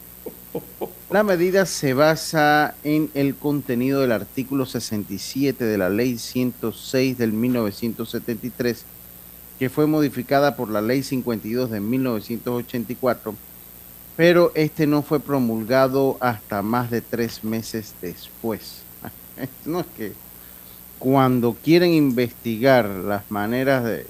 La 1.11 1.21
medida 1.21 1.67
se 1.67 1.93
basa 1.93 2.73
en 2.83 3.11
el 3.13 3.35
contenido 3.35 4.01
del 4.01 4.11
artículo 4.11 4.65
67 4.65 5.63
de 5.63 5.77
la 5.77 5.91
ley 5.91 6.17
106 6.17 7.15
del 7.15 7.33
1973 7.33 8.85
que 9.59 9.69
fue 9.69 9.87
modificada 9.87 10.55
por 10.55 10.69
la 10.69 10.81
Ley 10.81 11.03
52 11.03 11.69
de 11.71 11.79
1984, 11.79 13.35
pero 14.15 14.51
este 14.55 14.87
no 14.87 15.01
fue 15.01 15.19
promulgado 15.19 16.17
hasta 16.19 16.61
más 16.61 16.91
de 16.91 17.01
tres 17.01 17.43
meses 17.43 17.93
después. 18.01 18.83
No 19.65 19.81
es 19.81 19.85
que 19.95 20.13
cuando 20.97 21.53
quieren 21.53 21.93
investigar 21.93 22.87
las 22.87 23.29
maneras 23.29 23.83
de, 23.83 24.07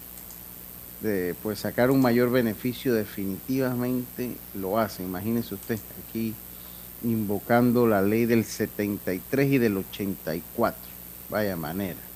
de 1.01 1.35
pues, 1.43 1.59
sacar 1.59 1.91
un 1.91 2.01
mayor 2.01 2.31
beneficio, 2.31 2.93
definitivamente 2.93 4.37
lo 4.53 4.79
hacen. 4.79 5.07
Imagínense 5.07 5.55
usted 5.55 5.79
aquí 6.07 6.33
invocando 7.03 7.87
la 7.87 8.01
ley 8.01 8.25
del 8.25 8.45
73 8.45 9.51
y 9.51 9.57
del 9.57 9.77
84. 9.77 10.79
Vaya 11.29 11.57
manera. 11.57 12.06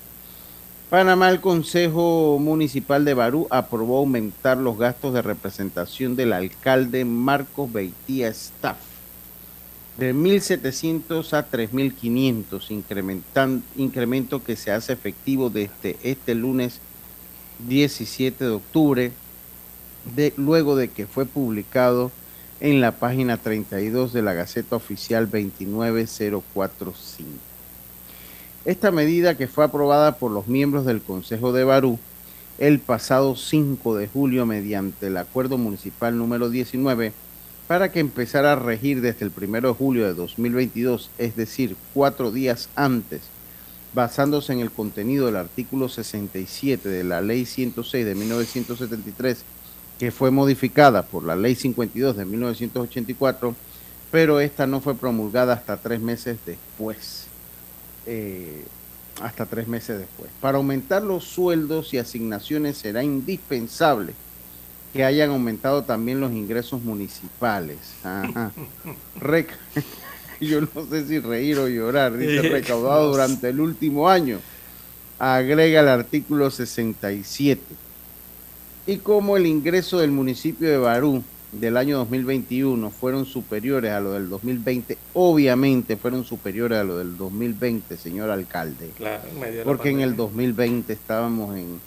Panamá, 0.92 1.30
el 1.30 1.40
Consejo 1.40 2.38
Municipal 2.38 3.06
de 3.06 3.14
Barú 3.14 3.48
aprobó 3.50 4.00
aumentar 4.00 4.58
los 4.58 4.78
gastos 4.78 5.14
de 5.14 5.22
representación 5.22 6.18
del 6.18 6.34
alcalde 6.34 7.06
Marcos 7.06 7.72
Beitía 7.72 8.28
Staff 8.28 8.76
de 9.98 10.14
1.700 10.14 11.32
a 11.32 11.50
3.500, 11.50 13.62
incremento 13.78 14.44
que 14.44 14.58
se 14.58 14.72
hace 14.72 14.92
efectivo 14.92 15.50
desde 15.50 15.96
este 16.04 16.36
lunes 16.36 16.82
17 17.70 18.44
de 18.44 18.52
octubre, 18.52 19.14
luego 20.36 20.76
de 20.76 20.90
que 20.90 21.08
fue 21.08 21.26
publicado 21.26 22.12
en 22.60 22.82
la 22.82 22.92
página 22.92 23.38
32 23.38 24.12
de 24.12 24.24
la 24.24 24.34
Gaceta 24.34 24.76
Oficial 24.76 25.32
29045. 25.32 27.51
Esta 28.64 28.92
medida 28.92 29.36
que 29.36 29.48
fue 29.48 29.64
aprobada 29.64 30.18
por 30.18 30.30
los 30.30 30.48
miembros 30.48 30.86
del 30.86 31.02
Consejo 31.02 31.52
de 31.52 31.64
Barú 31.64 31.98
el 32.60 32.78
pasado 32.78 33.36
5 33.36 33.96
de 33.96 34.08
julio 34.08 34.46
mediante 34.46 35.08
el 35.08 35.18
Acuerdo 35.18 35.58
Municipal 35.58 36.16
número 36.16 36.52
19 36.52 37.12
para 37.68 37.92
que 37.92 38.00
empezara 38.00 38.52
a 38.52 38.58
regir 38.58 39.02
desde 39.02 39.26
el 39.26 39.32
1 39.36 39.62
de 39.62 39.74
julio 39.74 40.06
de 40.06 40.14
2022, 40.14 41.10
es 41.18 41.36
decir, 41.36 41.76
cuatro 41.96 42.32
días 42.32 42.70
antes, 42.76 43.22
basándose 43.96 44.54
en 44.54 44.60
el 44.60 44.70
contenido 44.70 45.26
del 45.26 45.38
artículo 45.38 45.90
67 45.90 46.88
de 46.88 47.04
la 47.04 47.22
Ley 47.22 47.46
106 47.46 48.06
de 48.06 48.14
1973, 48.14 49.44
que 49.98 50.12
fue 50.12 50.30
modificada 50.30 51.02
por 51.02 51.24
la 51.24 51.36
Ley 51.36 51.56
52 51.56 52.16
de 52.16 52.26
1984, 52.26 53.56
pero 54.12 54.40
esta 54.40 54.68
no 54.68 54.82
fue 54.82 54.94
promulgada 54.94 55.54
hasta 55.54 55.78
tres 55.78 56.00
meses 56.00 56.38
después 56.46 57.31
eh, 58.06 58.64
hasta 59.22 59.46
tres 59.46 59.68
meses 59.68 60.00
después. 60.00 60.30
Para 60.40 60.58
aumentar 60.58 61.04
los 61.04 61.24
sueldos 61.24 61.94
y 61.94 61.98
asignaciones 61.98 62.78
será 62.78 63.04
indispensable 63.04 64.14
que 64.94 65.06
hayan 65.06 65.30
aumentado 65.30 65.84
también 65.84 66.20
los 66.20 66.32
ingresos 66.32 66.82
municipales. 66.82 67.78
Ajá. 68.04 68.52
Rec 69.20 69.58
Yo 70.42 70.60
no 70.60 70.70
sé 70.90 71.08
si 71.08 71.20
reír 71.20 71.60
o 71.60 71.68
llorar, 71.68 72.18
dice 72.18 72.42
recaudado 72.42 73.12
durante 73.12 73.50
el 73.50 73.62
último 73.62 74.10
año. 74.10 74.40
Agrega 75.20 75.82
el 75.82 75.88
artículo 75.88 76.50
67. 76.50 77.62
Y 78.88 78.98
como 78.98 79.38
el 79.38 79.46
ingreso 79.46 80.00
del 80.00 80.10
municipio 80.10 80.68
de 80.68 80.80
Barú 80.80 81.24
del 81.52 81.76
año 81.78 81.98
2021 81.98 82.90
fueron 82.92 83.26
superiores 83.26 83.92
a 83.92 84.00
lo 84.00 84.14
del 84.14 84.30
2020, 84.30 84.98
obviamente 85.14 85.98
fueron 85.98 86.24
superiores 86.24 86.80
a 86.80 86.84
lo 86.84 86.98
del 86.98 87.18
2020, 87.18 87.98
señor 87.98 88.30
alcalde. 88.30 88.92
Claro, 88.96 89.24
porque 89.66 89.90
en 89.90 90.00
el 90.00 90.16
2020 90.16 90.94
estábamos 90.94 91.58
en 91.58 91.80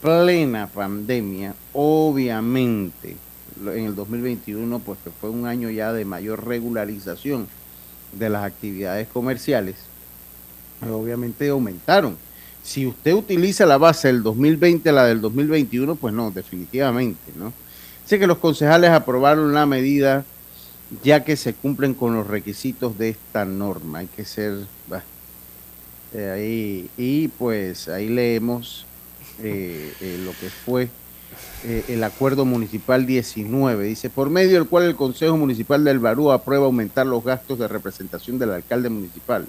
plena 0.00 0.68
pandemia, 0.68 1.54
obviamente 1.72 3.16
en 3.60 3.86
el 3.86 3.94
2021 3.94 4.78
pues 4.80 4.98
que 5.04 5.10
fue 5.10 5.30
un 5.30 5.46
año 5.46 5.70
ya 5.70 5.92
de 5.92 6.04
mayor 6.04 6.46
regularización 6.46 7.46
de 8.12 8.28
las 8.28 8.44
actividades 8.44 9.08
comerciales, 9.08 9.76
pues, 10.80 10.92
obviamente 10.92 11.48
aumentaron. 11.48 12.16
Si 12.62 12.86
usted 12.86 13.14
utiliza 13.14 13.66
la 13.66 13.78
base 13.78 14.08
del 14.08 14.22
2020 14.22 14.88
a 14.88 14.92
la 14.92 15.06
del 15.06 15.20
2021, 15.20 15.96
pues 15.96 16.14
no, 16.14 16.30
definitivamente, 16.30 17.32
¿no? 17.36 17.52
Sé 18.06 18.18
que 18.18 18.26
los 18.26 18.38
concejales 18.38 18.90
aprobaron 18.90 19.54
la 19.54 19.66
medida 19.66 20.24
ya 21.02 21.24
que 21.24 21.36
se 21.36 21.54
cumplen 21.54 21.94
con 21.94 22.14
los 22.14 22.26
requisitos 22.26 22.98
de 22.98 23.10
esta 23.10 23.44
norma. 23.44 24.00
Hay 24.00 24.08
que 24.08 24.24
ser... 24.24 24.66
bah, 24.88 25.02
eh, 26.14 26.30
ahí, 26.30 26.90
y 26.98 27.28
pues 27.28 27.88
ahí 27.88 28.08
leemos 28.08 28.84
eh, 29.42 29.94
eh, 30.02 30.20
lo 30.22 30.32
que 30.32 30.50
fue 30.50 30.90
el 31.88 32.04
acuerdo 32.04 32.44
municipal 32.44 33.06
19. 33.06 33.84
Dice, 33.84 34.10
por 34.10 34.28
medio 34.28 34.54
del 34.58 34.68
cual 34.68 34.84
el 34.84 34.96
Consejo 34.96 35.36
Municipal 35.38 35.82
del 35.82 36.00
Barú 36.00 36.30
aprueba 36.30 36.66
aumentar 36.66 37.06
los 37.06 37.24
gastos 37.24 37.58
de 37.58 37.68
representación 37.68 38.38
del 38.38 38.50
alcalde 38.50 38.90
municipal. 38.90 39.46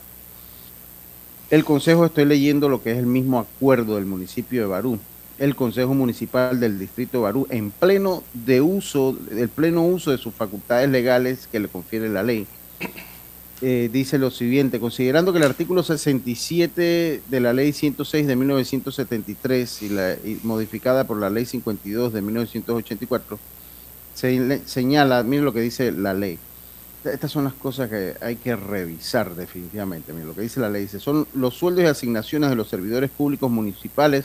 El 1.49 1.65
Consejo, 1.65 2.05
estoy 2.05 2.25
leyendo 2.25 2.69
lo 2.69 2.81
que 2.81 2.91
es 2.91 2.97
el 2.97 3.07
mismo 3.07 3.39
acuerdo 3.39 3.95
del 3.95 4.05
municipio 4.05 4.61
de 4.61 4.67
Barú. 4.67 4.99
El 5.43 5.57
Consejo 5.57 5.93
Municipal 5.93 6.57
del 6.57 6.79
Distrito 6.79 7.17
de 7.17 7.23
Barú, 7.23 7.47
en 7.49 7.69
pleno 7.69 8.23
de 8.33 8.61
uso, 8.61 9.17
el 9.29 9.49
pleno 9.49 9.85
uso 9.85 10.11
de 10.11 10.17
sus 10.17 10.33
facultades 10.33 10.89
legales 10.89 11.49
que 11.51 11.59
le 11.59 11.67
confiere 11.67 12.07
la 12.07 12.23
ley, 12.23 12.47
eh, 13.61 13.89
dice 13.91 14.17
lo 14.17 14.31
siguiente, 14.31 14.79
considerando 14.79 15.33
que 15.33 15.39
el 15.39 15.43
artículo 15.43 15.83
67 15.83 17.23
de 17.27 17.39
la 17.41 17.51
ley 17.51 17.73
106 17.73 18.25
de 18.25 18.35
1973 18.37 19.81
y, 19.81 19.89
la, 19.89 20.13
y 20.13 20.39
modificada 20.43 21.03
por 21.03 21.19
la 21.19 21.29
ley 21.29 21.43
52 21.43 22.13
de 22.13 22.21
1984, 22.21 23.37
se, 24.13 24.61
señala, 24.65 25.23
miren 25.23 25.43
lo 25.43 25.51
que 25.51 25.59
dice 25.59 25.91
la 25.91 26.13
ley. 26.13 26.39
Estas 27.03 27.33
son 27.33 27.43
las 27.43 27.53
cosas 27.53 27.89
que 27.89 28.13
hay 28.21 28.37
que 28.37 28.55
revisar 28.55 29.35
definitivamente. 29.35 30.13
Miren 30.13 30.29
lo 30.29 30.35
que 30.35 30.41
dice 30.43 30.61
la 30.61 30.69
ley. 30.69 30.83
Dice, 30.83 31.01
son 31.01 31.27
los 31.33 31.53
sueldos 31.53 31.83
y 31.83 31.87
asignaciones 31.87 32.49
de 32.49 32.55
los 32.55 32.69
servidores 32.69 33.09
públicos 33.09 33.51
municipales 33.51 34.23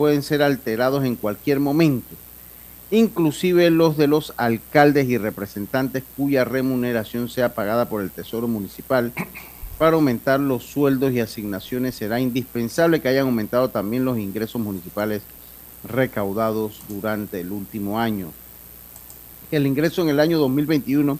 pueden 0.00 0.22
ser 0.22 0.40
alterados 0.42 1.04
en 1.04 1.14
cualquier 1.14 1.60
momento 1.60 2.16
inclusive 2.90 3.68
los 3.68 3.98
de 3.98 4.06
los 4.06 4.32
alcaldes 4.38 5.06
y 5.10 5.18
representantes 5.18 6.02
cuya 6.16 6.42
remuneración 6.46 7.28
sea 7.28 7.54
pagada 7.54 7.86
por 7.90 8.00
el 8.02 8.10
Tesoro 8.10 8.48
Municipal. 8.48 9.12
Para 9.78 9.96
aumentar 9.96 10.40
los 10.40 10.64
sueldos 10.64 11.12
y 11.12 11.20
asignaciones 11.20 11.94
será 11.96 12.18
indispensable 12.18 13.00
que 13.00 13.08
hayan 13.08 13.26
aumentado 13.26 13.68
también 13.68 14.06
los 14.06 14.18
ingresos 14.18 14.60
municipales 14.62 15.20
recaudados 15.84 16.80
durante 16.88 17.40
el 17.40 17.52
último 17.52 18.00
año. 18.00 18.32
El 19.50 19.66
ingreso 19.66 20.00
en 20.02 20.08
el 20.08 20.18
año 20.18 20.38
2021 20.38 21.18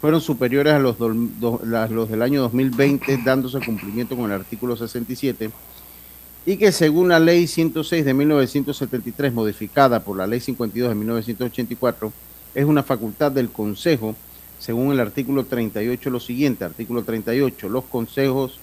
fueron 0.00 0.20
superiores 0.20 0.74
a 0.74 0.78
los, 0.78 0.96
do- 0.96 1.12
do- 1.12 1.60
los 1.90 2.08
del 2.08 2.22
año 2.22 2.40
2020, 2.40 3.18
dándose 3.24 3.58
cumplimiento 3.66 4.16
con 4.16 4.26
el 4.26 4.32
artículo 4.32 4.76
67, 4.76 5.50
y 6.46 6.56
que 6.56 6.70
según 6.70 7.08
la 7.08 7.18
ley 7.18 7.48
106 7.48 8.04
de 8.04 8.14
1973, 8.14 9.32
modificada 9.32 9.98
por 10.00 10.16
la 10.16 10.28
ley 10.28 10.38
52 10.38 10.90
de 10.90 10.94
1984, 10.94 12.12
es 12.54 12.64
una 12.64 12.84
facultad 12.84 13.32
del 13.32 13.50
Consejo, 13.50 14.14
según 14.60 14.92
el 14.92 15.00
artículo 15.00 15.44
38, 15.44 16.08
lo 16.08 16.20
siguiente, 16.20 16.64
artículo 16.64 17.02
38, 17.02 17.68
los 17.68 17.84
consejos 17.84 18.60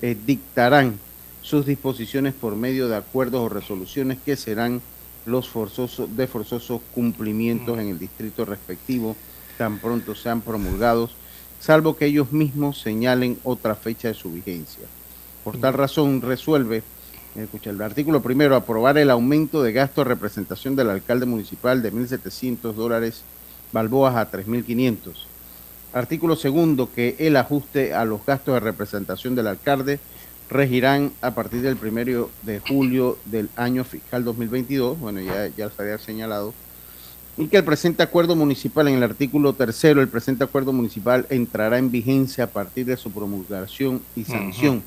eh, 0.00 0.16
dictarán 0.24 0.98
sus 1.42 1.66
disposiciones 1.66 2.34
por 2.34 2.54
medio 2.54 2.88
de 2.88 2.96
acuerdos 2.96 3.40
o 3.40 3.48
resoluciones 3.48 4.18
que 4.24 4.36
serán 4.36 4.80
los 5.26 5.48
forzosos, 5.48 6.16
de 6.16 6.28
forzosos 6.28 6.82
cumplimientos 6.94 7.78
en 7.80 7.88
el 7.88 7.98
distrito 7.98 8.44
respectivo, 8.44 9.16
tan 9.58 9.80
pronto 9.80 10.14
sean 10.14 10.40
promulgados, 10.40 11.10
salvo 11.58 11.96
que 11.96 12.06
ellos 12.06 12.30
mismos 12.30 12.80
señalen 12.80 13.38
otra 13.42 13.74
fecha 13.74 14.08
de 14.08 14.14
su 14.14 14.32
vigencia. 14.32 14.84
Por 15.42 15.58
tal 15.58 15.74
razón, 15.74 16.22
resuelve, 16.22 16.82
escucha, 17.42 17.70
el 17.70 17.82
artículo 17.82 18.22
primero, 18.22 18.54
aprobar 18.54 18.96
el 18.98 19.10
aumento 19.10 19.62
de 19.62 19.72
gasto 19.72 20.02
de 20.02 20.08
representación 20.08 20.76
del 20.76 20.90
alcalde 20.90 21.26
municipal 21.26 21.82
de 21.82 21.92
1.700 21.92 22.72
dólares 22.74 23.22
balboas 23.72 24.14
a 24.14 24.30
3.500. 24.30 25.12
Artículo 25.92 26.36
segundo, 26.36 26.90
que 26.92 27.16
el 27.18 27.36
ajuste 27.36 27.94
a 27.94 28.04
los 28.04 28.24
gastos 28.24 28.54
de 28.54 28.60
representación 28.60 29.34
del 29.34 29.48
alcalde 29.48 29.98
regirán 30.48 31.12
a 31.22 31.34
partir 31.34 31.62
del 31.62 31.76
primero 31.76 32.30
de 32.42 32.60
julio 32.60 33.18
del 33.24 33.48
año 33.56 33.84
fiscal 33.84 34.24
2022, 34.24 34.98
bueno, 34.98 35.20
ya, 35.20 35.48
ya 35.48 35.70
se 35.70 35.82
había 35.82 35.98
señalado, 35.98 36.54
y 37.36 37.48
que 37.48 37.56
el 37.56 37.64
presente 37.64 38.02
acuerdo 38.02 38.36
municipal, 38.36 38.86
en 38.86 38.94
el 38.94 39.02
artículo 39.02 39.54
tercero, 39.54 40.00
el 40.00 40.08
presente 40.08 40.44
acuerdo 40.44 40.72
municipal 40.72 41.26
entrará 41.30 41.78
en 41.78 41.90
vigencia 41.90 42.44
a 42.44 42.46
partir 42.48 42.86
de 42.86 42.96
su 42.96 43.10
promulgación 43.10 44.02
y 44.14 44.24
sanción. 44.24 44.82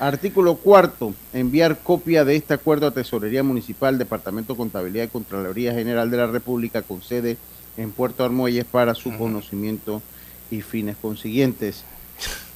Artículo 0.00 0.54
cuarto, 0.56 1.12
enviar 1.32 1.78
copia 1.78 2.24
de 2.24 2.36
este 2.36 2.54
acuerdo 2.54 2.86
a 2.86 2.92
Tesorería 2.92 3.42
Municipal, 3.42 3.98
Departamento 3.98 4.52
de 4.52 4.58
Contabilidad 4.58 5.04
y 5.04 5.08
Contraloría 5.08 5.72
General 5.74 6.08
de 6.10 6.16
la 6.16 6.26
República 6.28 6.82
con 6.82 7.02
sede 7.02 7.36
en 7.76 7.90
Puerto 7.90 8.24
Armuelles 8.24 8.64
para 8.64 8.94
su 8.94 9.16
conocimiento 9.16 10.00
y 10.52 10.62
fines 10.62 10.96
consiguientes. 11.02 11.84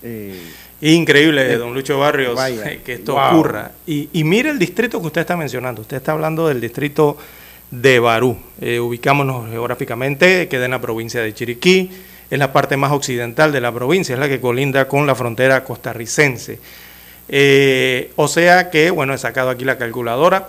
Eh, 0.04 0.40
Increíble, 0.80 1.52
eh, 1.52 1.56
don 1.56 1.74
Lucho 1.74 1.98
Barrios, 1.98 2.34
vaya. 2.36 2.82
que 2.82 2.94
esto 2.94 3.14
Wow. 3.14 3.22
ocurra. 3.34 3.72
Y, 3.86 4.08
y 4.12 4.24
mire 4.24 4.50
el 4.50 4.58
distrito 4.58 5.00
que 5.00 5.06
usted 5.08 5.20
está 5.22 5.36
mencionando. 5.36 5.82
Usted 5.82 5.96
está 5.96 6.12
hablando 6.12 6.46
del 6.48 6.60
distrito 6.60 7.16
de 7.70 7.98
Barú. 7.98 8.36
Eh, 8.60 8.78
ubicámonos 8.80 9.48
geográficamente, 9.50 10.46
queda 10.48 10.64
en 10.66 10.72
la 10.72 10.80
provincia 10.80 11.20
de 11.22 11.34
Chiriquí. 11.34 11.90
Es 12.30 12.38
la 12.38 12.52
parte 12.52 12.76
más 12.76 12.92
occidental 12.92 13.52
de 13.52 13.60
la 13.60 13.70
provincia, 13.72 14.14
es 14.14 14.18
la 14.18 14.28
que 14.28 14.40
colinda 14.40 14.88
con 14.88 15.06
la 15.06 15.14
frontera 15.14 15.62
costarricense. 15.64 16.58
Eh, 17.34 18.12
o 18.16 18.28
sea 18.28 18.68
que, 18.68 18.90
bueno, 18.90 19.14
he 19.14 19.18
sacado 19.18 19.48
aquí 19.48 19.64
la 19.64 19.78
calculadora. 19.78 20.48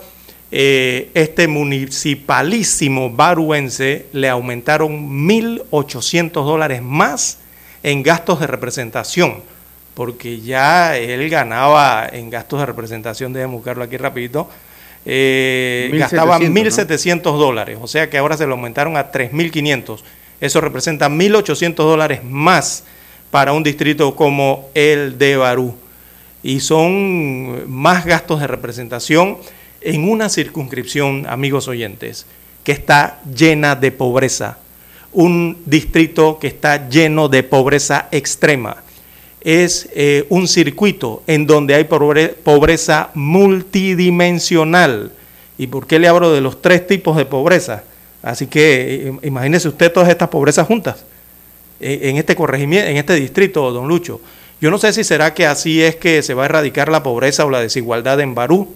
Eh, 0.52 1.10
este 1.14 1.48
municipalísimo 1.48 3.10
baruense 3.10 4.06
le 4.12 4.28
aumentaron 4.28 5.26
1.800 5.26 6.30
dólares 6.30 6.82
más 6.82 7.38
en 7.82 8.02
gastos 8.02 8.38
de 8.40 8.46
representación, 8.46 9.42
porque 9.94 10.42
ya 10.42 10.96
él 10.96 11.28
ganaba 11.30 12.06
en 12.12 12.28
gastos 12.28 12.60
de 12.60 12.66
representación, 12.66 13.32
déjeme 13.32 13.54
buscarlo 13.54 13.82
aquí 13.82 13.96
rapidito, 13.96 14.48
eh, 15.06 15.88
1.700, 15.90 15.98
gastaba 15.98 16.38
¿no? 16.38 16.46
1.700 16.46 17.22
dólares, 17.38 17.78
o 17.80 17.88
sea 17.88 18.10
que 18.10 18.18
ahora 18.18 18.36
se 18.36 18.46
lo 18.46 18.52
aumentaron 18.52 18.96
a 18.96 19.10
3.500. 19.10 20.02
Eso 20.40 20.60
representa 20.60 21.08
1.800 21.08 21.74
dólares 21.76 22.22
más 22.22 22.84
para 23.30 23.52
un 23.54 23.62
distrito 23.62 24.14
como 24.14 24.68
el 24.74 25.16
de 25.18 25.36
Barú. 25.36 25.83
Y 26.44 26.60
son 26.60 27.68
más 27.72 28.04
gastos 28.04 28.38
de 28.38 28.46
representación 28.46 29.38
en 29.80 30.08
una 30.08 30.28
circunscripción, 30.28 31.26
amigos 31.26 31.68
oyentes, 31.68 32.26
que 32.62 32.72
está 32.72 33.22
llena 33.34 33.74
de 33.74 33.90
pobreza. 33.90 34.58
Un 35.12 35.56
distrito 35.64 36.38
que 36.38 36.48
está 36.48 36.88
lleno 36.88 37.28
de 37.28 37.42
pobreza 37.44 38.08
extrema. 38.12 38.76
Es 39.40 39.88
eh, 39.94 40.26
un 40.28 40.46
circuito 40.46 41.22
en 41.26 41.46
donde 41.46 41.74
hay 41.74 41.84
pobre- 41.84 42.28
pobreza 42.28 43.10
multidimensional. 43.14 45.12
¿Y 45.56 45.66
por 45.68 45.86
qué 45.86 45.98
le 45.98 46.08
hablo 46.08 46.30
de 46.32 46.40
los 46.42 46.60
tres 46.60 46.86
tipos 46.86 47.16
de 47.16 47.24
pobreza? 47.24 47.84
Así 48.22 48.46
que 48.48 49.08
eh, 49.08 49.12
imagínese 49.22 49.68
usted 49.68 49.90
todas 49.92 50.08
estas 50.10 50.28
pobrezas 50.28 50.66
juntas 50.66 51.04
eh, 51.80 52.00
en 52.02 52.16
este 52.16 52.34
corregimiento, 52.34 52.90
en 52.90 52.98
este 52.98 53.14
distrito, 53.14 53.70
don 53.70 53.88
Lucho. 53.88 54.20
Yo 54.64 54.70
no 54.70 54.78
sé 54.78 54.94
si 54.94 55.04
será 55.04 55.34
que 55.34 55.44
así 55.44 55.82
es 55.82 55.94
que 55.94 56.22
se 56.22 56.32
va 56.32 56.44
a 56.44 56.46
erradicar 56.46 56.88
la 56.88 57.02
pobreza 57.02 57.44
o 57.44 57.50
la 57.50 57.60
desigualdad 57.60 58.18
en 58.20 58.34
Barú, 58.34 58.74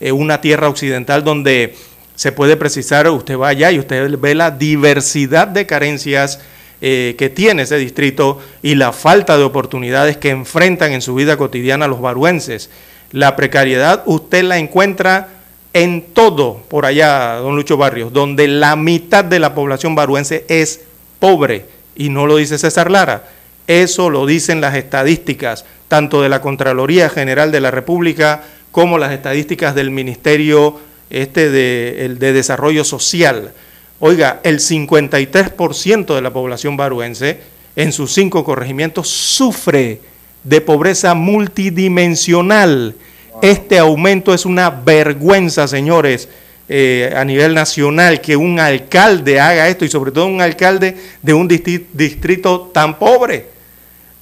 eh, 0.00 0.10
una 0.10 0.40
tierra 0.40 0.70
occidental 0.70 1.22
donde 1.22 1.74
se 2.14 2.32
puede 2.32 2.56
precisar, 2.56 3.10
usted 3.10 3.36
va 3.36 3.48
allá 3.48 3.70
y 3.70 3.78
usted 3.78 4.18
ve 4.18 4.34
la 4.34 4.52
diversidad 4.52 5.46
de 5.46 5.66
carencias 5.66 6.40
eh, 6.80 7.14
que 7.18 7.28
tiene 7.28 7.64
ese 7.64 7.76
distrito 7.76 8.40
y 8.62 8.76
la 8.76 8.94
falta 8.94 9.36
de 9.36 9.42
oportunidades 9.44 10.16
que 10.16 10.30
enfrentan 10.30 10.92
en 10.92 11.02
su 11.02 11.14
vida 11.14 11.36
cotidiana 11.36 11.88
los 11.88 12.00
baruenses. 12.00 12.70
La 13.12 13.36
precariedad 13.36 14.04
usted 14.06 14.44
la 14.44 14.56
encuentra 14.56 15.28
en 15.74 16.06
todo 16.14 16.62
por 16.70 16.86
allá, 16.86 17.34
don 17.34 17.54
Lucho 17.54 17.76
Barrios, 17.76 18.14
donde 18.14 18.48
la 18.48 18.76
mitad 18.76 19.26
de 19.26 19.40
la 19.40 19.54
población 19.54 19.94
baruense 19.94 20.46
es 20.48 20.80
pobre, 21.18 21.66
y 21.94 22.08
no 22.08 22.26
lo 22.26 22.36
dice 22.38 22.56
César 22.56 22.90
Lara, 22.90 23.24
eso 23.68 24.08
lo 24.08 24.26
dicen 24.26 24.60
las 24.60 24.74
estadísticas, 24.74 25.66
tanto 25.86 26.22
de 26.22 26.30
la 26.30 26.40
Contraloría 26.40 27.10
General 27.10 27.52
de 27.52 27.60
la 27.60 27.70
República 27.70 28.42
como 28.72 28.98
las 28.98 29.12
estadísticas 29.12 29.74
del 29.74 29.90
Ministerio 29.90 30.80
este 31.10 31.50
de, 31.50 32.06
el 32.06 32.18
de 32.18 32.32
Desarrollo 32.32 32.82
Social. 32.82 33.52
Oiga, 34.00 34.40
el 34.42 34.58
53% 34.58 36.14
de 36.14 36.22
la 36.22 36.32
población 36.32 36.76
baruense 36.76 37.40
en 37.76 37.92
sus 37.92 38.12
cinco 38.12 38.42
corregimientos 38.42 39.08
sufre 39.08 40.00
de 40.44 40.60
pobreza 40.62 41.14
multidimensional. 41.14 42.94
Este 43.42 43.78
aumento 43.78 44.32
es 44.32 44.46
una 44.46 44.70
vergüenza, 44.70 45.68
señores, 45.68 46.28
eh, 46.70 47.12
a 47.14 47.24
nivel 47.24 47.54
nacional, 47.54 48.20
que 48.20 48.34
un 48.36 48.60
alcalde 48.60 49.40
haga 49.40 49.68
esto 49.68 49.84
y 49.84 49.88
sobre 49.88 50.10
todo 50.10 50.26
un 50.26 50.40
alcalde 50.40 50.96
de 51.22 51.34
un 51.34 51.48
distrito 51.48 52.70
tan 52.72 52.98
pobre. 52.98 53.57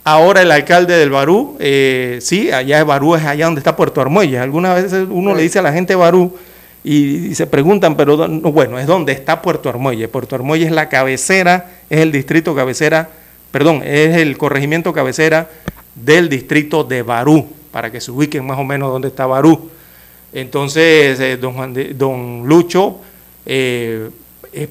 Ahora 0.09 0.43
el 0.43 0.53
alcalde 0.53 0.97
del 0.97 1.11
Barú, 1.11 1.57
eh, 1.59 2.19
sí, 2.23 2.53
allá 2.53 2.79
es 2.79 2.87
Barú, 2.87 3.17
es 3.17 3.25
allá 3.25 3.47
donde 3.47 3.59
está 3.59 3.75
Puerto 3.75 4.01
Armuelles. 4.01 4.39
Algunas 4.41 4.81
veces 4.81 5.05
uno 5.11 5.35
le 5.35 5.43
dice 5.43 5.59
a 5.59 5.63
la 5.63 5.73
gente 5.73 5.97
Barú 5.97 6.33
y, 6.85 7.27
y 7.27 7.35
se 7.35 7.49
preguntan, 7.49 7.97
pero 7.97 8.29
no, 8.29 8.53
bueno, 8.53 8.79
es 8.79 8.87
donde 8.87 9.13
está 9.13 9.43
Puerto 9.43 9.69
Armuelles. 9.69 10.09
Puerto 10.09 10.37
Armuelles 10.37 10.69
es 10.69 10.73
la 10.73 10.89
cabecera, 10.89 11.71
es 11.91 11.99
el 11.99 12.13
distrito 12.13 12.55
cabecera, 12.55 13.09
perdón, 13.51 13.83
es 13.85 14.17
el 14.19 14.39
corregimiento 14.39 14.93
cabecera 14.93 15.51
del 15.97 16.29
distrito 16.29 16.85
de 16.85 17.03
Barú, 17.03 17.45
para 17.73 17.91
que 17.91 18.01
se 18.01 18.13
ubiquen 18.13 18.47
más 18.47 18.61
o 18.61 18.65
menos 18.65 18.93
dónde 18.93 19.09
está 19.09 19.27
Barú. 19.27 19.71
Entonces, 20.33 21.19
eh, 21.19 21.37
don, 21.37 21.55
Juan 21.55 21.75
de- 21.75 21.95
don 21.95 22.47
Lucho 22.47 22.99
eh, 23.45 24.09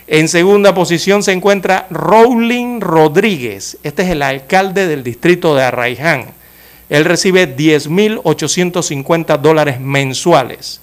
En 0.06 0.28
segunda 0.28 0.72
posición 0.72 1.24
se 1.24 1.32
encuentra 1.32 1.88
Rowling 1.90 2.80
Rodríguez, 2.80 3.78
este 3.82 4.04
es 4.04 4.10
el 4.10 4.22
alcalde 4.22 4.86
del 4.86 5.02
distrito 5.02 5.56
de 5.56 5.64
Arraiján. 5.64 6.26
Él 6.88 7.04
recibe 7.04 7.56
10.850 7.56 9.40
dólares 9.40 9.80
mensuales. 9.80 10.80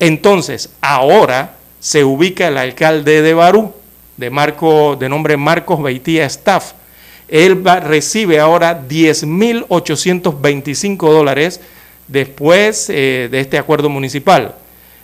Entonces, 0.00 0.70
ahora 0.80 1.56
se 1.78 2.04
ubica 2.04 2.48
el 2.48 2.56
alcalde 2.56 3.20
de 3.20 3.34
Barú, 3.34 3.74
de, 4.16 4.30
Marco, 4.30 4.96
de 4.96 5.10
nombre 5.10 5.36
Marcos 5.36 5.82
Beitía 5.82 6.24
Staff. 6.24 6.72
Él 7.28 7.66
va- 7.66 7.80
recibe 7.80 8.38
ahora 8.40 8.82
10.825 8.88 11.10
dólares 11.12 11.60
después 12.06 12.88
eh, 12.90 13.28
de 13.30 13.40
este 13.40 13.58
acuerdo 13.58 13.88
municipal. 13.88 14.54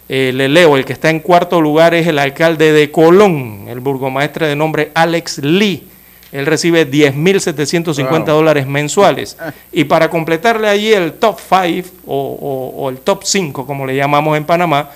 Eh, 0.09 0.33
le 0.35 0.49
leo, 0.49 0.77
el 0.77 0.85
que 0.85 0.93
está 0.93 1.11
en 1.11 1.21
cuarto 1.21 1.61
lugar 1.61 1.95
es 1.95 2.07
el 2.07 2.19
alcalde 2.19 2.73
de 2.73 2.91
Colón, 2.91 3.67
el 3.69 3.81
burgomaestre 3.81 4.47
de 4.49 4.57
nombre 4.57 4.91
Alex 4.95 5.39
Lee. 5.39 5.89
Él 6.33 6.47
recibe 6.47 6.91
10.750 6.91 8.33
Wow. 8.33 8.39
dólares 8.39 8.67
mensuales. 8.67 9.37
Y 9.73 9.85
para 9.85 10.11
completarle 10.11 10.69
allí 10.69 10.93
el 10.93 11.13
top 11.15 11.39
5 11.41 11.89
o, 12.07 12.17
o- 12.17 12.83
o 12.85 12.91
el 12.91 12.99
top 12.99 13.23
5, 13.25 13.67
como 13.67 13.87
le 13.87 13.97
llamamos 13.97 14.37
en 14.37 14.45
Panamá, 14.45 14.91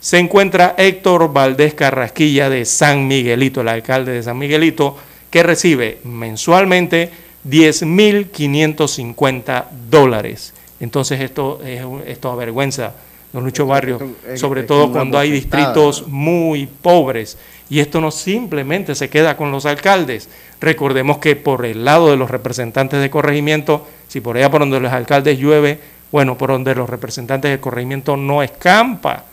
se 0.00 0.18
encuentra 0.18 0.74
Héctor 0.78 1.32
Valdés 1.32 1.74
Carrasquilla 1.74 2.48
de 2.50 2.64
San 2.64 3.06
Miguelito, 3.06 3.60
el 3.60 3.68
alcalde 3.68 4.12
de 4.12 4.22
San 4.22 4.38
Miguelito, 4.38 4.96
que 5.30 5.42
recibe 5.42 5.98
mensualmente 6.04 7.10
10.550 7.48 9.64
dólares. 9.90 10.52
Entonces 10.80 11.20
esto, 11.20 11.60
es, 11.64 11.82
esto 12.06 12.30
avergüenza, 12.30 12.92
don 13.32 13.44
Lucho 13.44 13.66
Barrio, 13.66 14.14
es- 14.28 14.40
sobre 14.40 14.62
todo 14.64 14.90
cuando 14.92 15.18
hay 15.18 15.30
distritos 15.30 16.06
muy 16.08 16.66
pobres. 16.66 17.38
Y 17.68 17.80
esto 17.80 18.00
no 18.00 18.10
simplemente 18.10 18.94
se 18.94 19.08
queda 19.08 19.36
con 19.36 19.52
los 19.52 19.66
alcaldes. 19.66 20.28
Recordemos 20.60 21.18
que 21.18 21.36
por 21.36 21.64
el 21.64 21.84
lado 21.84 22.10
de 22.10 22.16
los 22.16 22.30
representantes 22.30 23.00
de 23.00 23.10
corregimiento, 23.10 23.86
si 24.08 24.20
por 24.20 24.36
allá 24.36 24.50
por 24.50 24.60
donde 24.60 24.80
los 24.80 24.92
alcaldes 24.92 25.38
llueve, 25.38 25.78
bueno, 26.10 26.36
por 26.36 26.50
donde 26.50 26.74
los 26.74 26.90
representantes 26.90 27.50
de 27.52 27.60
corregimiento 27.60 28.16
no 28.16 28.42
escampa, 28.42 29.24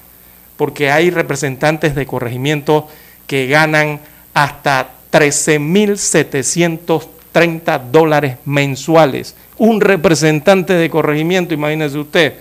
porque 0.57 0.91
hay 0.91 1.10
representantes 1.10 1.95
de 1.95 2.06
corregimiento 2.06 2.88
que 3.26 3.48
ganan 3.48 3.99
hasta 4.36 4.90
13.730 5.11 7.81
dólares 7.91 8.38
mensuales. 8.45 9.35
Un 9.57 9.81
representante 9.81 10.73
de 10.73 10.89
corregimiento, 10.89 11.53
imagínese 11.53 11.97
usted. 11.97 12.35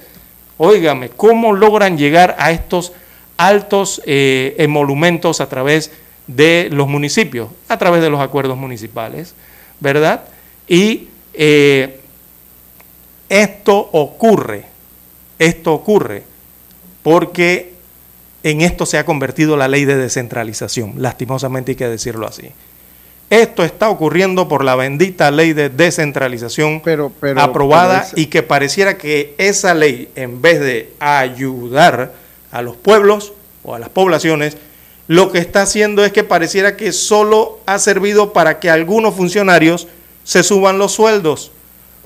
Óigame, 0.58 1.10
¿cómo 1.10 1.52
logran 1.52 1.98
llegar 1.98 2.34
a 2.38 2.50
estos 2.50 2.92
altos 3.36 4.02
eh, 4.06 4.54
emolumentos 4.58 5.40
a 5.40 5.48
través 5.48 5.92
de 6.26 6.68
los 6.72 6.88
municipios? 6.88 7.50
A 7.68 7.78
través 7.78 8.02
de 8.02 8.10
los 8.10 8.20
acuerdos 8.20 8.56
municipales, 8.56 9.34
¿verdad? 9.80 10.24
Y 10.66 11.08
eh, 11.34 12.00
esto 13.28 13.76
ocurre, 13.92 14.64
esto 15.38 15.74
ocurre 15.74 16.22
porque 17.02 17.75
en 18.46 18.60
esto 18.60 18.86
se 18.86 18.96
ha 18.96 19.04
convertido 19.04 19.56
la 19.56 19.66
ley 19.66 19.84
de 19.86 19.96
descentralización, 19.96 20.94
lastimosamente 20.98 21.72
hay 21.72 21.76
que 21.76 21.88
decirlo 21.88 22.28
así. 22.28 22.50
Esto 23.28 23.64
está 23.64 23.88
ocurriendo 23.88 24.46
por 24.46 24.62
la 24.62 24.76
bendita 24.76 25.32
ley 25.32 25.52
de 25.52 25.68
descentralización 25.68 26.80
pero- 26.84 27.10
aprobada 27.36 28.06
pero 28.08 28.22
y 28.22 28.26
que 28.26 28.44
pareciera 28.44 28.98
que 28.98 29.34
esa 29.38 29.74
ley, 29.74 30.10
en 30.14 30.42
vez 30.42 30.60
de 30.60 30.92
ayudar 31.00 32.12
a 32.52 32.62
los 32.62 32.76
pueblos 32.76 33.32
o 33.64 33.74
a 33.74 33.80
las 33.80 33.88
poblaciones, 33.88 34.56
lo 35.08 35.32
que 35.32 35.38
está 35.40 35.62
haciendo 35.62 36.04
es 36.04 36.12
que 36.12 36.22
pareciera 36.22 36.76
que 36.76 36.92
solo 36.92 37.58
ha 37.66 37.80
servido 37.80 38.32
para 38.32 38.60
que 38.60 38.70
algunos 38.70 39.16
funcionarios 39.16 39.88
se 40.22 40.44
suban 40.44 40.78
los 40.78 40.92
sueldos, 40.92 41.50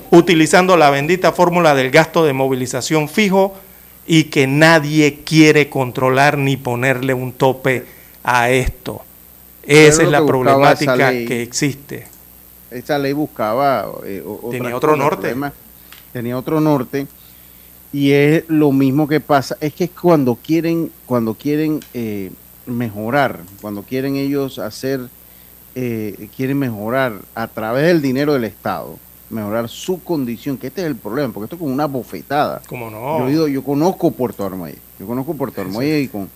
utilizando 0.09 0.75
la 0.75 0.89
bendita 0.89 1.33
fórmula 1.33 1.75
del 1.75 1.91
gasto 1.91 2.25
de 2.25 2.33
movilización 2.33 3.07
fijo 3.09 3.55
y 4.13 4.25
que 4.25 4.45
nadie 4.45 5.19
quiere 5.23 5.69
controlar 5.69 6.37
ni 6.37 6.57
ponerle 6.57 7.13
un 7.13 7.31
tope 7.31 7.85
a 8.25 8.49
esto. 8.49 9.01
Esa 9.63 10.03
es 10.03 10.09
la 10.09 10.25
problemática 10.25 10.97
ley. 11.11 11.25
que 11.25 11.41
existe. 11.41 12.07
esa 12.71 12.99
ley 12.99 13.13
buscaba 13.13 13.85
eh, 14.05 14.21
Tenía 14.51 14.75
otro 14.75 14.97
norte. 14.97 15.29
problema- 15.29 15.53
tenía 16.11 16.37
otro 16.37 16.59
norte 16.59 17.07
y 17.93 18.11
es 18.11 18.43
lo 18.49 18.73
mismo 18.73 19.07
que 19.07 19.21
pasa 19.21 19.55
es 19.61 19.73
que 19.73 19.87
cuando 19.87 20.35
quieren 20.35 20.91
cuando 21.05 21.33
quieren 21.35 21.79
eh, 21.93 22.31
mejorar 22.65 23.39
cuando 23.61 23.83
quieren 23.83 24.17
ellos 24.17 24.59
hacer 24.59 24.99
eh, 25.75 26.27
quieren 26.35 26.59
mejorar 26.59 27.13
a 27.33 27.47
través 27.47 27.85
del 27.85 28.01
dinero 28.01 28.33
del 28.33 28.43
estado 28.43 28.97
mejorar 29.31 29.67
su 29.69 30.03
condición 30.03 30.57
que 30.57 30.67
este 30.67 30.81
es 30.81 30.87
el 30.87 30.95
problema 30.95 31.33
porque 31.33 31.45
esto 31.45 31.55
es 31.55 31.59
como 31.59 31.73
una 31.73 31.87
bofetada 31.87 32.61
¿Cómo 32.67 32.89
no? 32.89 33.19
yo, 33.19 33.27
he 33.27 33.31
ido- 33.31 33.47
yo 33.47 33.63
conozco 33.63 34.11
Puerto 34.11 34.45
Armuelle 34.45 34.77
yo 34.99 35.05
conozco 35.07 35.33
Puerto 35.33 35.61
Armuelle 35.61 36.01
y 36.01 36.07
con 36.07 36.29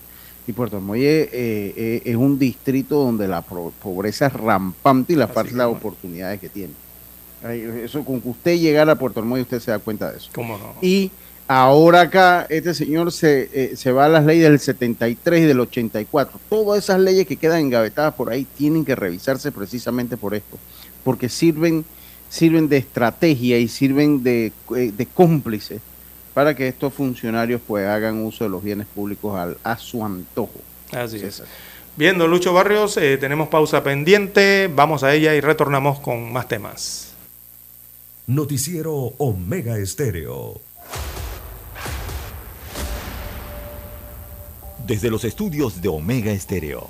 y 0.48 0.54
Puerto 0.54 0.78
Armuelle 0.78 1.24
eh, 1.24 1.30
eh, 1.76 2.02
es 2.06 2.16
un 2.16 2.38
distrito 2.38 2.96
donde 3.04 3.28
la 3.28 3.42
pobreza 3.42 4.28
es 4.28 4.34
rampante 4.34 5.14
y 5.14 5.16
la 5.16 5.28
falta 5.28 5.58
de 5.58 5.66
oportunidades 5.66 6.40
que 6.40 6.50
tiene. 6.50 6.74
Eso, 7.84 8.04
con 8.06 8.22
que 8.22 8.30
usted 8.30 8.58
llegara 8.58 8.92
a 8.94 8.96
Puerto 8.96 9.20
Armuelle, 9.20 9.42
usted 9.44 9.60
se 9.60 9.72
da 9.72 9.80
cuenta 9.80 10.12
de 10.12 10.18
eso. 10.18 10.30
¿Cómo 10.36 10.58
no? 10.58 10.74
Y 10.82 11.12
ahora 11.48 12.02
acá, 12.02 12.46
este 12.50 12.74
señor 12.76 13.12
se, 13.12 13.50
eh, 13.54 13.76
se 13.76 13.92
va 13.92 14.06
a 14.06 14.10
las 14.10 14.26
leyes 14.26 14.44
del 14.50 14.60
73 14.60 15.42
y 15.42 15.46
del 15.46 15.60
84. 15.60 16.40
Todas 16.50 16.84
esas 16.84 17.00
leyes 17.00 17.26
que 17.28 17.38
quedan 17.38 17.60
engavetadas 17.62 18.14
por 18.16 18.30
ahí 18.32 18.46
tienen 18.58 18.86
que 18.86 18.96
revisarse 18.96 19.52
precisamente 19.52 20.18
por 20.18 20.34
esto, 20.36 20.58
porque 21.04 21.28
sirven, 21.30 21.86
sirven 22.30 22.68
de 22.70 22.78
estrategia 22.78 23.58
y 23.58 23.68
sirven 23.68 24.24
de, 24.24 24.52
eh, 24.76 24.92
de 24.96 25.06
cómplice 25.06 25.80
para 26.34 26.54
que 26.56 26.68
estos 26.68 26.94
funcionarios 26.94 27.62
pues 27.66 27.88
hagan 27.88 28.24
uso 28.26 28.44
de 28.44 28.50
los 28.50 28.64
bienes 28.64 28.88
públicos 28.88 29.38
al- 29.38 29.58
a 29.64 29.78
su 29.78 30.04
antojo. 30.04 30.60
Así 30.92 31.18
es. 31.18 31.42
Bien, 31.96 32.18
don 32.18 32.30
Lucho 32.30 32.52
Barrios, 32.54 32.98
eh, 32.98 33.18
tenemos 33.18 33.48
pausa 33.48 33.82
pendiente, 33.84 34.70
vamos 34.74 35.04
a 35.04 35.14
ella 35.14 35.34
y 35.34 35.40
retornamos 35.40 36.00
con 36.02 36.34
más 36.34 36.48
temas. 36.50 37.14
Noticiero 38.28 39.14
Omega 39.18 39.78
Estéreo. 39.78 40.60
Desde 44.86 45.10
los 45.10 45.24
estudios 45.24 45.82
de 45.82 45.88
Omega 45.88 46.32
Estéreo, 46.32 46.90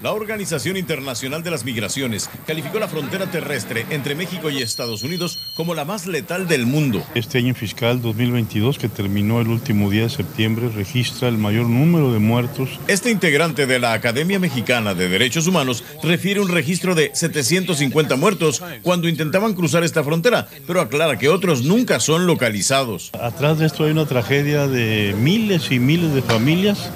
La 0.00 0.12
Organización 0.12 0.76
Internacional 0.76 1.42
de 1.42 1.50
las 1.50 1.64
Migraciones 1.64 2.30
calificó 2.46 2.78
la 2.78 2.86
frontera 2.86 3.28
terrestre 3.32 3.84
entre 3.90 4.14
México 4.14 4.48
y 4.48 4.62
Estados 4.62 5.02
Unidos 5.02 5.40
como 5.56 5.74
la 5.74 5.84
más 5.84 6.06
letal 6.06 6.46
del 6.46 6.66
mundo. 6.66 7.02
Este 7.16 7.38
año 7.38 7.52
fiscal 7.52 8.00
2022, 8.00 8.78
que 8.78 8.88
terminó 8.88 9.40
el 9.40 9.48
último 9.48 9.90
día 9.90 10.02
de 10.02 10.10
septiembre, 10.10 10.68
registra 10.68 11.26
el 11.28 11.36
mayor 11.36 11.66
número 11.66 12.12
de 12.12 12.20
muertos. 12.20 12.78
Este 12.86 13.10
integrante 13.10 13.66
de 13.66 13.80
la 13.80 13.92
Academia 13.92 14.38
Mexicana 14.38 14.94
de 14.94 15.08
Derechos 15.08 15.48
Humanos 15.48 15.82
refiere 16.04 16.40
un 16.40 16.48
registro 16.48 16.94
de 16.94 17.10
750 17.12 18.14
muertos 18.14 18.62
cuando 18.82 19.08
intentaban 19.08 19.54
cruzar 19.54 19.82
esta 19.82 20.04
frontera, 20.04 20.46
pero 20.68 20.80
aclara 20.80 21.18
que 21.18 21.28
otros 21.28 21.64
nunca 21.64 21.98
son 21.98 22.28
localizados. 22.28 23.10
Atrás 23.20 23.58
de 23.58 23.66
esto 23.66 23.82
hay 23.82 23.90
una 23.90 24.06
tragedia 24.06 24.68
de 24.68 25.16
miles 25.18 25.72
y 25.72 25.80
miles 25.80 26.14
de 26.14 26.22
familias 26.22 26.88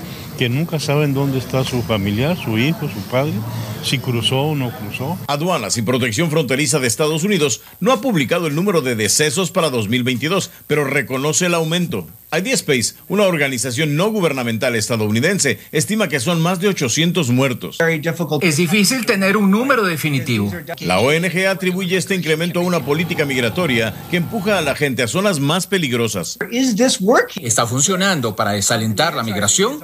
que 0.42 0.48
nunca 0.48 0.80
saben 0.80 1.14
dónde 1.14 1.38
está 1.38 1.62
su 1.62 1.82
familiar, 1.82 2.36
su 2.36 2.58
hijo, 2.58 2.88
su 2.88 3.00
padre, 3.12 3.32
si 3.84 4.00
cruzó 4.00 4.40
o 4.40 4.56
no 4.56 4.76
cruzó. 4.76 5.16
Aduanas 5.28 5.76
y 5.76 5.82
Protección 5.82 6.32
Fronteriza 6.32 6.80
de 6.80 6.88
Estados 6.88 7.22
Unidos 7.22 7.60
no 7.78 7.92
ha 7.92 8.00
publicado 8.00 8.48
el 8.48 8.56
número 8.56 8.80
de 8.80 8.96
decesos 8.96 9.52
para 9.52 9.70
2022, 9.70 10.50
pero 10.66 10.82
reconoce 10.82 11.46
el 11.46 11.54
aumento. 11.54 12.08
IDSpace, 12.36 12.94
una 13.08 13.24
organización 13.24 13.94
no 13.94 14.10
gubernamental 14.10 14.74
estadounidense, 14.74 15.60
estima 15.70 16.08
que 16.08 16.18
son 16.18 16.40
más 16.40 16.58
de 16.60 16.68
800 16.68 17.30
muertos. 17.30 17.78
Es 18.40 18.56
difícil 18.56 19.06
tener 19.06 19.36
un 19.36 19.50
número 19.50 19.84
definitivo. 19.84 20.50
La 20.80 20.98
ONG 20.98 21.46
atribuye 21.46 21.96
este 21.98 22.16
incremento 22.16 22.60
a 22.60 22.62
una 22.62 22.84
política 22.84 23.26
migratoria 23.26 23.94
que 24.10 24.16
empuja 24.16 24.58
a 24.58 24.62
la 24.62 24.74
gente 24.74 25.02
a 25.02 25.08
zonas 25.08 25.38
más 25.38 25.68
peligrosas. 25.68 26.38
¿Está 27.36 27.66
funcionando 27.66 28.34
para 28.34 28.52
desalentar 28.52 29.14
la 29.14 29.22
migración? 29.22 29.80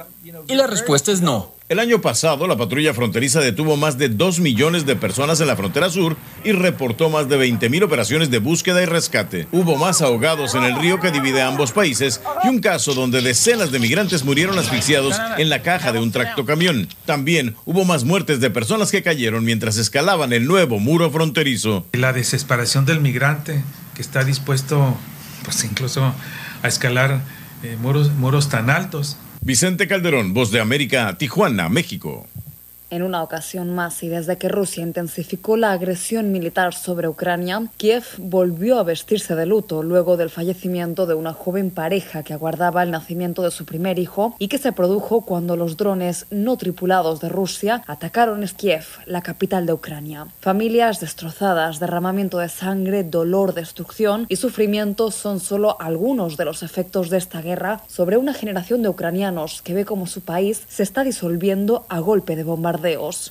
Y 0.47 0.55
la 0.55 0.67
respuesta 0.67 1.11
es 1.11 1.21
no. 1.21 1.59
El 1.69 1.77
año 1.77 2.01
pasado, 2.01 2.47
la 2.47 2.57
patrulla 2.57 2.95
fronteriza 2.95 3.41
detuvo 3.41 3.77
más 3.77 3.99
de 3.99 4.09
2 4.09 4.39
millones 4.39 4.87
de 4.87 4.95
personas 4.95 5.39
en 5.39 5.45
la 5.45 5.55
frontera 5.55 5.91
sur 5.91 6.17
y 6.43 6.51
reportó 6.51 7.11
más 7.11 7.29
de 7.29 7.37
20 7.37 7.69
mil 7.69 7.83
operaciones 7.83 8.31
de 8.31 8.39
búsqueda 8.39 8.81
y 8.81 8.85
rescate. 8.85 9.47
Hubo 9.51 9.75
más 9.75 10.01
ahogados 10.01 10.55
en 10.55 10.63
el 10.63 10.75
río 10.79 10.99
que 10.99 11.11
divide 11.11 11.43
ambos 11.43 11.71
países 11.71 12.21
y 12.43 12.47
un 12.47 12.59
caso 12.59 12.95
donde 12.95 13.21
decenas 13.21 13.71
de 13.71 13.77
migrantes 13.77 14.23
murieron 14.23 14.57
asfixiados 14.57 15.15
en 15.37 15.49
la 15.49 15.61
caja 15.61 15.91
de 15.91 15.99
un 15.99 16.11
tractocamión. 16.11 16.87
También 17.05 17.55
hubo 17.65 17.85
más 17.85 18.03
muertes 18.03 18.39
de 18.39 18.49
personas 18.49 18.89
que 18.89 19.03
cayeron 19.03 19.45
mientras 19.45 19.77
escalaban 19.77 20.33
el 20.33 20.47
nuevo 20.47 20.79
muro 20.79 21.11
fronterizo. 21.11 21.85
La 21.91 22.13
desesperación 22.13 22.85
del 22.85 22.99
migrante 22.99 23.61
que 23.93 24.01
está 24.01 24.23
dispuesto, 24.23 24.97
pues 25.43 25.63
incluso 25.65 26.15
a 26.63 26.67
escalar 26.67 27.21
eh, 27.61 27.77
muros, 27.79 28.11
muros 28.13 28.49
tan 28.49 28.71
altos. 28.71 29.17
Vicente 29.41 29.87
Calderón, 29.87 30.33
Voz 30.33 30.51
de 30.51 30.59
América, 30.59 31.15
Tijuana, 31.17 31.69
México. 31.69 32.27
En 32.91 33.03
una 33.03 33.21
ocasión 33.21 33.75
más 33.75 34.01
y 34.01 34.09
desde 34.09 34.39
que 34.39 34.49
Rusia 34.49 34.81
intensificó 34.81 35.57
la 35.57 35.73
agresión 35.73 36.31
militar 36.31 36.73
sobre 36.73 37.07
Ucrania, 37.07 37.61
Kiev 37.77 38.03
volvió 38.17 38.79
a 38.79 38.83
vestirse 38.83 39.35
de 39.35 39.45
luto 39.45 39.83
luego 39.83 40.17
del 40.17 40.31
fallecimiento 40.31 41.05
de 41.05 41.13
una 41.13 41.33
joven 41.33 41.69
pareja 41.69 42.23
que 42.23 42.33
aguardaba 42.33 42.81
el 42.81 42.89
nacimiento 42.89 43.43
de 43.43 43.51
su 43.51 43.65
primer 43.65 43.99
hijo 43.99 44.35
y 44.39 44.47
que 44.47 44.57
se 44.57 44.71
produjo 44.71 45.21
cuando 45.21 45.55
los 45.55 45.77
drones 45.77 46.25
no 46.31 46.57
tripulados 46.57 47.19
de 47.19 47.29
Rusia 47.29 47.83
atacaron 47.85 48.43
Kiev, 48.57 48.85
la 49.05 49.21
capital 49.21 49.67
de 49.67 49.73
Ucrania. 49.73 50.27
Familias 50.39 50.99
destrozadas, 50.99 51.79
derramamiento 51.79 52.39
de 52.39 52.49
sangre, 52.49 53.03
dolor, 53.03 53.53
destrucción 53.53 54.25
y 54.29 54.37
sufrimiento 54.37 55.11
son 55.11 55.39
solo 55.39 55.79
algunos 55.79 56.37
de 56.37 56.45
los 56.45 56.63
efectos 56.63 57.09
de 57.11 57.17
esta 57.17 57.41
guerra 57.41 57.81
sobre 57.87 58.17
una 58.17 58.33
generación 58.33 58.81
de 58.81 58.89
ucranianos 58.89 59.61
que 59.61 59.73
ve 59.73 59.85
como 59.85 60.07
su 60.07 60.21
país 60.21 60.63
se 60.67 60.83
está 60.83 61.03
disolviendo 61.03 61.85
a 61.89 61.99
golpe 61.99 62.35
de 62.35 62.43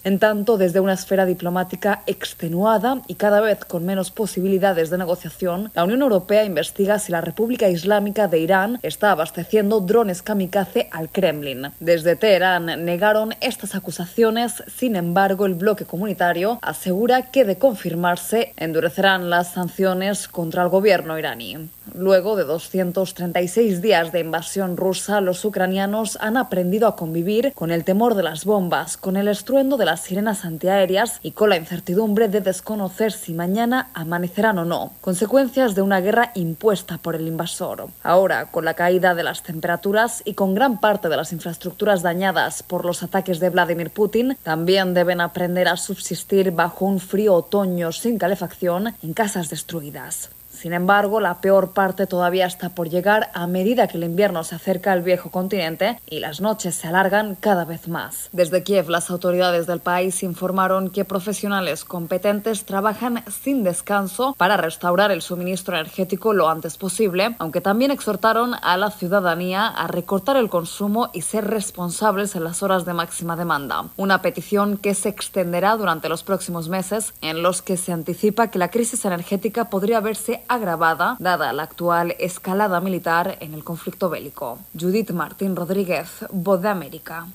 en 0.05 0.19
tanto, 0.19 0.59
desde 0.59 0.81
una 0.81 0.93
esfera 0.93 1.25
diplomática 1.25 2.03
extenuada 2.07 3.01
y 3.07 3.15
cada 3.15 3.41
vez 3.41 3.65
con 3.65 3.85
menos 3.85 4.11
posibilidades 4.11 4.91
de 4.91 4.99
negociación, 4.99 5.70
la 5.75 5.85
Unión 5.85 6.03
Europea 6.03 6.45
investiga 6.45 6.99
si 6.99 7.12
la 7.12 7.23
República 7.23 7.69
Islámica 7.69 8.29
de 8.29 8.41
Irán 8.41 8.79
está 8.83 9.12
abasteciendo 9.12 9.81
drones 9.81 10.23
kamikaze 10.23 10.89
al 10.93 11.09
Kremlin. 11.09 11.73
Desde 11.81 12.16
Teherán 12.16 12.85
negaron 12.85 13.35
estas 13.41 13.75
acusaciones, 13.75 14.62
sin 14.66 14.97
embargo, 14.97 15.47
el 15.47 15.55
bloque 15.55 15.87
comunitario 15.87 16.59
asegura 16.61 17.31
que 17.31 17.45
de 17.45 17.57
confirmarse 17.57 18.53
endurecerán 18.57 19.31
las 19.31 19.53
sanciones 19.53 20.29
contra 20.29 20.62
el 20.62 20.69
gobierno 20.69 21.19
iraní. 21.19 21.69
Luego 21.95 22.37
de 22.37 22.45
236 22.45 23.81
días 23.81 24.12
de 24.12 24.20
invasión 24.20 24.77
rusa, 24.77 25.20
los 25.20 25.45
ucranianos 25.45 26.19
han 26.20 26.37
aprendido 26.37 26.87
a 26.87 26.97
convivir 26.97 27.53
con 27.55 27.70
el 27.70 27.85
temor 27.85 28.15
de 28.15 28.23
las 28.23 28.45
bombas, 28.45 28.97
con 28.97 29.16
el 29.16 29.29
estruendo 29.39 29.77
de 29.77 29.85
las 29.85 30.01
sirenas 30.01 30.44
antiaéreas 30.44 31.20
y 31.23 31.31
con 31.31 31.51
la 31.51 31.56
incertidumbre 31.56 32.28
de 32.28 32.40
desconocer 32.40 33.12
si 33.12 33.35
mañana 33.35 33.89
amanecerán 33.94 34.59
o 34.59 34.65
no, 34.65 34.93
consecuencias 35.01 35.77
de 35.77 35.82
una 35.82 36.01
guerra 36.01 36.32
impuesta 36.35 36.98
por 36.98 37.15
el 37.15 37.28
invasor. 37.28 37.86
Ahora, 38.02 38.47
con 38.51 38.65
la 38.65 38.74
caída 38.74 39.15
de 39.15 39.23
las 39.23 39.44
temperaturas 39.44 40.23
y 40.24 40.35
con 40.35 40.56
gran 40.56 40.81
parte 40.81 41.09
de 41.09 41.16
las 41.16 41.32
infraestructuras 41.32 42.02
dañadas 42.02 42.65
por 42.65 42.85
los 42.85 43.05
ataques 43.05 43.39
de 43.39 43.51
Vladimir 43.51 43.90
Putin, 43.90 44.36
también 44.43 44.93
deben 44.93 45.20
aprender 45.20 45.69
a 45.69 45.77
subsistir 45.77 46.51
bajo 46.51 46.85
un 46.85 46.98
frío 46.98 47.35
otoño 47.35 47.93
sin 47.93 48.19
calefacción 48.19 48.94
en 49.02 49.12
casas 49.12 49.51
destruidas. 49.51 50.31
Sin 50.59 50.73
embargo, 50.73 51.21
la 51.21 51.41
peor 51.41 51.71
parte 51.71 52.09
todavía 52.09 52.45
está 52.45 52.71
por 52.71 52.89
llegar 52.89 53.31
a 53.33 53.47
medida 53.47 53.87
que 53.87 53.97
el 53.97 54.03
invierno 54.03 54.43
se 54.43 54.57
acerca 54.57 54.91
al 54.91 55.03
viejo 55.03 55.31
continente 55.31 56.01
y 56.11 56.19
las 56.19 56.41
noches 56.41 56.75
se 56.75 56.89
alargan 56.89 57.37
cada 57.37 57.65
vez 57.65 57.87
más. 57.87 58.29
Desde 58.33 58.65
Kiev, 58.65 58.89
las 58.89 59.09
autoridades 59.09 59.69
del 59.69 59.79
país 59.79 60.25
informaron 60.25 60.91
que 60.91 61.05
profesionales 61.05 61.85
competentes 61.85 62.65
trabajan 62.65 63.23
sin 63.31 63.63
descanso 63.63 64.35
para 64.37 64.57
restaurar 64.57 65.13
el 65.13 65.23
suministro 65.23 65.77
energético 65.77 66.33
lo 66.33 66.49
antes 66.49 66.77
posible, 66.77 67.37
aunque 67.39 67.61
también 67.61 67.93
exhortaron 67.93 68.55
a 68.61 68.77
la 68.77 68.91
ciudadanía 68.91 69.69
a 69.69 69.87
recortar 69.87 70.37
el 70.37 70.49
consumo 70.49 71.11
y 71.13 71.23
ser 71.23 71.45
responsables 71.45 72.35
en 72.35 72.43
las 72.43 72.65
horas 72.65 72.85
de 72.85 72.95
máxima 72.95 73.37
demanda. 73.37 73.85
Una 73.97 74.23
petición 74.23 74.77
que 74.77 74.97
se 74.97 75.09
extenderá 75.09 75.77
durante 75.77 76.09
los 76.09 76.25
próximos 76.25 76.69
meses, 76.69 77.15
en 77.21 77.45
los 77.45 77.63
que 77.63 77.77
se 77.77 77.93
anticipa 77.93 78.49
que 78.49 78.59
la 78.59 78.73
crisis 78.73 79.05
energética 79.05 79.71
podría 79.71 80.01
verse 80.01 80.43
agravada 80.49 81.16
dada 81.19 81.53
la 81.53 81.62
actual 81.62 82.16
escalada 82.19 82.81
militar 82.81 83.37
en 83.41 83.55
el 83.55 83.65
conflicto 83.65 84.11
bélico. 84.11 84.59
Judith 84.79 85.11
Martín 85.11 85.55
Rodríguez, 85.55 86.09
Voz 86.31 86.61
de 86.62 86.69
América. 86.69 87.27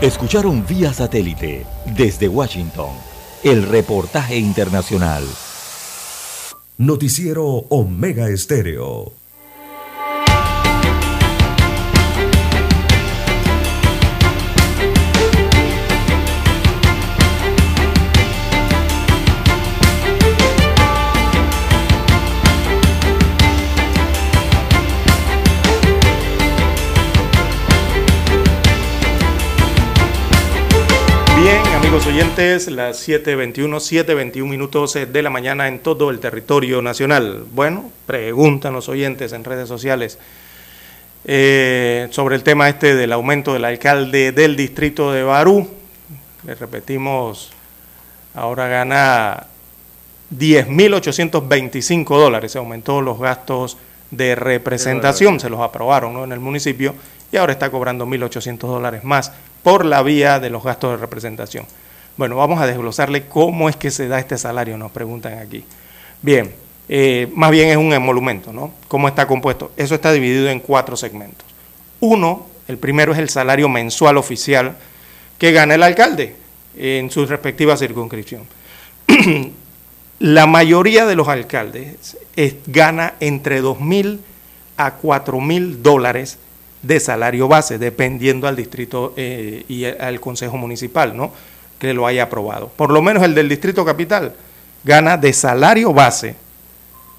Escucharon 0.00 0.64
vía 0.66 0.92
satélite 0.92 1.66
desde 1.96 2.28
Washington 2.28 2.90
el 3.42 3.62
reportaje 3.64 4.36
internacional. 4.36 5.24
Noticiero 6.76 7.44
Omega 7.68 8.28
Estéreo. 8.28 9.17
Oyentes, 32.18 32.66
las 32.66 33.08
7.21, 33.08 33.76
7.21 33.76 34.44
minutos 34.44 34.96
eh, 34.96 35.06
de 35.06 35.22
la 35.22 35.30
mañana 35.30 35.68
en 35.68 35.78
todo 35.78 36.10
el 36.10 36.18
territorio 36.18 36.82
nacional. 36.82 37.44
Bueno, 37.52 37.92
preguntan 38.06 38.72
los 38.72 38.88
oyentes 38.88 39.32
en 39.32 39.44
redes 39.44 39.68
sociales 39.68 40.18
eh, 41.24 42.08
sobre 42.10 42.34
el 42.34 42.42
tema 42.42 42.68
este 42.68 42.96
del 42.96 43.12
aumento 43.12 43.52
del 43.52 43.64
alcalde 43.64 44.32
del 44.32 44.56
distrito 44.56 45.12
de 45.12 45.22
Barú. 45.22 45.68
Les 46.44 46.58
repetimos, 46.58 47.52
ahora 48.34 48.66
gana 48.66 49.46
10.825 50.36 52.18
dólares. 52.18 52.50
Se 52.50 52.58
aumentó 52.58 53.00
los 53.00 53.20
gastos 53.20 53.76
de 54.10 54.34
representación, 54.34 55.38
se 55.38 55.50
los 55.50 55.60
aprobaron 55.60 56.14
¿no? 56.14 56.24
en 56.24 56.32
el 56.32 56.40
municipio 56.40 56.96
y 57.30 57.36
ahora 57.36 57.52
está 57.52 57.70
cobrando 57.70 58.06
1.800 58.06 58.58
dólares 58.58 59.04
más 59.04 59.30
por 59.62 59.84
la 59.84 60.02
vía 60.02 60.40
de 60.40 60.50
los 60.50 60.64
gastos 60.64 60.90
de 60.90 60.96
representación. 60.96 61.64
Bueno, 62.18 62.34
vamos 62.34 62.60
a 62.60 62.66
desglosarle 62.66 63.26
cómo 63.26 63.68
es 63.68 63.76
que 63.76 63.92
se 63.92 64.08
da 64.08 64.18
este 64.18 64.36
salario, 64.36 64.76
nos 64.76 64.90
preguntan 64.90 65.38
aquí. 65.38 65.62
Bien, 66.20 66.52
eh, 66.88 67.30
más 67.32 67.52
bien 67.52 67.68
es 67.68 67.76
un 67.76 67.92
emolumento, 67.92 68.52
¿no? 68.52 68.72
¿Cómo 68.88 69.06
está 69.06 69.28
compuesto? 69.28 69.70
Eso 69.76 69.94
está 69.94 70.10
dividido 70.10 70.48
en 70.48 70.58
cuatro 70.58 70.96
segmentos. 70.96 71.46
Uno, 72.00 72.48
el 72.66 72.76
primero 72.76 73.12
es 73.12 73.20
el 73.20 73.28
salario 73.28 73.68
mensual 73.68 74.16
oficial 74.16 74.74
que 75.38 75.52
gana 75.52 75.76
el 75.76 75.82
alcalde 75.84 76.34
en 76.76 77.08
su 77.08 77.24
respectiva 77.24 77.76
circunscripción. 77.76 78.42
la 80.18 80.46
mayoría 80.46 81.06
de 81.06 81.14
los 81.14 81.28
alcaldes 81.28 82.16
es, 82.34 82.56
gana 82.66 83.14
entre 83.20 83.62
2.000 83.62 84.18
a 84.76 84.98
4.000 85.00 85.76
dólares 85.82 86.38
de 86.82 86.98
salario 86.98 87.46
base, 87.46 87.78
dependiendo 87.78 88.48
al 88.48 88.56
distrito 88.56 89.14
eh, 89.16 89.64
y 89.68 89.84
al 89.84 90.18
consejo 90.18 90.56
municipal, 90.56 91.16
¿no? 91.16 91.32
Que 91.78 91.94
lo 91.94 92.06
haya 92.06 92.24
aprobado. 92.24 92.70
Por 92.74 92.90
lo 92.90 93.02
menos 93.02 93.22
el 93.22 93.34
del 93.34 93.48
distrito 93.48 93.84
capital 93.84 94.34
gana 94.84 95.16
de 95.16 95.32
salario 95.32 95.92
base, 95.92 96.36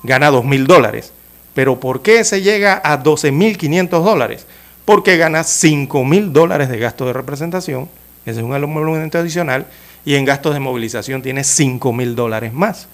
gana 0.04 0.30
dos 0.30 0.46
mil 0.46 0.68
dólares. 0.68 1.14
Pero 1.54 1.80
¿por 1.80 2.02
qué 2.02 2.24
se 2.24 2.42
llega 2.42 2.82
a 2.84 3.04
12.500 3.04 3.90
dólares? 4.04 4.46
Porque 4.86 5.18
gana 5.18 5.44
5 5.44 6.06
mil 6.06 6.32
dólares 6.32 6.70
de 6.70 6.80
gasto 6.80 7.06
de 7.06 7.14
representación, 7.14 7.90
ese 8.26 8.40
es 8.40 8.46
un 8.46 8.56
emolumento 8.56 9.18
adicional, 9.18 9.66
y 10.06 10.16
en 10.16 10.26
gastos 10.26 10.54
de 10.54 10.60
movilización 10.60 11.22
tiene 11.22 11.44
5 11.44 11.92
mil 11.92 12.16
dólares 12.16 12.54
más. 12.54 12.88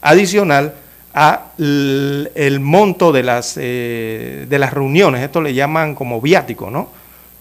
Adicional 0.00 0.74
a 1.14 1.46
el 1.58 2.60
monto 2.60 3.12
de 3.12 3.22
las, 3.22 3.56
eh, 3.60 4.46
de 4.48 4.58
las 4.58 4.72
reuniones, 4.72 5.22
esto 5.22 5.40
le 5.40 5.52
llaman 5.52 5.94
como 5.94 6.20
viático, 6.20 6.70
¿no? 6.70 6.88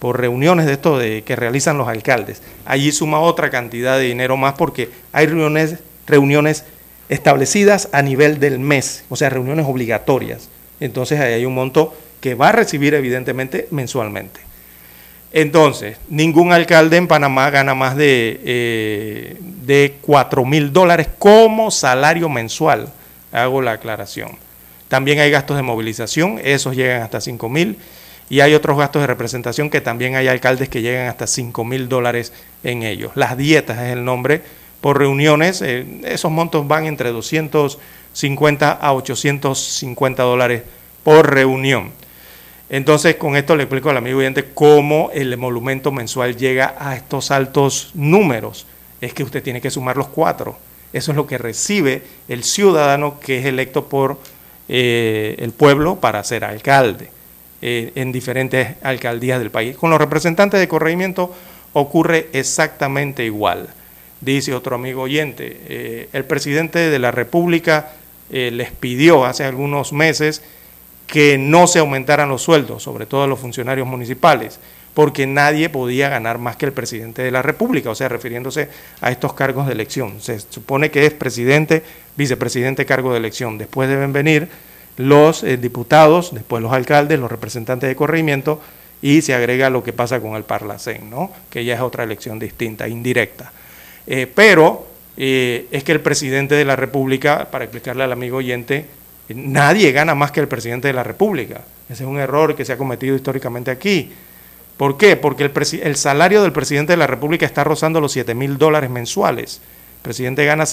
Por 0.02 0.20
reuniones 0.20 0.66
de 0.66 0.72
esto 0.72 0.98
de, 0.98 1.22
que 1.22 1.36
realizan 1.36 1.78
los 1.78 1.88
alcaldes. 1.88 2.42
Allí 2.66 2.92
suma 2.92 3.20
otra 3.20 3.52
cantidad 3.52 4.00
de 4.00 4.06
dinero 4.06 4.36
más 4.36 4.56
porque 4.56 4.90
hay 5.12 5.28
reuniones, 5.28 5.76
reuniones 6.08 6.66
establecidas 7.08 7.88
a 7.92 8.02
nivel 8.02 8.40
del 8.40 8.58
mes, 8.58 9.04
o 9.10 9.16
sea, 9.16 9.30
reuniones 9.30 9.68
obligatorias. 9.68 10.50
Entonces 10.80 11.20
ahí 11.20 11.34
hay 11.34 11.46
un 11.46 11.54
monto 11.54 11.96
que 12.20 12.34
va 12.34 12.50
a 12.50 12.52
recibir 12.52 12.96
evidentemente 12.96 13.68
mensualmente. 13.70 14.40
Entonces, 15.34 15.98
ningún 16.10 16.52
alcalde 16.52 16.98
en 16.98 17.08
Panamá 17.08 17.52
gana 17.52 17.76
más 17.76 17.96
de, 17.96 18.42
eh, 18.44 19.38
de 19.40 19.98
4 20.02 20.44
mil 20.46 20.74
dólares 20.74 21.10
como 21.20 21.70
salario 21.70 22.28
mensual 22.28 22.90
hago 23.32 23.62
la 23.62 23.74
aclaración. 23.74 24.32
También 24.88 25.20
hay 25.20 25.30
gastos 25.30 25.58
de 25.58 25.64
movilización, 25.64 26.42
esos 26.44 26.76
llegan 26.76 27.04
hasta 27.04 27.22
5 27.22 27.50
mil. 27.50 27.78
Y 28.32 28.40
hay 28.40 28.54
otros 28.54 28.78
gastos 28.78 29.02
de 29.02 29.08
representación 29.08 29.70
que 29.70 29.82
también 29.82 30.16
hay 30.16 30.30
alcaldes 30.30 30.70
que 30.70 30.82
llegan 30.82 31.10
hasta 31.10 31.28
5 31.28 31.66
mil 31.66 31.90
dólares 31.90 32.32
en 32.64 32.82
ellos. 32.82 33.12
Las 33.16 33.36
dietas 33.36 33.78
es 33.80 33.92
el 33.92 34.06
nombre 34.06 34.42
por 34.80 34.98
reuniones, 34.98 35.62
eh, 35.62 35.86
esos 36.06 36.32
montos 36.32 36.66
van 36.66 36.86
entre 36.86 37.12
250 37.12 38.72
a 38.72 38.94
850 38.94 40.24
dólares 40.24 40.64
por 41.04 41.30
reunión. 41.30 41.92
Entonces, 42.70 43.18
con 43.18 43.36
esto 43.36 43.58
le 43.58 43.64
explico 43.64 43.90
al 43.90 43.98
amigo 43.98 44.20
oyente 44.20 44.46
cómo 44.54 45.10
el 45.14 45.34
emolumento 45.34 45.92
mensual 45.92 46.38
llega 46.38 46.76
a 46.80 46.96
estos 46.96 47.32
altos 47.32 47.92
números. 47.96 48.66
Es 49.02 49.14
que 49.14 49.24
usted 49.24 49.44
tiene 49.44 49.60
que 49.60 49.70
sumar 49.70 49.98
los 49.98 50.08
cuatro. 50.08 50.58
Eso 50.94 51.12
es 51.12 51.18
lo 51.18 51.28
que 51.28 51.38
recibe 51.38 52.04
el 52.30 52.46
ciudadano 52.46 53.20
que 53.20 53.40
es 53.40 53.46
electo 53.46 53.90
por 53.90 54.20
eh, 54.70 55.36
el 55.38 55.52
pueblo 55.52 55.98
para 55.98 56.24
ser 56.24 56.46
alcalde 56.46 57.10
eh, 57.62 57.92
en 57.96 58.12
diferentes 58.12 58.76
alcaldías 58.84 59.40
del 59.40 59.52
país. 59.52 59.78
Con 59.78 59.90
los 59.90 60.00
representantes 60.00 60.60
de 60.60 60.68
corregimiento 60.68 61.34
ocurre 61.74 62.30
exactamente 62.34 63.26
igual. 63.26 63.70
Dice 64.20 64.54
otro 64.54 64.76
amigo 64.76 65.04
oyente, 65.04 65.62
eh, 65.68 66.10
el 66.14 66.26
presidente 66.26 66.90
de 66.90 67.00
la 67.00 67.12
República 67.12 67.94
les 68.30 68.72
pidió 68.72 69.26
hace 69.26 69.44
algunos 69.44 69.92
meses 69.92 70.42
que 71.12 71.38
no 71.38 71.68
se 71.68 71.80
aumentaran 71.80 72.30
los 72.30 72.42
sueldos, 72.42 72.82
sobre 72.82 73.06
todo 73.06 73.24
a 73.24 73.28
los 73.28 73.38
funcionarios 73.38 73.86
municipales, 73.86 74.62
porque 74.94 75.28
nadie 75.28 75.68
podía 75.68 76.08
ganar 76.08 76.38
más 76.38 76.56
que 76.56 76.66
el 76.66 76.72
presidente 76.72 77.22
de 77.22 77.32
la 77.32 77.42
República, 77.42 77.90
o 77.90 77.96
sea, 77.96 78.08
refiriéndose 78.08 78.70
a 79.02 79.12
estos 79.12 79.34
cargos 79.34 79.68
de 79.68 79.74
elección. 79.74 80.22
Se 80.22 80.40
supone 80.40 80.90
que 80.90 81.06
es 81.06 81.14
presidente, 81.14 81.84
vicepresidente, 82.16 82.86
cargo 82.86 83.12
de 83.12 83.20
elección. 83.20 83.58
Después 83.58 83.90
deben 83.90 84.14
venir 84.14 84.48
los 84.98 85.44
eh, 85.44 85.58
diputados, 85.58 86.34
después 86.34 86.62
los 86.62 86.74
alcaldes, 86.74 87.20
los 87.20 87.32
representantes 87.32 87.88
de 87.88 87.96
corregimiento 87.96 88.62
y 89.02 89.22
se 89.22 89.34
agrega 89.34 89.70
lo 89.70 89.84
que 89.84 89.94
pasa 89.94 90.20
con 90.20 90.36
el 90.36 90.44
Parlacén, 90.44 91.10
¿no? 91.10 91.32
que 91.50 91.66
ya 91.66 91.76
es 91.76 91.82
otra 91.82 92.04
elección 92.04 92.38
distinta, 92.38 92.88
indirecta. 92.88 93.52
Eh, 94.06 94.28
pero 94.34 94.88
eh, 95.18 95.68
es 95.72 95.84
que 95.84 95.92
el 95.92 96.02
presidente 96.02 96.56
de 96.56 96.66
la 96.66 96.76
República, 96.76 97.50
para 97.50 97.66
explicarle 97.66 98.04
al 98.04 98.12
amigo 98.12 98.38
oyente, 98.38 98.86
Nadie 99.34 99.92
gana 99.92 100.16
más 100.16 100.32
que 100.32 100.40
el 100.40 100.48
presidente 100.48 100.88
de 100.88 100.94
la 100.94 101.04
República. 101.04 101.62
Ese 101.90 102.04
es 102.04 102.10
un 102.10 102.20
error 102.20 102.56
que 102.56 102.66
se 102.66 102.74
ha 102.74 102.78
cometido 102.78 103.16
históricamente 103.16 103.72
aquí. 103.72 104.12
¿Por 104.78 104.98
qué? 104.98 105.16
Porque 105.16 105.50
el, 105.84 105.96
salario 105.96 106.42
del 106.42 106.52
presidente 106.52 106.94
de 106.94 106.98
la 106.98 107.08
República 107.08 107.46
está 107.46 107.64
rozando 107.64 108.02
los 108.02 108.12
7 108.12 108.34
mil 108.34 108.58
dólares 108.58 108.90
mensuales. 108.90 109.62
El 109.98 110.02
presidente 110.02 110.46
gana 110.46 110.66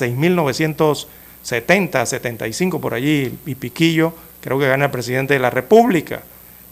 6.970, 1.45 2.07
75 2.07 2.81
por 2.81 2.95
allí 2.95 3.39
y 3.47 3.55
piquillo, 3.55 4.13
creo 4.41 4.59
que 4.59 4.69
gana 4.69 4.87
el 4.87 4.91
presidente 4.91 5.35
de 5.35 5.41
la 5.41 5.51
República. 5.51 6.23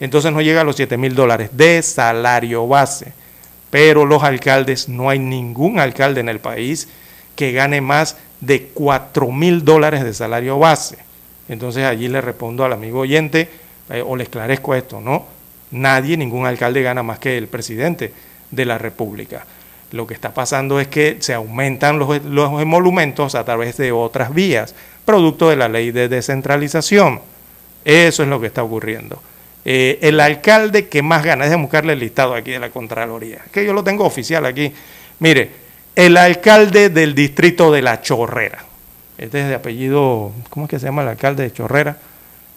Entonces 0.01 0.33
no 0.33 0.43
llega 0.43 0.61
a 0.61 0.65
los 0.65 0.77
7 0.77 0.97
mil 0.97 1.15
dólares 1.15 1.51
de 1.53 1.83
salario 1.83 2.67
base. 2.67 3.13
Pero 3.71 4.05
los 4.05 4.23
alcaldes, 4.23 4.89
no 4.89 5.11
hay 5.11 5.19
ningún 5.19 5.79
alcalde 5.79 6.21
en 6.21 6.29
el 6.29 6.39
país 6.39 6.89
que 7.35 7.53
gane 7.53 7.81
más 7.81 8.17
de 8.41 8.69
4 8.69 9.31
mil 9.33 9.65
dólares 9.65 10.05
de 10.05 10.15
salario 10.15 10.59
base. 10.59 10.99
Entonces 11.49 11.85
allí 11.85 12.09
le 12.09 12.21
respondo 12.21 12.65
al 12.65 12.73
amigo 12.73 13.01
oyente 13.01 13.49
eh, 13.91 14.03
o 14.05 14.17
le 14.17 14.25
esclarezco 14.25 14.75
esto, 14.75 15.01
¿no? 15.01 15.27
Nadie, 15.71 16.17
ningún 16.17 16.47
alcalde 16.47 16.83
gana 16.83 17.03
más 17.03 17.19
que 17.19 17.37
el 17.39 17.49
presidente 17.49 18.13
de 18.51 18.65
la 18.65 18.79
República. 18.79 19.47
Lo 19.93 20.07
que 20.07 20.15
está 20.15 20.35
pasando 20.35 20.81
es 20.81 20.89
que 20.89 21.17
se 21.21 21.33
aumentan 21.33 21.99
los, 21.99 22.17
emolumentos 22.61 23.35
a 23.35 23.45
través 23.45 23.77
de 23.77 23.93
otras 23.93 24.35
vías, 24.35 24.75
producto 25.05 25.51
de 25.51 25.57
la 25.57 25.69
ley 25.69 25.93
de 25.93 26.09
descentralización. 26.09 27.21
Eso 27.85 28.23
es 28.23 28.29
lo 28.29 28.41
que 28.41 28.49
está 28.49 28.63
ocurriendo. 28.63 29.23
Eh, 29.65 29.99
el 30.03 30.21
alcalde 30.21 30.89
que 30.89 31.03
más 31.03 31.25
gana, 31.25 31.45
déjeme 31.45 31.63
buscarle 31.63 31.93
el 31.93 32.01
listado 32.01 32.35
aquí 32.35 32.53
de 32.53 32.59
la 32.59 32.71
Contraloría, 32.71 33.43
que 33.53 33.65
yo 33.65 33.73
lo 33.73 33.85
tengo 33.85 34.05
oficial 34.05 34.45
aquí. 34.47 34.73
Mire, 35.21 35.51
el 35.95 36.17
alcalde 36.17 36.89
del 36.89 37.15
distrito 37.15 37.73
de 37.73 37.83
La 37.83 38.01
Chorrera, 38.01 38.65
este 39.19 39.41
es 39.41 39.49
de 39.49 39.55
apellido, 39.55 40.33
¿cómo 40.51 40.67
es 40.67 40.71
que 40.71 40.79
se 40.79 40.87
llama 40.87 41.03
el 41.03 41.09
alcalde 41.09 41.45
de 41.45 41.53
Chorrera? 41.53 41.97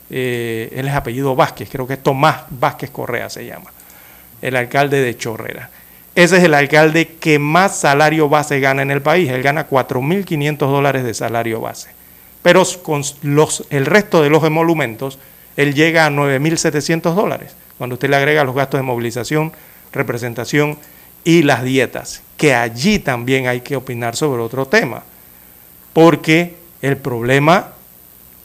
Eh, 0.10 0.70
él 0.76 0.88
es 0.88 0.94
apellido 0.94 1.36
Vázquez, 1.36 1.70
creo 1.72 1.88
que 1.88 1.94
es 1.94 2.04
Tomás 2.04 2.44
Vázquez 2.50 2.90
Correa 2.90 3.30
se 3.30 3.46
llama, 3.46 3.72
el 4.42 4.56
alcalde 4.56 5.02
de 5.02 5.16
Chorrera. 5.16 5.70
Ese 6.20 6.36
es 6.36 6.44
el 6.44 6.54
alcalde 6.54 7.08
que 7.08 7.40
más 7.40 7.80
salario 7.80 8.28
base 8.28 8.60
gana 8.60 8.82
en 8.82 8.92
el 8.92 9.02
país, 9.02 9.30
él 9.30 9.42
gana 9.42 9.70
4.500 9.70 10.58
dólares 10.58 11.06
de 11.06 11.14
salario 11.14 11.62
base. 11.62 11.92
Pero 12.42 12.62
con 12.84 13.04
los, 13.22 13.64
el 13.70 13.86
resto 13.86 14.22
de 14.22 14.30
los 14.30 14.44
emolumentos, 14.44 15.18
él 15.56 15.74
llega 15.74 16.06
a 16.06 16.10
9.700 16.10 17.14
dólares, 17.14 17.56
cuando 17.78 17.94
usted 17.94 18.10
le 18.10 18.18
agrega 18.18 18.44
los 18.44 18.54
gastos 18.54 18.80
de 18.80 18.84
movilización, 18.84 19.54
representación 19.94 20.78
y 21.24 21.44
las 21.44 21.64
dietas, 21.64 22.22
que 22.36 22.54
allí 22.54 23.00
también 23.00 23.48
hay 23.48 23.62
que 23.62 23.78
opinar 23.78 24.18
sobre 24.18 24.42
otro 24.42 24.66
tema 24.66 25.04
porque 25.94 26.56
el 26.82 26.98
problema 26.98 27.74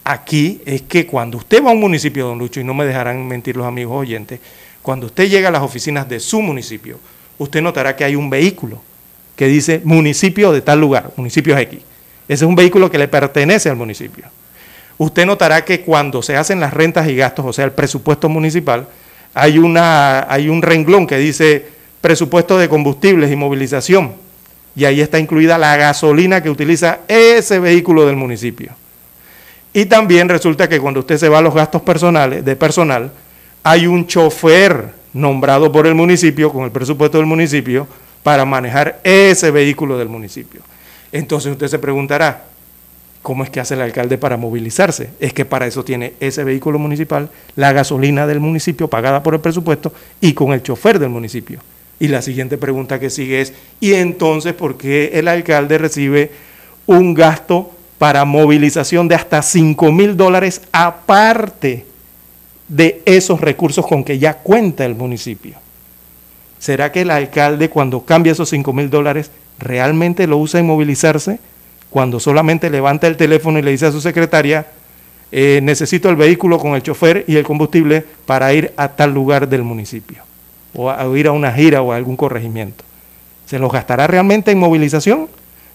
aquí 0.05 0.63
es 0.65 0.83
que 0.83 1.07
cuando 1.07 1.39
usted 1.39 1.61
va 1.61 1.71
a 1.71 1.73
un 1.73 1.81
municipio, 1.81 2.27
don 2.29 2.39
Lucho, 2.39 2.61
y 2.61 2.65
no 2.65 2.73
me 2.73 2.85
dejarán 2.85 3.27
mentir 3.27 3.57
los 3.57 3.67
amigos 3.67 3.97
oyentes, 3.97 4.39
cuando 4.81 5.07
usted 5.07 5.29
llega 5.29 5.49
a 5.49 5.53
las 5.53 5.63
oficinas 5.63 6.09
de 6.09 6.21
su 6.21 6.41
municipio, 6.41 7.01
usted 7.39 7.63
notará 7.63 7.97
que 7.97 8.05
hay 8.05 8.17
un 8.17 8.31
vehículo 8.31 8.81
que 9.37 9.47
dice 9.47 9.81
municipio 9.85 10.53
de 10.53 10.61
tal 10.61 10.81
lugar, 10.81 11.11
municipio 11.17 11.57
X. 11.59 11.81
Ese 12.29 12.45
es 12.45 12.49
un 12.49 12.55
vehículo 12.55 12.91
que 12.91 12.99
le 12.99 13.09
pertenece 13.09 13.69
al 13.69 13.77
municipio. 13.77 14.25
Usted 14.97 15.27
notará 15.27 15.65
que 15.65 15.81
cuando 15.81 16.23
se 16.23 16.37
hacen 16.37 16.61
las 16.61 16.73
rentas 16.73 17.09
y 17.09 17.17
gastos, 17.17 17.45
o 17.45 17.53
sea, 17.53 17.65
el 17.65 17.73
presupuesto 17.73 18.29
municipal, 18.29 18.87
hay, 19.35 19.59
una, 19.59 20.33
hay 20.33 20.49
un 20.49 20.63
renglón 20.63 21.07
que 21.07 21.19
dice 21.19 21.67
presupuesto 22.01 22.59
de 22.59 22.69
combustibles 22.69 23.31
y 23.31 23.37
movilización 23.37 24.25
y 24.77 24.85
ahí 24.85 25.01
está 25.01 25.19
incluida 25.19 25.59
la 25.59 25.77
gasolina 25.77 26.43
que 26.43 26.51
utiliza 26.51 27.01
ese 27.09 27.59
vehículo 27.59 28.07
del 28.07 28.17
municipio. 28.17 28.73
Y 29.73 29.87
también 29.87 30.29
resulta 30.29 30.69
que 30.69 30.81
cuando 30.81 31.01
usted 31.01 31.17
se 31.17 31.29
va 31.29 31.39
a 31.39 31.43
los 31.43 31.55
gastos 31.55 31.83
personales, 31.83 32.45
de 32.45 32.57
personal, 32.57 33.11
hay 33.63 33.87
un 33.87 34.07
chofer 34.07 34.94
nombrado 35.15 35.73
por 35.73 35.87
el 35.87 35.95
municipio, 35.95 36.53
con 36.53 36.65
el 36.65 36.71
presupuesto 36.71 37.17
del 37.17 37.27
municipio, 37.27 37.87
para 38.23 38.45
manejar 38.45 39.01
ese 39.05 39.51
vehículo 39.51 39.97
del 39.97 40.09
municipio. 40.09 40.61
Entonces 41.13 41.53
usted 41.53 41.69
se 41.69 41.79
preguntará, 41.79 42.45
¿cómo 43.23 43.45
es 43.45 43.51
que 43.51 43.61
hace 43.61 43.75
el 43.75 43.81
alcalde 43.81 44.19
para 44.19 44.37
movilizarse? 44.37 45.11
Es 45.21 45.33
que 45.33 45.45
para 45.45 45.67
eso 45.67 45.85
tiene 45.85 46.15
ese 46.21 46.43
vehículo 46.43 46.79
municipal, 46.79 47.31
la 47.55 47.73
gasolina 47.73 48.27
del 48.27 48.41
municipio 48.41 48.89
pagada 48.89 49.23
por 49.23 49.35
el 49.35 49.41
presupuesto 49.41 49.93
y 50.21 50.35
con 50.35 50.53
el 50.53 50.63
chofer 50.63 50.99
del 50.99 51.11
municipio. 51.11 51.61
Y 52.01 52.09
la 52.09 52.21
siguiente 52.21 52.59
pregunta 52.59 52.99
que 52.99 53.09
sigue 53.09 53.41
es, 53.41 53.55
¿y 53.81 53.95
entonces 53.95 54.53
por 54.53 54.77
qué 54.77 55.13
el 55.15 55.29
alcalde 55.29 55.79
recibe 55.79 56.33
un 56.87 57.15
gasto 57.15 57.71
para 57.99 58.25
movilización 58.25 59.07
de 59.07 59.15
hasta 59.15 59.41
5 59.41 59.93
mil 59.93 60.17
dólares 60.17 60.63
aparte 60.73 61.87
de 62.69 63.03
esos 63.05 63.41
recursos 63.41 63.87
con 63.87 64.05
que 64.05 64.19
ya 64.19 64.35
cuenta 64.35 64.85
el 64.85 64.95
municipio? 64.95 65.57
¿Será 66.59 66.93
que 66.93 67.03
el 67.03 67.11
alcalde 67.11 67.69
cuando 67.69 68.05
cambia 68.05 68.33
esos 68.33 68.49
5 68.49 68.73
mil 68.73 68.89
dólares 68.89 69.31
realmente 69.59 70.27
lo 70.27 70.39
usa 70.39 70.61
en 70.61 70.67
movilizarse? 70.67 71.39
Cuando 71.91 72.19
solamente 72.19 72.71
levanta 72.71 73.07
el 73.07 73.17
teléfono 73.17 73.59
y 73.59 73.63
le 73.63 73.71
dice 73.71 73.87
a 73.87 73.93
su 73.93 74.01
secretaria, 74.01 74.67
eh, 75.31 75.61
necesito 75.63 76.09
el 76.09 76.17
vehículo 76.17 76.59
con 76.59 76.75
el 76.75 76.83
chofer 76.83 77.25
y 77.27 77.37
el 77.37 77.45
combustible 77.45 78.05
para 78.25 78.53
ir 78.53 78.73
a 78.77 78.89
tal 78.89 79.13
lugar 79.13 79.49
del 79.49 79.63
municipio 79.63 80.23
o 80.75 80.91
a 80.91 81.05
ir 81.17 81.27
a 81.27 81.33
una 81.33 81.53
gira 81.53 81.83
o 81.83 81.93
a 81.93 81.97
algún 81.97 82.17
corregimiento. 82.17 82.85
¿Se 83.47 83.59
los 83.59 83.71
gastará 83.71 84.07
realmente 84.07 84.51
en 84.51 84.59
movilización? 84.59 85.29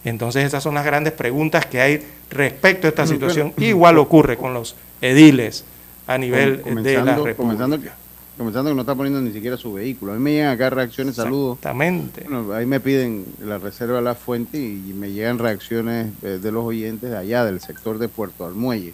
Entonces 0.06 0.46
esas 0.46 0.64
son 0.64 0.76
las 0.76 0.86
grandes 0.86 1.14
preguntas 1.14 1.66
que 1.66 1.82
hay 1.82 2.06
respecto 2.30 2.88
a 2.88 2.90
esta 2.90 3.06
situación. 3.06 3.54
Igual 3.58 3.98
ocurre 3.98 4.38
con 4.38 4.54
los 4.54 4.76
ediles 5.02 5.66
a 6.10 6.18
nivel 6.18 6.64
de 6.64 6.94
la 6.96 7.16
República. 7.16 7.38
Comenzando 7.38 7.80
que, 7.80 7.90
comenzando 8.36 8.72
que 8.72 8.76
no 8.76 8.82
está 8.82 8.96
poniendo 8.96 9.22
ni 9.22 9.32
siquiera 9.32 9.58
su 9.58 9.74
vehículo. 9.74 10.14
A 10.14 10.16
mí 10.16 10.22
me 10.22 10.32
llegan 10.32 10.50
acá 10.50 10.72
reacciones, 10.72 11.16
saludos. 11.16 11.58
Exactamente. 11.58 12.26
ahí 12.56 12.66
me 12.66 12.80
piden 12.80 13.26
la 13.40 13.60
reserva 13.60 13.98
de 13.98 14.02
la 14.02 14.16
fuente 14.16 14.58
y 14.58 14.92
me 14.96 15.12
llegan 15.12 15.38
reacciones 15.38 16.12
eh, 16.24 16.40
de 16.42 16.52
los 16.52 16.66
oyentes 16.66 17.12
de 17.12 17.18
allá, 17.18 17.46
del 17.46 17.62
sector 17.62 18.00
de 18.00 18.08
Puerto 18.08 18.44
Almuelle. 18.44 18.94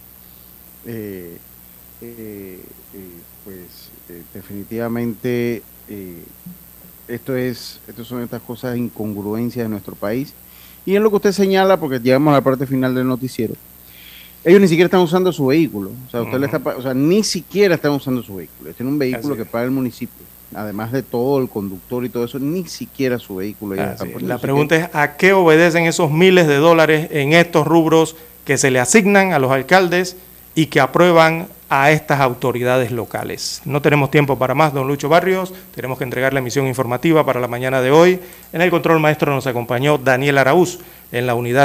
Eh, 0.85 1.37
eh, 2.01 2.59
pues 3.45 3.91
definitivamente 4.33 5.63
esto 7.07 7.35
es, 7.37 7.79
esto 7.87 8.03
son 8.03 8.23
estas 8.23 8.41
cosas 8.41 8.75
incongruencias 8.75 9.63
de 9.63 9.69
nuestro 9.69 9.95
país. 9.95 10.33
Y 10.85 10.95
es 10.95 11.01
lo 11.01 11.09
que 11.09 11.15
usted 11.15 11.31
señala, 11.31 11.79
porque 11.79 11.99
llegamos 11.99 12.33
a 12.33 12.37
la 12.37 12.41
parte 12.41 12.67
final 12.67 12.93
del 12.93 13.07
noticiero, 13.07 13.55
ellos 14.45 14.61
ni 14.61 14.67
siquiera 14.67 14.85
están 14.85 15.01
usando 15.01 15.33
su 15.33 15.47
vehículo. 15.47 15.89
O 16.07 16.11
sea, 16.11 16.21
usted 16.21 16.39
le 16.39 16.45
está, 16.45 16.57
o 16.57 16.81
sea 16.81 16.93
ni 16.93 17.23
siquiera 17.23 17.75
están 17.75 17.91
usando 17.91 18.21
su 18.21 18.35
vehículo. 18.35 18.71
Tiene 18.73 18.91
un 18.91 18.99
vehículo 18.99 19.35
que 19.35 19.43
paga 19.43 19.65
el 19.65 19.71
municipio. 19.71 20.23
Además 20.53 20.91
de 20.91 21.01
todo, 21.01 21.41
el 21.41 21.49
conductor 21.49 22.05
y 22.05 22.09
todo 22.09 22.23
eso, 22.23 22.37
ni 22.39 22.65
siquiera 22.67 23.17
su 23.17 23.35
vehículo. 23.37 23.75
La 24.21 24.37
pregunta 24.37 24.75
es, 24.75 24.89
¿a 24.93 25.17
qué 25.17 25.33
obedecen 25.33 25.85
esos 25.85 26.11
miles 26.11 26.47
de 26.47 26.57
dólares 26.57 27.09
en 27.11 27.33
estos 27.33 27.65
rubros 27.65 28.15
que 28.45 28.57
se 28.57 28.69
le 28.69 28.79
asignan 28.79 29.33
a 29.33 29.39
los 29.39 29.51
alcaldes 29.51 30.15
y 30.53 30.67
que 30.67 30.79
aprueban 30.79 31.47
a 31.69 31.91
estas 31.91 32.19
autoridades 32.19 32.91
locales. 32.91 33.61
No 33.65 33.81
tenemos 33.81 34.11
tiempo 34.11 34.37
para 34.37 34.53
más, 34.53 34.73
don 34.73 34.87
Lucho 34.87 35.09
Barrios, 35.09 35.53
tenemos 35.73 35.97
que 35.97 36.03
entregar 36.03 36.31
la 36.33 36.39
emisión 36.39 36.67
informativa 36.67 37.25
para 37.25 37.39
la 37.39 37.47
mañana 37.47 37.81
de 37.81 37.91
hoy. 37.91 38.19
En 38.53 38.61
el 38.61 38.69
control 38.69 38.99
maestro 38.99 39.33
nos 39.33 39.47
acompañó 39.47 39.97
Daniel 39.97 40.37
Araúz 40.37 40.79
en 41.11 41.25
la 41.25 41.33
unidad 41.33 41.63